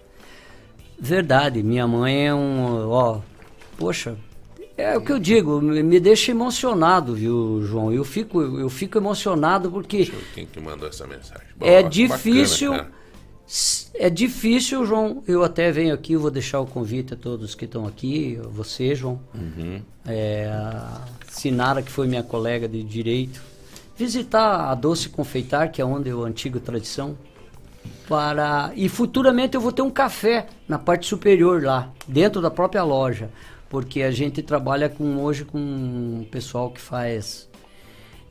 Verdade, 0.98 1.62
minha 1.62 1.86
mãe 1.86 2.28
é 2.28 2.34
um. 2.34 2.88
Ó, 2.88 3.20
poxa, 3.76 4.16
é 4.76 4.96
o 4.96 5.00
que 5.00 5.12
eu 5.12 5.18
digo, 5.18 5.60
me 5.60 6.00
deixa 6.00 6.30
emocionado, 6.30 7.14
viu, 7.14 7.62
João? 7.64 7.92
Eu 7.92 8.04
fico, 8.04 8.40
eu 8.40 8.68
fico 8.68 8.98
emocionado 8.98 9.70
porque 9.70 10.10
Quem 10.34 10.46
que 10.46 10.60
mandou 10.60 10.88
essa 10.88 11.06
mensagem? 11.06 11.46
é 11.60 11.82
difícil. 11.82 12.70
bacana. 12.70 13.01
É 13.94 14.08
difícil, 14.08 14.86
João. 14.86 15.22
Eu 15.28 15.44
até 15.44 15.70
venho 15.70 15.94
aqui, 15.94 16.16
vou 16.16 16.30
deixar 16.30 16.60
o 16.60 16.66
convite 16.66 17.12
a 17.12 17.16
todos 17.16 17.54
que 17.54 17.66
estão 17.66 17.86
aqui, 17.86 18.40
você, 18.50 18.94
João. 18.94 19.20
Uhum. 19.34 19.82
É, 20.06 20.46
a 20.50 21.02
Sinara, 21.28 21.82
que 21.82 21.90
foi 21.90 22.06
minha 22.06 22.22
colega 22.22 22.66
de 22.66 22.82
direito, 22.82 23.42
visitar 23.96 24.70
a 24.70 24.74
Doce 24.74 25.08
Confeitar, 25.10 25.70
que 25.70 25.82
é 25.82 25.84
onde 25.84 26.08
é 26.08 26.12
a 26.12 26.16
antiga 26.16 26.58
tradição, 26.58 27.16
para 28.08 28.72
e 28.74 28.88
futuramente 28.88 29.54
eu 29.54 29.60
vou 29.60 29.72
ter 29.72 29.82
um 29.82 29.90
café 29.90 30.46
na 30.66 30.78
parte 30.78 31.06
superior 31.06 31.62
lá, 31.62 31.90
dentro 32.08 32.40
da 32.40 32.50
própria 32.50 32.82
loja, 32.82 33.30
porque 33.68 34.02
a 34.02 34.10
gente 34.10 34.42
trabalha 34.42 34.88
com 34.88 35.22
hoje 35.22 35.44
com 35.44 35.58
um 35.58 36.26
pessoal 36.30 36.70
que 36.70 36.80
faz 36.80 37.48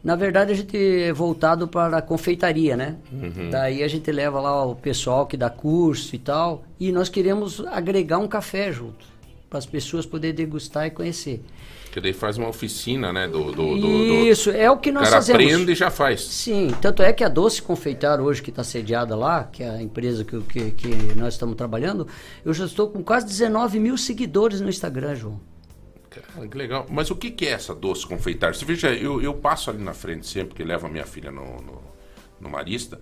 na 0.04 0.16
verdade 0.16 0.52
a 0.52 0.56
gente 0.56 0.76
é 0.78 1.14
voltado 1.14 1.68
para 1.68 1.98
a 1.98 2.02
confeitaria, 2.02 2.76
né? 2.76 2.96
Uhum. 3.12 3.50
Daí 3.50 3.84
a 3.84 3.88
gente 3.88 4.12
leva 4.12 4.40
lá 4.40 4.66
o 4.66 4.76
pessoal 4.76 5.26
que 5.28 5.38
dá 5.38 5.50
curso 5.50 6.16
e 6.16 6.20
tal, 6.20 6.64
e 6.80 6.92
nós 6.92 7.10
queremos 7.10 7.60
agregar 7.68 8.18
um 8.18 8.28
café 8.28 8.72
junto, 8.72 9.06
para 9.50 9.60
as 9.60 9.66
pessoas 9.66 10.06
poderem 10.06 10.36
degustar 10.36 10.88
e 10.88 10.92
conhecer. 10.92 11.42
Que 11.92 12.00
daí 12.00 12.14
faz 12.14 12.38
uma 12.38 12.48
oficina, 12.48 13.12
né? 13.12 13.28
Do, 13.28 13.52
do, 13.52 13.52
do- 13.52 13.78
do- 13.82 13.88
Isso, 14.26 14.50
é 14.50 14.72
o 14.72 14.78
que 14.78 14.94
nós 14.94 15.10
cara 15.10 15.18
fazemos. 15.22 15.44
aprende 15.44 15.74
e 15.74 15.76
já 15.76 15.92
faz. 15.92 16.22
Sim, 16.24 16.70
tanto 16.82 17.04
é 17.04 17.12
que 17.12 17.22
a 17.22 17.28
Doce 17.28 17.62
Confeitar 17.62 18.22
hoje, 18.22 18.42
que 18.42 18.50
está 18.50 18.64
sediada 18.64 19.14
lá, 19.14 19.44
que 19.44 19.62
é 19.62 19.70
a 19.70 19.82
empresa 19.82 20.24
que, 20.24 20.40
que, 20.44 20.72
que 20.72 20.88
nós 21.18 21.34
estamos 21.34 21.54
trabalhando, 21.58 22.08
eu 22.46 22.54
já 22.54 22.64
estou 22.64 22.88
com 22.90 23.04
quase 23.04 23.28
19 23.28 23.78
mil 23.78 23.98
seguidores 23.98 24.62
no 24.62 24.70
Instagram, 24.70 25.16
João. 25.16 25.40
Cara, 26.12 26.48
que 26.48 26.58
legal. 26.58 26.86
Mas 26.90 27.10
o 27.10 27.16
que, 27.16 27.32
que 27.32 27.46
é 27.48 27.52
essa 27.52 27.74
doce 27.74 28.06
confeitar? 28.06 28.54
Você 28.54 28.66
veja, 28.66 28.90
eu, 28.94 29.22
eu 29.22 29.34
passo 29.34 29.70
ali 29.70 29.82
na 29.82 29.94
frente 29.94 30.28
sempre 30.28 30.54
que 30.56 30.64
levo 30.64 30.86
a 30.86 30.90
minha 30.90 31.06
filha 31.06 31.32
no, 31.32 31.62
no, 31.62 31.82
no 32.40 32.50
Marista, 32.50 33.00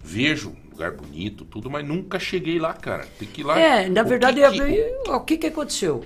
vejo 0.00 0.50
um 0.50 0.70
lugar 0.70 0.92
bonito, 0.92 1.44
tudo, 1.44 1.68
mas 1.68 1.84
nunca 1.86 2.20
cheguei 2.20 2.58
lá, 2.60 2.72
cara. 2.72 3.04
Tem 3.18 3.26
que 3.26 3.40
ir 3.40 3.44
lá. 3.44 3.58
É, 3.58 3.88
na 3.88 4.02
O 4.02 4.06
verdade, 4.06 4.40
que 4.40 4.50
que- 4.50 4.62
é- 4.80 5.02
ó, 5.08 5.16
o 5.16 5.20
que, 5.24 5.36
que 5.38 5.46
aconteceu? 5.48 6.04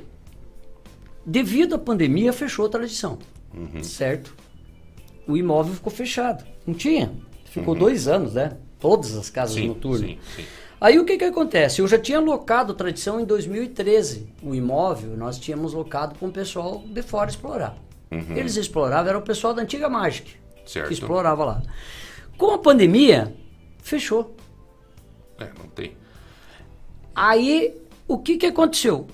Devido 1.27 1.75
à 1.75 1.79
pandemia, 1.79 2.33
fechou 2.33 2.67
a 2.67 2.69
tradição, 2.69 3.19
Uhum. 3.55 3.83
certo? 3.85 4.35
o 5.29 5.37
imóvel 5.37 5.75
ficou 5.75 5.93
fechado. 5.93 6.45
Não 6.65 6.73
tinha. 6.73 7.13
Ficou 7.47 7.75
Uhum. 7.75 7.81
dois 7.81 8.07
anos, 8.07 8.35
né? 8.35 8.57
Todas 8.79 9.17
as 9.17 9.29
casas 9.29 9.57
Sim, 9.57 9.67
noturnas. 9.69 10.01
sim, 10.09 10.19
sim. 10.37 10.45
Aí 10.81 10.99
o 10.99 11.05
que 11.05 11.17
que 11.17 11.25
acontece? 11.25 11.81
Eu 11.81 11.89
já 11.89 11.99
tinha 11.99 12.21
locado 12.21 12.75
tradição 12.75 13.19
em 13.19 13.25
2013. 13.25 14.29
O 14.43 14.55
imóvel 14.55 15.17
nós 15.17 15.39
tínhamos 15.39 15.73
locado 15.73 16.19
para 16.19 16.29
um 16.29 16.31
pessoal 16.31 16.83
de 16.87 17.03
fora 17.03 17.31
explorar. 17.31 17.77
Uhum. 18.11 18.37
Eles 18.37 18.57
exploravam, 18.57 19.09
era 19.09 19.19
o 19.19 19.23
pessoal 19.23 19.53
da 19.53 19.63
antiga 19.63 19.89
Magic 19.89 20.37
Certo. 20.65 20.89
que 20.89 20.95
explorava 20.95 21.45
lá. 21.45 21.63
Com 22.37 22.53
a 22.53 22.59
pandemia, 22.59 23.35
fechou. 23.83 24.37
É, 25.39 25.49
não 25.59 25.69
tem. 25.69 25.97
Aí, 27.15 27.75
o 28.07 28.19
que 28.19 28.37
que 28.37 28.47
aconteceu? 28.47 29.07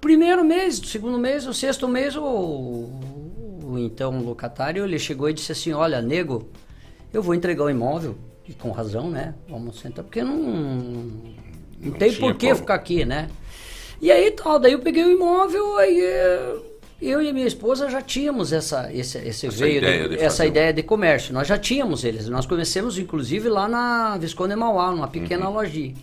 Primeiro 0.00 0.44
mês, 0.44 0.76
segundo 0.84 1.18
mês, 1.18 1.46
o 1.46 1.54
sexto 1.54 1.88
mês, 1.88 2.14
o, 2.14 2.22
o 2.22 3.78
então 3.78 4.22
locatário, 4.22 4.84
ele 4.84 4.98
chegou 4.98 5.28
e 5.30 5.32
disse 5.32 5.52
assim, 5.52 5.72
olha, 5.72 6.02
nego, 6.02 6.48
eu 7.12 7.22
vou 7.22 7.34
entregar 7.34 7.64
o 7.64 7.70
imóvel, 7.70 8.16
e 8.48 8.52
com 8.54 8.70
razão, 8.70 9.10
né? 9.10 9.34
Vamos 9.48 9.80
sentar, 9.80 10.04
porque 10.04 10.22
não, 10.22 10.36
não, 10.36 11.12
Não 11.80 11.92
tem 11.92 12.12
por 12.14 12.34
que 12.34 12.54
ficar 12.54 12.74
aqui, 12.74 13.04
né? 13.04 13.28
E 14.00 14.10
aí 14.12 14.30
tal, 14.30 14.58
daí 14.58 14.72
eu 14.72 14.80
peguei 14.80 15.04
o 15.04 15.10
imóvel, 15.10 15.76
aí 15.78 16.00
eh, 16.00 16.56
eu 17.00 17.20
e 17.22 17.32
minha 17.32 17.46
esposa 17.46 17.88
já 17.90 18.00
tínhamos 18.02 18.52
essa, 18.52 18.92
esse, 18.92 19.18
esse 19.18 19.46
Essa 19.46 19.56
veio, 19.64 19.78
ideia 19.78 20.08
de 20.08 20.14
essa 20.16 20.24
fazer 20.36 20.42
um- 20.44 20.46
ideia 20.48 20.72
de 20.72 20.82
comércio. 20.82 21.32
Nós 21.34 21.46
já 21.48 21.58
tínhamos 21.58 22.04
eles. 22.04 22.28
Nós 22.28 22.46
começamos, 22.46 22.98
inclusive, 22.98 23.48
lá 23.48 23.66
na 23.68 24.16
Visconde 24.18 24.54
Mauá, 24.54 24.90
numa 24.90 25.08
pequena 25.08 25.48
Uhum. 25.48 25.54
lojinha. 25.54 25.94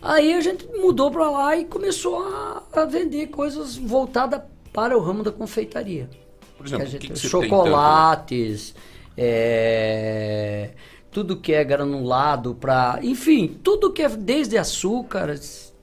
Aí 0.00 0.32
a 0.34 0.40
gente 0.40 0.66
mudou 0.76 1.10
para 1.10 1.28
lá 1.30 1.56
e 1.56 1.64
começou 1.64 2.22
a, 2.22 2.62
a 2.72 2.84
vender 2.84 3.26
coisas 3.28 3.76
voltadas 3.76 4.40
para 4.72 4.96
o 4.96 5.00
ramo 5.00 5.22
da 5.24 5.32
confeitaria. 5.32 6.08
Por 6.56 6.66
exemplo, 6.66 6.84
o 6.84 6.86
que 6.88 6.92
gente- 6.92 7.12
que 7.12 7.18
você 7.18 7.26
chocolates, 7.28 8.74
é, 9.16 10.70
tudo 11.18 11.36
que 11.36 11.52
é 11.52 11.64
granulado 11.64 12.54
para, 12.54 13.00
enfim, 13.02 13.48
tudo 13.60 13.92
que 13.92 14.02
é 14.02 14.08
desde 14.08 14.56
açúcares, 14.56 15.74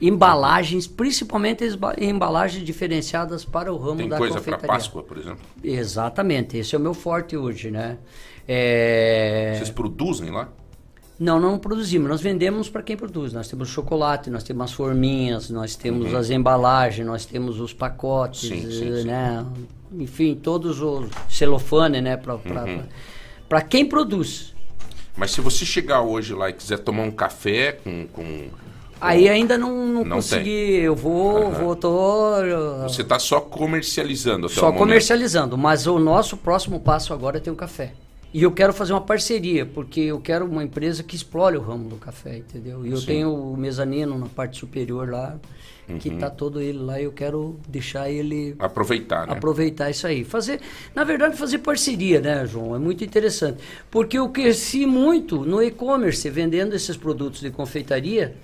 embalagens, 0.00 0.88
principalmente 0.88 1.62
embalagens 2.00 2.64
diferenciadas 2.64 3.44
para 3.44 3.72
o 3.72 3.76
ramo 3.76 3.98
Tem 3.98 4.08
da 4.08 4.18
coisa 4.18 4.34
para 4.40 4.40
confeitaria. 4.54 4.66
Páscoa, 4.66 5.02
por 5.04 5.16
exemplo. 5.16 5.38
Exatamente, 5.62 6.56
esse 6.56 6.74
é 6.74 6.78
o 6.78 6.80
meu 6.80 6.92
forte 6.92 7.36
hoje, 7.36 7.70
né? 7.70 7.98
É... 8.48 9.54
Vocês 9.58 9.70
produzem 9.70 10.30
lá? 10.30 10.48
Não, 11.16 11.38
não 11.38 11.56
produzimos, 11.56 12.08
nós 12.08 12.20
vendemos 12.20 12.68
para 12.68 12.82
quem 12.82 12.96
produz. 12.96 13.32
Nós 13.32 13.46
temos 13.46 13.68
chocolate, 13.68 14.28
nós 14.28 14.42
temos 14.42 14.64
as 14.64 14.72
forminhas, 14.72 15.50
nós 15.50 15.76
temos 15.76 16.10
Uhum. 16.10 16.18
as 16.18 16.30
embalagens, 16.30 17.06
nós 17.06 17.24
temos 17.24 17.60
os 17.60 17.72
pacotes, 17.72 18.48
Sim, 18.48 18.68
sim, 18.68 18.92
eh, 18.92 19.02
sim. 19.02 19.04
né? 19.06 19.46
Enfim, 19.92 20.34
todos 20.34 20.80
os 20.80 21.08
celofane, 21.28 22.00
né? 22.00 22.16
Para 22.16 22.34
Uhum. 22.34 23.60
quem 23.68 23.86
produz. 23.86 24.58
Mas 25.20 25.32
se 25.32 25.42
você 25.42 25.66
chegar 25.66 26.00
hoje 26.00 26.32
lá 26.32 26.48
e 26.48 26.54
quiser 26.54 26.78
tomar 26.78 27.02
um 27.02 27.10
café 27.10 27.72
com. 27.72 28.06
com 28.06 28.48
Aí 28.98 29.28
ainda 29.28 29.58
não, 29.58 29.86
não, 29.86 30.04
Não 30.04 30.16
consegui, 30.16 30.76
eu 30.76 30.96
vou, 30.96 31.48
Aham. 31.48 31.50
vou, 31.50 31.76
tô... 31.76 32.36
você 32.82 33.02
está 33.02 33.18
só 33.18 33.38
comercializando 33.40 34.46
até 34.46 34.54
o 34.54 34.60
Só 34.60 34.72
comercializando, 34.72 35.56
mas 35.58 35.86
o 35.86 35.98
nosso 35.98 36.38
próximo 36.38 36.80
passo 36.80 37.12
agora 37.12 37.36
é 37.36 37.40
ter 37.40 37.50
um 37.50 37.54
café. 37.54 37.92
E 38.32 38.42
eu 38.42 38.52
quero 38.52 38.72
fazer 38.72 38.92
uma 38.92 39.00
parceria, 39.00 39.66
porque 39.66 40.00
eu 40.00 40.20
quero 40.20 40.46
uma 40.46 40.62
empresa 40.62 41.02
que 41.02 41.16
explore 41.16 41.56
o 41.56 41.60
ramo 41.60 41.88
do 41.88 41.96
café, 41.96 42.38
entendeu? 42.38 42.86
E 42.86 42.90
eu 42.90 42.98
Sim. 42.98 43.06
tenho 43.06 43.34
o 43.34 43.56
mezanino 43.56 44.18
na 44.18 44.26
parte 44.26 44.58
superior 44.58 45.10
lá, 45.10 45.36
que 45.98 46.08
Uhum. 46.10 46.18
tá 46.18 46.30
todo 46.30 46.60
ele 46.60 46.78
lá, 46.78 47.00
e 47.00 47.04
eu 47.04 47.12
quero 47.12 47.56
deixar 47.68 48.10
ele 48.10 48.54
Aproveitar, 48.58 49.26
né? 49.26 49.32
aproveitar 49.32 49.90
isso 49.90 50.06
aí. 50.06 50.24
Fazer, 50.24 50.60
na 50.94 51.04
verdade, 51.04 51.36
fazer 51.36 51.58
parceria, 51.58 52.20
né, 52.20 52.46
João? 52.46 52.76
É 52.76 52.78
muito 52.78 53.02
interessante. 53.04 53.58
Porque 53.90 54.18
eu 54.18 54.28
cresci 54.28 54.86
muito 54.86 55.44
no 55.44 55.62
e-commerce, 55.62 56.28
vendendo 56.30 56.74
esses 56.74 56.96
produtos 56.96 57.40
de 57.40 57.50
confeitaria 57.50 58.34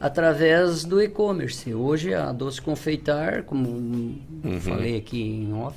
através 0.00 0.84
do 0.84 1.00
e-commerce. 1.00 1.72
Hoje 1.72 2.12
a 2.14 2.32
Doce 2.32 2.60
Confeitar, 2.60 3.44
como 3.44 3.68
Uhum. 3.68 4.60
falei 4.60 4.96
aqui 4.96 5.20
em 5.22 5.52
off, 5.54 5.76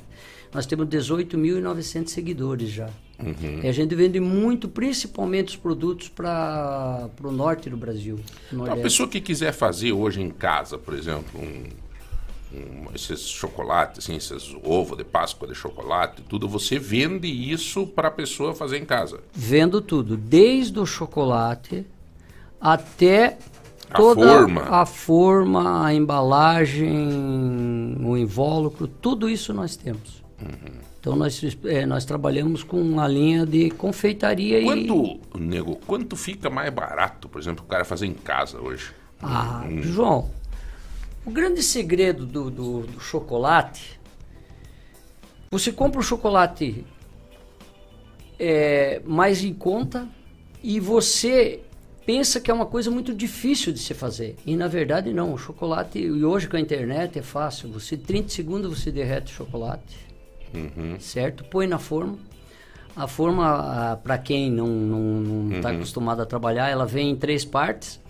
nós 0.52 0.66
temos 0.66 0.86
18.900 0.88 2.08
seguidores 2.10 2.68
já. 2.70 2.88
Uhum. 3.24 3.60
E 3.62 3.68
a 3.68 3.72
gente 3.72 3.94
vende 3.94 4.18
muito, 4.20 4.68
principalmente 4.68 5.48
os 5.48 5.56
produtos 5.56 6.08
para 6.08 7.08
o 7.22 7.30
norte 7.30 7.68
do 7.70 7.76
Brasil. 7.76 8.18
Uma 8.50 8.58
Nordeste. 8.66 8.82
pessoa 8.82 9.08
que 9.08 9.20
quiser 9.20 9.52
fazer 9.52 9.92
hoje 9.92 10.20
em 10.20 10.30
casa, 10.30 10.78
por 10.78 10.94
exemplo, 10.94 11.40
um, 11.40 11.64
um- 12.56 12.86
esses 12.94 13.20
chocolates, 13.28 13.98
assim, 14.04 14.16
esses 14.16 14.54
ovo 14.64 14.96
de 14.96 15.04
Páscoa 15.04 15.46
de 15.48 15.54
chocolate, 15.54 16.22
tudo, 16.28 16.48
você 16.48 16.78
vende 16.78 17.28
isso 17.28 17.86
para 17.86 18.08
a 18.08 18.10
pessoa 18.10 18.54
fazer 18.54 18.78
em 18.78 18.84
casa. 18.84 19.20
Vendo 19.32 19.80
tudo, 19.80 20.16
desde 20.16 20.78
o 20.78 20.86
chocolate 20.86 21.86
até 22.60 23.38
A 23.90 23.96
toda 23.96 24.26
forma. 24.26 24.62
a 24.62 24.86
forma, 24.86 25.84
a 25.86 25.94
embalagem, 25.94 27.96
o 28.04 28.16
invólucro, 28.16 28.86
tudo 28.86 29.28
isso 29.28 29.52
nós 29.54 29.76
temos. 29.76 30.19
Uhum. 30.40 30.80
Então 31.00 31.16
nós, 31.16 31.40
eh, 31.64 31.86
nós 31.86 32.04
trabalhamos 32.04 32.62
com 32.62 32.80
uma 32.80 33.06
linha 33.08 33.46
de 33.46 33.70
confeitaria 33.70 34.60
e 34.60 34.64
Quanto, 34.64 35.20
nego, 35.38 35.76
quanto 35.76 36.16
fica 36.16 36.50
mais 36.50 36.72
barato, 36.72 37.28
por 37.28 37.40
exemplo, 37.40 37.64
o 37.64 37.68
cara 37.68 37.84
fazer 37.84 38.06
em 38.06 38.12
casa 38.14 38.60
hoje? 38.60 38.92
Ah, 39.22 39.64
Um- 39.68 39.82
João, 39.82 40.30
o 41.24 41.30
grande 41.30 41.62
segredo 41.62 42.26
do, 42.26 42.50
do- 42.50 42.80
do 42.86 43.00
chocolate, 43.00 43.98
você 45.50 45.72
compra 45.72 46.00
o 46.00 46.02
chocolate 46.02 46.84
é, 48.38 49.00
mais 49.04 49.42
em 49.44 49.52
conta 49.52 50.08
e 50.62 50.78
você 50.80 51.60
pensa 52.06 52.40
que 52.40 52.50
é 52.50 52.54
uma 52.54 52.66
coisa 52.66 52.90
muito 52.90 53.14
difícil 53.14 53.72
de 53.72 53.78
se 53.78 53.94
fazer. 53.94 54.36
E 54.46 54.56
na 54.56 54.68
verdade 54.68 55.12
não, 55.12 55.32
o 55.34 55.38
chocolate, 55.38 55.98
e 55.98 56.24
hoje 56.24 56.48
com 56.48 56.56
a 56.56 56.60
internet 56.60 57.18
é 57.18 57.22
fácil, 57.22 57.70
você 57.70 57.96
30 57.96 58.30
segundos 58.30 58.78
você 58.78 58.90
derrete 58.90 59.32
o 59.32 59.36
chocolate, 59.36 60.09
Uhum. 60.54 60.98
certo? 60.98 61.44
Põe 61.44 61.66
na 61.66 61.78
forma. 61.78 62.18
A 62.96 63.06
forma, 63.06 63.98
para 64.02 64.18
quem 64.18 64.50
não 64.50 65.48
está 65.54 65.70
Uhum. 65.70 65.76
acostumado 65.76 66.20
a 66.22 66.26
trabalhar, 66.26 66.68
ela 66.68 66.84
vem 66.84 67.10
em 67.10 67.16
três 67.16 67.44
partes. 67.44 68.00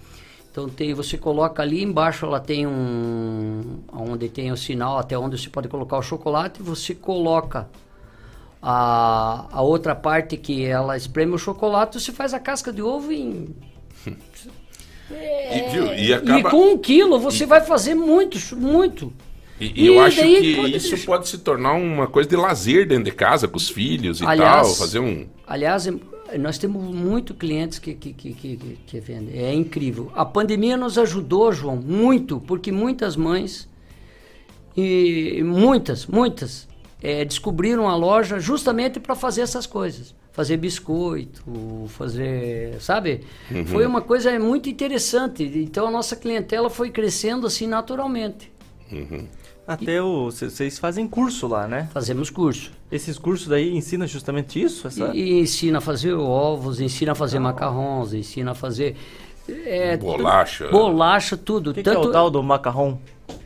Então 0.50 0.68
tem, 0.68 0.92
você 0.94 1.16
coloca 1.16 1.62
ali 1.62 1.82
embaixo, 1.82 2.26
ela 2.26 2.40
tem 2.40 2.66
um, 2.66 3.80
onde 3.92 4.28
tem 4.28 4.50
o 4.50 4.56
sinal 4.56 4.98
até 4.98 5.16
onde 5.16 5.38
você 5.38 5.48
pode 5.48 5.68
colocar 5.68 5.96
o 5.98 6.02
chocolate. 6.02 6.60
Você 6.62 6.94
coloca 6.94 7.68
a, 8.60 9.46
a 9.52 9.62
outra 9.62 9.94
parte 9.94 10.36
que 10.36 10.64
ela 10.64 10.96
espreme 10.96 11.34
o 11.34 11.38
chocolate. 11.38 12.00
Você 12.00 12.10
faz 12.10 12.34
a 12.34 12.40
casca 12.40 12.72
de 12.72 12.82
ovo 12.82 13.12
em 13.12 13.54
E, 15.12 15.70
viu, 15.72 15.92
e 15.94 16.14
acaba... 16.14 16.38
e 16.38 16.42
com 16.44 16.72
um 16.72 16.78
quilo 16.78 17.18
você 17.18 17.44
vai 17.44 17.60
fazer 17.60 17.94
muito, 17.96 18.38
muito. 18.56 19.12
E, 19.60 19.82
e 19.82 19.86
eu 19.86 20.00
acho 20.00 20.16
que 20.22 20.56
pode 20.56 20.76
isso 20.76 20.90
deixar- 20.90 21.06
pode 21.06 21.28
se 21.28 21.38
tornar 21.38 21.74
uma 21.74 22.06
coisa 22.06 22.28
de 22.28 22.34
lazer 22.36 22.88
dentro 22.88 23.04
de 23.04 23.12
casa, 23.12 23.46
com 23.46 23.56
os 23.58 23.68
filhos 23.68 24.20
e 24.20 24.24
Aliás- 24.24 24.66
tal, 24.68 24.74
fazer 24.76 24.98
um... 25.00 25.26
Aliás, 25.46 25.86
é- 25.86 26.38
nós 26.38 26.56
temos 26.58 26.82
muito 26.94 27.34
clientes 27.34 27.78
que, 27.78 27.92
que, 27.94 28.12
que, 28.14 28.32
que, 28.32 28.78
que- 28.86 29.00
vendem. 29.00 29.38
É 29.38 29.52
incrível. 29.52 30.10
A 30.14 30.24
pandemia 30.24 30.76
nos 30.76 30.96
ajudou, 30.96 31.52
João, 31.52 31.76
muito, 31.76 32.40
porque 32.40 32.72
muitas 32.72 33.16
mães, 33.16 33.68
e 34.76 35.42
muitas, 35.44 36.06
muitas, 36.06 36.68
eh, 37.02 37.24
descobriram 37.24 37.88
a 37.88 37.96
loja 37.96 38.38
justamente 38.38 39.00
para 39.00 39.14
fazer 39.14 39.42
essas 39.42 39.66
coisas. 39.66 40.14
Fazer 40.32 40.56
biscoito, 40.56 41.42
fazer. 41.88 42.80
Sabe? 42.80 43.22
Uhum. 43.50 43.66
Foi 43.66 43.84
uma 43.84 44.00
coisa 44.00 44.38
muito 44.38 44.68
interessante. 44.70 45.42
Então 45.42 45.88
a 45.88 45.90
nossa 45.90 46.14
clientela 46.14 46.70
foi 46.70 46.90
crescendo 46.90 47.46
assim 47.46 47.66
naturalmente. 47.66 48.50
Uhum. 48.92 49.26
Até 49.72 50.02
o. 50.02 50.30
Vocês 50.30 50.78
fazem 50.78 51.06
curso 51.06 51.46
lá, 51.46 51.68
né? 51.68 51.88
Fazemos 51.92 52.28
curso. 52.30 52.72
Esses 52.90 53.16
cursos 53.18 53.46
daí 53.46 53.76
ensinam 53.76 54.06
justamente 54.06 54.60
isso? 54.60 54.86
Essa... 54.88 55.08
E, 55.14 55.20
e 55.34 55.40
ensina 55.40 55.78
a 55.78 55.80
fazer 55.80 56.12
ovos, 56.14 56.80
ensina 56.80 57.12
a 57.12 57.14
fazer 57.14 57.38
macarrons, 57.38 58.12
ensina 58.12 58.50
a 58.50 58.54
fazer. 58.54 58.96
é, 59.48 59.96
Bolacha. 59.96 60.64
tu- 60.66 60.70
Bolacha, 60.72 61.36
tudo. 61.36 61.70
O 61.70 61.74
que, 61.74 61.82
que 61.82 61.88
é 61.88 61.96
o 61.98 62.10
tal 62.10 62.30
do 62.30 62.42
macarrão? 62.42 62.98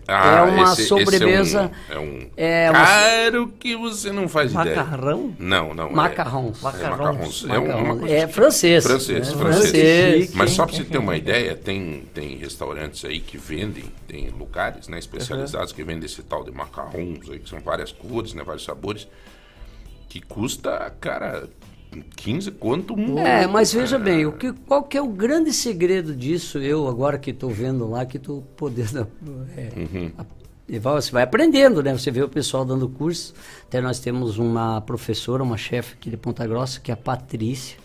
Ah, 0.07 0.37
É 0.39 0.43
uma 0.43 0.63
esse- 0.65 0.73
esse 0.83 0.89
sobremesa- 0.89 1.71
É 1.89 1.99
um, 1.99 2.01
é 2.01 2.01
um 2.01 2.31
é 2.37 2.71
uma- 2.71 2.79
caro 2.85 3.49
que 3.59 3.77
você 3.77 4.13
não 4.13 4.29
faz 4.29 4.53
Macarrão? 4.53 5.25
ideia. 5.31 5.37
Não, 5.39 5.73
não. 5.75 5.89
é- 5.89 5.93
Macarrons. 5.93 6.59
É, 6.59 6.63
macarrons. 6.63 7.45
É, 7.45 7.47
um- 7.59 7.61
Macarrons. 7.67 7.85
uma 7.85 7.97
coisa 7.99 8.15
É 8.15 8.29
francês. 8.29 8.85
Francês, 8.85 9.29
É 9.29 9.33
francês. 9.35 9.71
francês. 9.71 10.35
Mas 10.35 10.51
só 10.51 10.67
para 10.67 10.77
você 10.77 10.85
ter 10.85 10.99
uma 10.99 11.17
ideia, 11.17 11.55
tem, 11.57 12.05
tem 12.13 12.37
restaurantes 12.37 13.05
aí 13.05 13.21
que 13.21 13.39
vendem, 13.39 13.85
tem 14.07 14.29
lugares 14.31 14.89
né, 14.89 14.99
especializados 14.99 15.73
que 15.73 15.83
vendem 15.83 16.05
esse 16.07 16.23
tal 16.23 16.45
de 16.45 16.51
macarrons 16.51 17.31
aí, 17.31 17.39
que 17.39 17.49
são 17.49 17.61
várias 17.61 17.91
cores, 17.93 18.35
né, 18.35 18.43
vários 18.45 18.65
sabores, 18.65 19.09
que 20.09 20.21
custa, 20.21 20.93
cara, 21.01 21.49
15 22.17 22.51
quanto 22.53 22.95
um. 22.95 23.19
É, 23.19 23.47
mas 23.47 23.73
veja 23.73 23.99
bem, 23.99 24.27
o 24.27 24.33
que, 24.33 24.53
qual 24.53 24.83
que 24.83 24.97
é 24.97 25.03
o 25.03 25.09
grande 25.09 25.53
segredo 25.53 26.15
disso? 26.15 26.59
Eu 26.59 26.89
agora 26.89 27.19
que 27.19 27.31
estou 27.31 27.51
vendo 27.51 27.89
lá, 27.89 28.05
que 28.07 28.17
estou 28.17 28.43
podendo 28.57 29.07
é, 29.57 29.69
Uhum. 29.77 30.13
você 30.81 31.11
vai 31.13 31.23
aprendendo, 31.23 31.83
né? 31.83 31.93
Você 31.97 32.11
vê 32.11 32.23
o 32.23 32.29
pessoal 32.29 32.65
dando 32.65 32.89
curso. 32.89 33.35
Até 33.67 33.81
nós 33.81 33.99
temos 34.01 34.39
uma 34.39 34.81
professora, 34.81 35.43
uma 35.43 35.57
chefe 35.57 35.95
aqui 35.95 36.11
de 36.11 36.17
Ponta 36.17 36.47
Grossa, 36.47 36.81
que 36.81 36.91
é 36.91 36.95
a 36.95 36.97
Patrícia. 36.97 37.77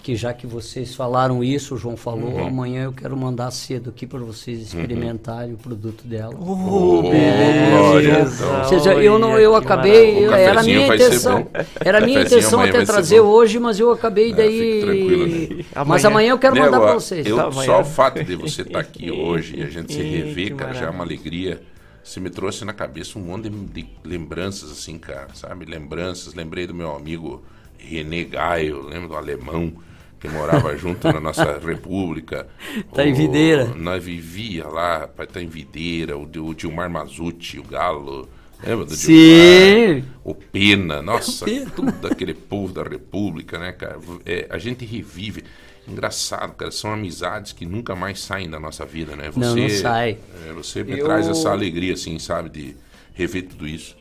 Que 0.00 0.14
já 0.16 0.32
que 0.32 0.46
vocês 0.46 0.94
falaram 0.94 1.42
isso, 1.44 1.74
o 1.74 1.76
João 1.76 1.96
falou, 1.96 2.30
Uhum. 2.30 2.46
amanhã 2.46 2.84
eu 2.84 2.92
quero 2.92 3.16
mandar 3.16 3.50
cedo 3.50 3.90
aqui 3.90 4.06
para 4.06 4.20
vocês 4.20 4.60
experimentarem 4.60 5.52
o 5.52 5.56
produto 5.56 6.06
dela. 6.06 6.34
Oh, 6.40 7.02
É, 7.12 8.00
viu? 8.00 8.10
então. 8.22 8.58
Ou 8.60 8.64
seja, 8.64 8.94
eu 8.94 9.18
não, 9.18 9.38
eu 9.38 9.54
acabei. 9.56 10.26
O 10.26 10.32
era 10.32 10.60
a 10.60 10.62
minha 10.62 10.86
intenção, 10.94 11.46
era 11.84 11.98
a 11.98 12.00
minha 12.00 12.22
intenção 12.22 12.60
até 12.60 12.84
trazer 12.84 13.20
hoje, 13.20 13.58
mas 13.58 13.78
eu 13.80 13.90
acabei 13.90 14.32
É, 14.32 14.36
fique 14.36 14.80
tranquilo. 14.82 15.26
daí. 15.26 15.66
Mas 15.86 16.04
amanhã 16.04 16.30
eu 16.30 16.38
quero 16.38 16.54
Né, 16.54 16.60
mandar 16.62 16.80
para 16.80 16.94
vocês. 16.94 17.26
eu- 17.26 17.36
tá? 17.36 17.50
só 17.52 17.80
o 17.80 17.84
fato 17.84 18.22
de 18.24 18.36
você 18.36 18.62
estar 18.62 18.78
aqui 18.80 19.10
hoje 19.12 19.56
e 19.58 19.62
a 19.62 19.66
gente 19.68 19.92
se 19.92 20.00
rever, 20.00 20.54
cara, 20.54 20.72
já 20.72 20.86
é 20.86 20.90
uma 20.90 21.04
alegria. 21.04 21.60
Você 22.02 22.20
me 22.20 22.30
trouxe 22.30 22.64
na 22.64 22.72
cabeça 22.72 23.18
um 23.18 23.22
monte 23.22 23.50
de, 23.50 23.82
de 23.82 23.86
lembranças, 24.04 24.70
assim, 24.70 24.96
cara, 24.96 25.28
sabe? 25.34 25.66
Lembranças. 25.66 26.32
Lembrei 26.34 26.66
do 26.66 26.72
meu 26.74 26.94
amigo 26.94 27.42
René 27.78 28.24
Gaio, 28.24 28.82
lembro 28.82 29.08
do 29.08 29.16
alemão 29.16 29.72
que 30.20 30.28
morava 30.28 30.76
junto 30.78 31.06
na 31.12 31.20
nossa 31.20 31.58
república. 31.58 32.46
Tá 32.92 33.06
em 33.06 33.12
O- 33.12 33.16
Videira. 33.16 33.64
Nós 33.76 34.02
vivia 34.04 34.66
lá, 34.66 35.06
para 35.08 35.24
estar 35.24 35.40
em 35.42 35.46
Videira, 35.48 36.16
o, 36.16 36.22
o 36.24 36.54
Dilmar 36.54 36.90
Mazucci, 36.90 37.58
o 37.58 37.62
Galo. 37.64 38.28
Lembra 38.64 38.84
do 38.86 38.94
Sim. 38.96 39.12
Dilmar? 39.14 40.04
O 40.24 40.34
Pena, 40.34 41.00
nossa, 41.02 41.46
tudo 41.74 42.06
aquele 42.08 42.34
povo 42.34 42.72
da 42.72 42.82
República, 42.82 43.58
né, 43.58 43.70
cara? 43.72 43.98
É, 44.26 44.46
a 44.50 44.58
gente 44.58 44.84
revive. 44.84 45.44
Engraçado, 45.86 46.52
cara, 46.54 46.70
são 46.70 46.92
amizades 46.92 47.52
que 47.52 47.64
nunca 47.64 47.94
mais 47.94 48.20
saem 48.20 48.50
da 48.50 48.60
nossa 48.60 48.84
vida, 48.84 49.16
né? 49.16 49.30
Não, 49.34 49.56
não 49.56 49.68
sai. 49.70 50.18
é, 50.46 50.52
você 50.52 50.84
me 50.84 50.98
Eu- 50.98 51.04
traz 51.06 51.26
essa 51.28 51.50
alegria, 51.50 51.94
assim, 51.94 52.18
sabe, 52.18 52.50
de 52.50 52.76
rever 53.14 53.44
tudo 53.48 53.66
isso. 53.66 53.96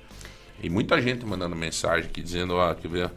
E 0.62 0.70
muita 0.70 1.02
gente 1.02 1.26
mandando 1.26 1.56
mensagem 1.56 2.06
aqui 2.10 2.22
dizendo, 2.22 2.56
ó, 2.56 2.74
quer 2.74 2.90
ver? 2.90 3.12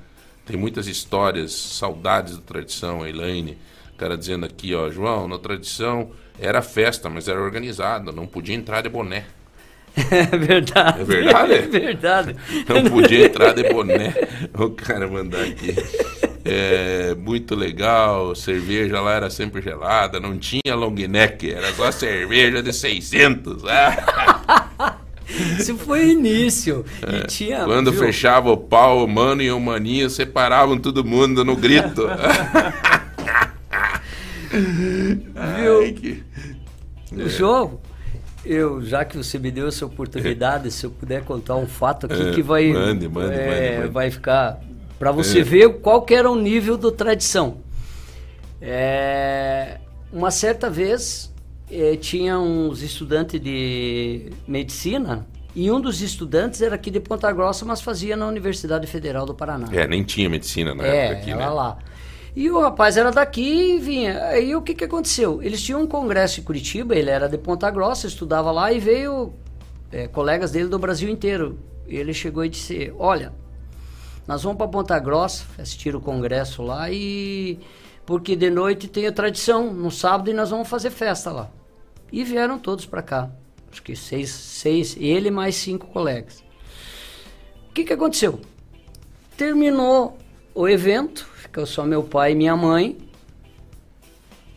Tem 0.51 0.59
muitas 0.59 0.89
histórias, 0.89 1.53
saudades 1.53 2.37
da 2.37 2.43
tradição, 2.43 3.05
a 3.05 3.09
Elaine. 3.09 3.57
O 3.95 3.97
cara 3.97 4.19
dizendo 4.19 4.45
aqui, 4.45 4.75
ó, 4.75 4.91
João, 4.91 5.29
na 5.29 5.39
tradição 5.39 6.11
era 6.41 6.61
festa, 6.61 7.09
mas 7.09 7.29
era 7.29 7.41
organizada, 7.41 8.11
não 8.11 8.27
podia 8.27 8.57
entrar 8.57 8.83
de 8.83 8.89
boné. 8.89 9.27
É 10.11 10.37
verdade. 10.37 11.01
É 11.01 11.05
verdade? 11.05 11.53
É 11.55 11.61
verdade. 11.67 12.37
Não 12.69 12.91
podia 12.91 13.27
entrar 13.27 13.53
de 13.53 13.65
boné. 13.73 14.15
O 14.57 14.71
cara 14.71 15.09
mandar 15.09 15.43
aqui. 15.43 15.75
É, 16.45 17.15
muito 17.17 17.57
legal, 17.57 18.35
cerveja 18.35 19.01
lá 19.01 19.15
era 19.15 19.29
sempre 19.29 19.61
gelada, 19.61 20.19
não 20.19 20.39
tinha 20.39 20.75
long 20.75 20.95
neck, 20.95 21.53
era 21.53 21.73
só 21.75 21.91
cerveja 21.91 22.63
de 22.63 22.73
600. 22.73 23.65
Ah. 23.67 24.30
Isso 25.59 25.77
foi 25.77 26.11
início. 26.11 26.85
É, 27.03 27.19
E 27.19 27.27
tinha. 27.27 27.65
Quando 27.65 27.91
viu? 27.93 28.01
fechava 28.01 28.51
o 28.51 28.57
pau, 28.57 29.05
o 29.05 29.09
mano 29.09 29.43
e 29.43 29.51
o 29.51 29.61
maninho 29.61 30.09
separavam 30.11 30.79
todo 30.79 31.05
mundo 31.05 31.45
no 31.45 31.57
grito. 31.57 32.07
Viu? 35.57 37.25
O 37.25 37.29
João, 37.29 37.81
eu, 38.45 38.83
já 38.83 39.05
que 39.05 39.17
você 39.17 39.39
me 39.39 39.51
deu 39.51 39.69
essa 39.69 39.85
oportunidade, 39.87 40.71
se 40.71 40.85
eu 40.85 40.91
puder 40.91 41.23
contar 41.25 41.57
um 41.57 41.67
fato 41.67 42.07
aqui 42.07 42.21
É, 42.29 42.33
que 42.33 42.43
vai, 42.43 42.73
mande, 42.73 43.09
mande, 43.09 43.35
é, 43.35 43.79
mande, 43.81 43.93
vai 43.93 44.11
ficar 44.11 44.61
para 44.99 45.13
você 45.13 45.41
É. 45.41 45.43
ver 45.43 45.81
qual 45.81 46.03
que 46.03 46.15
era 46.15 46.31
o 46.31 46.37
nível 46.37 46.77
do 46.77 46.91
tradição. 46.93 47.59
É, 48.61 49.79
uma 50.13 50.31
certa 50.31 50.69
vez 50.69 51.33
eh, 51.71 51.97
tinha 51.97 52.39
uns 52.39 52.83
estudantes 52.83 53.41
de 53.41 54.31
medicina 54.47 55.27
e 55.55 55.71
um 55.71 55.81
dos 55.81 56.01
estudantes 56.01 56.63
era 56.63 56.75
aqui 56.77 56.91
de 56.91 57.01
Ponta 57.01 57.31
Grossa, 57.33 57.65
mas 57.65 57.81
fazia 57.81 58.17
na 58.17 58.27
Universidade 58.27 58.87
Federal 58.87 59.27
do 59.27 59.35
Paraná. 59.35 59.69
É, 59.73 59.87
nem 59.87 60.05
tinha 60.05 60.29
medicina 60.29 60.75
na 60.75 60.85
É, 60.85 61.07
época 61.07 61.13
aqui, 61.13 61.31
era 61.31 61.47
né? 61.47 61.49
lá. 61.51 61.79
E 62.35 62.49
o 62.51 62.61
rapaz 62.61 62.97
era 62.97 63.11
daqui 63.11 63.75
e 63.77 63.79
vinha. 63.81 64.25
Aí 64.27 64.55
o 64.55 64.63
que, 64.63 64.75
que 64.75 64.85
aconteceu? 64.85 65.43
Eles 65.43 65.63
tinham 65.63 65.83
um 65.83 65.87
congresso 65.87 66.41
em 66.41 66.45
Curitiba, 66.45 66.95
ele 66.95 67.11
era 67.11 67.29
de 67.29 67.37
Ponta 67.37 67.71
Grossa, 67.71 68.07
estudava 68.07 68.53
lá 68.53 68.73
e 68.73 68.79
veio 68.79 69.35
é, 69.91 70.07
colegas 70.09 70.53
dele 70.53 70.69
do 70.69 70.79
Brasil 70.79 71.09
inteiro. 71.11 71.59
E 71.89 71.97
ele 71.97 72.15
chegou 72.15 72.45
e 72.45 72.49
disse: 72.49 72.93
Olha, 72.99 73.33
nós 74.27 74.43
vamos 74.43 74.59
para 74.59 74.69
Ponta 74.69 74.99
Grossa 74.99 75.45
assistir 75.59 75.95
o 75.97 76.01
congresso 76.01 76.63
lá 76.63 76.91
e. 76.91 77.59
Porque 78.07 78.35
de 78.35 78.51
noite 78.51 78.89
tem 78.89 79.07
a 79.07 79.13
tradição, 79.13 79.73
no 79.73 79.91
sábado, 79.91 80.31
e 80.31 80.35
nós 80.35 80.51
vamos 80.51 80.69
fazer 80.69 80.91
festa 80.91 81.31
lá. 81.31 81.51
E 82.13 82.25
vieram 82.25 82.59
todos 82.59 82.87
para 82.87 83.03
cá. 83.03 83.31
Acho 83.71 83.83
que 83.83 83.95
seis, 83.95 84.31
seis, 84.31 84.97
ele 84.99 85.31
mais 85.31 85.55
cinco 85.55 85.87
colegas. 85.87 86.43
O 87.69 87.73
que, 87.73 87.85
que 87.85 87.93
aconteceu? 87.93 88.41
Terminou 89.37 90.19
o 90.55 90.69
evento, 90.69 91.25
ficou 91.37 91.65
só 91.67 91.85
meu 91.85 92.03
pai 92.03 92.33
e 92.33 92.35
minha 92.35 92.57
mãe. 92.57 92.99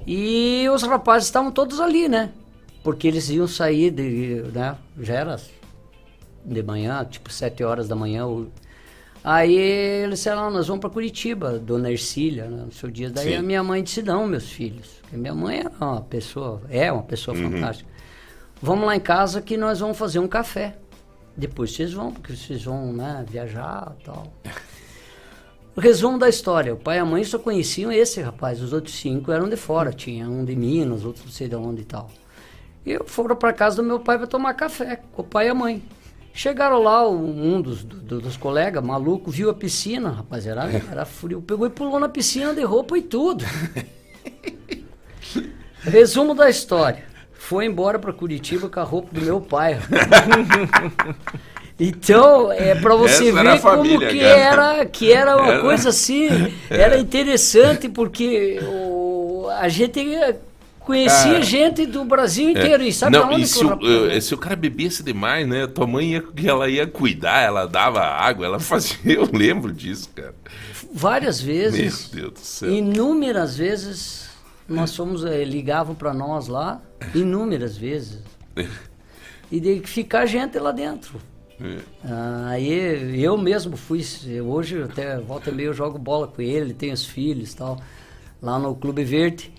E 0.05 0.67
os 0.73 0.83
rapazes 0.83 1.27
estavam 1.27 1.51
todos 1.51 1.79
ali, 1.79 2.09
né? 2.09 2.31
Porque 2.83 3.07
eles 3.07 3.29
iam 3.29 3.47
sair 3.47 3.91
de, 3.91 4.41
né? 4.53 4.75
Já 4.99 5.13
era 5.13 5.39
de 6.43 6.63
manhã, 6.63 7.05
tipo 7.09 7.31
sete 7.31 7.63
horas 7.63 7.87
da 7.87 7.95
manhã. 7.95 8.25
o- 8.27 8.47
Aí 9.23 9.55
eles 9.55 10.19
disseram, 10.19 10.47
"Ah, 10.47 10.49
nós 10.49 10.67
vamos 10.67 10.81
para 10.81 10.89
Curitiba, 10.89 11.57
Dona 11.57 11.89
Ercília, 11.89 12.43
né, 12.49 12.63
no 12.65 12.73
seu 12.73 12.91
dia. 12.91 13.09
Daí 13.09 13.29
Sim. 13.29 13.35
a 13.35 13.41
minha 13.41 13.63
mãe 13.63 13.81
disse, 13.81 14.03
não, 14.03 14.27
meus 14.27 14.49
filhos. 14.51 14.97
Porque 15.01 15.15
minha 15.15 15.33
mãe 15.33 15.61
é 15.61 15.69
uma 15.85 16.01
pessoa, 16.01 16.61
é 16.69 16.91
uma 16.91 17.03
pessoa 17.03 17.37
Uhum. 17.37 17.49
fantástica. 17.51 17.89
Vamos 18.65 18.85
lá 18.85 18.95
em 18.95 18.99
casa 19.01 19.41
que 19.41 19.57
nós 19.57 19.81
vamos 19.81 19.97
fazer 19.97 20.19
um 20.19 20.27
café. 20.27 20.77
Depois 21.35 21.73
vocês 21.73 21.91
vão, 21.91 22.13
porque 22.13 22.33
vocês 22.33 22.63
vão, 22.63 22.93
né, 22.93 23.25
viajar 23.29 23.93
e 23.99 24.03
tal. 24.05 24.31
O 25.75 25.81
resumo 25.81 26.17
da 26.17 26.29
história: 26.29 26.73
o 26.73 26.77
pai 26.77 26.95
e 26.95 26.99
a 27.01 27.05
mãe 27.05 27.25
só 27.25 27.37
conheciam 27.37 27.91
esse 27.91 28.21
rapaz, 28.21 28.61
os 28.61 28.71
outros 28.71 28.95
cinco 28.95 29.33
eram 29.33 29.49
de 29.49 29.57
fora, 29.57 29.91
tinha 29.91 30.29
um 30.29 30.45
de 30.45 30.55
Minas, 30.55 31.03
outro 31.03 31.23
não 31.25 31.31
sei 31.31 31.49
de 31.49 31.57
onde 31.57 31.81
e 31.81 31.85
tal. 31.85 32.09
E 32.85 32.97
foram 33.05 33.35
para 33.35 33.51
casa 33.51 33.75
do 33.75 33.83
meu 33.83 33.99
pai 33.99 34.17
para 34.17 34.27
tomar 34.27 34.53
café 34.53 35.01
com 35.11 35.23
o 35.23 35.25
pai 35.25 35.47
e 35.47 35.49
a 35.49 35.53
mãe. 35.53 35.83
Chegaram 36.33 36.81
lá, 36.81 37.05
um 37.09 37.61
dos, 37.61 37.83
do- 37.83 38.21
dos 38.21 38.37
colegas, 38.37 38.81
maluco, 38.81 39.29
viu 39.29 39.49
a 39.49 39.53
piscina, 39.53 40.09
rapaz, 40.09 40.47
era, 40.47 40.63
era 40.89 41.03
frio, 41.03 41.41
pegou 41.41 41.67
e 41.67 41.69
pulou 41.69 41.99
na 41.99 42.07
piscina 42.07 42.53
de 42.53 42.63
roupa 42.63 42.97
e 42.97 43.01
tudo. 43.01 43.43
Resumo 45.83 46.33
da 46.33 46.49
história: 46.49 47.11
foi 47.47 47.65
embora 47.65 47.99
para 47.99 48.13
Curitiba 48.13 48.69
com 48.69 48.79
a 48.79 48.83
roupa 48.83 49.09
do 49.13 49.21
meu 49.21 49.39
pai. 49.41 49.77
Então, 51.79 52.51
é 52.51 52.75
para 52.75 52.95
você 52.95 53.29
Essa 53.29 53.43
ver 53.43 53.59
família, 53.59 53.97
como 53.97 54.11
que 54.11 54.19
cara. 54.19 54.39
era, 54.39 54.85
que 54.85 55.11
era 55.11 55.35
uma 55.37 55.53
Era- 55.53 55.61
coisa 55.61 55.89
assim, 55.89 56.27
era 56.69 56.99
interessante 56.99 57.89
porque 57.89 58.59
o, 58.61 59.47
a 59.57 59.67
gente 59.69 60.05
conhecia 60.79 61.31
Cara, 61.33 61.41
gente 61.41 61.85
do 61.87 62.05
Brasil 62.05 62.51
inteiro 62.51 62.83
É. 62.83 62.87
e 62.87 62.93
sabe 62.93 63.17
não, 63.17 63.23
aonde 63.25 63.41
e 63.41 63.47
se 63.47 63.63
o 63.63 63.65
o, 63.65 63.69
rapaz- 63.71 64.11
eh, 64.11 64.21
se 64.21 64.33
o 64.35 64.37
cara 64.37 64.55
bebesse 64.55 65.01
demais, 65.01 65.47
né? 65.47 65.65
Tua 65.65 65.87
mãe 65.87 66.11
ia, 66.11 66.23
ela 66.45 66.69
ia 66.69 66.85
cuidar, 66.85 67.41
ela 67.41 67.65
dava 67.65 68.01
água, 68.01 68.45
ela 68.45 68.59
fazia. 68.61 68.97
Eu 69.05 69.27
lembro 69.33 69.71
disso, 69.73 70.09
cara. 70.15 70.35
várias 70.93 71.41
vezes, 71.41 72.11
Meu 72.13 72.21
Deus 72.21 72.33
do 72.33 72.39
céu. 72.45 72.69
inúmeras 72.71 73.57
vezes 73.57 74.29
nós 74.69 74.95
fomos 74.95 75.25
eh, 75.25 75.43
ligavam 75.43 75.95
para 75.95 76.13
nós 76.13 76.47
lá, 76.47 76.79
inúmeras 77.13 77.77
vezes. 77.77 78.19
E 79.51 79.59
de 79.59 79.81
ficar 79.81 80.25
gente 80.25 80.57
lá 80.57 80.71
dentro. 80.71 81.19
É. 81.61 81.77
Aí 82.49 83.23
eu 83.23 83.37
mesmo 83.37 83.77
fui, 83.77 84.03
hoje 84.41 84.81
até 84.81 85.19
volta 85.19 85.49
e 85.49 85.53
meia 85.53 85.67
eu 85.67 85.73
jogo 85.73 85.97
bola 85.97 86.27
com 86.27 86.41
ele, 86.41 86.73
tenho 86.73 86.93
os 86.93 87.05
filhos 87.05 87.53
tal, 87.53 87.79
lá 88.41 88.57
no 88.57 88.75
Clube 88.75 89.03
Verde. 89.03 89.51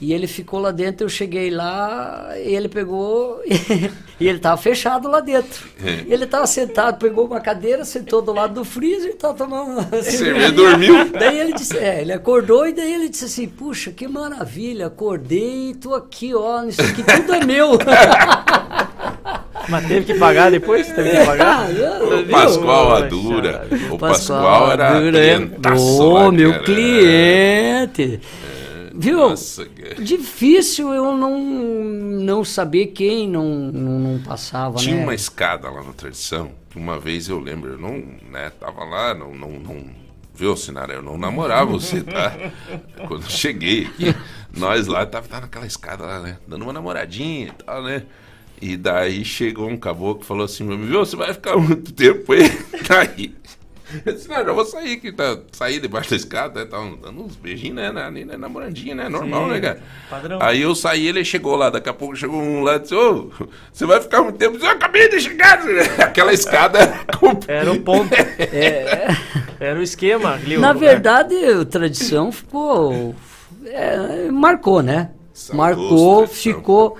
E 0.00 0.12
ele 0.12 0.26
ficou 0.26 0.60
lá 0.60 0.70
dentro, 0.70 1.04
eu 1.04 1.08
cheguei 1.08 1.50
lá, 1.50 2.30
e 2.36 2.54
ele 2.54 2.68
pegou, 2.68 3.40
e 4.20 4.28
ele 4.28 4.38
tava 4.38 4.56
fechado 4.56 5.08
lá 5.08 5.20
dentro. 5.20 5.66
É. 5.82 6.04
Ele 6.06 6.26
tava 6.26 6.46
sentado, 6.46 6.98
pegou 6.98 7.26
uma 7.26 7.40
cadeira, 7.40 7.84
sentou 7.84 8.20
do 8.20 8.32
lado 8.32 8.54
do 8.54 8.64
freezer 8.64 9.12
e 9.12 9.14
tava 9.14 9.34
tomando 9.34 9.80
uma 9.80 10.02
cervejinha. 10.02 10.52
dormiu? 10.52 11.10
Daí 11.10 11.38
ele 11.38 11.54
disse, 11.54 11.78
é, 11.78 12.02
ele 12.02 12.12
acordou 12.12 12.66
e 12.66 12.74
daí 12.74 12.92
ele 12.92 13.08
disse 13.08 13.24
assim, 13.24 13.48
puxa, 13.48 13.90
que 13.90 14.06
maravilha, 14.06 14.86
acordei 14.86 15.70
e 15.70 15.74
tô 15.74 15.94
aqui, 15.94 16.34
ó, 16.34 16.64
isso 16.64 16.82
aqui 16.82 17.02
tudo 17.02 17.34
é 17.34 17.44
meu. 17.44 17.78
Mas 19.68 19.86
teve 19.86 20.06
que 20.06 20.14
pagar 20.14 20.50
depois? 20.50 20.86
Teve 20.92 21.10
que 21.10 21.24
pagar? 21.24 21.66
O 21.70 22.30
Pascoal 22.30 22.94
Adura. 22.94 23.66
O 23.90 23.98
Pascoal 23.98 24.70
era 24.70 24.96
Adura, 24.96 25.18
é. 25.18 25.38
Ô, 25.76 26.12
lá, 26.12 26.30
meu 26.30 26.52
cara. 26.52 26.62
cliente. 26.62 28.20
Viu? 28.98 29.18
Nossa. 29.18 29.66
Difícil 29.98 30.92
eu 30.92 31.16
não, 31.16 31.38
não 31.40 32.44
saber 32.44 32.86
quem 32.88 33.28
não, 33.28 33.70
não, 33.72 33.98
não 33.98 34.22
passava, 34.22 34.78
Tinha 34.78 34.96
né? 34.96 35.02
uma 35.02 35.14
escada 35.14 35.70
lá 35.70 35.82
na 35.82 35.92
tradição, 35.92 36.50
que 36.70 36.78
uma 36.78 36.98
vez 36.98 37.28
eu 37.28 37.38
lembro, 37.38 37.72
eu 37.72 37.78
não, 37.78 38.02
né, 38.30 38.50
tava 38.58 38.84
lá, 38.84 39.14
não, 39.14 39.34
não, 39.34 39.50
não 39.50 39.84
viu, 40.34 40.56
Sinara, 40.56 40.94
eu 40.94 41.02
não 41.02 41.16
namorava 41.16 41.72
você, 41.72 42.02
tá? 42.02 42.32
Quando 43.08 43.22
eu 43.22 43.30
cheguei 43.30 43.86
aqui, 43.86 44.14
nós 44.54 44.86
lá, 44.86 45.04
tava, 45.06 45.26
tava 45.28 45.42
naquela 45.42 45.66
escada 45.66 46.04
lá, 46.04 46.20
né, 46.20 46.38
dando 46.46 46.62
uma 46.62 46.72
namoradinha 46.72 47.48
e 47.48 47.64
tal, 47.64 47.82
né? 47.82 48.02
E 48.60 48.76
daí 48.76 49.24
chegou 49.24 49.68
um 49.68 49.76
caboclo 49.76 50.22
e 50.22 50.26
falou 50.26 50.44
assim, 50.44 50.66
viu, 50.66 51.04
você 51.04 51.14
vai 51.14 51.32
ficar 51.34 51.56
muito 51.56 51.92
tempo 51.92 52.32
aí. 52.32 52.50
Daí. 52.88 53.34
Eu 54.04 54.12
disse, 54.12 54.28
não, 54.28 54.36
já 54.44 54.52
vou 54.52 54.64
sair 54.64 54.94
aqui, 54.94 55.12
tá, 55.12 55.38
sair 55.52 55.80
debaixo 55.80 56.10
da 56.10 56.16
escada, 56.16 56.60
né, 56.60 56.66
tá 56.66 56.78
dando 57.02 57.22
uns 57.24 57.36
beijinhos, 57.36 57.76
né, 57.76 57.90
na, 57.90 58.10
na 58.10 58.38
namorandinha, 58.38 58.94
né, 58.94 59.08
normal, 59.08 59.44
Sim, 59.46 59.50
né, 59.52 59.60
cara? 59.60 59.82
padrão. 60.10 60.38
Aí 60.42 60.62
eu 60.62 60.74
saí, 60.74 61.06
ele 61.06 61.24
chegou 61.24 61.56
lá, 61.56 61.70
daqui 61.70 61.88
a 61.88 61.94
pouco 61.94 62.14
chegou 62.16 62.40
um 62.40 62.62
lá 62.62 62.76
e 62.76 62.80
disse, 62.80 62.94
ô, 62.94 63.30
você 63.72 63.86
vai 63.86 64.00
ficar 64.00 64.22
muito 64.22 64.36
tempo? 64.36 64.56
Eu, 64.60 64.70
acabei 64.70 65.08
de 65.08 65.20
chegar, 65.20 65.60
aquela 66.00 66.32
escada... 66.32 66.78
Era 67.48 67.72
o 67.72 67.80
ponto. 67.80 68.14
Era 69.58 69.78
o 69.78 69.82
esquema. 69.82 70.38
Na 70.58 70.72
o- 70.72 70.78
verdade, 70.78 71.34
a 71.34 71.64
tradição 71.64 72.30
ficou. 72.30 73.14
é, 73.64 74.30
marcou, 74.30 74.82
né? 74.82 75.10
Saudoso 75.32 75.56
marcou, 75.58 76.16
tradição. 76.24 76.52
ficou 76.54 76.98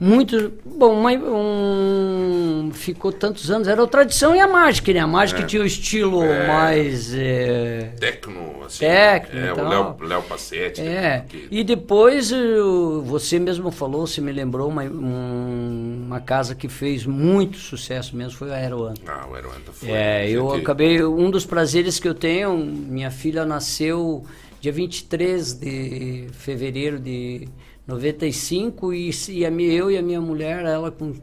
muito. 0.00 0.52
Bom, 0.64 0.92
uma- 1.00 1.12
um, 1.12 2.70
ficou 2.72 3.12
tantos 3.12 3.50
anos. 3.50 3.66
Era 3.68 3.82
a 3.82 3.86
tradição 3.86 4.34
e 4.34 4.40
a 4.40 4.46
mágica, 4.48 4.92
né? 4.92 5.00
A 5.00 5.06
mágica 5.06 5.42
É. 5.42 5.46
tinha 5.46 5.62
o 5.62 5.66
estilo 5.66 6.22
É. 6.22 6.46
mais. 6.46 7.12
é, 7.14 7.92
Tecno, 7.98 8.62
assim. 8.64 8.80
Tecno 8.80 9.40
É, 9.40 9.52
o. 9.52 9.68
Léo, 9.68 9.96
Léo 10.00 10.22
Passetti. 10.22 10.80
É, 10.80 11.24
que- 11.28 11.48
e 11.50 11.64
depois 11.64 12.30
eu- 12.30 13.02
você 13.02 13.38
mesmo 13.38 13.70
falou, 13.70 14.06
você 14.06 14.20
me 14.20 14.32
lembrou 14.32 14.68
uma, 14.68 14.84
um- 14.84 16.04
uma 16.06 16.20
casa 16.20 16.54
que 16.54 16.68
fez 16.68 17.04
muito 17.04 17.56
sucesso 17.58 18.16
mesmo, 18.16 18.32
foi 18.38 18.50
a 18.50 18.54
Aeroanta. 18.56 19.00
Ah, 19.06 19.26
o 19.30 19.34
Aeroanta 19.34 19.72
foi. 19.72 19.90
É, 19.90 20.28
eu 20.30 20.52
acabei, 20.54 21.02
um 21.04 21.30
dos 21.30 21.44
prazeres 21.44 21.98
que 21.98 22.08
eu 22.08 22.14
tenho, 22.14 22.56
minha 22.56 23.10
filha 23.10 23.44
nasceu 23.44 24.24
dia 24.60 24.72
23 24.72 25.52
de 25.54 26.26
fevereiro 26.32 26.98
de 26.98 27.48
95 27.88 28.92
e, 28.92 29.10
e 29.30 29.46
a, 29.46 29.50
eu 29.50 29.90
e 29.90 29.96
a 29.96 30.02
minha 30.02 30.20
mulher, 30.20 30.62
ela 30.66 30.90
com 30.90 31.14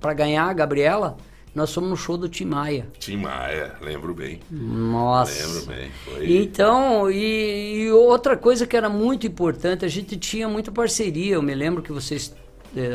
para 0.00 0.12
ganhar 0.12 0.44
a 0.44 0.52
Gabriela, 0.52 1.16
nós 1.54 1.72
fomos 1.72 1.88
no 1.88 1.96
show 1.96 2.18
do 2.18 2.28
Tim 2.28 2.46
Maia. 2.46 2.88
Tim 2.98 3.16
Maia, 3.18 3.76
lembro 3.80 4.12
bem. 4.12 4.40
Nossa. 4.50 5.46
Lembro 5.46 5.66
bem. 5.66 5.90
Foi... 6.04 6.36
Então, 6.36 7.10
e, 7.10 7.84
e 7.84 7.90
outra 7.92 8.36
coisa 8.36 8.66
que 8.66 8.76
era 8.76 8.88
muito 8.88 9.26
importante, 9.26 9.84
a 9.84 9.88
gente 9.88 10.16
tinha 10.16 10.48
muita 10.48 10.72
parceria. 10.72 11.36
Eu 11.36 11.42
me 11.42 11.54
lembro 11.54 11.80
que 11.80 11.92
vocês, 11.92 12.34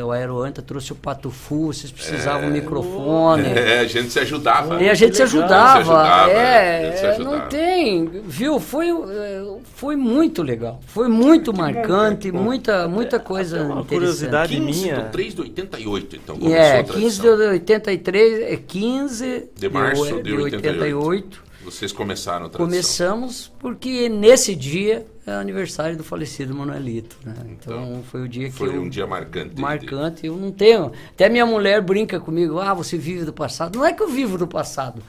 o 0.04 0.10
Aeroanta 0.12 0.60
trouxe 0.62 0.92
o 0.92 0.94
Pato 0.94 1.30
Fu, 1.30 1.66
vocês 1.72 1.90
precisavam 1.90 2.48
um 2.48 2.52
microfone. 2.52 3.46
É, 3.48 3.80
a 3.80 3.84
gente 3.86 4.10
se 4.10 4.18
ajudava. 4.20 4.82
E 4.82 4.88
a 4.88 4.94
gente 4.94 5.16
se 5.16 5.22
ajudava. 5.22 5.72
Se 5.84 5.90
ajudava, 5.90 6.30
é, 6.30 6.92
se 6.96 7.04
é, 7.06 7.10
ajudava. 7.10 7.38
não 7.38 7.48
tem, 7.48 8.06
viu? 8.26 8.60
Foi, 8.60 8.88
é, 8.90 9.42
foi 9.74 9.96
muito 9.96 10.42
legal. 10.42 10.80
Foi 10.86 11.08
muito 11.08 11.52
marcante, 11.54 12.30
muita, 12.30 12.86
muita 12.88 13.18
coisa 13.18 13.56
uma 13.62 13.80
interessante. 13.80 13.88
curiosidade 13.88 14.56
15 14.56 14.80
minha. 14.82 14.96
do 15.00 15.10
3 15.10 15.34
de 15.34 15.40
88, 15.40 16.16
então, 16.16 16.36
começou 16.36 16.56
É, 16.58 16.78
a 16.80 16.84
15 16.84 16.92
tradição. 17.20 17.36
de 17.36 17.42
83, 17.52 18.42
é 18.52 18.56
15 18.56 19.48
De 19.56 19.68
março 19.68 20.04
de, 20.16 20.22
de 20.22 20.32
88. 20.34 21.49
Vocês 21.62 21.92
começaram 21.92 22.46
a 22.46 22.48
tradição. 22.48 22.66
Começamos 22.66 23.52
porque 23.58 24.08
nesse 24.08 24.54
dia 24.54 25.06
é 25.26 25.32
aniversário 25.32 25.96
do 25.96 26.02
falecido 26.02 26.54
Manuelito, 26.54 27.16
né? 27.24 27.34
Então, 27.50 28.02
foi 28.10 28.22
o 28.22 28.28
dia 28.28 28.48
que 28.48 28.56
Foi 28.56 28.68
eu, 28.74 28.80
um 28.80 28.88
dia 28.88 29.06
marcante. 29.06 29.60
marcante. 29.60 30.26
Eu 30.26 30.36
não 30.36 30.50
tenho. 30.50 30.90
Até 31.10 31.28
minha 31.28 31.44
mulher 31.44 31.82
brinca 31.82 32.18
comigo. 32.18 32.58
Ah, 32.58 32.72
você 32.72 32.96
vive 32.96 33.24
do 33.24 33.32
passado. 33.32 33.76
Não 33.78 33.84
é 33.84 33.92
que 33.92 34.02
eu 34.02 34.08
vivo 34.08 34.38
do 34.38 34.48
passado, 34.48 35.02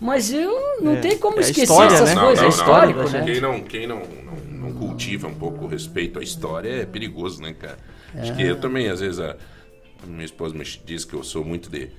mas 0.00 0.32
eu 0.32 0.80
não 0.80 0.92
É, 0.92 1.00
tenho 1.00 1.18
como 1.18 1.36
é 1.36 1.40
esquecer 1.42 1.62
história, 1.64 1.94
essas 1.94 2.14
né? 2.14 2.20
coisas. 2.20 2.38
Não, 2.38 2.42
é 2.42 2.42
não, 2.42 2.48
histórico, 2.48 3.00
não. 3.02 3.10
né? 3.10 3.24
Quem, 3.24 3.40
não, 3.40 3.60
quem 3.60 3.86
não, 3.86 3.98
não, 4.00 4.68
não 4.68 4.72
cultiva 4.72 5.28
um 5.28 5.34
pouco 5.34 5.66
o 5.66 5.68
respeito 5.68 6.18
à 6.18 6.22
história 6.22 6.70
é 6.82 6.86
perigoso, 6.86 7.42
né, 7.42 7.52
cara? 7.52 7.76
Acho 8.14 8.32
É. 8.32 8.34
que 8.36 8.42
eu 8.42 8.56
também, 8.58 8.88
às 8.88 9.00
vezes, 9.00 9.20
a, 9.20 9.36
a 10.02 10.06
minha 10.06 10.24
esposa 10.24 10.54
me 10.54 10.64
diz 10.84 11.04
que 11.04 11.12
eu 11.14 11.22
sou 11.22 11.44
muito 11.44 11.68
de 11.68 11.90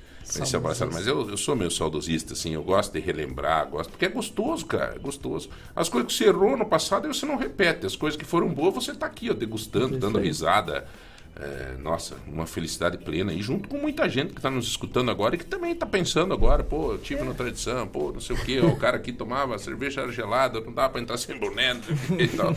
passado, 0.61 0.91
mas 0.93 1.07
eu, 1.07 1.29
eu 1.29 1.37
sou 1.37 1.55
meio 1.55 1.71
saudosista, 1.71 2.33
assim, 2.33 2.53
eu 2.53 2.63
gosto 2.63 2.93
de 2.93 2.99
relembrar, 2.99 3.67
gosto, 3.69 3.89
porque 3.91 4.05
é 4.05 4.09
gostoso, 4.09 4.65
cara, 4.65 4.95
é 4.95 4.99
gostoso. 4.99 5.49
As 5.75 5.89
coisas 5.89 6.11
que 6.11 6.17
você 6.17 6.29
errou 6.29 6.55
no 6.55 6.65
passado, 6.65 7.07
você 7.07 7.25
não 7.25 7.35
repete. 7.35 7.85
As 7.85 7.95
coisas 7.95 8.17
que 8.17 8.25
foram 8.25 8.49
boas, 8.49 8.73
você 8.73 8.93
tá 8.93 9.05
aqui, 9.05 9.29
ó, 9.29 9.33
degustando, 9.33 9.97
dando 9.97 10.19
risada. 10.19 10.85
É, 11.33 11.77
nossa, 11.81 12.17
uma 12.27 12.45
felicidade 12.45 12.97
plena. 12.97 13.33
E 13.33 13.41
junto 13.41 13.69
com 13.69 13.77
muita 13.77 14.07
gente 14.09 14.31
que 14.31 14.39
está 14.39 14.51
nos 14.51 14.67
escutando 14.67 15.09
agora 15.09 15.35
e 15.35 15.37
que 15.37 15.45
também 15.45 15.71
está 15.71 15.85
pensando 15.85 16.33
agora, 16.33 16.61
pô, 16.63 16.91
eu 16.91 16.97
tive 16.97 17.23
na 17.23 17.33
tradição, 17.33 17.87
pô, 17.87 18.11
não 18.11 18.19
sei 18.19 18.35
o 18.35 18.39
quê, 18.43 18.59
ó, 18.61 18.67
o 18.67 18.75
cara 18.75 18.97
aqui 18.97 19.13
tomava 19.13 19.57
cerveja 19.57 20.11
gelada, 20.11 20.59
não 20.59 20.73
dava 20.73 20.89
para 20.89 21.01
entrar 21.01 21.17
sem 21.17 21.39
boné, 21.39 21.79
e 22.19 22.27
tal. 22.27 22.55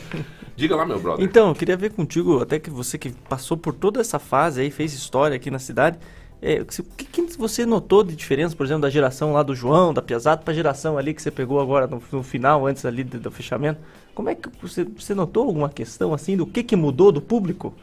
Diga 0.56 0.74
lá, 0.74 0.84
meu 0.84 0.98
brother. 1.00 1.24
Então, 1.24 1.48
eu 1.48 1.54
queria 1.54 1.76
ver 1.76 1.92
contigo, 1.92 2.42
até 2.42 2.58
que 2.58 2.68
você 2.68 2.98
que 2.98 3.10
passou 3.28 3.56
por 3.56 3.72
toda 3.74 4.00
essa 4.00 4.18
fase 4.18 4.60
aí, 4.60 4.70
fez 4.70 4.92
história 4.92 5.36
aqui 5.36 5.50
na 5.50 5.58
cidade, 5.58 5.98
é, 6.42 6.60
o 6.60 6.66
que, 6.66 7.04
que 7.04 7.38
você 7.38 7.64
notou 7.64 8.04
de 8.04 8.14
diferença, 8.14 8.54
por 8.54 8.66
exemplo, 8.66 8.82
da 8.82 8.90
geração 8.90 9.32
lá 9.32 9.42
do 9.42 9.54
João, 9.54 9.94
da 9.94 10.02
Piazada, 10.02 10.42
pra 10.42 10.52
geração 10.52 10.98
ali 10.98 11.14
que 11.14 11.22
você 11.22 11.30
pegou 11.30 11.60
agora 11.60 11.86
no, 11.86 12.02
no 12.12 12.22
final, 12.22 12.66
antes 12.66 12.84
ali 12.84 13.02
do, 13.02 13.18
do 13.18 13.30
fechamento? 13.30 13.80
Como 14.14 14.28
é 14.28 14.34
que 14.34 14.48
você, 14.60 14.84
você 14.84 15.14
notou 15.14 15.46
alguma 15.46 15.68
questão 15.68 16.12
assim 16.12 16.36
do 16.36 16.46
que, 16.46 16.62
que 16.62 16.76
mudou 16.76 17.10
do 17.10 17.20
público? 17.20 17.74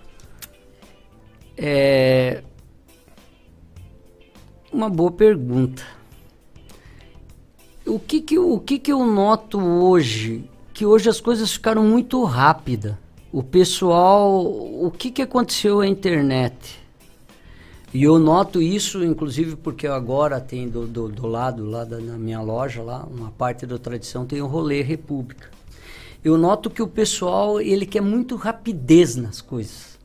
É 1.57 2.43
uma 4.71 4.89
boa 4.89 5.11
pergunta. 5.11 5.83
O 7.85 7.99
que 7.99 8.21
que, 8.21 8.39
o 8.39 8.59
que 8.59 8.79
que 8.79 8.91
eu 8.91 9.05
noto 9.05 9.59
hoje? 9.59 10.49
Que 10.73 10.85
hoje 10.85 11.09
as 11.09 11.19
coisas 11.19 11.51
ficaram 11.51 11.83
muito 11.83 12.23
rápidas. 12.23 12.95
O 13.31 13.43
pessoal, 13.43 14.45
o 14.45 14.91
que 14.91 15.11
que 15.11 15.21
aconteceu 15.21 15.81
à 15.81 15.87
internet? 15.87 16.80
E 17.93 18.03
eu 18.03 18.17
noto 18.17 18.61
isso, 18.61 19.03
inclusive, 19.03 19.57
porque 19.57 19.85
agora 19.85 20.39
tem 20.39 20.69
do, 20.69 20.87
do, 20.87 21.09
do 21.09 21.27
lado 21.27 21.65
lá 21.65 21.83
da, 21.83 21.99
na 21.99 22.17
minha 22.17 22.41
loja, 22.41 22.81
lá, 22.81 23.05
uma 23.05 23.31
parte 23.31 23.65
da 23.65 23.77
tradição, 23.77 24.25
tem 24.25 24.41
o 24.41 24.47
rolê 24.47 24.81
República. 24.81 25.49
Eu 26.23 26.37
noto 26.37 26.69
que 26.69 26.81
o 26.81 26.87
pessoal, 26.87 27.59
ele 27.59 27.85
quer 27.85 28.01
muito 28.01 28.35
rapidez 28.35 29.15
nas 29.15 29.41
coisas. 29.41 29.99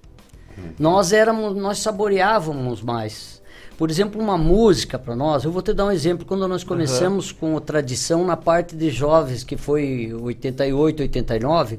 Nós 0.79 1.13
éramos, 1.13 1.55
nós 1.55 1.79
saboreávamos 1.79 2.83
mais. 2.83 3.43
Por 3.77 3.91
exemplo, 3.91 4.21
uma 4.21 4.39
música 4.39 4.99
para 4.99 5.15
nós, 5.15 5.45
eu 5.45 5.53
vou 5.53 5.61
te 5.61 5.75
dar 5.75 5.85
um 5.85 5.91
exemplo, 5.93 6.25
quando 6.25 6.49
nós 6.49 6.65
começamos 6.65 7.31
com 7.31 7.57
a 7.57 7.61
tradição 7.61 8.25
na 8.25 8.37
parte 8.37 8.75
de 8.75 8.91
jovens, 8.91 9.45
que 9.45 9.57
foi 9.57 10.15
88, 10.15 11.03
89, 11.03 11.79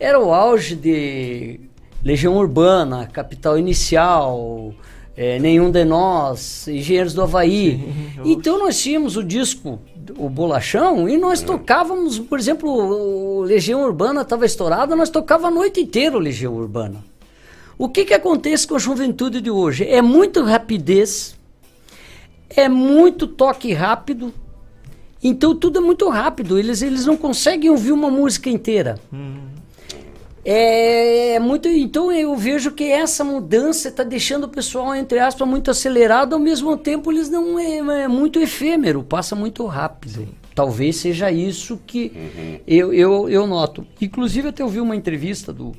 era 0.00 0.18
o 0.18 0.34
auge 0.34 0.74
de 0.74 1.60
Legião 2.02 2.36
Urbana, 2.36 3.06
Capital 3.06 3.56
Inicial, 3.56 4.74
eh, 5.18 5.36
Nenhum 5.40 5.68
de 5.68 5.84
Nós, 5.84 6.68
Engenheiros 6.68 7.12
do 7.12 7.22
Havaí. 7.22 7.80
então 8.24 8.56
nós 8.56 8.80
tínhamos 8.80 9.16
o 9.16 9.24
disco, 9.24 9.80
o 10.16 10.30
Bolachão, 10.30 11.08
e 11.08 11.18
nós 11.18 11.42
tocávamos, 11.42 12.20
por 12.20 12.38
exemplo, 12.38 12.70
o 12.70 13.42
Legião 13.42 13.82
Urbana 13.82 14.22
estava 14.22 14.46
estourado, 14.46 14.94
nós 14.94 15.10
tocava 15.10 15.48
a 15.48 15.50
noite 15.50 15.80
inteira 15.80 16.16
o 16.16 16.20
Legião 16.20 16.54
Urbana. 16.54 17.04
O 17.76 17.88
que, 17.88 18.04
que 18.04 18.14
acontece 18.14 18.66
com 18.66 18.76
a 18.76 18.78
juventude 18.78 19.40
de 19.40 19.50
hoje? 19.50 19.84
É 19.88 20.00
muito 20.00 20.44
rapidez, 20.44 21.36
é 22.48 22.68
muito 22.68 23.26
toque 23.26 23.72
rápido, 23.72 24.32
então 25.20 25.52
tudo 25.52 25.78
é 25.78 25.82
muito 25.82 26.08
rápido, 26.08 26.56
eles, 26.56 26.80
eles 26.80 27.04
não 27.04 27.16
conseguem 27.16 27.70
ouvir 27.70 27.90
uma 27.90 28.08
música 28.08 28.48
inteira. 28.48 29.00
É, 30.50 31.34
é 31.34 31.38
muito. 31.38 31.68
Então 31.68 32.10
eu 32.10 32.34
vejo 32.34 32.70
que 32.70 32.84
essa 32.84 33.22
mudança 33.22 33.88
está 33.88 34.02
deixando 34.02 34.44
o 34.44 34.48
pessoal, 34.48 34.94
entre 34.94 35.18
aspas, 35.18 35.46
muito 35.46 35.70
acelerado, 35.70 36.32
ao 36.32 36.38
mesmo 36.38 36.74
tempo 36.74 37.12
eles 37.12 37.28
não 37.28 37.58
é, 37.58 38.04
é 38.04 38.08
muito 38.08 38.40
efêmero, 38.40 39.02
passa 39.02 39.36
muito 39.36 39.66
rápido. 39.66 40.26
Talvez 40.54 40.96
seja 40.96 41.30
isso 41.30 41.78
que 41.86 42.12
eu, 42.66 42.94
eu, 42.94 43.28
eu 43.28 43.46
noto. 43.46 43.86
Inclusive, 44.00 44.48
até 44.48 44.64
ouvi 44.64 44.80
uma 44.80 44.96
entrevista 44.96 45.52
do, 45.52 45.72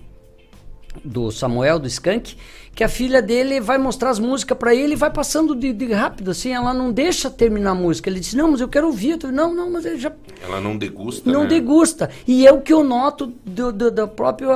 do 1.03 1.31
Samuel, 1.31 1.79
do 1.79 1.87
Skank, 1.87 2.37
que 2.73 2.83
a 2.83 2.87
filha 2.89 3.21
dele 3.21 3.59
vai 3.59 3.77
mostrar 3.77 4.09
as 4.09 4.19
músicas 4.19 4.57
para 4.57 4.73
ele 4.73 4.93
e 4.93 4.95
vai 4.95 5.11
passando 5.11 5.55
de, 5.55 5.73
de 5.73 5.91
rápido, 5.91 6.31
assim, 6.31 6.53
ela 6.53 6.73
não 6.73 6.91
deixa 6.91 7.29
terminar 7.29 7.71
a 7.71 7.75
música. 7.75 8.09
Ele 8.09 8.19
disse, 8.19 8.37
não, 8.37 8.51
mas 8.51 8.61
eu 8.61 8.67
quero 8.67 8.87
ouvir. 8.87 9.19
Eu 9.21 9.31
não, 9.31 9.53
não, 9.53 9.69
mas 9.69 9.85
ele 9.85 9.97
já 9.97 10.11
Ela 10.41 10.61
não 10.61 10.77
degusta, 10.77 11.29
não 11.29 11.43
né? 11.43 11.49
degusta. 11.49 12.09
E 12.27 12.47
é 12.47 12.51
o 12.51 12.61
que 12.61 12.71
eu 12.71 12.83
noto 12.83 13.33
do, 13.45 13.71
do, 13.71 13.91
da 13.91 14.07
própria. 14.07 14.49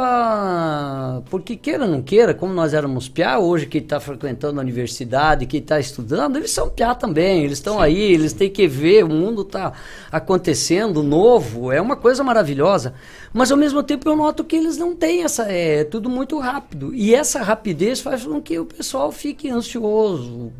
Porque 1.30 1.56
queira 1.56 1.84
ou 1.84 1.92
não 1.92 2.02
queira, 2.02 2.34
como 2.34 2.54
nós 2.54 2.74
éramos 2.74 3.10
piá, 3.10 3.40
hoje 3.40 3.66
que 3.66 3.80
está 3.80 4.00
frequentando 4.00 4.60
a 4.60 4.64
universidade, 4.64 5.46
que 5.46 5.58
está 5.58 5.80
estudando, 5.80 6.38
eles 6.38 6.52
são 6.52 6.70
piá 6.70 6.96
também. 6.96 7.44
Eles 7.44 7.58
estão 7.58 7.80
aí, 7.80 8.14
eles 8.14 8.34
têm 8.34 8.50
que 8.50 8.68
ver, 8.68 9.04
o 9.04 9.10
mundo 9.10 9.42
está 9.42 9.74
acontecendo, 10.12 11.04
novo, 11.04 11.72
é 11.72 11.82
uma 11.82 11.96
coisa 11.96 12.24
maravilhosa. 12.24 12.94
Mas 13.34 13.52
ao 13.52 13.58
mesmo 13.58 13.82
tempo 13.82 14.08
eu 14.08 14.16
noto 14.16 14.44
que 14.44 14.56
eles 14.56 14.78
não 14.78 14.96
têm 14.96 15.24
essa. 15.24 15.44
É 15.52 15.84
tudo 15.84 16.10
muito 16.10 16.38
rápido. 16.38 16.94
E 16.94 17.16
essa 17.16 17.42
rapidez 17.42 18.00
faz 18.00 18.24
com 18.26 18.40
que 18.42 18.60
o 18.60 18.66
pessoal 18.66 19.12
fique 19.12 19.50
ansioso, 19.50 20.52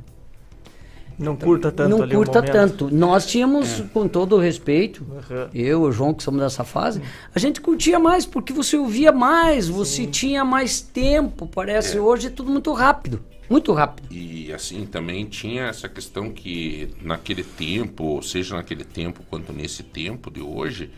Não 1.20 1.36
curta 1.36 1.72
tanto 1.72 1.90
não 1.96 2.02
ali 2.04 2.16
curta 2.16 2.42
tanto. 2.42 2.90
Nós 2.92 3.28
tínhamos, 3.28 3.82
É. 3.82 3.84
com 3.94 4.08
todo 4.08 4.36
o 4.36 4.40
respeito, 4.40 5.04
Uhum. 5.04 5.48
eu 5.54 5.84
e 5.86 5.88
o 5.88 5.92
João, 5.92 6.12
que 6.12 6.24
somos 6.24 6.42
dessa 6.42 6.64
fase, 6.64 7.00
a 7.34 7.38
gente 7.38 7.62
curtia 7.62 8.00
mais, 8.00 8.26
porque 8.26 8.52
você 8.52 8.76
ouvia 8.76 9.12
mais, 9.12 9.68
você 9.70 10.08
tinha 10.08 10.44
mais 10.44 10.82
tempo, 10.82 11.46
parece. 11.46 12.00
Hoje 12.00 12.28
é 12.28 12.30
tudo 12.32 12.50
muito 12.52 12.74
rápido. 12.74 13.22
Muito 13.48 13.72
rápido. 13.74 14.08
E 14.12 14.52
assim, 14.52 14.88
também 14.88 15.26
tinha 15.26 15.66
essa 15.66 15.88
questão 15.88 16.32
que 16.32 16.90
naquele 17.04 17.44
tempo, 17.44 18.20
seja 18.24 18.56
naquele 18.56 18.84
tempo 18.84 19.22
quanto 19.30 19.54
nesse 19.54 19.84
tempo 19.84 20.32
de 20.32 20.42
hoje, 20.42 20.90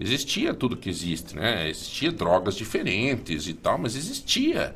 existia 0.00 0.54
tudo 0.54 0.76
que 0.76 0.88
existe, 0.88 1.36
né? 1.36 1.68
Existia 1.68 2.10
drogas 2.10 2.54
diferentes 2.54 3.46
e 3.46 3.52
tal, 3.52 3.76
mas 3.76 3.94
existia, 3.94 4.74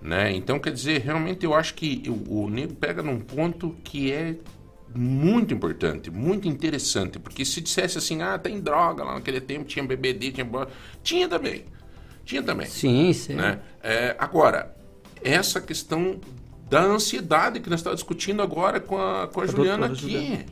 né? 0.00 0.32
Então, 0.34 0.58
quer 0.58 0.72
dizer, 0.72 1.02
realmente 1.02 1.44
eu 1.44 1.54
acho 1.54 1.74
que 1.74 2.02
o, 2.08 2.44
o 2.44 2.50
nego 2.50 2.74
pega 2.74 3.02
num 3.02 3.20
ponto 3.20 3.76
que 3.84 4.10
é 4.10 4.34
muito 4.94 5.52
importante, 5.52 6.10
muito 6.10 6.48
interessante, 6.48 7.18
porque 7.18 7.44
se 7.44 7.60
dissesse 7.60 7.98
assim, 7.98 8.22
ah, 8.22 8.38
tem 8.38 8.60
droga 8.60 9.04
lá 9.04 9.14
naquele 9.14 9.40
tempo, 9.40 9.64
tinha 9.64 9.84
BBD, 9.84 10.32
tinha... 10.32 10.48
Tinha 11.02 11.28
também, 11.28 11.64
tinha 12.24 12.42
também. 12.42 12.66
Sim, 12.66 13.12
sim. 13.12 13.34
Né? 13.34 13.58
É, 13.82 14.16
agora, 14.18 14.74
essa 15.22 15.60
questão 15.60 16.20
da 16.70 16.82
ansiedade 16.82 17.60
que 17.60 17.68
nós 17.68 17.80
estamos 17.80 17.98
discutindo 17.98 18.42
agora 18.42 18.80
com 18.80 18.96
a, 18.96 19.28
com 19.28 19.40
a, 19.40 19.44
A 19.44 19.46
Juliana 19.46 19.86
aqui. 19.86 19.96
Juliana. 19.96 20.44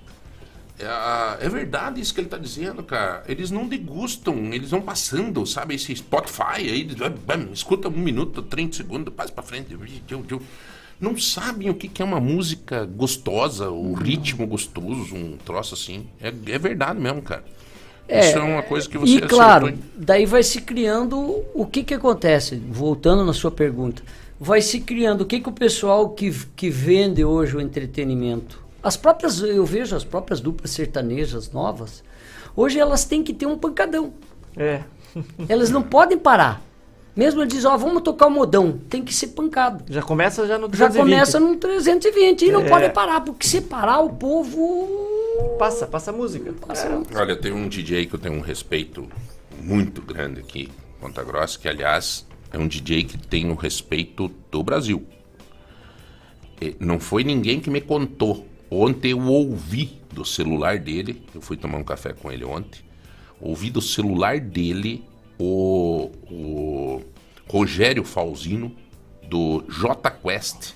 É, 0.82 1.46
é 1.46 1.48
verdade 1.48 2.00
isso 2.00 2.12
que 2.14 2.20
ele 2.20 2.26
está 2.26 2.38
dizendo, 2.38 2.82
cara. 2.82 3.22
Eles 3.28 3.50
não 3.50 3.66
degustam, 3.68 4.52
eles 4.52 4.70
vão 4.70 4.82
passando, 4.82 5.46
sabe? 5.46 5.74
Esse 5.74 5.94
Spotify 5.94 6.42
aí, 6.56 6.80
eles 6.80 6.96
vai- 6.96 7.10
vai, 7.10 7.38
escuta 7.52 7.88
um 7.88 7.92
minuto, 7.92 8.42
30 8.42 8.76
segundos, 8.76 9.14
passa 9.14 9.32
para 9.32 9.42
frente. 9.42 9.76
Não 11.00 11.16
sabem 11.18 11.68
o 11.68 11.74
que, 11.74 12.00
é 12.00 12.04
uma 12.04 12.20
música 12.20 12.84
gostosa, 12.86 13.70
o 13.70 13.92
ritmo 13.94 14.46
gostoso, 14.46 15.14
um 15.16 15.36
troço 15.36 15.74
assim. 15.74 16.08
É, 16.20 16.28
é 16.28 16.58
verdade 16.58 17.00
mesmo, 17.00 17.22
cara. 17.22 17.44
isso 18.08 18.38
é 18.38 18.42
uma 18.42 18.62
coisa 18.62 18.88
que 18.88 18.98
você 18.98 19.18
E 19.18 19.20
claro, 19.20 19.66
acertou, 19.66 19.84
daí 19.94 20.26
vai 20.26 20.42
se 20.42 20.60
criando 20.60 21.44
o 21.54 21.66
que 21.66 21.82
que 21.82 21.94
acontece, 21.94 22.56
voltando 22.56 23.24
na 23.24 23.32
sua 23.32 23.50
pergunta, 23.50 24.02
vai 24.38 24.60
se 24.60 24.80
criando 24.80 25.22
o 25.22 25.26
que 25.26 25.40
que 25.40 25.48
o 25.48 25.52
pessoal 25.52 26.10
que, 26.10 26.30
que 26.56 26.70
vende 26.70 27.24
hoje 27.24 27.56
o 27.56 27.60
entretenimento, 27.60 28.62
as 28.82 28.96
próprias, 28.96 29.40
eu 29.40 29.64
vejo 29.64 29.94
as 29.96 30.04
próprias 30.04 30.40
duplas 30.40 30.70
sertanejas 30.70 31.50
novas, 31.52 32.02
hoje 32.56 32.78
elas 32.78 33.04
têm 33.04 33.22
que 33.22 33.32
ter 33.32 33.46
um 33.46 33.56
pancadão. 33.58 34.12
É. 34.56 34.82
Elas 35.48 35.68
não 35.70 35.82
podem 35.82 36.18
parar. 36.18 36.62
Mesmo 37.14 37.42
eles 37.42 37.52
dizem, 37.52 37.68
ó, 37.70 37.76
vamos 37.76 38.00
tocar 38.02 38.26
o 38.28 38.30
modão, 38.30 38.78
tem 38.88 39.02
que 39.04 39.14
ser 39.14 39.28
pancado. 39.28 39.84
Já 39.92 40.00
começa 40.00 40.46
já 40.46 40.56
no 40.56 40.64
Já 40.74 40.88
220. 40.88 41.02
começa 41.02 41.38
no 41.40 41.56
320 41.56 42.46
e 42.46 42.50
não 42.50 42.62
É. 42.62 42.68
podem 42.68 42.90
parar, 42.90 43.20
porque 43.20 43.46
se 43.46 43.60
parar 43.60 44.00
o 44.00 44.08
povo... 44.10 44.88
Passa, 45.58 45.86
passa 45.86 46.10
a 46.10 46.14
música. 46.14 46.54
É. 46.70 47.18
Olha, 47.18 47.36
tem 47.36 47.52
um 47.52 47.68
DJ 47.68 48.06
que 48.06 48.14
eu 48.14 48.18
tenho 48.18 48.34
um 48.34 48.40
respeito 48.40 49.06
muito 49.62 50.00
grande 50.00 50.40
aqui, 50.40 50.70
em 50.70 51.00
Ponta 51.00 51.22
Grossa, 51.22 51.58
que 51.58 51.68
aliás 51.68 52.26
é 52.50 52.56
um 52.56 52.66
DJ 52.66 53.04
que 53.04 53.18
tem 53.18 53.50
o 53.50 53.54
respeito 53.54 54.30
do 54.50 54.62
Brasil. 54.62 55.06
E 56.60 56.74
não 56.80 56.98
foi 56.98 57.24
ninguém 57.24 57.60
que 57.60 57.68
me 57.68 57.80
contou. 57.82 58.46
Ontem 58.74 59.10
eu 59.10 59.20
ouvi 59.20 59.98
do 60.12 60.24
celular 60.24 60.78
dele, 60.78 61.22
eu 61.34 61.42
fui 61.42 61.56
tomar 61.58 61.76
um 61.78 61.84
café 61.84 62.12
com 62.14 62.32
ele 62.32 62.44
ontem, 62.44 62.80
ouvi 63.40 63.70
do 63.70 63.82
celular 63.82 64.40
dele 64.40 65.04
o, 65.38 66.10
o 66.30 67.02
Rogério 67.48 68.02
Falzino 68.04 68.72
do 69.28 69.62
J 69.68 70.10
Quest 70.10 70.74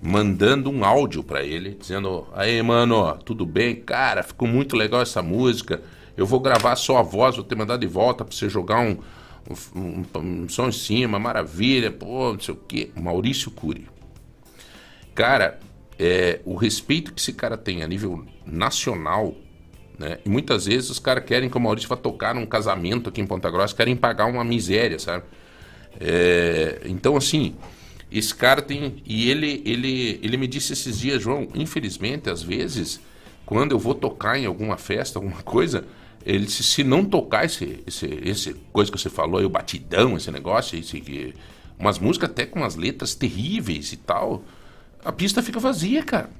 mandando 0.00 0.70
um 0.70 0.84
áudio 0.84 1.22
pra 1.24 1.42
ele 1.42 1.70
dizendo: 1.80 2.26
"Aí, 2.34 2.62
mano, 2.62 3.16
tudo 3.24 3.46
bem? 3.46 3.76
Cara, 3.76 4.22
ficou 4.22 4.46
muito 4.46 4.76
legal 4.76 5.00
essa 5.00 5.22
música. 5.22 5.80
Eu 6.16 6.26
vou 6.26 6.40
gravar 6.40 6.76
só 6.76 6.98
a 6.98 7.02
voz, 7.02 7.36
vou 7.36 7.44
te 7.44 7.54
mandar 7.54 7.76
de 7.78 7.86
volta 7.86 8.24
pra 8.24 8.34
você 8.34 8.48
jogar 8.48 8.80
um, 8.80 8.98
um, 9.74 10.02
um- 10.20 10.44
um 10.44 10.48
som 10.48 10.68
em 10.68 10.72
cima, 10.72 11.18
maravilha, 11.18 11.90
pô, 11.90 12.32
não 12.32 12.40
sei 12.40 12.54
o 12.54 12.58
quê. 12.58 12.90
Maurício 12.94 13.50
Cury. 13.50 13.86
Cara, 15.14 15.58
é, 15.98 16.40
o 16.44 16.54
respeito 16.54 17.12
que 17.12 17.20
esse 17.20 17.32
cara 17.32 17.56
tem 17.56 17.82
a 17.82 17.88
nível 17.88 18.24
nacional, 18.46 19.34
né? 19.98 20.18
E 20.24 20.28
muitas 20.28 20.66
vezes 20.66 20.90
os 20.90 20.98
caras 20.98 21.24
querem 21.24 21.50
que 21.50 21.56
o 21.56 21.60
Maurício 21.60 21.88
vá 21.88 21.96
tocar 21.96 22.34
num 22.34 22.46
casamento 22.46 23.08
aqui 23.08 23.20
em 23.20 23.26
Ponta 23.26 23.50
Grossa, 23.50 23.74
querem 23.74 23.96
pagar 23.96 24.26
uma 24.26 24.44
miséria, 24.44 24.98
sabe? 24.98 25.24
É, 26.00 26.82
então, 26.84 27.16
assim, 27.16 27.56
esse 28.10 28.34
cara 28.34 28.62
tem. 28.62 29.02
E 29.04 29.28
ele, 29.28 29.60
ele, 29.66 30.20
ele 30.22 30.36
me 30.36 30.46
disse 30.46 30.72
esses 30.72 31.00
dias, 31.00 31.20
João, 31.20 31.48
infelizmente, 31.54 32.30
às 32.30 32.42
vezes, 32.42 33.00
quando 33.44 33.72
eu 33.72 33.78
vou 33.78 33.94
tocar 33.94 34.38
em 34.38 34.46
alguma 34.46 34.76
festa, 34.76 35.18
alguma 35.18 35.42
coisa, 35.42 35.84
ele 36.24 36.46
disse, 36.46 36.62
se 36.62 36.84
não 36.84 37.04
tocar 37.04 37.44
esse, 37.44 37.82
esse, 37.86 38.06
esse 38.22 38.54
coisa 38.72 38.92
que 38.92 38.98
você 38.98 39.10
falou 39.10 39.38
aí, 39.38 39.44
o 39.44 39.50
batidão, 39.50 40.16
esse 40.16 40.30
negócio, 40.30 40.78
esse, 40.78 41.34
umas 41.78 41.98
músicas 41.98 42.30
até 42.30 42.46
com 42.46 42.60
umas 42.60 42.76
letras 42.76 43.14
terríveis 43.14 43.92
e 43.92 43.96
tal, 43.96 44.44
a 45.04 45.12
pista 45.12 45.42
fica 45.42 45.60
vazia, 45.60 46.02
cara. 46.02 46.30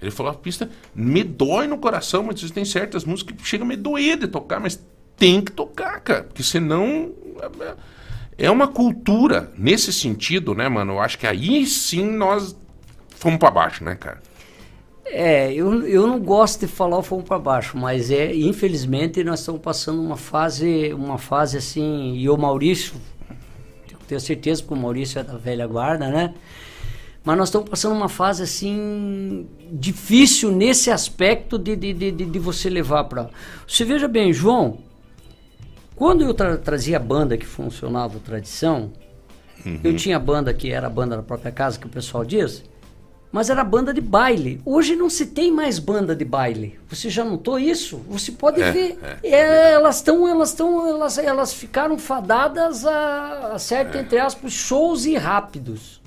Ele 0.00 0.10
falou, 0.10 0.32
a 0.32 0.34
pista 0.34 0.70
me 0.94 1.22
dói 1.22 1.66
no 1.66 1.76
coração, 1.76 2.22
mas 2.22 2.50
tem 2.50 2.64
certas 2.64 3.04
músicas 3.04 3.36
que 3.36 3.46
chega 3.46 3.64
a 3.64 3.66
me 3.66 3.76
doer 3.76 4.18
de 4.18 4.26
tocar, 4.28 4.58
mas 4.58 4.82
tem 5.16 5.42
que 5.42 5.52
tocar, 5.52 6.00
cara, 6.00 6.22
porque 6.24 6.42
senão 6.42 7.12
é- 7.60 7.74
é 8.46 8.50
uma 8.50 8.66
cultura 8.66 9.52
nesse 9.58 9.92
sentido, 9.92 10.54
né, 10.54 10.68
mano? 10.68 10.94
Eu 10.94 11.00
acho 11.00 11.18
que 11.18 11.26
aí 11.26 11.66
sim 11.66 12.10
nós 12.10 12.56
fomos 13.10 13.38
pra 13.38 13.50
baixo, 13.50 13.84
né, 13.84 13.94
cara? 13.94 14.22
É, 15.04 15.52
eu, 15.52 15.86
eu 15.86 16.06
não 16.06 16.18
gosto 16.20 16.60
de 16.60 16.66
falar 16.66 17.02
fogo 17.02 17.22
para 17.22 17.38
baixo, 17.38 17.76
mas 17.76 18.10
é, 18.10 18.34
infelizmente 18.34 19.22
nós 19.24 19.40
estamos 19.40 19.60
passando 19.60 20.00
uma 20.00 20.16
fase, 20.16 20.94
uma 20.94 21.18
fase 21.18 21.58
assim, 21.58 22.14
e 22.16 22.30
o 22.30 22.36
Maurício, 22.38 22.94
tenho 24.08 24.20
certeza 24.20 24.62
que 24.62 24.72
o 24.72 24.76
Maurício 24.76 25.18
é 25.18 25.24
da 25.24 25.36
velha 25.36 25.66
guarda, 25.66 26.08
né? 26.08 26.34
Mas 27.22 27.36
nós 27.36 27.48
estamos 27.48 27.68
passando 27.68 27.94
uma 27.94 28.08
fase 28.08 28.42
assim 28.42 29.46
difícil 29.70 30.50
nesse 30.50 30.90
aspecto 30.90 31.58
de, 31.58 31.76
de, 31.76 31.92
de, 31.92 32.10
de- 32.12 32.38
você 32.38 32.70
levar 32.70 33.04
para. 33.04 33.28
Você 33.68 33.84
veja 33.84 34.08
bem, 34.08 34.32
João, 34.32 34.78
quando 35.94 36.22
eu 36.24 36.32
tra- 36.32 36.56
trazia 36.56 36.96
a 36.96 37.00
banda 37.00 37.36
que 37.36 37.44
funcionava 37.46 38.18
tradição, 38.20 38.90
eu 39.84 39.94
tinha 39.94 40.18
banda 40.18 40.54
que 40.54 40.70
era 40.70 40.86
a 40.86 40.90
banda 40.90 41.16
da 41.16 41.22
própria 41.22 41.52
casa, 41.52 41.78
que 41.78 41.86
o 41.86 41.90
pessoal 41.90 42.24
diz, 42.24 42.64
mas 43.30 43.50
era 43.50 43.62
banda 43.62 43.92
de 43.92 44.00
baile. 44.00 44.58
Hoje 44.64 44.96
não 44.96 45.10
se 45.10 45.26
tem 45.26 45.52
mais 45.52 45.78
banda 45.78 46.16
de 46.16 46.24
baile. 46.24 46.80
Você 46.88 47.10
já 47.10 47.22
notou 47.22 47.58
isso? 47.58 47.98
Você 48.08 48.32
pode 48.32 48.62
É, 48.62 48.72
ver. 48.72 48.98
é, 49.22 49.28
É, 49.30 49.72
elas 49.72 49.96
estão, 49.96 50.26
elas 50.26 50.48
estão, 50.48 50.88
elas, 50.88 51.18
elas 51.18 51.52
ficaram 51.52 51.98
fadadas 51.98 52.86
a, 52.86 53.52
a 53.52 53.58
certo 53.58 53.98
entre 53.98 54.18
aspas 54.18 54.52
shows 54.54 55.04
e 55.04 55.14
rápidos. 55.16 55.99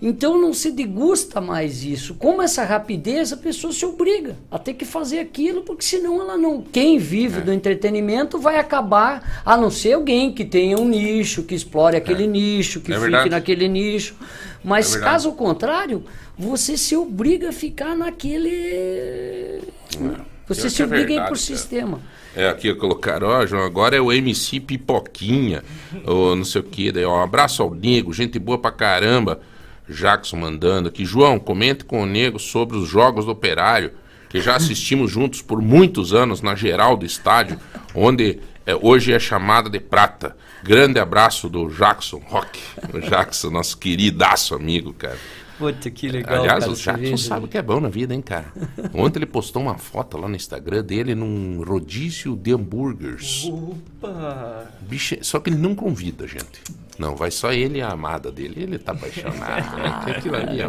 Então 0.00 0.40
não 0.40 0.52
se 0.52 0.70
degusta 0.70 1.40
mais 1.40 1.82
isso. 1.82 2.14
Como 2.14 2.42
essa 2.42 2.64
rapidez, 2.64 3.32
a 3.32 3.36
pessoa 3.36 3.72
se 3.72 3.84
obriga 3.86 4.36
a 4.50 4.58
ter 4.58 4.74
que 4.74 4.84
fazer 4.84 5.18
aquilo, 5.20 5.62
porque 5.62 5.82
senão 5.84 6.20
ela 6.20 6.36
não. 6.36 6.60
Quem 6.62 6.98
vive 6.98 7.40
do 7.40 7.52
entretenimento 7.52 8.38
vai 8.38 8.58
acabar, 8.58 9.42
a 9.44 9.56
não 9.56 9.70
ser 9.70 9.94
alguém 9.94 10.32
que 10.32 10.44
tenha 10.44 10.76
um 10.78 10.86
nicho, 10.88 11.42
que 11.42 11.54
explore 11.54 11.96
aquele 11.96 12.26
nicho, 12.26 12.80
que 12.80 12.92
É 12.92 12.94
fique 12.96 13.02
verdade. 13.10 13.30
naquele 13.30 13.68
nicho. 13.68 14.14
Mas 14.62 14.94
É 14.94 15.00
caso 15.00 15.32
contrário, 15.32 16.04
você 16.36 16.76
se 16.76 16.96
obriga 16.96 17.48
a 17.50 17.52
ficar 17.52 17.96
naquele. 17.96 19.60
Você 20.48 20.62
Pior 20.62 20.70
se 20.70 20.82
é 20.82 20.84
obriga 20.84 21.04
a 21.04 21.04
ir 21.04 21.08
verdade, 21.08 21.24
cara. 21.28 21.36
sistema. 21.36 22.00
É, 22.34 22.48
aqui 22.48 22.72
colocaram, 22.74 23.28
ó, 23.28 23.46
João, 23.46 23.64
agora 23.64 23.96
é 23.96 24.00
o 24.00 24.12
MC 24.12 24.60
Pipoquinha, 24.60 25.64
ou 26.04 26.36
não 26.36 26.44
sei 26.44 26.60
o 26.60 26.64
que, 26.64 26.92
daí, 26.92 27.04
ó, 27.04 27.18
um 27.18 27.22
abraço 27.22 27.62
ao 27.62 27.74
Nego, 27.74 28.12
gente 28.12 28.38
boa 28.38 28.58
pra 28.58 28.70
caramba. 28.70 29.40
Jackson 29.88 30.36
mandando 30.36 30.88
aqui. 30.88 31.04
João, 31.04 31.38
comente 31.38 31.84
com 31.84 32.02
o 32.02 32.06
Nego 32.06 32.38
sobre 32.38 32.76
os 32.76 32.88
Jogos 32.88 33.24
do 33.24 33.30
Operário, 33.30 33.92
que 34.28 34.40
já 34.40 34.56
assistimos 34.56 35.10
juntos 35.10 35.40
por 35.42 35.62
muitos 35.62 36.12
anos 36.12 36.42
na 36.42 36.54
geral 36.54 36.96
do 36.96 37.06
estádio, 37.06 37.58
onde 37.94 38.40
é, 38.66 38.74
hoje 38.74 39.12
é 39.12 39.18
chamada 39.18 39.70
de 39.70 39.78
prata. 39.78 40.36
Grande 40.62 40.98
abraço 40.98 41.48
do 41.48 41.68
Jackson 41.68 42.20
Rock. 42.26 42.60
O 42.92 43.00
Jackson, 43.00 43.50
nosso 43.50 43.78
queridaço 43.78 44.54
amigo, 44.54 44.92
cara. 44.92 45.18
Puta, 45.58 45.90
que 45.90 46.08
legal. 46.08 46.40
Aliás, 46.40 46.64
cara, 46.64 46.72
o 46.72 46.76
Jackson 46.76 47.10
vê, 47.10 47.16
sabe 47.16 47.44
o 47.46 47.48
que 47.48 47.56
é 47.56 47.62
bom 47.62 47.80
na 47.80 47.88
vida, 47.88 48.12
hein, 48.12 48.20
cara? 48.20 48.52
Ontem 48.92 49.20
ele 49.20 49.26
postou 49.26 49.62
uma 49.62 49.78
foto 49.78 50.18
lá 50.18 50.28
no 50.28 50.36
Instagram 50.36 50.82
dele 50.82 51.14
num 51.14 51.62
rodízio 51.62 52.36
de 52.36 52.52
hambúrgueres. 52.52 53.44
Opa! 53.46 54.70
Bicho, 54.82 55.16
só 55.22 55.40
que 55.40 55.48
ele 55.48 55.56
não 55.56 55.74
convida, 55.74 56.26
gente. 56.26 56.60
Não, 56.98 57.14
vai 57.14 57.30
só 57.30 57.52
ele 57.52 57.78
e 57.78 57.82
a 57.82 57.88
amada 57.90 58.30
dele. 58.32 58.54
Ele 58.56 58.78
tá 58.78 58.92
apaixonado, 58.92 59.76
né? 59.76 60.02
Aquilo 60.16 60.36
ali 60.36 60.60
é... 60.62 60.66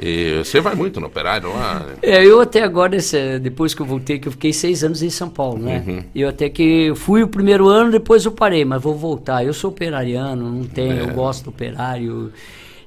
E 0.00 0.38
você 0.44 0.60
vai 0.60 0.74
muito 0.74 1.00
no 1.00 1.06
operário 1.06 1.48
lá? 1.52 1.86
É, 2.02 2.24
eu 2.24 2.40
até 2.40 2.62
agora, 2.62 2.96
depois 3.40 3.74
que 3.74 3.82
eu 3.82 3.86
voltei, 3.86 4.18
que 4.18 4.28
eu 4.28 4.32
fiquei 4.32 4.52
seis 4.52 4.84
anos 4.84 5.02
em 5.02 5.10
São 5.10 5.28
Paulo, 5.28 5.58
né? 5.58 5.82
Uhum. 5.86 6.04
Eu 6.14 6.28
até 6.28 6.48
que 6.48 6.92
fui 6.94 7.22
o 7.22 7.28
primeiro 7.28 7.66
ano, 7.68 7.90
depois 7.90 8.24
eu 8.24 8.32
parei, 8.32 8.64
mas 8.64 8.80
vou 8.82 8.94
voltar. 8.94 9.44
Eu 9.44 9.52
sou 9.52 9.70
operariano, 9.70 10.50
não 10.50 10.64
tenho, 10.64 10.92
É. 10.92 11.02
eu 11.02 11.14
gosto 11.14 11.44
do 11.44 11.50
operário. 11.50 12.32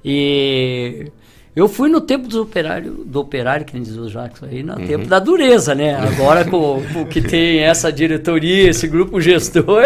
E 0.03 1.11
eu 1.57 1.67
fui 1.67 1.89
no 1.89 1.99
tempo 1.99 2.27
do 2.27 2.41
operário, 2.43 2.91
do 3.05 3.19
operário, 3.19 3.65
que 3.65 3.73
nem 3.73 3.81
diz 3.83 3.95
o 3.97 4.07
Jacques 4.07 4.43
aí, 4.43 4.61
no 4.63 4.77
Uhum. 4.77 4.85
tempo 4.87 5.07
da 5.07 5.17
dureza, 5.19 5.73
né? 5.73 5.95
Agora 5.95 6.45
com, 6.45 6.81
com 6.93 7.05
que 7.05 7.21
tem 7.21 7.59
essa 7.59 7.91
diretoria, 7.91 8.69
esse 8.69 8.87
grupo 8.87 9.19
gestor, 9.19 9.81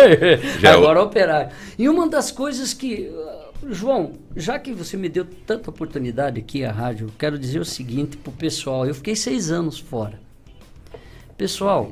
Já 0.59 0.71
é 0.71 0.75
o- 0.75 0.79
agora 0.79 0.99
é 0.99 1.03
operário. 1.03 1.51
E 1.79 1.87
uma 1.87 2.07
das 2.09 2.29
coisas 2.31 2.73
que 2.73 3.09
João, 3.69 4.13
já 4.35 4.57
que 4.59 4.73
você 4.73 4.97
me 4.97 5.07
deu 5.07 5.23
tanta 5.45 5.69
oportunidade 5.69 6.39
aqui 6.39 6.65
à 6.65 6.71
rádio, 6.71 7.07
eu 7.07 7.11
quero 7.17 7.37
dizer 7.37 7.59
o 7.59 7.65
seguinte 7.65 8.17
pro 8.17 8.31
pessoal. 8.31 8.85
Eu 8.87 8.95
fiquei 8.95 9.15
seis 9.15 9.51
anos 9.51 9.77
fora. 9.79 10.19
Pessoal, 11.37 11.91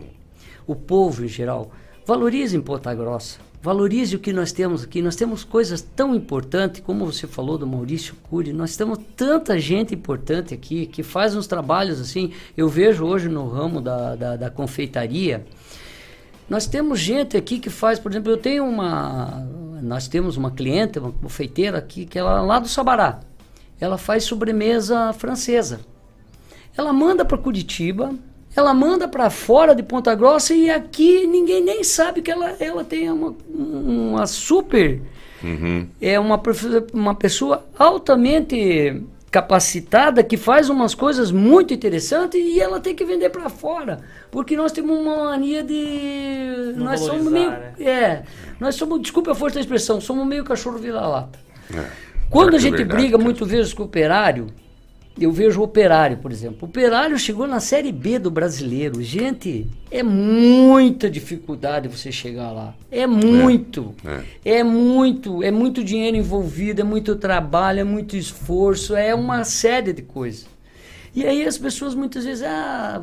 o 0.67 0.75
povo 0.75 1.23
em 1.23 1.27
geral, 1.27 1.71
valorize 2.05 2.55
em 2.57 2.61
Ponta 2.61 2.93
Grossa. 2.93 3.37
Valorize 3.61 4.15
o 4.15 4.19
que 4.19 4.31
nós 4.31 4.53
temos 4.53 4.83
aqui. 4.83 5.01
Nós 5.01 5.17
temos 5.17 5.43
coisas 5.43 5.81
tão 5.81 6.15
importantes, 6.15 6.81
como 6.81 7.05
você 7.05 7.27
falou 7.27 7.57
do 7.57 7.67
Maurício 7.67 8.15
Cury. 8.29 8.53
Nós 8.53 8.77
temos 8.77 8.97
tanta 9.17 9.59
gente 9.59 9.93
importante 9.93 10.53
aqui 10.53 10.85
que 10.85 11.03
faz 11.03 11.35
uns 11.35 11.45
trabalhos 11.45 11.99
assim. 11.99 12.31
Eu 12.55 12.69
vejo 12.69 13.03
hoje 13.05 13.27
no 13.27 13.49
ramo 13.49 13.81
da, 13.81 14.15
da, 14.15 14.35
da 14.37 14.49
confeitaria. 14.49 15.45
Nós 16.49 16.65
temos 16.65 16.99
gente 16.99 17.35
aqui 17.35 17.59
que 17.59 17.69
faz, 17.69 17.99
por 17.99 18.11
exemplo, 18.11 18.31
eu 18.31 18.37
tenho 18.37 18.63
uma. 18.65 19.45
Nós 19.83 20.07
temos 20.07 20.37
uma 20.37 20.51
cliente, 20.51 20.97
uma 20.97 21.11
confeiteira 21.11 21.77
aqui, 21.77 22.05
que 22.05 22.17
ela 22.17 22.39
é 22.39 22.41
lá 22.41 22.59
do 22.59 22.67
Sabará. 22.69 23.19
Ela 23.79 23.97
faz 23.97 24.23
sobremesa 24.23 25.11
francesa. 25.11 25.81
Ela 26.77 26.93
manda 26.93 27.25
para 27.25 27.37
Curitiba, 27.37 28.15
ela 28.55 28.73
manda 28.73 29.07
para 29.07 29.29
fora 29.29 29.75
de 29.75 29.83
Ponta 29.83 30.13
Grossa 30.15 30.53
e 30.53 30.69
aqui 30.69 31.25
ninguém 31.27 31.63
nem 31.63 31.83
sabe 31.83 32.21
que 32.21 32.31
ela, 32.31 32.55
ela 32.59 32.83
tem 32.83 33.09
uma, 33.09 33.35
uma 33.49 34.27
super. 34.27 35.01
Uhum. 35.43 35.87
É 36.01 36.19
uma, 36.19 36.41
uma 36.93 37.15
pessoa 37.15 37.65
altamente 37.77 39.01
capacitada 39.31 40.23
que 40.23 40.35
faz 40.35 40.69
umas 40.69 40.95
coisas 40.95 41.31
muito 41.31 41.73
interessantes 41.73 42.39
e 42.41 42.59
ela 42.59 42.79
tem 42.79 42.95
que 42.95 43.05
vender 43.05 43.29
para 43.29 43.47
fora. 43.49 43.99
Porque 44.31 44.57
nós 44.57 44.71
temos 44.71 44.97
uma 44.97 45.25
mania 45.25 45.63
de. 45.63 46.73
Não 46.75 46.85
nós 46.85 46.99
somos 46.99 47.31
meio. 47.31 47.49
né? 47.49 47.73
É. 47.79 48.23
Nós 48.59 48.75
somos, 48.75 49.01
desculpa 49.01 49.31
a 49.31 49.35
força 49.35 49.55
da 49.55 49.61
expressão, 49.61 50.01
somos 50.01 50.25
meio 50.25 50.43
cachorro 50.43 50.77
vira-lata. 50.77 51.39
É. 51.73 51.85
Quando 52.29 52.49
Pior 52.49 52.53
a 52.53 52.57
é 52.57 52.59
gente 52.59 52.77
verdade, 52.77 53.01
briga 53.01 53.17
cara. 53.17 53.23
muito 53.23 53.45
vezes 53.45 53.73
com 53.73 53.83
o 53.83 53.85
operário, 53.85 54.47
eu 55.19 55.31
vejo 55.31 55.61
o 55.61 55.63
operário, 55.63 56.17
por 56.17 56.31
exemplo. 56.31 56.59
O 56.61 56.65
operário 56.65 57.17
chegou 57.17 57.47
na 57.47 57.59
Série 57.59 57.91
B 57.91 58.19
do 58.19 58.31
brasileiro. 58.31 59.01
Gente, 59.01 59.67
é 59.91 60.01
muita 60.01 61.09
dificuldade 61.09 61.87
você 61.87 62.11
chegar 62.11 62.51
lá. 62.51 62.75
É 62.91 63.05
muito. 63.05 63.93
É. 64.43 64.59
É 64.59 64.63
muito. 64.63 65.43
É 65.43 65.51
muito 65.51 65.83
dinheiro 65.83 66.17
envolvido, 66.17 66.81
é 66.81 66.83
muito 66.83 67.15
trabalho, 67.15 67.79
é 67.79 67.83
muito 67.83 68.15
esforço, 68.15 68.95
é 68.95 69.13
uma 69.13 69.43
série 69.43 69.93
de 69.93 70.01
coisas. 70.01 70.47
E 71.15 71.25
aí 71.25 71.43
as 71.43 71.57
pessoas 71.57 71.95
muitas 71.95 72.23
vezes, 72.23 72.43
ah, 72.43 73.01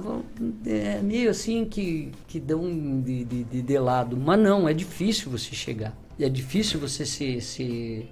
é 0.65 1.01
meio 1.03 1.29
assim 1.29 1.65
que, 1.65 2.11
que 2.29 2.39
dão 2.39 2.63
de, 3.01 3.25
de, 3.25 3.45
de, 3.45 3.63
de 3.63 3.79
lado. 3.79 4.17
Mas 4.17 4.39
não, 4.39 4.69
é 4.69 4.73
difícil 4.73 5.31
você 5.31 5.55
chegar. 5.55 5.97
É 6.19 6.29
difícil 6.29 6.81
você 6.81 7.05
se. 7.05 7.41
se... 7.41 8.07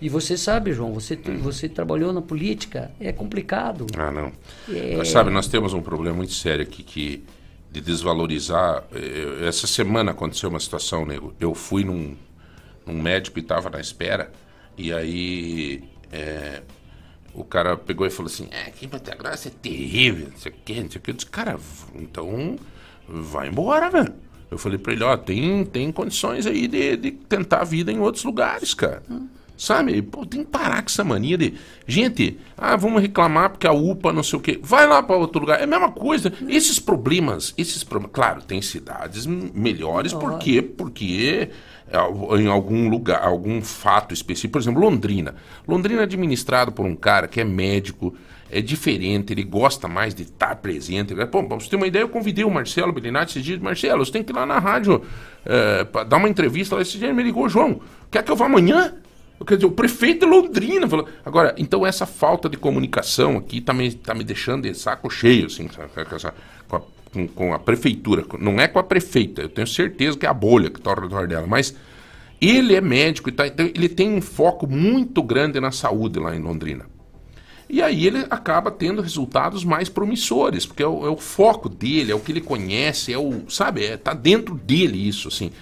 E 0.00 0.08
você 0.08 0.36
sabe, 0.36 0.72
João, 0.72 0.92
você, 0.94 1.16
você 1.42 1.68
trabalhou 1.68 2.12
na 2.12 2.22
política, 2.22 2.90
é 2.98 3.12
complicado. 3.12 3.86
Ah, 3.96 4.10
não. 4.10 4.32
É. 4.74 4.96
Mas 4.96 5.08
sabe, 5.08 5.30
nós 5.30 5.46
temos 5.46 5.74
um 5.74 5.82
problema 5.82 6.16
muito 6.16 6.32
sério 6.32 6.62
aqui 6.62 6.82
que 6.82 7.22
de 7.70 7.80
desvalorizar. 7.80 8.84
eh, 8.92 9.46
Essa 9.46 9.66
semana 9.66 10.12
aconteceu 10.12 10.48
uma 10.48 10.58
situação, 10.60 11.04
nego. 11.04 11.34
Eu 11.38 11.54
fui 11.54 11.84
num, 11.84 12.16
num 12.86 13.00
médico 13.00 13.38
e 13.38 13.42
estava 13.42 13.68
na 13.70 13.78
espera, 13.80 14.32
e 14.76 14.92
aí 14.92 15.84
eh, 16.10 16.62
o 17.34 17.44
cara 17.44 17.76
pegou 17.76 18.06
e 18.06 18.10
falou 18.10 18.30
assim: 18.32 18.48
É, 18.50 18.62
aqui 18.68 18.86
em 18.86 18.88
Ponta 18.88 19.14
Grossa 19.14 19.48
é 19.48 19.52
terrível, 19.62 20.28
não 20.32 20.38
sei 20.38 20.50
o 20.50 20.54
quê, 20.64 20.80
não 20.82 20.90
sei 20.90 20.98
o 20.98 21.02
quê. 21.02 21.10
Eu 21.10 21.14
disse, 21.14 21.26
cara, 21.30 21.58
então 21.94 22.56
vai 23.06 23.48
embora, 23.48 23.90
velho. 23.90 24.14
Eu 24.50 24.56
falei 24.58 24.78
pra 24.78 24.92
ele: 24.94 25.04
Ó, 25.04 25.16
tem, 25.16 25.64
tem 25.64 25.92
condições 25.92 26.46
aí 26.46 26.66
de, 26.66 26.96
de 26.96 27.10
tentar 27.12 27.58
a 27.60 27.64
vida 27.64 27.92
em 27.92 28.00
outros 28.00 28.24
lugares, 28.24 28.72
cara. 28.74 29.02
Sabe? 29.60 30.00
Pô, 30.00 30.24
tem 30.24 30.42
que 30.42 30.50
parar 30.50 30.80
com 30.80 30.88
essa 30.88 31.04
mania 31.04 31.36
de. 31.36 31.52
Gente, 31.86 32.38
ah, 32.56 32.76
vamos 32.76 33.02
reclamar 33.02 33.50
porque 33.50 33.66
a 33.66 33.72
UPA 33.72 34.10
não 34.10 34.22
sei 34.22 34.38
o 34.38 34.40
quê. 34.40 34.58
Vai 34.62 34.86
lá 34.86 35.02
para 35.02 35.16
outro 35.16 35.42
lugar. 35.42 35.60
É 35.60 35.64
a 35.64 35.66
mesma 35.66 35.92
coisa. 35.92 36.32
Esses 36.48 36.78
problemas, 36.78 37.52
esses 37.58 37.84
problemas. 37.84 38.14
Claro, 38.14 38.40
tem 38.40 38.62
cidades 38.62 39.26
melhores, 39.26 40.14
por 40.14 40.38
quê? 40.38 40.62
Porque 40.62 41.50
é, 41.92 42.38
em 42.40 42.46
algum 42.46 42.88
lugar, 42.88 43.22
algum 43.22 43.60
fato 43.60 44.14
específico. 44.14 44.52
Por 44.52 44.62
exemplo, 44.62 44.80
Londrina. 44.80 45.34
Londrina 45.68 46.00
é 46.00 46.04
administrado 46.04 46.72
por 46.72 46.86
um 46.86 46.96
cara 46.96 47.28
que 47.28 47.38
é 47.38 47.44
médico, 47.44 48.14
é 48.50 48.62
diferente, 48.62 49.34
ele 49.34 49.44
gosta 49.44 49.86
mais 49.86 50.14
de 50.14 50.22
estar 50.22 50.56
presente. 50.56 51.14
Pô, 51.26 51.44
pra 51.44 51.58
você 51.58 51.68
ter 51.68 51.76
uma 51.76 51.86
ideia, 51.86 52.04
eu 52.04 52.08
convidei 52.08 52.46
o 52.46 52.50
Marcelo 52.50 52.94
Belinati 52.94 53.32
esses 53.32 53.44
dias. 53.44 53.60
Marcelo, 53.60 54.06
você 54.06 54.10
tem 54.10 54.24
que 54.24 54.32
ir 54.32 54.34
lá 54.34 54.46
na 54.46 54.58
rádio 54.58 55.02
é, 55.44 55.84
para 55.84 56.04
dar 56.04 56.16
uma 56.16 56.30
entrevista 56.30 56.76
lá. 56.76 56.80
Esse 56.80 56.96
dia 56.96 57.08
ele 57.08 57.14
me 57.14 57.22
ligou, 57.22 57.46
João, 57.46 57.82
quer 58.10 58.22
que 58.22 58.32
eu 58.32 58.36
vá 58.36 58.46
amanhã? 58.46 58.94
Quer 59.46 59.54
dizer, 59.56 59.66
o 59.66 59.72
prefeito 59.72 60.26
de 60.26 60.30
Londrina 60.30 60.86
falou. 60.86 61.08
Agora, 61.24 61.54
então 61.56 61.86
essa 61.86 62.04
falta 62.04 62.48
de 62.48 62.56
comunicação 62.58 63.38
aqui 63.38 63.60
tá 63.60 63.72
me, 63.72 63.90
tá 63.92 64.14
me 64.14 64.22
deixando 64.22 64.62
de 64.68 64.74
saco 64.74 65.08
cheio, 65.10 65.46
assim, 65.46 65.66
com 66.68 66.76
a, 66.76 66.80
com- 67.12 67.26
com 67.28 67.54
a 67.54 67.58
prefeitura. 67.58 68.24
Não 68.38 68.60
é 68.60 68.68
com 68.68 68.78
a 68.78 68.82
prefeita, 68.82 69.42
eu 69.42 69.48
tenho 69.48 69.66
certeza 69.66 70.16
que 70.18 70.26
é 70.26 70.28
a 70.28 70.34
bolha 70.34 70.68
que 70.70 70.78
está 70.78 70.90
ao 70.90 71.00
redor 71.00 71.26
dela, 71.26 71.46
mas 71.46 71.74
ele 72.40 72.74
é 72.74 72.80
médico 72.80 73.28
e 73.28 73.32
tá, 73.32 73.46
então 73.46 73.66
ele 73.74 73.88
tem 73.88 74.14
um 74.14 74.20
foco 74.20 74.66
muito 74.66 75.22
grande 75.22 75.58
na 75.58 75.70
saúde 75.72 76.18
lá 76.18 76.34
em 76.36 76.40
Londrina. 76.40 76.86
E 77.68 77.80
aí 77.82 78.06
ele 78.06 78.26
acaba 78.30 78.70
tendo 78.70 79.00
resultados 79.00 79.64
mais 79.64 79.88
promissores, 79.88 80.66
porque 80.66 80.82
é 80.82 80.86
o, 80.86 81.06
é 81.06 81.10
o 81.10 81.16
foco 81.16 81.68
dele, 81.68 82.10
é 82.10 82.14
o 82.14 82.18
que 82.20 82.32
ele 82.32 82.40
conhece, 82.40 83.12
é 83.12 83.18
o, 83.18 83.44
sabe, 83.48 83.84
é, 83.84 83.96
tá 83.96 84.12
dentro 84.12 84.54
dele 84.54 84.98
isso, 85.06 85.28
assim. 85.28 85.52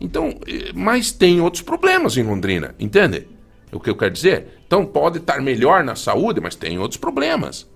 Então, 0.00 0.38
eh, 0.46 0.72
mas 0.74 1.12
tem 1.12 1.40
outros 1.40 1.62
problemas 1.62 2.16
em 2.16 2.22
Londrina, 2.22 2.74
entende? 2.78 3.26
O 3.72 3.80
que 3.80 3.90
eu 3.90 3.96
quero 3.96 4.12
dizer? 4.12 4.60
Então 4.66 4.84
pode 4.84 5.18
estar 5.18 5.40
melhor 5.40 5.82
na 5.84 5.94
saúde, 5.96 6.40
mas 6.40 6.54
tem 6.54 6.78
outros 6.78 6.98
problemas. 6.98 7.66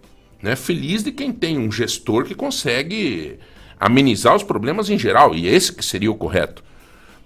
Né? 0.43 0.57
Feliz 0.57 1.03
de 1.03 1.13
quem 1.13 1.33
tem 1.33 1.59
um 1.59 1.71
gestor 1.71 2.25
que 2.25 2.35
consegue 2.35 3.39
amenizar 3.79 4.35
os 4.35 4.43
problemas 4.43 4.91
em 4.91 4.99
geral, 4.99 5.35
e 5.35 5.47
esse 5.47 5.73
que 5.73 5.85
seria 5.85 6.11
o 6.11 6.15
correto. 6.15 6.63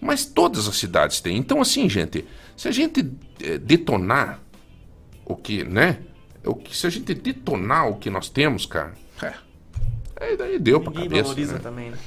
Mas 0.00 0.24
todas 0.24 0.68
as 0.68 0.76
cidades 0.76 1.20
têm. 1.20 1.36
Então, 1.36 1.60
assim, 1.60 1.88
gente, 1.88 2.24
se 2.56 2.68
a 2.68 2.70
gente 2.70 3.08
eh, 3.42 3.58
detonar 3.58 4.40
o 5.24 5.34
que, 5.34 5.64
né? 5.64 5.98
O 6.44 6.54
que, 6.54 6.76
se 6.76 6.86
a 6.86 6.90
gente 6.90 7.14
detonar 7.14 7.88
o 7.88 7.96
que 7.96 8.10
nós 8.10 8.28
temos, 8.28 8.66
cara, 8.66 8.92
é, 9.22 9.32
aí 10.20 10.36
daí 10.36 10.58
deu 10.58 10.80
pra 10.80 10.90
Ninguém 10.90 11.08
cabeça. 11.08 11.22
valoriza 11.24 11.52
né? 11.54 11.58
também, 11.60 11.90
né? 11.90 11.98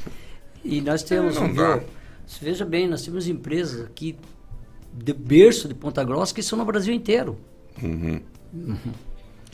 E 0.64 0.82
nós 0.82 1.02
temos, 1.04 1.38
É, 1.38 1.48
viu? 1.48 1.84
Você 2.28 2.44
Veja 2.44 2.66
bem, 2.66 2.88
nós 2.88 3.02
temos 3.04 3.28
empresas 3.28 3.86
aqui 3.86 4.18
de 4.94 5.14
berço 5.14 5.68
de 5.68 5.74
Ponta 5.74 6.04
Grossa 6.04 6.36
que 6.36 6.44
são 6.44 6.58
no 6.58 6.66
Brasil 6.66 6.94
inteiro. 6.94 7.38
Uhum. 7.82 8.22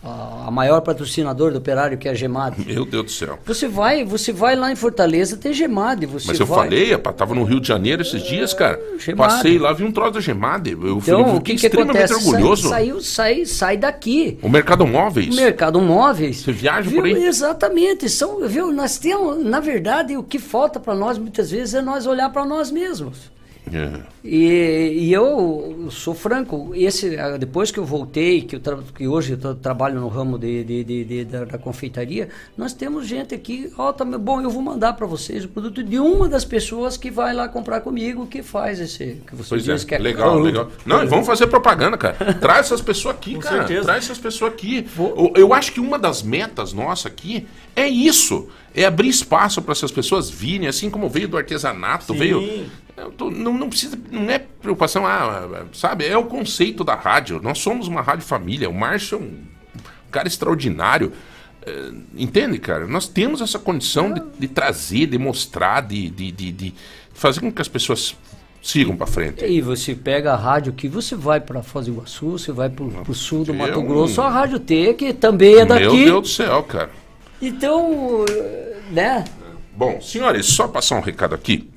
A, 0.04 0.48
a 0.48 0.52
maior 0.52 0.82
patrocinador 0.82 1.52
do 1.52 1.60
operário 1.60 1.98
que 1.98 2.08
é 2.08 2.12
a 2.12 2.14
Gemad. 2.14 2.56
Meu 2.68 2.84
Deus 2.86 3.06
do 3.06 3.12
céu. 3.12 3.40
Você 3.46 3.68
vai, 3.68 4.04
você 4.04 4.34
vai 4.34 4.56
lá 4.56 4.72
em 4.72 4.76
Fortaleza, 4.76 5.38
tem 5.38 5.54
Gemad. 5.54 6.06
Você 6.06 6.28
Mas 6.28 6.40
eu 6.40 6.46
vai... 6.46 6.60
falei, 6.66 6.92
rapaz, 6.92 7.16
tava 7.16 7.34
no 7.34 7.44
Rio 7.44 7.62
de 7.62 7.68
Janeiro 7.68 8.02
esses 8.02 8.22
dias, 8.22 8.54
cara. 8.54 8.80
Gemade. 9.00 9.34
Passei 9.36 9.58
lá, 9.58 9.72
vi 9.72 9.84
um 9.86 9.92
troço 9.92 10.12
da 10.12 10.20
Gemade. 10.20 10.72
Eu 10.72 10.98
Então, 10.98 11.38
o 11.38 11.42
que, 11.42 11.56
que 11.56 11.66
extremamente 11.68 12.12
acontece? 12.12 12.28
orgulhoso. 12.28 12.70
Sai, 12.70 12.80
saiu, 12.86 13.02
sai, 13.02 13.46
sai 13.46 13.78
daqui. 13.78 14.38
O 14.42 14.50
Mercado 14.50 14.86
Móveis. 14.86 15.34
Mercado 15.34 15.80
Móveis. 15.82 16.38
Você 16.42 16.52
viaja 16.52 16.90
Viu? 16.90 17.02
por 17.02 17.08
aí? 17.08 17.24
Exatamente. 17.24 18.10
São, 18.10 18.46
viu? 18.48 18.72
Nós 18.74 18.98
temos, 18.98 19.44
na 19.44 19.60
verdade, 19.60 20.18
o 20.18 20.24
que 20.24 20.38
falta 20.40 20.80
para 20.80 20.94
nós 20.96 21.18
muitas 21.18 21.52
vezes 21.52 21.74
é 21.76 21.82
nós 21.82 22.06
olhar 22.06 22.30
para 22.30 22.46
nós 22.46 22.70
mesmos. 22.72 23.32
É. 23.72 23.90
E, 24.24 24.92
e 25.08 25.14
eu 25.14 25.88
sou 25.90 26.14
franco, 26.14 26.72
esse, 26.76 27.18
ah, 27.18 27.38
depois 27.38 27.72
que 27.72 27.80
eu 27.80 27.86
voltei, 27.86 28.42
que, 28.42 28.56
eu 28.56 28.60
tra- 28.60 28.80
que 28.96 29.08
hoje 29.08 29.34
eu 29.34 29.38
tra- 29.38 29.56
trabalho 29.56 30.00
no 30.00 30.08
ramo 30.08 30.38
de, 30.38 30.64
de- 30.64 30.84
de- 30.84 31.04
de- 31.06 31.26
da, 31.26 31.46
da 31.46 31.58
confeitaria, 31.58 32.30
nós 32.58 32.74
temos 32.74 33.08
gente 33.08 33.34
aqui, 33.34 33.72
ó, 33.78 33.92
tá, 33.92 34.04
bom, 34.06 34.42
eu 34.42 34.50
vou 34.50 34.62
mandar 34.62 34.94
para 34.94 35.06
vocês 35.08 35.44
o 35.46 35.48
produto 35.50 35.84
de 35.84 36.00
uma 36.00 36.28
das 36.30 36.46
pessoas 36.46 36.98
que 36.98 37.10
vai 37.12 37.34
lá 37.34 37.48
comprar 37.48 37.82
comigo, 37.82 38.28
que 38.28 38.42
faz 38.44 38.80
esse, 38.80 39.22
que 39.28 39.36
você 39.36 39.50
Pois 39.50 39.64
diz 39.64 39.84
é, 39.84 39.86
que 39.88 39.96
é 39.96 39.98
legal, 39.98 40.32
caro. 40.32 40.40
legal. 40.44 40.72
Não, 40.86 41.04
e 41.04 41.08
vamos 41.08 41.26
fazer 41.26 41.48
propaganda, 41.48 41.98
cara. 41.98 42.16
Traz 42.40 42.68
essas 42.68 42.82
pessoas 42.82 43.16
aqui, 43.16 43.36
Com 43.36 43.42
cara. 43.42 43.58
certeza. 43.60 43.84
Traz 43.86 44.04
essas 44.06 44.18
pessoas 44.18 44.54
aqui. 44.54 44.86
Eu, 44.98 45.34
eu 45.36 45.54
acho 45.54 45.72
que 45.72 45.80
uma 45.80 45.98
das 46.00 46.22
metas 46.22 46.74
nossa 46.74 47.08
aqui 47.08 47.46
é 47.76 47.88
isso. 47.88 48.48
É 48.76 48.86
abrir 48.86 49.10
espaço 49.10 49.62
para 49.62 49.72
essas 49.72 49.92
pessoas 49.92 50.30
virem, 50.32 50.68
assim 50.68 50.90
como 50.90 51.08
veio 51.08 51.28
do 51.28 51.38
artesanato, 51.38 52.12
Sim. 52.14 52.20
veio. 52.20 52.66
Tô- 53.18 53.32
não, 53.32 53.54
não 53.58 53.70
precisa, 53.70 53.98
não 54.12 54.30
é 54.30 54.40
preocupação, 54.40 55.06
ah, 55.06 55.66
sabe? 55.74 56.06
É 56.06 56.18
o 56.18 56.26
conceito 56.26 56.84
da 56.84 56.96
rádio. 56.96 57.40
Nós 57.42 57.58
somos 57.60 57.88
uma 57.88 58.02
rádio 58.02 58.26
família. 58.26 58.70
O 58.70 58.74
Márcio 58.74 59.18
é 59.18 59.22
um 59.22 59.40
cara 60.12 60.28
extraordinário. 60.28 61.12
É, 61.66 61.92
entende, 62.16 62.60
cara? 62.60 62.86
Nós 62.86 63.08
temos 63.08 63.42
essa 63.42 63.58
condição 63.58 64.14
de, 64.14 64.22
de 64.38 64.48
trazer, 64.48 65.08
de 65.08 65.18
mostrar, 65.18 65.82
de, 65.82 66.10
de, 66.10 66.32
de, 66.32 66.74
fazer 67.14 67.40
com 67.40 67.52
que 67.52 67.62
as 67.62 67.68
pessoas 67.68 68.16
sigam 68.62 68.96
para 68.96 69.08
frente. 69.08 69.42
E 69.42 69.46
aí 69.46 69.62
você 69.62 69.96
pega 69.96 70.34
a 70.34 70.36
rádio 70.36 70.72
aqui, 70.74 70.88
você 70.88 71.16
vai 71.16 71.40
para 71.40 71.64
Foz 71.64 71.86
do 71.86 71.94
Iguaçu, 71.94 72.32
você 72.32 72.52
vai 72.52 72.70
para 72.70 72.84
o 72.84 73.14
sul 73.16 73.44
do 73.44 73.52
é 73.52 73.56
Mato 73.56 73.80
um- 73.80 73.86
Grosso, 73.86 74.22
a 74.22 74.30
Rádio 74.30 74.60
T, 74.60 74.94
que 74.94 75.14
também 75.14 75.56
é 75.56 75.66
daqui. 75.66 75.84
Meu 75.88 75.96
Deus 75.96 76.22
do 76.22 76.28
céu, 76.28 76.64
cara. 76.64 76.92
Então, 77.42 78.24
né? 78.92 79.24
Bom, 79.76 80.00
senhores, 80.02 80.46
só 80.46 80.68
passar 80.68 80.96
um 80.98 81.02
recado 81.02 81.34
aqui. 81.34 81.70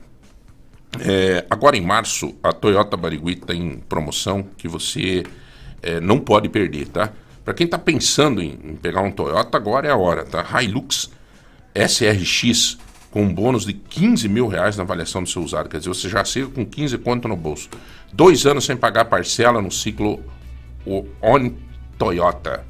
É, 1.00 1.46
agora 1.50 1.76
em 1.76 1.80
março, 1.80 2.34
a 2.42 2.52
Toyota 2.52 2.96
Barigui 2.96 3.32
está 3.32 3.54
em 3.54 3.78
promoção 3.78 4.42
que 4.56 4.68
você 4.68 5.24
é, 5.82 6.00
não 6.00 6.18
pode 6.18 6.48
perder, 6.48 6.88
tá? 6.88 7.12
Para 7.44 7.54
quem 7.54 7.64
está 7.64 7.78
pensando 7.78 8.42
em, 8.42 8.58
em 8.64 8.76
pegar 8.76 9.02
um 9.02 9.10
Toyota, 9.10 9.56
agora 9.56 9.86
é 9.86 9.90
a 9.90 9.96
hora, 9.96 10.24
tá? 10.24 10.44
Hilux 10.62 11.10
SRX 11.74 12.78
com 13.10 13.22
um 13.22 13.32
bônus 13.32 13.64
de 13.64 13.72
15 13.72 14.28
mil 14.28 14.46
reais 14.46 14.76
na 14.76 14.82
avaliação 14.82 15.22
do 15.22 15.28
seu 15.28 15.42
usado. 15.42 15.68
Quer 15.68 15.78
dizer, 15.78 15.88
você 15.88 16.08
já 16.08 16.24
chega 16.24 16.48
com 16.48 16.66
15 16.66 16.98
conto 16.98 17.28
no 17.28 17.36
bolso. 17.36 17.68
Dois 18.12 18.44
anos 18.46 18.64
sem 18.64 18.76
pagar 18.76 19.06
parcela 19.06 19.62
no 19.62 19.70
ciclo 19.70 20.20
On 21.22 21.50
Toyota. 21.98 22.64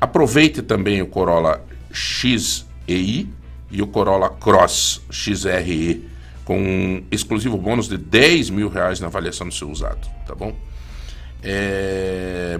Aproveite 0.00 0.62
também 0.62 1.02
o 1.02 1.06
Corolla 1.06 1.64
XEI 1.92 3.28
e 3.70 3.82
o 3.82 3.86
Corolla 3.86 4.30
Cross 4.30 5.02
XRE 5.10 6.08
com 6.50 6.58
um 6.58 7.04
exclusivo 7.12 7.56
bônus 7.56 7.86
de 7.88 7.96
10 7.96 8.50
mil 8.50 8.68
reais 8.68 8.98
na 8.98 9.06
avaliação 9.06 9.46
do 9.46 9.54
seu 9.54 9.70
usado, 9.70 10.04
tá 10.26 10.34
bom? 10.34 10.52
É... 11.44 12.58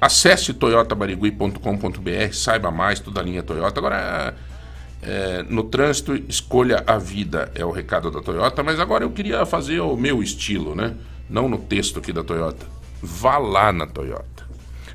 Acesse 0.00 0.54
toyotabarigui.com.br, 0.54 2.32
saiba 2.32 2.70
mais, 2.70 3.00
toda 3.00 3.20
a 3.20 3.22
linha 3.22 3.42
Toyota. 3.42 3.78
Agora, 3.78 4.34
é, 5.02 5.42
no 5.50 5.64
trânsito, 5.64 6.14
escolha 6.30 6.82
a 6.86 6.96
vida, 6.96 7.52
é 7.54 7.62
o 7.62 7.70
recado 7.70 8.10
da 8.10 8.22
Toyota, 8.22 8.62
mas 8.62 8.80
agora 8.80 9.04
eu 9.04 9.10
queria 9.10 9.44
fazer 9.44 9.80
o 9.80 9.98
meu 9.98 10.22
estilo, 10.22 10.74
né? 10.74 10.94
Não 11.28 11.46
no 11.46 11.58
texto 11.58 11.98
aqui 11.98 12.10
da 12.10 12.24
Toyota. 12.24 12.64
Vá 13.02 13.36
lá 13.36 13.70
na 13.70 13.86
Toyota. 13.86 14.46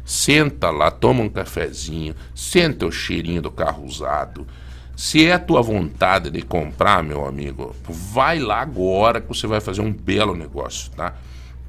Senta 0.03 0.71
lá, 0.71 0.89
toma 0.89 1.21
um 1.21 1.29
cafezinho, 1.29 2.15
senta 2.33 2.87
o 2.87 2.91
cheirinho 2.91 3.43
do 3.43 3.51
carro 3.51 3.85
usado. 3.85 4.47
Se 4.99 5.25
é 5.25 5.31
a 5.31 5.39
tua 5.39 5.61
vontade 5.61 6.29
de 6.29 6.41
comprar, 6.41 7.01
meu 7.01 7.25
amigo, 7.25 7.73
vai 7.87 8.37
lá 8.37 8.59
agora 8.59 9.21
que 9.21 9.29
você 9.29 9.47
vai 9.47 9.61
fazer 9.61 9.79
um 9.79 9.93
belo 9.93 10.35
negócio, 10.35 10.91
tá? 10.91 11.15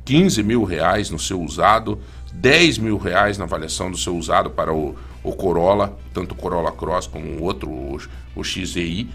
15 0.05 0.43
mil 0.43 0.65
reais 0.65 1.11
no 1.11 1.19
seu 1.19 1.41
usado, 1.41 2.01
10 2.33 2.79
mil 2.79 2.99
reais 2.99 3.39
na 3.39 3.45
avaliação 3.45 3.89
do 3.89 3.97
seu 3.97 4.17
usado 4.17 4.51
para 4.51 4.75
o, 4.75 4.97
o 5.23 5.33
Corolla, 5.33 5.97
tanto 6.13 6.33
o 6.33 6.35
Corolla 6.35 6.73
Cross 6.73 7.07
como 7.07 7.25
o 7.25 7.45
outro, 7.45 7.71
o, 7.71 8.01
o 8.35 8.43
XEI, 8.43 9.09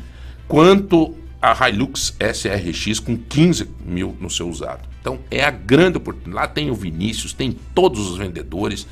quanto 0.47 1.13
a 1.41 1.67
Hilux 1.67 2.15
SRX 2.17 3.01
com 3.01 3.17
15 3.17 3.69
mil 3.85 4.15
no 4.21 4.29
seu 4.29 4.47
usado. 4.47 4.87
Então 5.01 5.19
é 5.29 5.43
a 5.43 5.51
grande 5.51 5.97
oportunidade. 5.97 6.35
Lá 6.35 6.47
tem 6.47 6.71
o 6.71 6.73
Vinícius, 6.73 7.33
tem 7.33 7.51
todos 7.51 8.09
os 8.09 8.17
vendedores. 8.17 8.87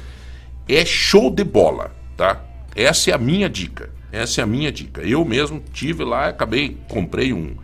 É 0.68 0.84
show 0.84 1.32
de 1.32 1.45
bola, 1.45 1.95
tá? 2.18 2.44
Essa 2.76 3.12
é 3.12 3.14
a 3.14 3.18
minha 3.18 3.50
dica. 3.50 4.03
Essa 4.14 4.41
é 4.41 4.44
a 4.44 4.48
minha 4.48 4.72
dica. 4.72 5.02
Eu 5.02 5.26
mesmo 5.26 5.60
tive 5.73 6.03
lá, 6.03 6.30
acabei, 6.30 6.77
comprei 6.88 7.34
um, 7.34 7.57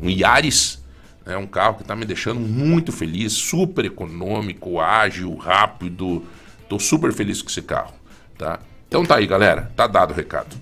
um 0.00 0.08
Yaris, 0.08 0.82
é 1.26 1.36
um 1.36 1.46
carro 1.46 1.74
que 1.74 1.82
está 1.82 1.94
me 1.94 2.06
deixando 2.06 2.40
muito 2.40 2.90
feliz, 2.90 3.34
super 3.34 3.84
econômico, 3.84 4.80
ágil, 4.80 5.36
rápido. 5.36 6.24
Estou 6.62 6.80
super 6.80 7.12
feliz 7.12 7.42
com 7.42 7.50
esse 7.50 7.60
carro, 7.60 7.92
tá? 8.38 8.58
Então 8.88 9.04
tá 9.04 9.16
aí, 9.16 9.26
galera. 9.26 9.70
Tá 9.76 9.86
dado 9.86 10.12
o 10.12 10.14
recado. 10.14 10.56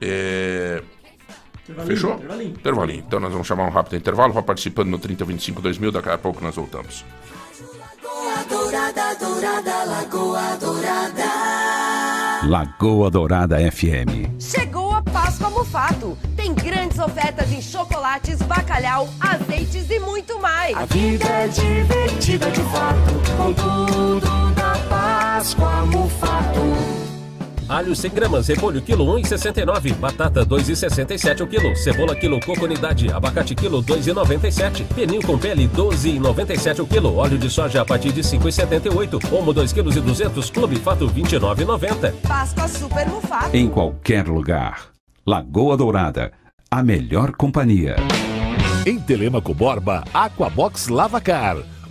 É... 0.00 0.84
Intervalinho, 1.64 1.96
Fechou? 1.96 2.14
intervalinho. 2.14 2.50
Intervalinho. 2.50 3.04
Então 3.04 3.18
nós 3.18 3.32
vamos 3.32 3.46
chamar 3.48 3.66
um 3.66 3.70
rápido 3.70 3.96
intervalo. 3.96 4.32
Vá 4.32 4.40
participando 4.40 4.88
no 4.88 5.00
3025 5.00 5.60
2000. 5.60 5.90
Daqui 5.90 6.10
a 6.10 6.16
pouco 6.16 6.42
nós 6.44 6.54
voltamos. 6.54 7.04
Dourada, 8.48 9.14
dourada, 9.16 9.84
lagoa 9.84 10.56
dourada. 10.60 11.85
Lagoa 12.44 13.10
Dourada 13.10 13.56
FM. 13.58 14.28
Chegou 14.38 14.92
a 14.92 15.02
Páscoa 15.02 15.50
Mufato. 15.50 16.16
Tem 16.36 16.54
grandes 16.54 16.98
ofertas 16.98 17.50
em 17.50 17.62
chocolates, 17.62 18.40
bacalhau, 18.42 19.08
azeites 19.20 19.90
e 19.90 19.98
muito 19.98 20.38
mais. 20.40 20.76
A 20.76 20.84
vida 20.84 21.24
é 21.24 21.48
divertida 21.48 22.50
de 22.50 22.62
fato, 22.62 23.36
com 23.36 23.52
tudo 23.52 24.54
da 24.54 24.78
Páscoa 24.88 25.86
Mufato. 25.86 27.15
Alho 27.68 27.96
100 27.96 28.10
gramas, 28.12 28.46
repolho 28.46 28.80
quilo 28.80 29.04
1,69, 29.06 29.94
batata 29.94 30.46
2,67 30.46 31.40
o 31.40 31.46
quilo, 31.48 31.74
cebola 31.74 32.14
quilo 32.14 32.38
coco 32.38 32.64
unidade, 32.64 33.10
abacate 33.12 33.56
quilo 33.56 33.82
2,97, 33.82 34.84
pernil 34.94 35.20
com 35.20 35.36
pele 35.36 35.68
12,97 35.68 36.80
o 36.80 36.86
quilo, 36.86 37.16
óleo 37.16 37.36
de 37.36 37.50
soja 37.50 37.82
a 37.82 37.84
partir 37.84 38.12
de 38.12 38.20
5,78, 38.20 39.32
omo 39.32 39.52
2 39.52 39.72
quilos 39.72 39.96
e 39.96 40.00
200, 40.00 40.48
clube 40.50 40.76
fato 40.76 41.08
29,90. 41.08 42.12
Páscoa 42.22 42.68
Super 42.68 43.08
Mufato. 43.08 43.56
Em 43.56 43.68
qualquer 43.68 44.28
lugar. 44.28 44.90
Lagoa 45.26 45.76
Dourada. 45.76 46.32
A 46.70 46.84
melhor 46.84 47.32
companhia. 47.32 47.96
Em 48.86 49.00
Telemaco 49.00 49.52
Borba, 49.52 50.04
Aquabox 50.14 50.86
Lavacar. 50.86 51.56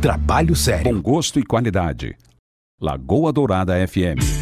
Trabalho 0.00 0.56
sério. 0.56 0.94
Com 0.94 1.02
gosto 1.02 1.38
e 1.38 1.44
qualidade. 1.44 2.16
Lagoa 2.80 3.30
Dourada 3.30 3.74
FM. 3.86 4.40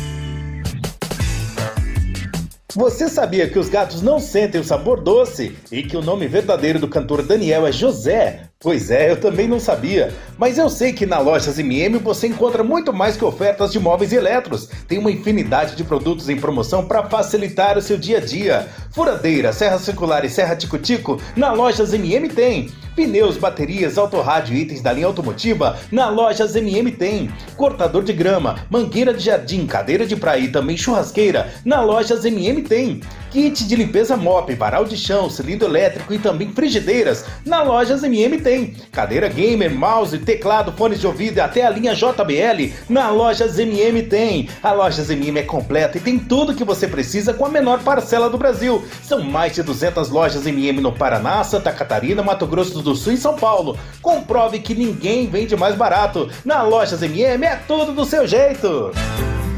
Você 2.76 3.08
sabia 3.08 3.48
que 3.50 3.58
os 3.58 3.68
gatos 3.68 4.00
não 4.00 4.20
sentem 4.20 4.60
o 4.60 4.64
sabor 4.64 5.00
doce 5.00 5.56
e 5.72 5.82
que 5.82 5.96
o 5.96 6.00
nome 6.00 6.28
verdadeiro 6.28 6.78
do 6.78 6.86
cantor 6.86 7.22
Daniel 7.22 7.66
é 7.66 7.72
José? 7.72 8.42
Pois 8.60 8.90
é, 8.90 9.10
eu 9.10 9.20
também 9.20 9.48
não 9.48 9.58
sabia. 9.58 10.12
Mas 10.36 10.58
eu 10.58 10.68
sei 10.68 10.92
que 10.92 11.06
na 11.06 11.18
Lojas 11.18 11.58
MM 11.58 11.98
você 11.98 12.28
encontra 12.28 12.62
muito 12.62 12.92
mais 12.92 13.16
que 13.16 13.24
ofertas 13.24 13.72
de 13.72 13.80
móveis 13.80 14.12
e 14.12 14.16
eletros. 14.16 14.68
Tem 14.86 14.98
uma 14.98 15.10
infinidade 15.10 15.74
de 15.74 15.82
produtos 15.82 16.28
em 16.28 16.36
promoção 16.36 16.86
para 16.86 17.08
facilitar 17.08 17.78
o 17.78 17.82
seu 17.82 17.96
dia 17.96 18.18
a 18.18 18.20
dia. 18.20 18.68
Furadeira, 18.98 19.52
serra 19.52 19.78
circular 19.78 20.24
e 20.24 20.28
serra 20.28 20.56
tico-tico, 20.56 21.22
na 21.36 21.52
Lojas 21.52 21.92
MM 21.94 22.28
tem. 22.28 22.68
Pneus, 22.96 23.36
baterias, 23.36 23.96
autorrádio 23.96 24.56
e 24.56 24.62
itens 24.62 24.80
da 24.80 24.92
linha 24.92 25.06
automotiva, 25.06 25.78
na 25.92 26.08
Lojas 26.10 26.56
MM 26.56 26.90
tem. 26.90 27.30
Cortador 27.56 28.02
de 28.02 28.12
grama, 28.12 28.56
mangueira 28.68 29.14
de 29.14 29.24
jardim, 29.24 29.68
cadeira 29.68 30.04
de 30.04 30.16
praia 30.16 30.40
e 30.40 30.48
também 30.48 30.76
churrasqueira, 30.76 31.48
na 31.64 31.80
Lojas 31.80 32.24
MM 32.24 32.60
tem. 32.62 33.00
Kit 33.30 33.68
de 33.68 33.76
limpeza 33.76 34.16
mop, 34.16 34.52
varal 34.54 34.84
de 34.84 34.96
chão, 34.96 35.30
cilindro 35.30 35.68
elétrico 35.68 36.12
e 36.12 36.18
também 36.18 36.50
frigideiras, 36.50 37.24
na 37.46 37.62
Lojas 37.62 38.02
MM 38.02 38.40
tem. 38.40 38.74
Cadeira 38.90 39.28
gamer, 39.28 39.72
mouse, 39.72 40.18
teclado, 40.18 40.72
fones 40.72 40.98
de 40.98 41.06
ouvido 41.06 41.36
e 41.36 41.40
até 41.40 41.64
a 41.64 41.70
linha 41.70 41.94
JBL, 41.94 42.72
na 42.88 43.10
Lojas 43.10 43.60
MM 43.60 44.02
tem. 44.04 44.48
A 44.60 44.72
Lojas 44.72 45.08
MM 45.08 45.38
é 45.38 45.42
completa 45.44 45.98
e 45.98 46.00
tem 46.00 46.18
tudo 46.18 46.54
que 46.54 46.64
você 46.64 46.88
precisa 46.88 47.32
com 47.32 47.46
a 47.46 47.48
menor 47.48 47.78
parcela 47.84 48.28
do 48.28 48.38
Brasil. 48.38 48.82
São 49.02 49.22
mais 49.22 49.54
de 49.54 49.62
200 49.62 50.10
lojas 50.10 50.46
MM 50.46 50.80
no 50.80 50.92
Paraná, 50.92 51.42
Santa 51.44 51.72
Catarina, 51.72 52.22
Mato 52.22 52.46
Grosso 52.46 52.80
do 52.82 52.94
Sul 52.94 53.12
e 53.12 53.16
São 53.16 53.36
Paulo. 53.36 53.78
Comprove 54.02 54.58
que 54.60 54.74
ninguém 54.74 55.28
vende 55.28 55.56
mais 55.56 55.74
barato. 55.74 56.28
Na 56.44 56.62
Lojas 56.62 57.02
MM 57.02 57.44
é 57.44 57.56
tudo 57.56 57.92
do 57.92 58.04
seu 58.04 58.26
jeito. 58.26 58.92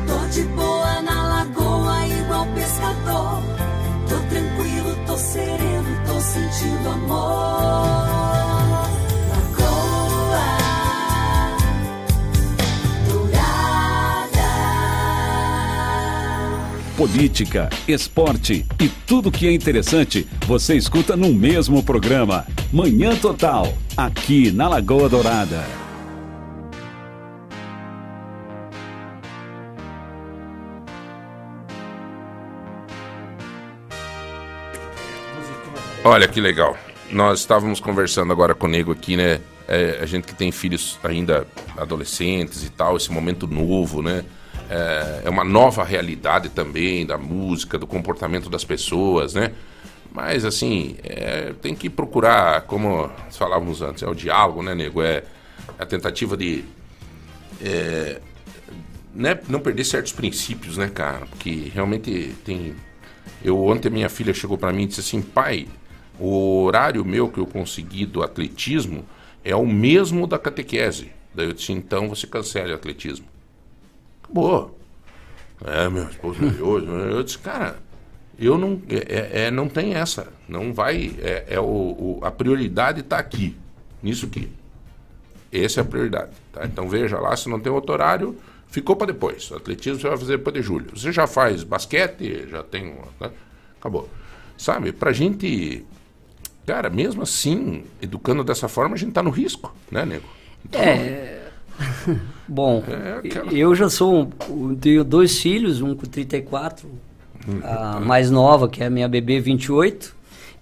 Tô 0.07 0.29
de 0.31 0.43
boa 0.49 1.03
na 1.03 1.45
lagoa, 1.45 2.07
igual 2.07 2.47
pescador. 2.55 3.43
Tô 4.09 4.17
tranquilo, 4.29 4.97
tô 5.07 5.17
sereno, 5.17 6.07
tô 6.07 6.21
sentindo 6.21 6.89
amor. 6.89 8.00
política, 17.01 17.71
esporte 17.89 18.67
e 18.79 18.87
tudo 19.07 19.33
que 19.33 19.49
é 19.49 19.53
interessante 19.53 20.29
você 20.47 20.77
escuta 20.77 21.17
no 21.17 21.33
mesmo 21.33 21.83
programa. 21.83 22.47
Manhã 22.71 23.17
Total, 23.17 23.73
aqui 23.97 24.53
na 24.53 24.69
Lagoa 24.69 25.09
Dourada. 25.09 25.65
Olha 36.05 36.29
que 36.29 36.39
legal. 36.39 36.77
Nós 37.11 37.41
estávamos 37.41 37.81
conversando 37.81 38.31
agora 38.31 38.55
comigo 38.55 38.93
aqui, 38.93 39.17
né? 39.17 39.41
É, 39.67 40.01
a 40.03 40.05
gente 40.05 40.27
que 40.27 40.35
tem 40.35 40.53
filhos 40.53 40.99
ainda 41.03 41.47
adolescentes 41.79 42.63
e 42.63 42.69
tal, 42.69 42.99
esse 42.99 43.11
momento 43.11 43.47
novo, 43.47 44.03
né? 44.03 44.23
É, 44.71 45.23
é 45.25 45.31
uma 45.31 45.43
nova 45.43 45.83
realidade 45.83 46.49
também 46.49 47.05
da 47.05 47.19
música, 47.19 47.77
do 47.77 47.89
comportamento 47.89 48.49
das 48.49 48.65
pessoas, 48.65 49.35
né? 49.35 49.53
Mas, 50.13 50.45
assim, 50.45 50.97
é, 51.03 51.53
tem 51.61 51.75
que 51.75 51.91
procurar, 51.91 52.63
como 52.63 53.11
falávamos 53.33 53.83
antes, 53.83 54.03
é 54.03 54.09
o 54.09 54.15
diálogo, 54.15 54.63
né, 54.63 54.75
Nego? 54.75 55.03
É 55.03 55.25
a 55.79 55.85
tentativa 55.85 56.37
de 56.37 56.65
é, 57.61 58.21
né, 59.15 59.39
não 59.49 59.61
perder 59.61 59.85
certos 59.85 60.13
princípios, 60.13 60.77
né, 60.77 60.89
cara? 60.89 61.27
Porque 61.27 61.71
realmente 61.75 62.35
tem. 62.45 62.75
Eu 63.43 63.65
ontem 63.65 63.91
minha 63.91 64.09
filha 64.09 64.33
chegou 64.33 64.57
para 64.57 64.73
mim 64.73 64.85
e 64.85 64.87
disse 64.87 65.01
assim, 65.01 65.23
pai, 65.23 65.67
o 66.19 66.63
horário 66.63 67.05
meu 67.05 67.29
que 67.29 67.39
eu 67.39 67.47
consegui 67.47 68.07
do 68.07 68.23
atletismo 68.23 69.05
é 69.45 69.57
o 69.57 69.67
mesmo 69.67 70.27
da 70.27 70.39
catequese. 70.39 71.11
Daí 71.35 71.47
eu 71.47 71.53
disse, 71.53 71.73
então 71.73 72.09
você 72.09 72.27
cancela 72.27 72.73
o 72.73 72.75
atletismo. 72.75 73.30
Acabou. 74.31 74.79
É, 75.65 75.89
meu 75.89 76.05
esposo 76.05 76.41
hoje. 76.63 76.87
Eu 76.87 77.23
disse, 77.23 77.39
cara, 77.39 77.77
eu 78.39 78.57
não. 78.57 78.81
É, 78.89 79.47
é, 79.47 79.51
não 79.51 79.69
tem 79.69 79.95
essa. 79.95 80.29
Não 80.49 80.73
vai. 80.73 81.15
É, 81.21 81.47
é 81.49 81.61
o, 81.61 81.65
o, 81.65 82.21
a 82.23 82.31
prioridade 82.31 83.01
está 83.01 83.19
aqui. 83.19 83.57
Nisso 84.03 84.27
aqui. 84.27 84.51
Essa 85.53 85.81
é 85.81 85.83
a 85.83 85.85
prioridade. 85.85 86.31
Tá? 86.53 86.65
Então 86.65 86.89
veja 86.89 87.19
lá, 87.19 87.37
se 87.37 87.49
não 87.49 87.61
tem 87.61 87.71
outro 87.71 87.93
horário, 87.93 88.37
ficou 88.69 88.97
para 88.97 89.09
depois. 89.09 89.51
O 89.51 89.57
atletismo 89.57 90.01
você 90.01 90.09
vai 90.09 90.17
fazer 90.17 90.39
depois 90.39 90.55
de 90.55 90.63
julho. 90.63 90.87
Você 90.95 91.13
já 91.13 91.27
faz 91.27 91.65
basquete, 91.65 92.49
já 92.49 92.63
tem. 92.63 92.95
Né? 93.21 93.31
Acabou. 93.79 94.09
Sabe, 94.57 94.93
pra 94.93 95.13
gente. 95.13 95.85
Cara, 96.67 96.89
mesmo 96.89 97.23
assim, 97.23 97.85
educando 98.01 98.45
dessa 98.45 98.69
forma, 98.69 98.95
a 98.95 98.99
gente 98.99 99.13
tá 99.13 99.23
no 99.23 99.31
risco, 99.31 99.75
né, 99.91 100.05
nego? 100.05 100.29
Então, 100.65 100.81
É. 100.81 101.40
Bom, 102.49 102.83
É 102.89 103.19
aquela- 103.29 103.53
eu 103.53 103.75
já 103.75 103.89
sou. 103.89 104.29
um- 104.49 104.75
tenho 104.75 105.05
dois 105.05 105.39
filhos, 105.41 105.81
um 105.81 105.95
com 105.95 106.07
34, 106.07 106.89
Hum, 107.49 107.61
a 107.65 108.01
mais 108.01 108.31
nova, 108.31 108.69
que 108.69 108.83
é 108.83 108.87
a 108.87 108.91
minha 108.91 109.09
bebê, 109.09 109.41
28. 109.41 110.15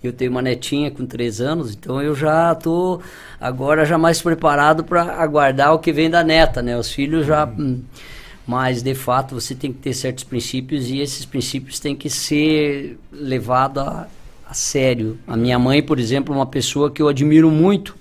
Eu 0.02 0.12
tenho 0.12 0.30
uma 0.30 0.40
netinha 0.40 0.92
com 0.92 1.04
3 1.04 1.40
anos, 1.40 1.74
então 1.74 2.00
eu 2.00 2.14
já 2.14 2.54
tô 2.54 3.00
agora 3.40 3.84
já 3.84 3.98
mais 3.98 4.22
preparado 4.22 4.84
para 4.84 5.02
aguardar 5.20 5.74
o 5.74 5.80
que 5.80 5.92
vem 5.92 6.08
da 6.08 6.22
neta, 6.22 6.62
né? 6.62 6.78
Os 6.78 6.90
filhos 6.92 7.26
já. 7.26 7.44
hum, 7.46 7.80
Mas, 8.46 8.80
de 8.80 8.94
fato, 8.94 9.34
você 9.34 9.54
tem 9.54 9.70
que 9.72 9.78
ter 9.80 9.92
certos 9.92 10.24
princípios 10.24 10.88
e 10.88 11.00
esses 11.00 11.26
princípios 11.26 11.78
têm 11.80 11.94
que 11.94 12.08
ser 12.08 12.96
levados 13.12 13.82
a, 13.82 14.06
a 14.48 14.54
sério. 14.54 15.18
A 15.26 15.36
minha 15.36 15.58
mãe, 15.58 15.82
por 15.82 15.98
exemplo, 15.98 16.32
é 16.32 16.38
uma 16.38 16.46
pessoa 16.46 16.90
que 16.90 17.02
eu 17.02 17.08
admiro 17.08 17.50
muito. 17.50 17.94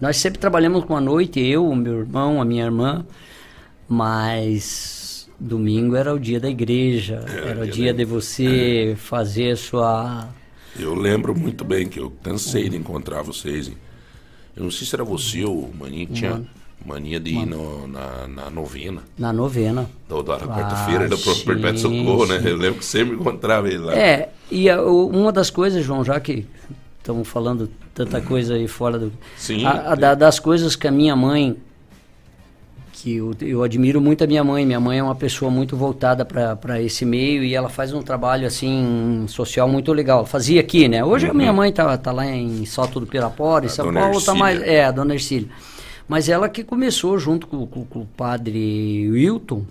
Nós 0.00 0.16
sempre 0.16 0.38
trabalhamos 0.38 0.84
com 0.84 0.96
a 0.96 1.00
noite, 1.00 1.40
eu, 1.40 1.66
o 1.68 1.76
meu 1.76 1.98
irmão, 2.00 2.40
a 2.40 2.44
minha 2.44 2.64
irmã, 2.64 3.04
mas 3.88 5.28
domingo 5.38 5.94
era 5.96 6.14
o 6.14 6.18
dia 6.18 6.40
da 6.40 6.48
igreja, 6.48 7.24
era 7.46 7.62
o 7.64 7.66
dia 7.66 7.92
de 7.92 8.04
você 8.04 8.94
fazer 8.98 9.52
a 9.52 9.56
sua. 9.56 10.28
Eu 10.78 10.94
lembro 10.94 11.36
muito 11.38 11.64
bem 11.64 11.86
que 11.88 12.00
eu 12.00 12.10
cansei 12.22 12.68
de 12.68 12.76
encontrar 12.76 13.22
vocês. 13.22 13.68
hein? 13.68 13.74
Eu 14.56 14.64
não 14.64 14.70
sei 14.70 14.86
se 14.86 14.94
era 14.94 15.04
você 15.04 15.44
ou 15.44 15.64
o 15.64 15.74
Maninho 15.76 16.06
que 16.06 16.12
tinha 16.14 16.30
Mano. 16.32 16.46
mania 16.84 17.20
de 17.20 17.30
ir 17.30 17.46
no- 17.46 17.86
na, 17.86 18.26
na 18.28 18.50
novena. 18.50 19.02
Na 19.18 19.32
novena. 19.32 19.88
Da, 20.08 20.22
da 20.22 20.34
Ah, 20.36 20.38
quarta-feira 20.48 21.08
da 21.08 21.16
sim, 21.16 21.44
Perpétuo 21.44 21.78
Socorro, 21.78 22.26
né? 22.26 22.40
Eu 22.44 22.56
lembro 22.56 22.78
que 22.78 22.84
sempre 22.84 23.16
encontrava 23.16 23.68
ele 23.68 23.78
lá. 23.78 23.94
É, 23.94 24.30
e 24.50 24.68
a- 24.70 24.80
uma 24.82 25.30
das 25.32 25.50
coisas, 25.50 25.84
João, 25.84 26.04
já 26.04 26.18
que 26.20 26.46
estamos 27.10 27.28
falando 27.28 27.68
tanta 27.94 28.20
coisa 28.20 28.54
aí 28.54 28.66
fora 28.68 28.98
do. 28.98 29.12
Sim. 29.36 29.64
A- 29.66 29.92
a 29.92 29.94
da- 29.94 30.14
das 30.14 30.38
coisas 30.38 30.74
que 30.76 30.86
a 30.86 30.90
minha 30.90 31.14
mãe, 31.16 31.56
que 32.92 33.16
eu, 33.16 33.34
eu 33.40 33.62
admiro 33.62 34.00
muito 34.00 34.22
a 34.24 34.26
minha 34.26 34.44
mãe, 34.44 34.66
minha 34.66 34.80
mãe 34.80 34.98
é 34.98 35.02
uma 35.02 35.14
pessoa 35.14 35.50
muito 35.50 35.76
voltada 35.76 36.24
para 36.24 36.80
esse 36.82 37.04
meio 37.04 37.42
e 37.42 37.54
ela 37.54 37.68
faz 37.68 37.92
um 37.94 38.02
trabalho 38.02 38.46
assim 38.46 39.24
social 39.28 39.66
muito 39.68 39.92
legal. 39.92 40.26
Fazia 40.26 40.60
aqui, 40.60 40.86
né? 40.88 41.02
Hoje 41.04 41.26
a 41.28 41.34
minha 41.34 41.52
mãe 41.52 41.72
tá, 41.72 41.96
tá 41.96 42.12
lá 42.12 42.26
em 42.26 42.64
Salto 42.66 43.00
do 43.00 43.06
Pirapora, 43.06 43.64
em 43.64 43.68
A 43.68 43.70
São 43.70 43.86
dona 43.86 44.00
Paulo 44.00 44.20
tá 44.20 44.34
mais. 44.34 44.60
É, 44.62 44.84
a 44.84 44.90
dona 44.90 45.14
Ercília. 45.14 45.48
Mas 46.06 46.28
ela 46.28 46.48
que 46.48 46.62
começou 46.64 47.18
junto 47.18 47.46
com, 47.46 47.66
com- 47.66 47.84
com 47.84 48.00
o 48.00 48.06
padre 48.06 49.08
Wilton 49.10 49.62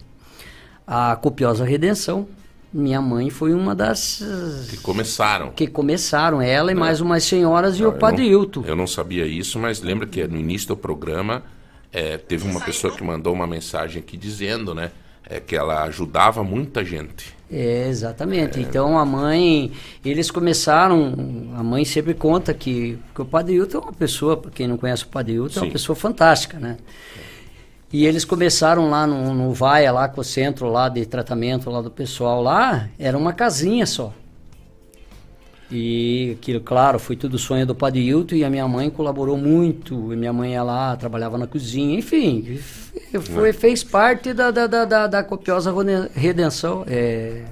a 0.87 1.15
copiosa 1.15 1.63
redenção. 1.65 2.27
Minha 2.71 3.01
mãe 3.01 3.29
foi 3.31 3.53
uma 3.53 3.73
das 3.73 4.21
Que 4.69 4.77
começaram. 4.77 5.51
que 5.51 5.65
começaram, 5.67 6.39
ela 6.41 6.71
e 6.71 6.75
mais 6.75 7.01
umas 7.01 7.23
senhoras 7.23 7.75
e 7.79 7.83
o 7.83 7.91
padre 7.93 8.23
não- 8.23 8.29
Hilton. 8.31 8.63
Eu 8.65 8.75
não 8.75 8.85
sabia 8.85 9.25
isso, 9.25 9.57
mas 9.57 9.81
lembra 9.81 10.05
que 10.05 10.25
no 10.27 10.37
início 10.37 10.67
do 10.67 10.77
programa 10.77 11.41
é, 11.91 12.17
teve 12.17 12.47
uma 12.47 12.61
pessoa 12.61 12.95
que 12.95 13.03
mandou 13.03 13.33
uma 13.33 13.47
mensagem 13.47 13.99
aqui 14.01 14.15
dizendo, 14.15 14.75
né? 14.75 14.91
É, 15.27 15.39
que 15.39 15.55
ela 15.55 15.83
ajudava 15.83 16.43
muita 16.43 16.83
gente. 16.85 17.35
É, 17.51 17.87
exatamente. 17.87 18.59
Então 18.59 18.97
a 18.97 19.05
mãe, 19.05 19.71
eles 20.05 20.29
começaram, 20.29 21.51
a 21.57 21.63
mãe 21.63 21.83
sempre 21.85 22.13
conta 22.13 22.53
que, 22.53 22.99
que 23.13 23.21
o 23.21 23.25
Padre 23.25 23.55
Hilton 23.55 23.77
é 23.77 23.81
uma 23.81 23.93
pessoa, 23.93 24.37
para 24.37 24.51
quem 24.51 24.67
não 24.67 24.77
conhece 24.77 25.03
o 25.03 25.07
Padre 25.07 25.33
Hilton, 25.33 25.59
é 25.59 25.63
uma 25.63 25.71
pessoa 25.71 25.95
fantástica, 25.95 26.59
né? 26.59 26.77
E 27.91 28.05
eles 28.05 28.23
começaram 28.23 28.89
lá 28.89 29.07
no, 29.07 29.33
no 29.33 29.53
Vaia, 29.53 29.91
lá 29.91 30.07
com 30.07 30.21
o 30.21 30.23
centro 30.23 30.69
lá 30.69 30.89
de 30.89 31.05
tratamento 31.05 31.69
lá 31.69 31.81
do 31.81 31.89
pessoal 31.91 32.41
lá, 32.41 32.87
era 32.99 33.17
uma 33.17 33.33
casinha 33.33 33.85
só. 33.85 34.13
E 35.71 36.35
aquilo, 36.39 36.61
claro, 36.61 36.97
foi 36.97 37.15
tudo 37.15 37.37
sonho 37.37 37.65
do 37.65 37.75
Padre 37.75 38.01
Hilton 38.01 38.35
e 38.35 38.43
a 38.43 38.49
minha 38.49 38.67
mãe 38.67 38.89
colaborou 38.89 39.37
muito. 39.37 40.11
E 40.11 40.15
minha 40.15 40.33
mãe 40.33 40.53
ia 40.53 40.63
lá, 40.63 40.95
trabalhava 40.95 41.37
na 41.37 41.45
cozinha, 41.45 41.97
enfim, 41.97 42.57
foi, 43.21 43.53
fez 43.53 43.83
parte 43.83 44.33
da, 44.33 44.49
da, 44.49 44.65
da, 44.65 44.85
da, 44.85 45.07
da 45.07 45.23
copiosa 45.23 45.71
redenção. 46.13 46.83
É, 46.87 47.43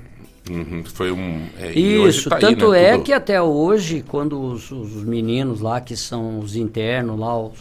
Uhum, 0.49 0.81
foi 0.85 1.11
um. 1.11 1.45
é, 1.59 1.73
isso, 1.73 2.29
tá 2.29 2.37
aí, 2.37 2.41
tanto 2.41 2.71
né, 2.71 2.83
é 2.85 2.91
tudo- 2.93 3.03
que 3.03 3.11
até 3.11 3.41
hoje, 3.41 4.01
quando 4.07 4.39
os, 4.41 4.71
os 4.71 5.03
meninos 5.03 5.59
lá, 5.59 5.81
que 5.81 5.93
são 5.95 6.39
os 6.39 6.55
internos 6.55 7.19
lá, 7.19 7.37
os, 7.37 7.59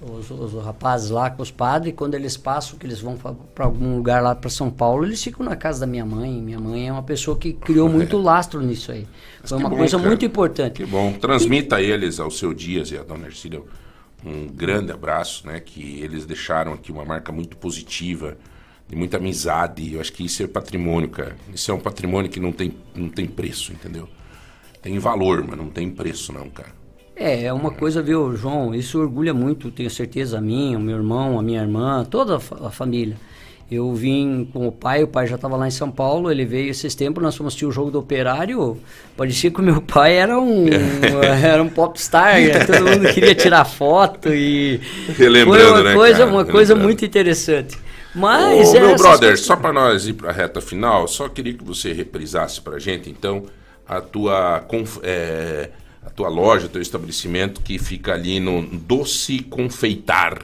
os, 0.00 0.30
os 0.30 0.64
rapazes 0.64 1.10
lá 1.10 1.30
com 1.30 1.42
os 1.42 1.50
padres, 1.50 1.94
quando 1.96 2.14
eles 2.14 2.36
passam, 2.36 2.78
que 2.78 2.86
eles 2.86 3.00
vão 3.00 3.16
para 3.16 3.64
algum 3.64 3.96
lugar 3.96 4.22
lá 4.22 4.34
para 4.34 4.50
São 4.50 4.70
Paulo, 4.70 5.04
eles 5.04 5.22
ficam 5.22 5.44
na 5.44 5.56
casa 5.56 5.80
da 5.80 5.86
minha 5.86 6.04
mãe. 6.04 6.40
Minha 6.40 6.60
mãe 6.60 6.88
é 6.88 6.92
uma 6.92 7.02
pessoa 7.02 7.36
que 7.36 7.52
criou 7.52 7.88
muito 7.90 8.18
lastro 8.18 8.60
nisso 8.60 8.92
aí. 8.92 9.06
Foi 9.44 9.58
que 9.58 9.64
uma 9.64 9.70
bom, 9.70 9.76
coisa 9.76 9.96
cara. 9.96 10.08
muito 10.08 10.24
importante. 10.24 10.74
Que 10.74 10.86
bom. 10.86 11.12
Transmita 11.12 11.76
a 11.76 11.82
eles, 11.82 12.18
ao 12.18 12.30
seu 12.30 12.52
Dias 12.52 12.90
e 12.90 12.98
à 12.98 13.02
dona 13.02 13.26
Ercília, 13.26 13.62
um 14.24 14.46
grande 14.46 14.92
abraço, 14.92 15.46
né? 15.46 15.60
Que 15.60 16.00
eles 16.00 16.24
deixaram 16.24 16.72
aqui 16.72 16.92
uma 16.92 17.04
marca 17.04 17.32
muito 17.32 17.56
positiva, 17.56 18.36
de 18.88 18.96
muita 18.96 19.16
amizade. 19.16 19.94
Eu 19.94 20.00
acho 20.00 20.12
que 20.12 20.24
isso 20.24 20.42
é 20.42 20.46
patrimônio, 20.46 21.08
cara. 21.08 21.36
Isso 21.52 21.70
é 21.70 21.74
um 21.74 21.80
patrimônio 21.80 22.30
que 22.30 22.40
não 22.40 22.52
tem, 22.52 22.74
não 22.94 23.08
tem 23.08 23.26
preço, 23.26 23.72
entendeu? 23.72 24.08
Tem 24.80 24.98
valor, 24.98 25.44
mas 25.46 25.56
não 25.56 25.68
tem 25.68 25.90
preço, 25.90 26.32
não, 26.32 26.48
cara. 26.50 26.81
É, 27.14 27.44
é 27.44 27.52
uma 27.52 27.70
coisa, 27.70 28.02
viu, 28.02 28.34
João? 28.36 28.74
Isso 28.74 28.98
orgulha 28.98 29.34
muito, 29.34 29.70
tenho 29.70 29.90
certeza, 29.90 30.38
a 30.38 30.40
mim, 30.40 30.74
o 30.76 30.80
meu 30.80 30.96
irmão, 30.96 31.38
a 31.38 31.42
minha 31.42 31.60
irmã, 31.60 32.04
toda 32.04 32.36
a, 32.36 32.40
fa- 32.40 32.66
a 32.66 32.70
família. 32.70 33.16
Eu 33.70 33.94
vim 33.94 34.46
com 34.52 34.66
o 34.68 34.72
pai, 34.72 35.02
o 35.02 35.08
pai 35.08 35.26
já 35.26 35.36
estava 35.36 35.56
lá 35.56 35.66
em 35.66 35.70
São 35.70 35.90
Paulo, 35.90 36.30
ele 36.30 36.44
veio 36.44 36.70
esses 36.70 36.94
tempos, 36.94 37.22
nós 37.22 37.34
fomos 37.36 37.52
assistir 37.52 37.64
o 37.64 37.70
jogo 37.72 37.90
do 37.90 37.98
Operário, 37.98 38.78
parecia 39.16 39.50
que 39.50 39.60
o 39.60 39.62
meu 39.62 39.80
pai 39.80 40.14
era 40.16 40.38
um, 40.38 40.66
era 41.42 41.62
um 41.62 41.68
popstar, 41.70 42.34
né? 42.40 42.60
todo 42.66 42.86
mundo 42.86 43.08
queria 43.08 43.34
tirar 43.34 43.64
foto 43.64 44.28
e 44.32 44.78
Relembrando, 45.16 45.48
foi 45.68 45.82
uma 45.82 45.82
né, 45.82 45.94
coisa, 45.94 46.18
cara? 46.18 46.30
uma 46.30 46.44
coisa 46.44 46.74
Relembrando. 46.74 46.82
muito 46.82 47.04
interessante. 47.04 47.78
Mas 48.14 48.74
Ô, 48.74 48.76
é 48.76 48.80
meu 48.80 48.96
brother, 48.96 49.20
coisas- 49.30 49.46
só 49.46 49.56
para 49.56 49.72
nós 49.72 50.06
ir 50.06 50.14
para 50.14 50.28
a 50.30 50.32
reta 50.32 50.60
final, 50.60 51.08
só 51.08 51.28
queria 51.28 51.54
que 51.54 51.64
você 51.64 51.92
reprisasse 51.94 52.60
para 52.60 52.78
gente, 52.78 53.08
então, 53.08 53.44
a 53.86 54.02
tua, 54.02 54.60
conf- 54.68 55.00
é, 55.02 55.70
tua 56.14 56.28
loja, 56.28 56.68
teu 56.68 56.80
estabelecimento 56.82 57.60
que 57.60 57.78
fica 57.78 58.12
ali 58.14 58.38
no 58.40 58.62
Doce 58.62 59.40
Confeitar. 59.40 60.42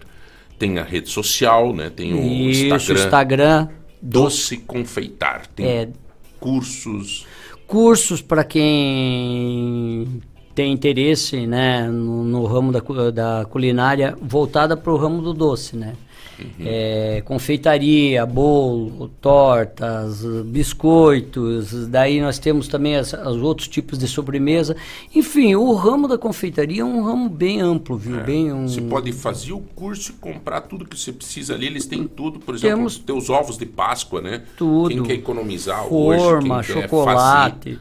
Tem 0.58 0.78
a 0.78 0.82
rede 0.82 1.08
social, 1.08 1.72
né? 1.74 1.90
Tem 1.94 2.12
o 2.14 2.20
Isso, 2.26 2.64
Instagram. 2.66 3.04
Instagram. 3.04 3.68
Doce 4.02 4.56
Confeitar. 4.58 5.46
Tem 5.48 5.66
É. 5.66 5.88
cursos. 6.40 7.26
cursos 7.66 8.22
para 8.22 8.42
quem 8.44 10.22
tem 10.54 10.72
interesse 10.72 11.46
né, 11.46 11.86
no, 11.88 12.24
no 12.24 12.44
ramo 12.46 12.72
da, 12.72 12.80
da 13.12 13.44
culinária 13.44 14.16
voltada 14.20 14.76
para 14.76 14.92
o 14.92 14.96
ramo 14.96 15.22
do 15.22 15.32
doce, 15.32 15.76
né? 15.76 15.94
É, 16.60 17.23
confeitaria, 17.24 18.24
bolo, 18.27 19.09
tortas, 19.20 20.24
biscoitos, 20.44 21.86
daí 21.89 22.20
nós 22.20 22.39
temos 22.39 22.69
também 22.69 22.97
as- 22.97 23.12
os 23.12 23.43
outros 23.43 23.69
tipos 23.69 23.98
de 23.98 24.06
sobremesa. 24.06 24.77
Enfim, 25.15 25.55
o 25.55 25.73
ramo 25.74 26.06
da 26.06 26.16
confeitaria 26.19 26.82
é 26.82 26.85
um 26.85 27.02
ramo 27.02 27.28
bem 27.28 27.60
amplo, 27.60 27.97
viu? 27.97 28.20
Bem 28.23 28.52
um... 28.52 28.69
Você 28.69 28.81
pode 28.82 29.12
fazer 29.12 29.52
o 29.52 29.60
curso 29.74 30.12
e 30.12 30.15
comprar 30.15 30.60
tudo 30.62 30.85
que 30.85 30.98
você 30.98 31.12
precisa 31.12 31.55
ali. 31.55 31.66
Eles 31.66 31.86
têm 31.86 32.06
tudo, 32.06 32.39
por 32.39 32.55
exemplo, 32.55 32.77
Temos- 32.77 32.93
os 32.94 32.98
teus 33.01 33.31
ovos 33.31 33.59
de 33.59 33.66
Páscoa, 33.66 34.20
né? 34.20 34.43
Tudo. 34.56 34.89
Quem 34.90 35.02
quer 35.02 35.15
economizar 35.15 35.93
hoje, 35.93 36.23
Forma, 36.23 36.62
quer 36.62 36.82
chocolate. 36.82 37.78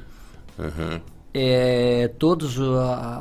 é, 1.34 2.10
todas 2.18 2.56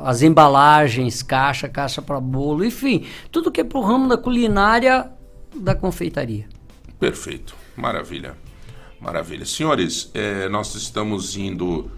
as 0.03 0.21
embalagens, 0.21 1.21
caixa, 1.21 1.69
caixa 1.69 2.01
para 2.01 2.19
bolo, 2.19 2.65
enfim, 2.65 3.03
tudo 3.31 3.51
que 3.51 3.61
é 3.61 3.63
pro 3.63 3.81
ramo 3.81 4.07
da 4.07 4.17
culinária 4.17 5.11
da 5.55 5.75
confeitaria. 5.75 6.47
Perfeito, 6.99 7.55
maravilha, 7.75 8.37
maravilha. 8.99 9.45
Senhores, 9.45 10.09
eh, 10.13 10.49
nós 10.49 10.73
estamos 10.75 11.37
indo 11.37 11.89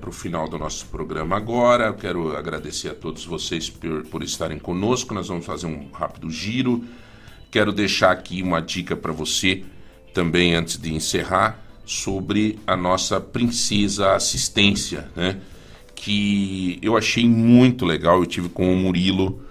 para 0.00 0.08
o 0.08 0.12
final 0.12 0.48
do 0.48 0.56
nosso 0.56 0.86
programa 0.86 1.36
agora. 1.36 1.86
Eu 1.86 1.94
quero 1.94 2.36
agradecer 2.36 2.90
a 2.90 2.94
todos 2.94 3.24
vocês 3.24 3.68
por, 3.68 4.04
por 4.04 4.22
estarem 4.22 4.56
conosco. 4.56 5.12
Nós 5.12 5.26
vamos 5.26 5.44
fazer 5.44 5.66
um 5.66 5.88
rápido 5.92 6.30
giro. 6.30 6.84
Quero 7.50 7.72
deixar 7.72 8.12
aqui 8.12 8.40
uma 8.40 8.62
dica 8.62 8.94
para 8.94 9.10
você 9.10 9.64
também 10.14 10.54
antes 10.54 10.78
de 10.78 10.94
encerrar 10.94 11.60
sobre 11.84 12.58
a 12.66 12.76
nossa 12.76 13.20
princesa 13.20 14.14
assistência, 14.14 15.10
né? 15.16 15.40
Que 15.94 16.78
eu 16.80 16.96
achei 16.96 17.28
muito 17.28 17.84
legal. 17.84 18.20
Eu 18.20 18.26
tive 18.26 18.48
com 18.48 18.72
o 18.72 18.76
Murilo 18.76 19.42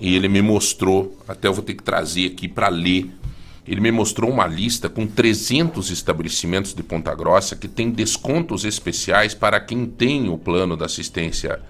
e 0.00 0.14
ele 0.16 0.28
me 0.28 0.40
mostrou. 0.40 1.16
Até 1.28 1.48
eu 1.48 1.54
vou 1.54 1.62
ter 1.62 1.74
que 1.74 1.82
trazer 1.82 2.26
aqui 2.26 2.48
para 2.48 2.68
ler. 2.68 3.10
Ele 3.66 3.80
me 3.80 3.92
mostrou 3.92 4.30
uma 4.30 4.46
lista 4.46 4.88
com 4.88 5.06
300 5.06 5.90
estabelecimentos 5.90 6.74
de 6.74 6.82
Ponta 6.82 7.14
Grossa 7.14 7.54
que 7.54 7.68
tem 7.68 7.90
descontos 7.90 8.64
especiais 8.64 9.34
para 9.34 9.60
quem 9.60 9.86
tem 9.86 10.28
o 10.28 10.38
plano 10.38 10.76
da 10.76 10.86
assistência 10.86 11.60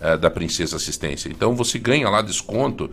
eh, 0.00 0.16
da 0.16 0.30
Princesa 0.30 0.76
Assistência. 0.76 1.28
Então 1.28 1.54
você 1.54 1.78
ganha 1.78 2.08
lá 2.08 2.22
desconto. 2.22 2.90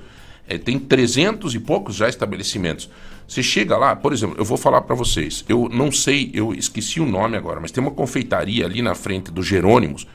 eh, 0.48 0.58
tem 0.58 0.80
300 0.80 1.54
e 1.56 1.60
poucos 1.60 1.96
já 1.96 2.10
estabelecimentos. 2.10 2.90
Você 3.28 3.44
chega 3.44 3.78
lá, 3.78 3.96
por 3.96 4.12
exemplo, 4.12 4.36
eu 4.40 4.44
vou 4.44 4.58
falar 4.58 4.82
para 4.82 4.96
vocês. 4.96 5.46
Eu 5.48 5.70
não 5.72 5.92
sei, 5.92 6.32
eu 6.34 6.52
esqueci 6.52 7.00
o 7.00 7.06
nome 7.06 7.38
agora, 7.38 7.60
mas 7.60 7.72
tem 7.72 7.82
uma 7.82 7.92
confeitaria 7.92 8.66
ali 8.66 8.82
na 8.82 8.96
frente 8.96 9.32
do 9.32 9.44
Jerônimos 9.44 10.08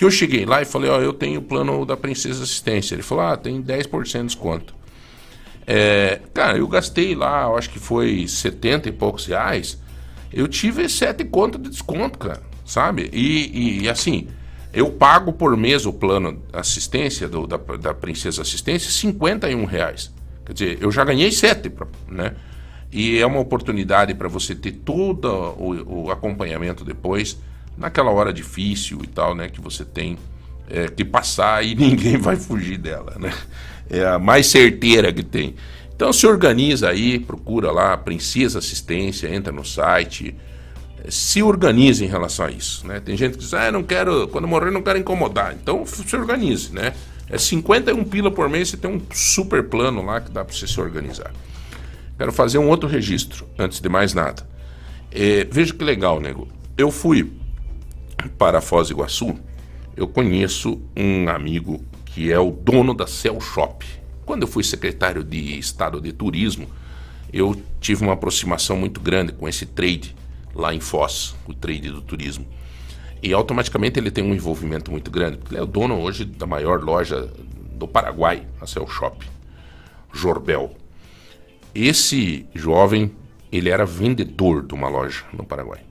que 0.00 0.04
eu 0.06 0.10
cheguei 0.10 0.46
lá 0.46 0.62
e 0.62 0.64
falei, 0.64 0.90
ó, 0.90 0.98
eu 0.98 1.12
tenho 1.12 1.40
o 1.40 1.42
plano 1.42 1.84
da 1.84 1.94
Princesa 1.94 2.42
Assistência. 2.42 2.94
Ele 2.94 3.02
falou, 3.02 3.22
ah, 3.22 3.36
tem 3.36 3.62
10% 3.62 4.20
de 4.20 4.24
desconto. 4.28 4.74
É, 5.66 6.22
cara, 6.32 6.56
eu 6.56 6.66
gastei 6.66 7.14
lá, 7.14 7.42
eu 7.42 7.58
acho 7.58 7.68
que 7.68 7.78
foi 7.78 8.26
70 8.26 8.88
e 8.88 8.92
poucos 8.92 9.26
reais. 9.26 9.78
Eu 10.32 10.48
tive 10.48 10.88
7 10.88 11.22
contas 11.26 11.60
de 11.60 11.68
desconto, 11.68 12.18
cara, 12.18 12.40
sabe? 12.64 13.10
E, 13.12 13.82
e, 13.82 13.90
assim, 13.90 14.28
eu 14.72 14.90
pago 14.90 15.34
por 15.34 15.54
mês 15.54 15.84
o 15.84 15.92
plano 15.92 16.42
assistência 16.50 17.28
do, 17.28 17.46
da, 17.46 17.58
da 17.58 17.92
Princesa 17.92 18.40
Assistência 18.40 18.90
51 18.90 19.66
reais. 19.66 20.10
Quer 20.46 20.52
dizer, 20.54 20.78
eu 20.80 20.90
já 20.90 21.04
ganhei 21.04 21.30
7, 21.30 21.70
né? 22.08 22.34
E 22.90 23.18
é 23.18 23.26
uma 23.26 23.40
oportunidade 23.40 24.14
para 24.14 24.28
você 24.28 24.54
ter 24.54 24.72
todo 24.72 25.26
o, 25.58 26.04
o 26.06 26.10
acompanhamento 26.10 26.86
depois, 26.86 27.38
naquela 27.76 28.10
hora 28.10 28.32
difícil 28.32 29.00
e 29.02 29.06
tal, 29.06 29.34
né? 29.34 29.48
Que 29.48 29.60
você 29.60 29.84
tem 29.84 30.18
é, 30.68 30.88
que 30.88 31.04
passar 31.04 31.64
e 31.64 31.74
ninguém 31.76 32.16
vai 32.16 32.36
fugir 32.36 32.78
dela, 32.78 33.16
né? 33.18 33.32
É 33.88 34.06
a 34.06 34.18
mais 34.18 34.46
certeira 34.46 35.12
que 35.12 35.22
tem. 35.22 35.54
Então 35.94 36.12
se 36.12 36.26
organiza 36.26 36.88
aí, 36.88 37.18
procura 37.18 37.70
lá 37.70 37.96
Princesa 37.96 38.58
Assistência, 38.58 39.28
entra 39.28 39.52
no 39.52 39.64
site, 39.64 40.34
se 41.08 41.42
organize 41.42 42.04
em 42.04 42.08
relação 42.08 42.46
a 42.46 42.50
isso, 42.50 42.86
né? 42.86 43.00
Tem 43.00 43.16
gente 43.16 43.32
que 43.32 43.38
diz, 43.38 43.52
ah, 43.52 43.70
não 43.70 43.82
quero, 43.82 44.28
quando 44.28 44.46
morrer 44.46 44.70
não 44.70 44.82
quero 44.82 44.98
incomodar. 44.98 45.54
Então 45.60 45.84
se 45.84 46.16
organize, 46.16 46.72
né? 46.72 46.94
É 47.28 47.38
51 47.38 48.02
pila 48.04 48.30
por 48.30 48.48
mês, 48.48 48.70
você 48.70 48.76
tem 48.76 48.90
um 48.90 49.00
super 49.12 49.64
plano 49.64 50.04
lá 50.04 50.20
que 50.20 50.30
dá 50.30 50.44
para 50.44 50.54
você 50.54 50.66
se 50.66 50.80
organizar. 50.80 51.32
Quero 52.18 52.32
fazer 52.32 52.58
um 52.58 52.68
outro 52.68 52.88
registro, 52.88 53.46
antes 53.58 53.80
de 53.80 53.88
mais 53.88 54.12
nada. 54.12 54.46
É, 55.12 55.46
veja 55.50 55.72
que 55.72 55.84
legal, 55.84 56.20
nego. 56.20 56.48
Eu 56.76 56.90
fui 56.90 57.30
para 58.28 58.60
Foz 58.60 58.88
do 58.88 58.94
Iguaçu, 58.94 59.38
eu 59.96 60.08
conheço 60.08 60.80
um 60.96 61.28
amigo 61.28 61.84
que 62.06 62.32
é 62.32 62.38
o 62.38 62.50
dono 62.50 62.94
da 62.94 63.06
Cell 63.06 63.40
Shop. 63.40 63.86
Quando 64.24 64.42
eu 64.42 64.48
fui 64.48 64.62
secretário 64.64 65.22
de 65.22 65.58
Estado 65.58 66.00
de 66.00 66.12
Turismo, 66.12 66.68
eu 67.32 67.60
tive 67.80 68.02
uma 68.02 68.14
aproximação 68.14 68.76
muito 68.76 69.00
grande 69.00 69.32
com 69.32 69.48
esse 69.48 69.66
trade 69.66 70.14
lá 70.54 70.74
em 70.74 70.80
Foz, 70.80 71.34
o 71.46 71.54
trade 71.54 71.90
do 71.90 72.02
turismo. 72.02 72.46
E 73.22 73.32
automaticamente 73.32 73.98
ele 73.98 74.10
tem 74.10 74.24
um 74.24 74.34
envolvimento 74.34 74.90
muito 74.90 75.10
grande, 75.10 75.36
porque 75.36 75.54
ele 75.54 75.60
é 75.60 75.64
o 75.64 75.66
dono 75.66 76.00
hoje 76.00 76.24
da 76.24 76.46
maior 76.46 76.82
loja 76.82 77.30
do 77.74 77.86
Paraguai, 77.86 78.46
a 78.60 78.66
Cell 78.66 78.86
Shop, 78.86 79.24
Jorbel. 80.12 80.74
Esse 81.74 82.46
jovem, 82.54 83.12
ele 83.52 83.68
era 83.68 83.84
vendedor 83.84 84.66
de 84.66 84.74
uma 84.74 84.88
loja 84.88 85.24
no 85.32 85.44
Paraguai. 85.44 85.89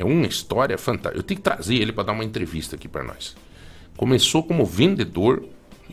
É 0.00 0.04
uma 0.04 0.26
história 0.26 0.78
fantástica. 0.78 1.18
Eu 1.18 1.22
tenho 1.22 1.36
que 1.36 1.44
trazer 1.44 1.74
ele 1.74 1.92
para 1.92 2.04
dar 2.04 2.12
uma 2.12 2.24
entrevista 2.24 2.74
aqui 2.74 2.88
para 2.88 3.04
nós. 3.04 3.36
Começou 3.98 4.42
como 4.42 4.64
vendedor 4.64 5.44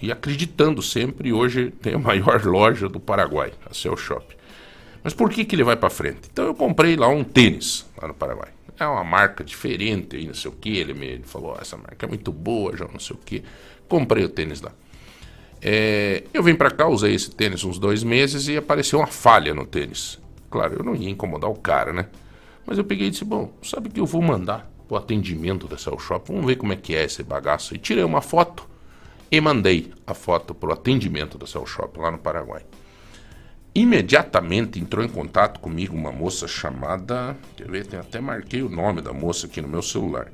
e 0.02 0.10
acreditando 0.14 0.82
sempre, 0.82 1.28
e 1.28 1.34
hoje 1.34 1.72
tem 1.82 1.96
a 1.96 2.00
maior 2.00 2.42
loja 2.48 2.88
do 2.88 3.02
Paraguai, 3.02 3.52
a 3.70 3.74
Cell 3.74 3.98
Shop. 3.98 4.26
Mas 5.04 5.14
por 5.14 5.30
que, 5.30 5.44
que 5.44 5.54
ele 5.54 5.64
vai 5.66 5.76
para 5.76 5.90
frente? 5.90 6.30
Então 6.32 6.46
eu 6.46 6.56
comprei 6.56 6.96
lá 6.96 7.10
um 7.10 7.22
tênis 7.22 7.86
lá 8.02 8.08
no 8.08 8.14
Paraguai. 8.14 8.48
É 8.80 8.88
uma 8.88 9.04
marca 9.04 9.44
diferente 9.44 10.16
aí, 10.16 10.26
não 10.26 10.34
sei 10.34 10.52
o 10.52 10.54
que. 10.54 10.78
Ele 10.78 10.94
me 10.94 11.20
falou: 11.26 11.58
"Ó, 11.58 11.62
essa 11.62 11.76
marca 11.76 12.06
é 12.06 12.08
muito 12.08 12.32
boa, 12.32 12.78
já 12.78 12.88
não 12.88 13.00
sei 13.00 13.14
o 13.14 13.20
que. 13.20 13.44
Comprei 13.90 14.24
o 14.24 14.30
tênis 14.30 14.62
lá. 14.62 14.72
É, 15.62 16.24
eu 16.34 16.42
vim 16.42 16.56
para 16.56 16.72
cá, 16.72 16.88
usei 16.88 17.14
esse 17.14 17.30
tênis 17.32 17.66
uns 17.66 17.78
dois 17.78 18.04
meses 18.06 18.48
e 18.48 18.56
apareceu 18.56 19.00
uma 19.00 19.08
falha 19.08 19.54
no 19.54 19.66
tênis. 19.66 20.18
Claro, 20.50 20.76
eu 20.80 20.84
não 20.86 20.96
ia 20.96 21.10
incomodar 21.10 21.50
o 21.50 21.56
cara, 21.56 21.92
né? 21.92 22.08
Mas 22.68 22.78
eu 22.78 22.84
peguei 22.84 23.08
e 23.08 23.10
disse: 23.10 23.24
Bom, 23.24 23.54
sabe 23.64 23.90
que 23.90 24.00
eu 24.00 24.06
vou 24.06 24.22
mandar 24.22 24.70
o 24.90 24.98
atendimento 24.98 25.68
da 25.68 25.78
Cell 25.78 25.98
Shop? 25.98 26.28
Vamos 26.28 26.46
ver 26.46 26.58
como 26.58 26.74
é 26.74 26.76
que 26.76 26.94
é 26.94 27.06
esse 27.06 27.24
bagaço. 27.24 27.74
E 27.74 27.78
tirei 27.78 28.04
uma 28.04 28.22
foto 28.22 28.68
e 29.32 29.40
mandei 29.40 29.94
a 30.06 30.14
foto 30.14 30.54
para 30.54 30.70
o 30.70 30.74
atendimento 30.74 31.38
da 31.38 31.48
Cell 31.48 31.66
Shop 31.66 31.98
lá 31.98 32.12
no 32.12 32.18
Paraguai. 32.18 32.64
Imediatamente 33.74 34.80
entrou 34.80 35.06
em 35.06 35.10
contato 35.10 35.60
comigo 35.62 35.96
uma 35.96 36.12
moça 36.12 36.48
chamada. 36.48 37.38
Quer 37.56 37.72
ver? 37.72 37.86
Tem, 37.88 38.00
até 38.00 38.20
marquei 38.20 38.62
o 38.62 38.70
nome 38.70 39.02
da 39.02 39.14
moça 39.14 39.48
aqui 39.48 39.62
no 39.62 39.68
meu 39.68 39.82
celular. 39.82 40.32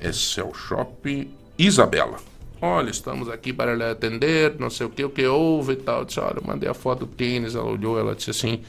É 0.00 0.10
Cell 0.10 0.52
Shop 0.52 1.30
Isabela. 1.56 2.18
Olha, 2.60 2.90
estamos 2.90 3.28
aqui 3.28 3.52
para 3.52 3.74
lhe 3.74 3.84
atender, 3.84 4.54
não 4.58 4.70
sei 4.70 4.86
o 4.86 4.90
que, 4.90 5.04
o 5.04 5.10
que 5.10 5.26
houve 5.26 5.74
e 5.74 5.76
tal. 5.76 6.00
Eu 6.00 6.04
disse, 6.06 6.20
olha, 6.20 6.38
eu 6.38 6.44
mandei 6.46 6.68
a 6.68 6.74
foto 6.74 7.00
do 7.00 7.06
tênis, 7.08 7.54
ela 7.54 7.66
olhou, 7.66 7.98
ela 7.98 8.14
disse 8.14 8.30
assim, 8.30 8.62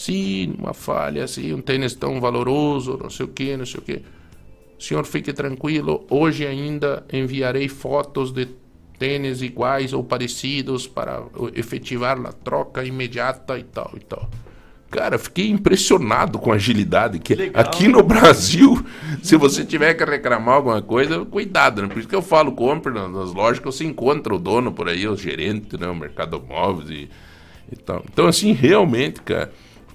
sim, 0.00 0.54
uma 0.58 0.72
falha, 0.72 1.24
assim, 1.24 1.52
um 1.52 1.60
tênis 1.60 1.94
tão 1.94 2.20
valoroso, 2.20 2.98
não 3.00 3.10
sei 3.10 3.26
o 3.26 3.28
que, 3.28 3.56
não 3.56 3.66
sei 3.66 3.80
o 3.80 3.82
que. 3.82 4.02
Senhor, 4.78 5.04
fique 5.04 5.30
tranquilo, 5.32 6.06
hoje 6.08 6.46
ainda 6.46 7.04
enviarei 7.12 7.68
fotos 7.68 8.32
de 8.32 8.48
tênis 8.98 9.42
iguais 9.42 9.92
ou 9.92 10.02
parecidos 10.02 10.86
para 10.86 11.22
efetivar 11.54 12.18
a 12.26 12.32
troca 12.32 12.82
imediata 12.82 13.58
e 13.58 13.62
tal 13.62 13.92
e 13.94 14.00
tal. 14.00 14.30
Cara, 14.90 15.18
fiquei 15.18 15.48
impressionado 15.48 16.38
com 16.38 16.50
a 16.50 16.56
agilidade 16.56 17.18
que 17.18 17.34
Legal. 17.34 17.62
aqui 17.62 17.86
no 17.86 18.02
Brasil, 18.02 18.84
se 19.22 19.36
você 19.36 19.64
tiver 19.64 19.94
que 19.94 20.04
reclamar 20.04 20.56
alguma 20.56 20.80
coisa, 20.80 21.24
cuidado, 21.26 21.82
né? 21.82 21.88
Por 21.88 21.98
isso 21.98 22.08
que 22.08 22.14
eu 22.14 22.22
falo, 22.22 22.52
compre 22.52 22.92
nas 22.92 23.10
nas 23.12 23.32
lojas 23.32 23.58
que 23.58 23.66
você 23.66 23.84
encontra 23.84 24.34
o 24.34 24.38
dono 24.38 24.72
por 24.72 24.88
aí, 24.88 25.06
o 25.06 25.14
gerente, 25.14 25.78
né? 25.78 25.86
O 25.86 25.94
mercado 25.94 26.42
móveis 26.42 26.90
e, 26.90 27.10
e 27.70 27.76
tal. 27.76 28.02
Então, 28.10 28.26
assim, 28.26 28.52
realmente, 28.52 29.20
cara, 29.20 29.52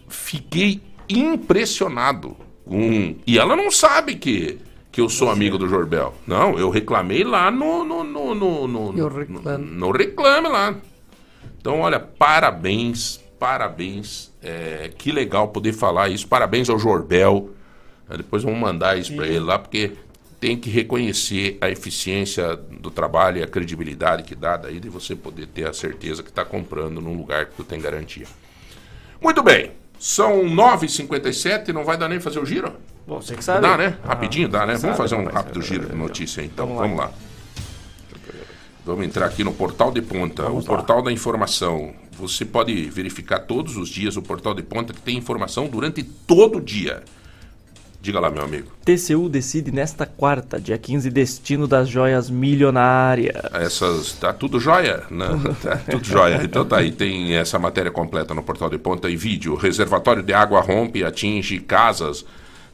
fiquei 0.08 0.82
impressionado 1.08 2.36
com... 2.66 3.16
E 3.26 3.38
ela 3.38 3.56
não 3.56 3.70
sabe 3.70 4.16
que, 4.16 4.58
que 4.92 5.00
eu 5.02 5.10
sou 5.10 5.30
amigo 5.30 5.58
do 5.58 5.68
Jorbel. 5.68 6.14
Não, 6.26 6.58
eu 6.58 6.70
reclamei 6.70 7.24
lá 7.24 7.52
no... 7.52 7.84
no, 7.84 8.04
no, 8.04 8.36
no, 8.36 8.68
no, 8.68 8.98
Eu 8.98 9.10
no- 9.10 9.18
reclamo. 9.18 9.66
no 9.66 9.92
reclame 9.92 10.48
lá. 10.48 10.76
Então, 11.60 11.80
olha, 11.82 12.00
parabéns, 12.00 13.20
parabéns. 13.40 14.32
É, 14.42 14.92
que 14.98 15.12
legal 15.12 15.48
poder 15.50 15.74
falar 15.74 16.10
isso. 16.10 16.28
Parabéns 16.28 16.70
ao 16.70 16.78
Jorbel. 16.80 17.52
É, 18.10 18.18
Depois 18.18 18.44
vamos 18.44 18.60
mandar 18.60 18.98
isso 18.98 19.16
para 19.16 19.26
ele 19.28 19.40
lá, 19.40 19.58
porque 19.58 19.92
tem 20.40 20.56
que 20.58 20.70
reconhecer 20.70 21.58
a 21.60 21.70
eficiência 21.70 22.56
do 22.56 22.92
trabalho 22.92 23.40
e 23.40 23.44
a 23.44 23.48
credibilidade 23.48 24.22
que 24.24 24.36
dá 24.36 24.58
daí 24.58 24.80
de 24.80 24.90
você 24.90 25.16
poder 25.16 25.48
ter 25.48 25.68
a 25.68 25.74
certeza 25.74 26.22
que 26.22 26.30
está 26.30 26.46
comprando 26.46 27.02
num 27.02 27.18
lugar 27.18 27.48
que 27.48 27.56
tu 27.56 27.64
tem 27.64 27.80
garantia. 27.82 28.28
Muito 29.20 29.42
bem. 29.42 29.72
São 30.00 30.44
9h57, 30.44 31.70
não 31.70 31.84
vai 31.84 31.98
dar 31.98 32.08
nem 32.10 32.20
fazer 32.20 32.40
o 32.40 32.46
giro? 32.46 32.74
Bom, 33.08 33.22
você 33.22 33.36
que 33.36 33.44
sabe. 33.44 33.62
Dá, 33.62 33.78
né? 33.78 33.98
Ah, 34.04 34.10
Rapidinho 34.10 34.48
dá, 34.50 34.60
né? 34.66 34.74
Vamos 34.76 34.82
sabe, 34.82 34.98
fazer 34.98 35.16
um 35.16 35.26
rapaz. 35.26 35.46
rápido 35.46 35.62
giro 35.62 35.88
de 35.90 35.96
notícia 35.96 36.42
aí, 36.42 36.48
então. 36.48 36.68
Vamos 36.68 36.80
lá. 36.80 36.86
Vamos 36.88 37.00
lá. 37.00 37.12
Vamos 38.86 39.06
entrar 39.06 39.26
aqui 39.26 39.44
no 39.44 39.52
Portal 39.52 39.92
de 39.92 40.02
Ponta, 40.02 40.48
o 40.48 40.64
Portal 40.64 41.02
da 41.02 41.12
Informação. 41.12 41.92
Você 42.12 42.46
pode 42.46 42.88
verificar 42.90 43.40
todos 43.40 43.78
os 43.78 43.90
dias 43.90 44.16
o 44.16 44.22
Portal 44.22 44.54
de 44.54 44.62
Ponta 44.62 44.94
que 44.94 45.02
tem 45.02 45.18
informação 45.18 45.68
durante 45.68 46.04
todo 46.04 46.60
o 46.60 46.62
dia. 46.62 47.04
Diga 48.06 48.20
lá, 48.20 48.30
meu 48.30 48.44
amigo. 48.44 48.68
TCU 48.86 49.28
decide 49.28 49.72
nesta 49.72 50.06
quarta, 50.06 50.62
dia 50.62 50.78
15, 50.78 51.10
destino 51.10 51.68
das 51.68 51.90
joias 51.90 52.30
milionárias. 52.30 53.36
Essas. 53.52 54.14
Tá 54.14 54.32
tudo 54.32 54.60
jóia? 54.60 55.02
Não, 55.10 55.40
tá 55.56 55.78
tudo 55.90 56.06
jóia. 56.06 56.40
Então 56.44 56.64
tá 56.64 56.78
aí, 56.78 56.92
tem 56.92 57.34
essa 57.34 57.58
matéria 57.58 57.90
completa 57.90 58.36
no 58.36 58.44
Portal 58.44 58.70
de 58.70 58.78
Ponta 58.78 59.10
e 59.10 59.16
vídeo. 59.16 59.56
Reservatório 59.56 60.22
de 60.22 60.34
água 60.34 60.62
rompe 60.62 61.00
e 61.00 61.04
atinge 61.04 61.58
casas 61.58 62.24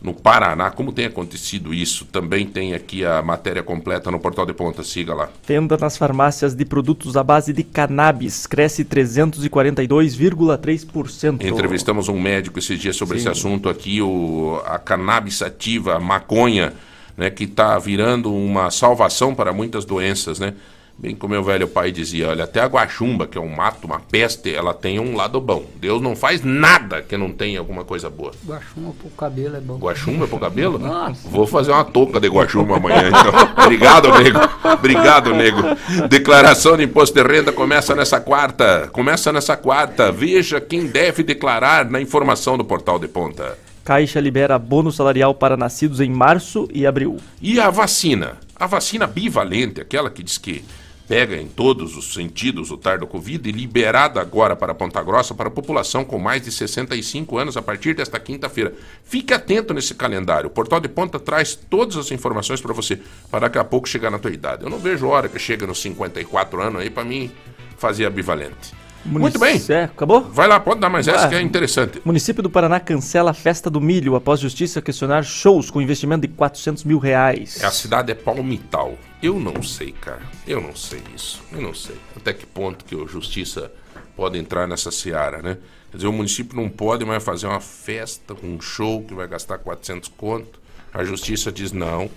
no 0.02 0.14
Paraná. 0.14 0.72
Como 0.72 0.91
tem 0.91 1.06
acontecido 1.06 1.73
isso? 1.73 2.03
Também 2.06 2.45
tem 2.45 2.73
aqui 2.73 3.06
a 3.06 3.22
matéria 3.22 3.61
completa 3.61 4.10
no 4.10 4.19
portal 4.19 4.45
de 4.45 4.53
ponta. 4.53 4.82
Siga 4.84 5.14
lá. 5.14 5.30
Venda 5.45 5.78
nas 5.78 5.98
farmácias 5.98 6.56
de 6.56 6.65
produtos 6.65 7.15
à 7.15 7.23
base 7.23 7.53
de 7.53 7.64
cannabis 7.64 8.48
cresce 8.48 8.84
342,3%. 8.84 11.44
Entrevistamos 11.44 12.10
um 12.10 12.19
médico 12.19 12.57
esses 12.57 12.80
dias 12.80 12.95
sobre 12.95 13.19
Sim. 13.19 13.30
esse 13.30 13.30
assunto 13.30 13.69
aqui, 13.69 14.02
o, 14.02 14.60
a 14.65 14.80
cannabis 14.80 15.44
ativa, 15.44 15.95
a 15.95 15.99
maconha, 15.99 16.73
né, 17.15 17.30
que 17.30 17.44
está 17.44 17.78
virando 17.78 18.34
uma 18.34 18.72
salvação 18.72 19.36
para 19.36 19.53
muitas 19.53 19.86
doenças, 19.86 20.40
né? 20.40 20.56
Bem 21.02 21.15
como 21.15 21.34
meu 21.34 21.44
velho 21.44 21.68
pai 21.68 21.91
dizia, 21.91 22.30
olha, 22.30 22.44
até 22.44 22.61
a 22.61 22.68
guaxumba, 22.68 23.26
que 23.26 23.36
é 23.36 23.41
um 23.41 23.49
mato, 23.49 23.88
uma 23.88 23.99
peste, 23.99 24.53
ela 24.53 24.72
tem 24.72 24.99
um 24.99 25.15
lado 25.15 25.41
bom. 25.41 25.65
Deus 25.78 25.99
não 25.99 26.15
faz 26.15 26.44
nada 26.44 27.02
que 27.02 27.18
não 27.18 27.32
tenha 27.32 27.57
alguma 27.57 27.84
coisa 27.84 28.07
boa. 28.07 28.32
Guaxuma 28.45 28.94
pro 28.94 29.10
cabelo 29.10 29.56
é 29.56 29.60
bom. 29.60 29.80
Guaxumba 29.80 30.28
pro 30.28 30.38
cabelo? 30.38 30.78
Nossa. 30.78 31.28
Vou 31.28 31.48
fazer 31.48 31.72
uma 31.72 31.84
touca 31.84 32.19
de 32.19 32.28
guaxumba 32.28 32.78
amanhã, 32.78 33.07
então. 33.07 33.34
Obrigado, 33.65 34.10
nego. 34.10 34.40
Obrigado, 34.64 35.34
nego. 35.34 36.07
Declaração 36.07 36.78
de 36.78 36.84
imposto 36.84 37.15
de 37.15 37.28
renda 37.28 37.52
começa 37.52 37.95
nessa 37.95 38.19
quarta. 38.19 38.88
Começa 38.91 39.32
nessa 39.32 39.57
quarta. 39.57 40.11
Veja 40.11 40.61
quem 40.61 40.86
deve 40.86 41.23
declarar 41.23 41.90
na 41.90 41.99
informação 41.99 42.60
do 42.60 42.64
portal 42.64 42.99
de 42.99 43.07
ponta. 43.07 43.57
Caixa 43.84 44.19
libera 44.19 44.60
bônus 44.60 44.98
salarial 44.98 45.34
para 45.34 45.57
nascidos 45.57 45.99
em 45.99 46.11
março 46.11 46.69
e 46.72 46.86
abril. 46.86 47.18
E 47.41 47.60
a 47.60 47.72
vacina? 47.72 48.38
A 48.56 48.68
vacina 48.68 49.07
bivalente, 49.07 49.82
aquela 49.82 50.11
que 50.11 50.22
diz 50.22 50.38
que 50.38 50.64
pega 51.11 51.35
em 51.35 51.45
todos 51.45 51.97
os 51.97 52.13
sentidos 52.13 52.71
o 52.71 52.77
tardo 52.77 53.05
Covid, 53.05 53.49
e 53.49 53.51
liberada 53.51 54.21
agora 54.21 54.55
para 54.55 54.73
Ponta 54.73 55.03
Grossa 55.03 55.35
para 55.35 55.49
a 55.49 55.51
população 55.51 56.05
com 56.05 56.17
mais 56.17 56.41
de 56.41 56.53
65 56.53 57.38
anos 57.38 57.57
a 57.57 57.61
partir 57.61 57.93
desta 57.93 58.17
quinta-feira. 58.17 58.73
Fique 59.03 59.33
atento 59.33 59.73
nesse 59.73 59.93
calendário. 59.93 60.47
O 60.47 60.49
Portal 60.49 60.79
de 60.79 60.88
Ponta 60.88 61.19
traz 61.19 61.53
todas 61.53 61.97
as 61.97 62.11
informações 62.11 62.61
para 62.61 62.71
você, 62.71 62.97
para 63.29 63.41
daqui 63.41 63.57
a 63.57 63.63
pouco 63.65 63.89
chegar 63.89 64.09
na 64.09 64.19
tua 64.19 64.31
idade. 64.31 64.63
Eu 64.63 64.69
não 64.69 64.77
vejo 64.77 65.05
hora 65.05 65.27
que 65.27 65.38
chega 65.38 65.67
nos 65.67 65.81
54 65.81 66.61
anos 66.61 66.81
aí 66.81 66.89
para 66.89 67.03
mim 67.03 67.29
fazer 67.77 68.05
a 68.05 68.09
bivalente. 68.09 68.71
Muito 69.03 69.38
bem. 69.38 69.61
É, 69.67 69.83
acabou? 69.83 70.21
Vai 70.21 70.47
lá, 70.47 70.61
pode 70.61 70.79
dar 70.79 70.89
mais 70.89 71.09
essa 71.09 71.25
Ah. 71.25 71.27
que 71.27 71.35
é 71.35 71.41
interessante. 71.41 72.01
Município 72.05 72.41
do 72.41 72.49
Paraná 72.49 72.79
cancela 72.79 73.31
a 73.31 73.33
festa 73.33 73.69
do 73.69 73.81
milho 73.81 74.15
após 74.15 74.39
justiça 74.39 74.81
questionar 74.81 75.23
shows 75.23 75.69
com 75.69 75.81
investimento 75.81 76.21
de 76.25 76.29
400 76.29 76.85
mil 76.85 76.99
reais. 76.99 77.61
A 77.61 77.69
cidade 77.69 78.13
é 78.13 78.15
Palmital. 78.15 78.97
Eu 79.22 79.39
não 79.39 79.61
sei, 79.61 79.91
cara. 79.91 80.22
Eu 80.48 80.60
não 80.60 80.76
sei 80.76 81.02
isso. 81.15 81.41
Eu 81.52 81.61
não 81.61 81.73
sei. 81.73 81.95
Até 82.15 82.34
que 82.34 82.45
ponto 82.45 82.84
que 82.84 82.95
a 82.95 83.06
justiça 83.06 83.72
pode 84.15 84.38
entrar 84.38 84.68
nessa 84.68 84.89
seara, 84.89 85.41
né? 85.41 85.57
Quer 85.91 85.98
dizer, 85.98 86.07
o 86.07 86.14
município 86.14 86.56
não 86.56 86.68
pode 86.69 87.06
mais 87.06 87.23
fazer 87.23 87.45
uma 87.45 87.60
festa, 87.60 88.35
um 88.43 88.60
show 88.60 89.03
que 89.03 89.14
vai 89.14 89.27
gastar 89.27 89.60
400 89.60 90.10
conto. 90.18 90.60
A 90.91 91.03
justiça 91.03 91.52
diz 91.52 91.72
não, 91.72 92.10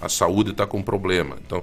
a 0.00 0.08
saúde 0.08 0.50
está 0.50 0.66
com 0.66 0.82
problema. 0.82 1.36
Então, 1.46 1.62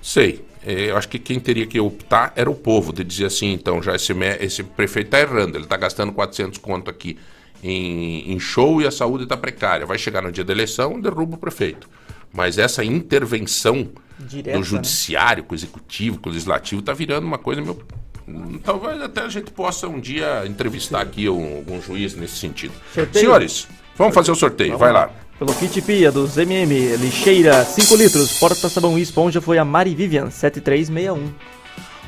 sei. 0.00 0.44
É, 0.64 0.90
eu 0.90 0.96
acho 0.96 1.08
que 1.08 1.18
quem 1.18 1.40
teria 1.40 1.66
que 1.66 1.80
optar 1.80 2.32
era 2.36 2.48
o 2.48 2.54
povo, 2.54 2.92
de 2.92 3.02
dizer 3.02 3.24
assim, 3.24 3.52
então, 3.52 3.82
já 3.82 3.96
esse, 3.96 4.12
esse 4.38 4.62
prefeito 4.62 5.06
está 5.08 5.18
errando, 5.18 5.56
ele 5.56 5.64
está 5.64 5.76
gastando 5.76 6.12
400 6.12 6.56
conto 6.58 6.88
aqui 6.88 7.18
em, 7.60 8.32
em 8.32 8.38
show 8.38 8.80
e 8.80 8.86
a 8.86 8.90
saúde 8.92 9.24
está 9.24 9.36
precária. 9.36 9.84
Vai 9.84 9.98
chegar 9.98 10.22
no 10.22 10.30
dia 10.30 10.44
da 10.44 10.52
eleição, 10.52 11.00
derruba 11.00 11.34
o 11.34 11.38
prefeito. 11.38 11.90
Mas 12.32 12.58
essa 12.58 12.84
intervenção 12.84 13.90
Direta, 14.18 14.52
do 14.52 14.58
né? 14.60 14.64
judiciário, 14.64 15.44
com 15.44 15.52
o 15.52 15.56
executivo, 15.56 16.18
com 16.18 16.28
o 16.28 16.32
legislativo, 16.32 16.80
está 16.80 16.92
virando 16.92 17.26
uma 17.26 17.38
coisa 17.38 17.60
meio... 17.60 17.78
Talvez 18.62 19.00
até 19.02 19.22
a 19.22 19.28
gente 19.28 19.50
possa 19.50 19.88
um 19.88 19.98
dia 19.98 20.44
entrevistar 20.46 21.00
aqui 21.00 21.28
um- 21.28 21.56
algum 21.56 21.82
juiz 21.82 22.14
nesse 22.14 22.36
sentido. 22.36 22.72
Sorteio? 22.94 23.24
Senhores, 23.24 23.68
vamos 23.96 24.14
fazer 24.14 24.30
o 24.30 24.34
sorteio, 24.34 24.70
Vamos 24.70 24.80
vai 24.80 24.92
lá. 24.92 25.10
Pelo 25.38 25.52
kit 25.54 25.82
Pia 25.82 26.12
dos 26.12 26.38
MM, 26.38 26.96
lixeira 26.98 27.64
5 27.64 27.96
litros, 27.96 28.38
porta 28.38 28.68
sabão 28.68 28.96
e 28.96 29.02
esponja 29.02 29.40
foi 29.40 29.58
a 29.58 29.64
Mari 29.64 29.92
Vivian 29.94 30.30
7361. 30.30 31.32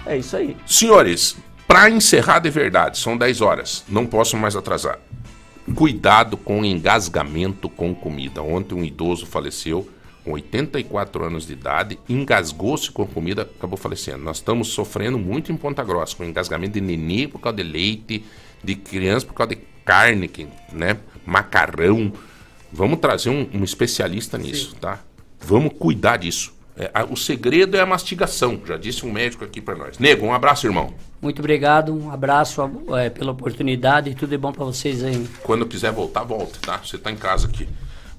É 0.06 0.16
isso 0.16 0.36
aí. 0.36 0.56
Senhores, 0.66 1.36
para 1.66 1.90
encerrar 1.90 2.38
de 2.38 2.48
verdade, 2.50 2.96
são 2.98 3.16
10 3.16 3.40
horas, 3.40 3.84
não 3.88 4.06
posso 4.06 4.36
mais 4.36 4.54
atrasar. 4.54 5.00
Cuidado 5.74 6.36
com 6.36 6.64
engasgamento 6.64 7.68
com 7.68 7.92
comida. 7.94 8.40
Ontem 8.42 8.74
um 8.74 8.84
idoso 8.84 9.26
faleceu 9.26 9.88
com 10.24 10.32
84 10.32 11.24
anos 11.24 11.46
de 11.46 11.52
idade, 11.52 11.98
engasgou-se 12.08 12.90
com 12.90 13.06
comida, 13.06 13.42
acabou 13.42 13.76
falecendo. 13.76 14.18
Nós 14.24 14.38
estamos 14.38 14.68
sofrendo 14.68 15.18
muito 15.18 15.52
em 15.52 15.56
Ponta 15.56 15.84
Grossa 15.84 16.16
com 16.16 16.24
engasgamento 16.24 16.72
de 16.74 16.80
nenê 16.80 17.28
por 17.28 17.38
causa 17.40 17.56
de 17.56 17.62
leite, 17.62 18.24
de 18.62 18.74
criança 18.74 19.26
por 19.26 19.34
causa 19.34 19.54
de 19.54 19.60
carne, 19.84 20.30
né, 20.72 20.96
macarrão. 21.26 22.12
Vamos 22.72 22.98
trazer 22.98 23.30
um, 23.30 23.46
um 23.52 23.62
especialista 23.62 24.38
nisso, 24.38 24.74
tá? 24.80 25.00
Vamos 25.40 25.72
cuidar 25.78 26.16
disso. 26.16 26.54
É, 26.76 26.90
a- 26.92 27.04
o 27.04 27.16
segredo 27.16 27.76
é 27.76 27.80
a 27.80 27.86
mastigação, 27.86 28.60
já 28.66 28.76
disse 28.76 29.06
um 29.06 29.12
médico 29.12 29.44
aqui 29.44 29.60
para 29.60 29.76
nós. 29.76 29.98
Nego, 29.98 30.26
um 30.26 30.32
abraço, 30.34 30.66
irmão. 30.66 30.92
Muito 31.22 31.38
obrigado, 31.38 31.94
um 31.94 32.10
abraço 32.10 32.60
eh, 32.98 33.10
pela 33.10 33.30
oportunidade 33.32 34.10
e 34.10 34.14
tudo 34.14 34.30
de 34.30 34.36
bom 34.38 34.52
para 34.52 34.64
vocês 34.64 35.04
aí. 35.04 35.24
Quando 35.44 35.66
quiser 35.66 35.92
voltar, 35.92 36.24
volte, 36.24 36.58
tá? 36.58 36.78
Você 36.78 36.98
tá 36.98 37.12
em 37.12 37.16
casa 37.16 37.46
aqui. 37.46 37.68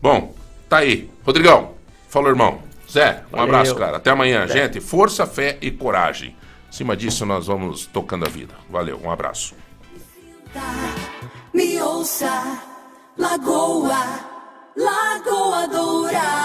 Bom, 0.01 0.33
tá 0.69 0.77
aí. 0.77 1.09
Rodrigão, 1.25 1.73
falou, 2.15 2.29
irmão. 2.29 2.59
Zé, 2.89 3.23
um 3.27 3.31
Valeu. 3.37 3.43
abraço, 3.55 3.75
cara. 3.75 3.97
Até 3.97 4.09
amanhã, 4.09 4.45
Até. 4.45 4.53
gente. 4.53 4.79
Força, 4.79 5.25
fé 5.27 5.57
e 5.61 5.69
coragem. 5.69 6.33
Acima 6.69 6.95
disso, 6.95 7.25
nós 7.25 7.47
vamos 7.47 7.85
tocando 7.85 8.25
a 8.25 8.29
vida. 8.29 8.53
Valeu, 8.69 8.99
um 9.03 9.11
abraço. 9.11 9.53
Me 11.53 11.81
ouça, 11.81 12.61
Lagoa, 13.17 14.01
Lagoa 14.77 15.67
Dourada. 15.67 16.35